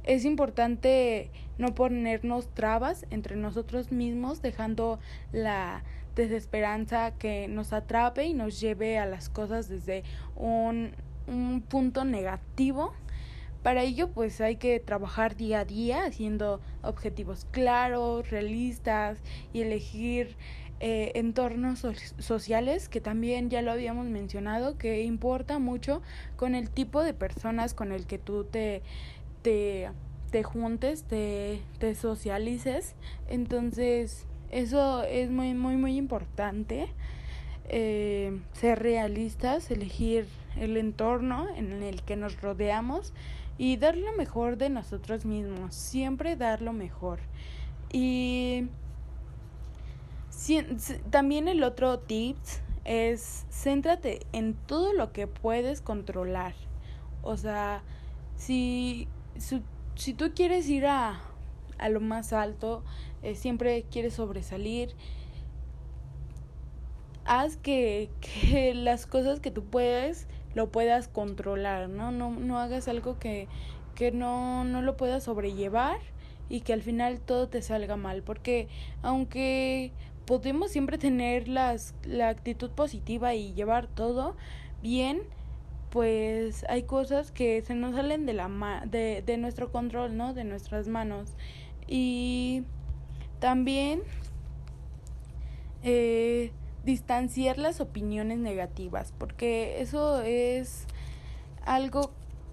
es 0.04 0.24
importante 0.24 1.30
no 1.58 1.74
ponernos 1.74 2.48
trabas 2.54 3.04
entre 3.10 3.36
nosotros 3.36 3.92
mismos, 3.92 4.40
dejando 4.40 5.00
la 5.32 5.82
desesperanza 6.16 7.10
que 7.18 7.46
nos 7.46 7.74
atrape 7.74 8.24
y 8.24 8.32
nos 8.32 8.58
lleve 8.58 8.96
a 8.96 9.04
las 9.04 9.28
cosas 9.28 9.68
desde 9.68 10.02
un, 10.34 10.92
un 11.26 11.60
punto 11.60 12.06
negativo. 12.06 12.94
Para 13.62 13.82
ello, 13.82 14.08
pues 14.08 14.40
hay 14.40 14.56
que 14.56 14.80
trabajar 14.80 15.36
día 15.36 15.60
a 15.60 15.64
día 15.66 16.06
haciendo 16.06 16.62
objetivos 16.80 17.46
claros, 17.50 18.30
realistas 18.30 19.18
y 19.52 19.60
elegir 19.60 20.38
eh, 20.80 21.12
entornos 21.16 21.80
so 21.80 21.92
sociales 22.18 22.88
que 22.88 23.00
también 23.00 23.50
ya 23.50 23.62
lo 23.62 23.72
habíamos 23.72 24.06
mencionado 24.06 24.78
que 24.78 25.02
importa 25.02 25.58
mucho 25.58 26.02
con 26.36 26.54
el 26.54 26.70
tipo 26.70 27.02
de 27.02 27.14
personas 27.14 27.74
con 27.74 27.90
el 27.90 28.06
que 28.06 28.18
tú 28.18 28.44
te 28.44 28.82
te, 29.42 29.90
te 30.30 30.42
juntes 30.44 31.02
te, 31.02 31.60
te 31.78 31.94
socialices. 31.94 32.94
Entonces 33.28 34.26
eso 34.50 35.02
es 35.02 35.30
muy 35.30 35.54
muy 35.54 35.76
muy 35.76 35.96
importante 35.96 36.88
eh, 37.68 38.38
ser 38.52 38.78
realistas 38.78 39.70
elegir 39.70 40.26
el 40.56 40.76
entorno 40.76 41.48
en 41.56 41.82
el 41.82 42.02
que 42.02 42.16
nos 42.16 42.40
rodeamos 42.40 43.12
y 43.58 43.76
dar 43.76 43.96
lo 43.96 44.12
mejor 44.12 44.56
de 44.56 44.70
nosotros 44.70 45.24
mismos 45.24 45.74
siempre 45.74 46.36
dar 46.36 46.62
lo 46.62 46.72
mejor. 46.72 47.18
Y 47.92 48.68
también 51.10 51.48
el 51.48 51.62
otro 51.62 51.98
tips 51.98 52.60
es 52.84 53.46
céntrate 53.50 54.20
en 54.32 54.54
todo 54.54 54.92
lo 54.92 55.12
que 55.12 55.26
puedes 55.26 55.80
controlar. 55.80 56.54
O 57.22 57.36
sea, 57.36 57.82
si, 58.36 59.08
si, 59.36 59.62
si 59.94 60.14
tú 60.14 60.32
quieres 60.34 60.68
ir 60.68 60.86
a, 60.86 61.20
a 61.78 61.88
lo 61.88 62.00
más 62.00 62.32
alto, 62.32 62.82
eh, 63.22 63.34
siempre 63.34 63.84
quieres 63.90 64.14
sobresalir, 64.14 64.94
haz 67.24 67.56
que, 67.56 68.10
que 68.20 68.74
las 68.74 69.06
cosas 69.06 69.40
que 69.40 69.50
tú 69.50 69.64
puedes 69.64 70.26
lo 70.54 70.70
puedas 70.70 71.08
controlar, 71.08 71.88
¿no? 71.88 72.10
No, 72.10 72.30
no 72.30 72.58
hagas 72.58 72.88
algo 72.88 73.18
que, 73.18 73.48
que 73.94 74.12
no, 74.12 74.64
no 74.64 74.82
lo 74.82 74.96
puedas 74.96 75.24
sobrellevar 75.24 75.98
y 76.48 76.60
que 76.60 76.72
al 76.72 76.82
final 76.82 77.20
todo 77.20 77.48
te 77.48 77.60
salga 77.60 77.96
mal, 77.96 78.22
porque 78.22 78.68
aunque 79.02 79.92
podemos 80.28 80.70
siempre 80.70 80.98
tener 80.98 81.48
las, 81.48 81.94
la 82.04 82.28
actitud 82.28 82.70
positiva 82.70 83.34
y 83.34 83.54
llevar 83.54 83.86
todo 83.86 84.36
bien, 84.82 85.22
pues 85.88 86.66
hay 86.68 86.82
cosas 86.82 87.32
que 87.32 87.62
se 87.62 87.74
nos 87.74 87.94
salen 87.94 88.26
de, 88.26 88.34
la 88.34 88.46
ma 88.48 88.84
de, 88.84 89.22
de 89.24 89.38
nuestro 89.38 89.72
control, 89.72 90.18
¿no? 90.18 90.34
De 90.34 90.44
nuestras 90.44 90.86
manos. 90.86 91.32
Y 91.86 92.64
también 93.38 94.02
eh, 95.82 96.52
distanciar 96.84 97.56
las 97.56 97.80
opiniones 97.80 98.38
negativas, 98.38 99.14
porque 99.16 99.80
eso 99.80 100.20
es 100.20 100.86
algo 101.64 102.10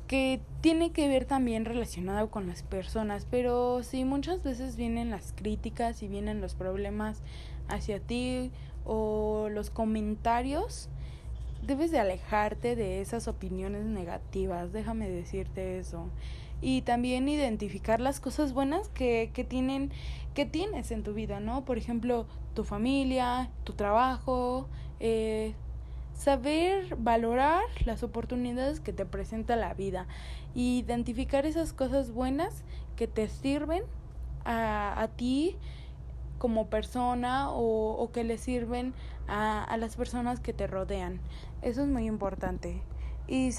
que 0.07 0.39
tiene 0.61 0.91
que 0.91 1.09
ver 1.09 1.25
también 1.25 1.65
relacionado 1.65 2.29
con 2.31 2.47
las 2.47 2.63
personas, 2.63 3.27
pero 3.29 3.83
sí 3.83 4.05
muchas 4.05 4.43
veces 4.43 4.77
vienen 4.77 5.09
las 5.09 5.33
críticas 5.35 6.01
y 6.03 6.07
vienen 6.07 6.39
los 6.39 6.55
problemas 6.55 7.21
hacia 7.67 7.99
ti 7.99 8.51
o 8.85 9.47
los 9.49 9.69
comentarios, 9.69 10.89
debes 11.65 11.91
de 11.91 11.99
alejarte 11.99 12.75
de 12.75 13.01
esas 13.01 13.27
opiniones 13.27 13.85
negativas, 13.85 14.71
déjame 14.71 15.09
decirte 15.09 15.79
eso. 15.79 16.09
Y 16.61 16.81
también 16.83 17.27
identificar 17.27 17.99
las 17.99 18.19
cosas 18.19 18.53
buenas 18.53 18.87
que, 18.89 19.31
que 19.33 19.43
tienen, 19.43 19.91
que 20.33 20.45
tienes 20.45 20.91
en 20.91 21.03
tu 21.03 21.13
vida, 21.13 21.39
¿no? 21.39 21.65
Por 21.65 21.77
ejemplo, 21.77 22.27
tu 22.53 22.63
familia, 22.63 23.49
tu 23.63 23.73
trabajo, 23.73 24.67
eh, 24.99 25.53
saber 26.13 26.95
valorar 26.95 27.63
las 27.85 28.03
oportunidades 28.03 28.79
que 28.79 28.93
te 28.93 29.05
presenta 29.05 29.55
la 29.55 29.73
vida 29.73 30.07
identificar 30.55 31.45
esas 31.45 31.73
cosas 31.73 32.11
buenas 32.11 32.63
que 32.95 33.07
te 33.07 33.27
sirven 33.27 33.83
a, 34.45 34.99
a 35.01 35.07
ti 35.09 35.57
como 36.37 36.69
persona 36.69 37.51
o, 37.51 37.91
o 37.93 38.11
que 38.11 38.23
le 38.23 38.37
sirven 38.37 38.93
a, 39.27 39.63
a 39.63 39.77
las 39.77 39.95
personas 39.95 40.39
que 40.39 40.53
te 40.53 40.67
rodean. 40.67 41.19
Eso 41.61 41.81
es 41.81 41.87
muy 41.87 42.05
importante. 42.05 42.81
Y 43.27 43.51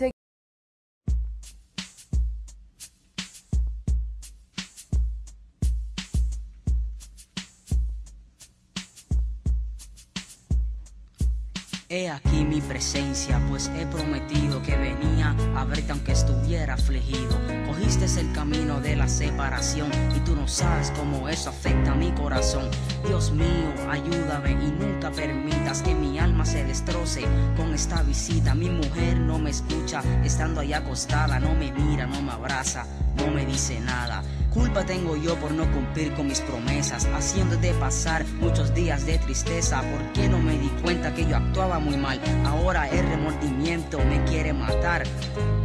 He 11.88 12.10
aquí 12.10 12.44
mi 12.44 12.60
presencia, 12.60 13.40
pues 13.48 13.70
he 13.76 13.86
prometido 13.86 14.60
que 14.60 14.76
venía 14.76 15.36
a 15.54 15.64
verte 15.64 15.92
aunque 15.92 16.12
estuviera 16.12 16.74
afligido. 16.74 17.38
Cogiste 17.64 18.06
el 18.20 18.32
camino 18.32 18.80
de 18.80 18.96
la 18.96 19.06
separación 19.06 19.88
y 20.16 20.18
tú 20.20 20.34
no 20.34 20.48
sabes 20.48 20.90
cómo 20.96 21.28
eso 21.28 21.50
afecta 21.50 21.92
a 21.92 21.94
mi 21.94 22.10
corazón. 22.10 22.68
Dios 23.04 23.30
mío, 23.32 23.72
ayúdame 23.90 24.52
y 24.52 24.70
nunca 24.70 25.10
permitas 25.10 25.82
que 25.82 25.94
mi 25.94 26.18
alma 26.18 26.44
se 26.44 26.64
destroce 26.64 27.24
con 27.56 27.74
esta 27.74 28.02
visita. 28.02 28.54
Mi 28.54 28.70
mujer 28.70 29.18
no 29.18 29.38
me 29.38 29.50
escucha, 29.50 30.02
estando 30.24 30.60
ahí 30.60 30.72
acostada, 30.72 31.38
no 31.38 31.54
me 31.54 31.72
mira, 31.72 32.06
no 32.06 32.22
me 32.22 32.32
abraza, 32.32 32.84
no 33.16 33.30
me 33.30 33.44
dice 33.44 33.80
nada. 33.80 34.22
Culpa 34.56 34.86
tengo 34.86 35.18
yo 35.18 35.34
por 35.36 35.50
no 35.50 35.70
cumplir 35.70 36.14
con 36.14 36.28
mis 36.28 36.40
promesas, 36.40 37.06
haciéndote 37.14 37.74
pasar 37.74 38.24
muchos 38.40 38.72
días 38.72 39.04
de 39.04 39.18
tristeza. 39.18 39.82
¿Por 39.82 40.12
qué 40.14 40.30
no 40.30 40.38
me 40.38 40.56
di 40.56 40.68
cuenta 40.82 41.12
que 41.12 41.26
yo 41.26 41.36
actuaba 41.36 41.78
muy 41.78 41.98
mal? 41.98 42.18
Ahora 42.46 42.88
el 42.88 43.06
remordimiento 43.06 43.98
me 43.98 44.24
quiere 44.24 44.54
matar. 44.54 45.02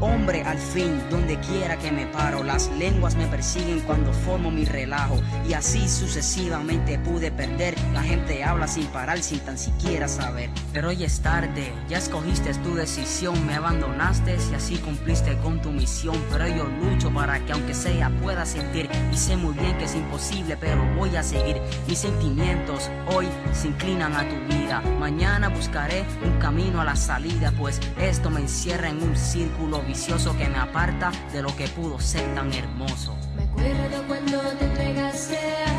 Hombre, 0.01 0.43
al 0.43 0.57
fin, 0.57 0.99
donde 1.09 1.39
quiera 1.39 1.77
que 1.77 1.89
me 1.91 2.05
paro, 2.07 2.43
las 2.43 2.69
lenguas 2.71 3.15
me 3.15 3.27
persiguen 3.27 3.79
cuando 3.81 4.11
formo 4.11 4.51
mi 4.51 4.65
relajo. 4.65 5.21
Y 5.47 5.53
así 5.53 5.87
sucesivamente 5.87 6.99
pude 6.99 7.20
perder. 7.30 7.76
La 7.91 8.02
gente 8.02 8.43
habla 8.43 8.68
sin 8.68 8.88
parar, 8.88 9.22
sin 9.22 9.39
tan 9.41 9.57
siquiera 9.57 10.07
saber. 10.07 10.49
Pero 10.72 10.89
hoy 10.89 11.03
es 11.03 11.19
tarde, 11.19 11.73
ya 11.89 11.98
escogiste 11.98 12.53
tu 12.56 12.76
decisión, 12.76 13.45
me 13.45 13.56
abandonaste 13.56 14.38
y 14.49 14.56
así 14.56 14.77
cumpliste 14.77 15.38
con 15.39 15.61
tu 15.61 15.72
misión. 15.72 16.15
Pero 16.31 16.48
yo 16.48 16.65
lucho 16.65 17.14
para 17.14 17.39
que 17.45 17.52
aunque 17.52 17.73
sea 17.73 18.10
pueda 18.22 18.45
sentir 18.45 18.89
y 19.11 19.18
sé 19.18 19.35
muy 19.35 19.53
bien 19.53 19.77
que 19.77 19.85
es 19.85 19.95
imposible, 19.95 20.57
pero 20.57 20.84
voy 20.95 21.15
a 21.15 21.23
seguir. 21.23 21.61
Mis 21.88 21.99
sentimientos 21.99 22.89
hoy 23.14 23.27
se 23.52 23.68
inclinan 23.68 24.15
a 24.15 24.27
tu 24.27 24.35
vida. 24.56 24.81
Mañana 24.99 25.49
buscaré 25.49 26.06
un 26.23 26.39
camino 26.39 26.81
a 26.81 26.85
la 26.85 26.95
salida, 26.95 27.52
pues 27.57 27.80
esto 27.99 28.30
me 28.30 28.39
encierra 28.39 28.89
en 28.89 29.03
un 29.03 29.15
círculo 29.18 29.81
vicioso 29.81 30.38
que 30.38 30.48
me 30.48 30.57
aparta 30.57 31.11
de 31.34 31.41
lo 31.41 31.53
que 31.56 31.68
pudo 31.68 31.99
ser 31.99 32.34
tan 32.35 32.53
hermoso. 32.53 33.18
Me 33.35 33.43
acuerdo 33.43 34.07
cuando 34.07 34.39
te 34.57 34.65
entregaste 34.65 35.38
a 35.38 35.70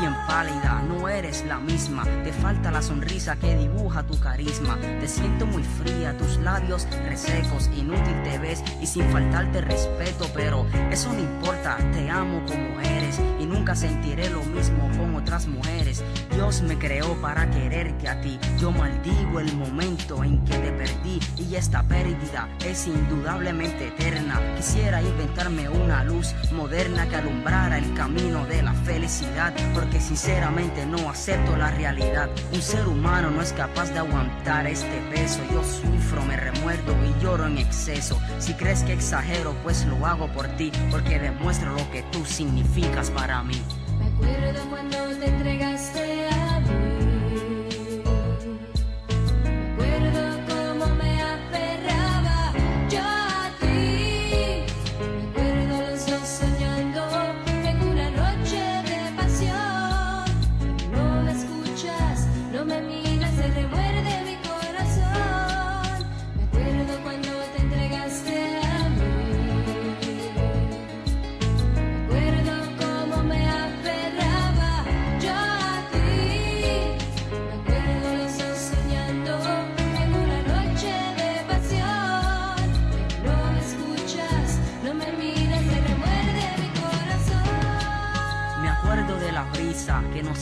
bien 0.00 0.16
pálida, 0.26 0.82
no 0.88 1.08
eres 1.08 1.44
la 1.46 1.58
misma. 1.58 2.04
Te 2.24 2.32
falta 2.32 2.70
la 2.70 2.80
sonrisa 2.80 3.36
que 3.36 3.54
dibuja 3.56 4.02
tu 4.02 4.18
carisma. 4.18 4.78
Te 4.80 5.06
siento 5.06 5.46
muy 5.46 5.62
fría, 5.62 6.16
tus 6.16 6.38
labios 6.38 6.86
resecos, 7.06 7.70
inútil 7.76 8.22
te 8.24 8.38
ves 8.38 8.64
y 8.80 8.86
sin 8.86 9.04
faltarte 9.10 9.60
respeto. 9.60 10.26
Pero 10.34 10.66
eso 10.90 11.12
no 11.12 11.20
importa, 11.20 11.76
te 11.92 12.08
amo 12.08 12.42
como 12.46 12.80
eres 12.80 13.20
y 13.38 13.46
nunca 13.46 13.74
sentiré 13.74 14.30
lo 14.30 14.42
mismo 14.42 14.88
con 14.96 15.14
otras 15.16 15.46
mujeres. 15.46 16.02
Dios 16.32 16.62
me 16.62 16.78
creó 16.78 17.20
para 17.20 17.50
quererte 17.50 18.08
a 18.08 18.20
ti. 18.20 18.38
Yo 18.58 18.70
maldigo 18.70 19.40
el 19.40 19.54
momento 19.54 20.24
en 20.24 20.42
que 20.44 20.56
te 20.56 20.72
perdí 20.72 21.20
y 21.36 21.54
esta 21.56 21.82
pérdida 21.82 22.48
es 22.64 22.86
indudablemente 22.86 23.88
eterna. 23.88 24.40
Quisiera 24.56 25.02
inventarme 25.02 25.68
una 25.68 26.04
luz 26.04 26.34
moderna 26.52 27.06
que 27.08 27.16
alumbrara 27.16 27.78
el 27.78 27.92
camino 27.94 28.46
de 28.46 28.62
la 28.62 28.72
felicidad, 28.72 29.52
sinceramente 29.98 30.84
no 30.84 31.08
acepto 31.08 31.56
la 31.56 31.70
realidad. 31.70 32.28
Un 32.52 32.60
ser 32.60 32.86
humano 32.86 33.30
no 33.30 33.40
es 33.40 33.54
capaz 33.54 33.90
de 33.90 34.00
aguantar 34.00 34.66
este 34.66 35.00
peso. 35.10 35.40
Yo 35.50 35.64
sufro, 35.64 36.22
me 36.26 36.36
remuerdo 36.36 36.94
y 37.02 37.22
lloro 37.22 37.46
en 37.46 37.56
exceso. 37.56 38.20
Si 38.38 38.52
crees 38.52 38.82
que 38.82 38.92
exagero, 38.92 39.54
pues 39.62 39.86
lo 39.86 40.04
hago 40.06 40.28
por 40.28 40.46
ti, 40.56 40.70
porque 40.90 41.18
demuestro 41.18 41.72
lo 41.72 41.90
que 41.90 42.02
tú 42.12 42.24
significas 42.26 43.10
para 43.10 43.42
mí. 43.42 43.60
Me 43.98 44.10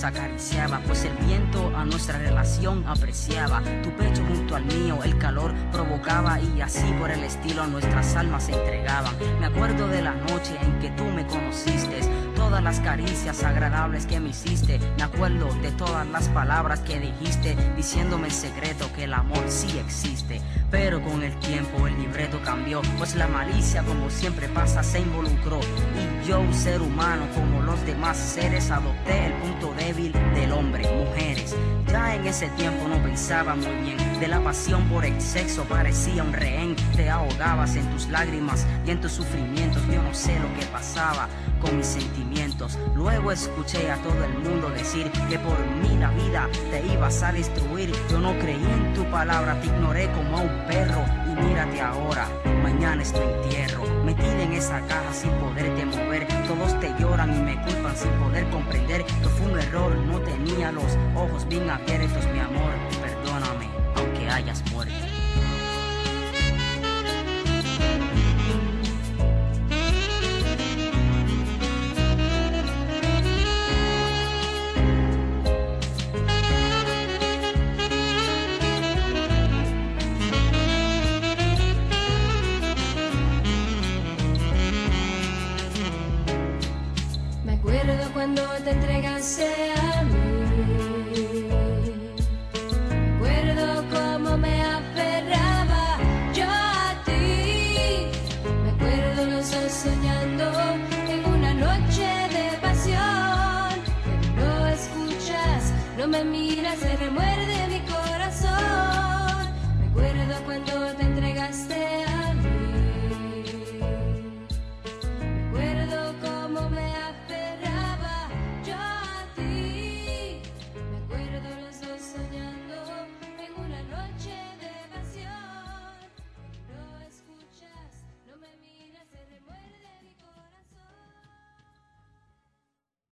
acariciaba, 0.04 0.80
pues 0.86 1.04
el 1.04 1.14
viento 1.26 1.72
a 1.76 1.84
nuestra 1.84 2.18
relación 2.18 2.84
apreciaba. 2.86 3.62
Tu 3.82 3.90
pecho 3.96 4.22
junto 4.26 4.56
al 4.56 4.64
mío, 4.64 4.98
el 5.04 5.18
calor 5.18 5.54
provocaba 5.72 6.40
y 6.40 6.60
así 6.60 6.92
por 6.98 7.10
el 7.10 7.24
estilo 7.24 7.66
nuestras 7.66 8.14
almas 8.16 8.44
se 8.44 8.52
entregaban. 8.52 9.14
Me 9.40 9.46
acuerdo 9.46 9.88
de 9.88 10.02
la 10.02 10.14
noche 10.14 10.56
en 10.60 10.78
que 10.78 10.90
tú 10.90 11.04
me 11.04 11.26
conociste. 11.26 12.00
Todas 12.38 12.62
las 12.62 12.78
caricias 12.78 13.42
agradables 13.42 14.06
que 14.06 14.20
me 14.20 14.28
hiciste, 14.28 14.78
me 14.96 15.02
acuerdo 15.02 15.52
de 15.60 15.72
todas 15.72 16.06
las 16.06 16.28
palabras 16.28 16.78
que 16.80 17.00
dijiste, 17.00 17.56
diciéndome 17.76 18.28
en 18.28 18.32
secreto 18.32 18.88
que 18.94 19.04
el 19.04 19.12
amor 19.12 19.42
sí 19.48 19.76
existe. 19.76 20.40
Pero 20.70 21.02
con 21.02 21.24
el 21.24 21.36
tiempo 21.40 21.88
el 21.88 21.98
libreto 21.98 22.40
cambió, 22.44 22.80
pues 22.96 23.16
la 23.16 23.26
malicia 23.26 23.82
como 23.82 24.08
siempre 24.08 24.48
pasa 24.48 24.84
se 24.84 25.00
involucró. 25.00 25.58
Y 25.58 26.28
yo, 26.28 26.40
un 26.40 26.54
ser 26.54 26.80
humano 26.80 27.26
como 27.34 27.60
los 27.62 27.84
demás 27.84 28.16
seres, 28.16 28.70
adopté 28.70 29.26
el 29.26 29.32
punto 29.32 29.74
débil 29.76 30.12
del 30.34 30.52
hombre, 30.52 30.88
mujeres. 30.92 31.56
Ya 31.90 32.14
en 32.14 32.26
ese 32.26 32.48
tiempo 32.50 32.86
no 32.86 33.02
pensaba 33.02 33.54
muy 33.54 33.74
bien, 33.82 33.96
de 34.20 34.28
la 34.28 34.40
pasión 34.42 34.86
por 34.88 35.04
el 35.04 35.18
sexo 35.20 35.64
parecía 35.64 36.22
un 36.22 36.32
rehén. 36.32 36.76
Te 36.94 37.08
ahogabas 37.08 37.76
en 37.76 37.86
tus 37.90 38.08
lágrimas 38.08 38.66
y 38.86 38.90
en 38.90 39.00
tus 39.00 39.12
sufrimientos, 39.12 39.82
yo 39.86 40.02
no 40.02 40.12
sé 40.12 40.38
lo 40.38 40.52
que 40.58 40.66
pasaba 40.66 41.28
con 41.60 41.76
mis 41.76 41.86
sentimientos. 41.86 42.78
Luego 42.94 43.32
escuché 43.32 43.90
a 43.90 43.96
todo 44.02 44.22
el 44.24 44.34
mundo 44.38 44.68
decir 44.70 45.10
que 45.30 45.38
por 45.38 45.58
mí 45.82 45.96
la 45.98 46.10
vida 46.10 46.48
te 46.70 46.86
ibas 46.92 47.22
a 47.22 47.32
destruir. 47.32 47.92
Yo 48.10 48.20
no 48.20 48.38
creí 48.38 48.56
en 48.56 48.94
tu 48.94 49.04
palabra, 49.10 49.58
te 49.60 49.68
ignoré 49.68 50.10
como 50.12 50.38
a 50.38 50.40
un 50.42 50.66
perro. 50.66 51.04
Y 51.26 51.42
mírate 51.42 51.80
ahora, 51.80 52.28
mañana 52.72 53.02
es 53.02 53.12
tu 53.12 53.20
entierro. 53.20 53.84
Metida 54.04 54.42
en 54.42 54.52
esa 54.52 54.80
caja 54.86 55.12
sin 55.12 55.30
poderte 55.32 55.86
mover. 55.86 56.26
Todos 56.46 56.78
te 56.80 56.92
lloran 57.00 57.34
y 57.34 57.40
me 57.40 57.62
culpan 57.62 57.96
sin 57.96 58.10
poder 58.12 58.48
comprender 58.50 59.04
que 59.04 59.28
fue 59.28 59.52
un 59.52 59.58
error. 59.58 59.96
No 59.96 60.20
tenía 60.20 60.70
los 60.72 60.96
ojos 61.14 61.46
bien 61.48 61.68
abiertos, 61.70 62.26
mi 62.32 62.40
amor. 62.40 62.72
Perdóname, 63.00 63.68
aunque 63.96 64.28
hayas 64.28 64.62
muerto. 64.72 65.07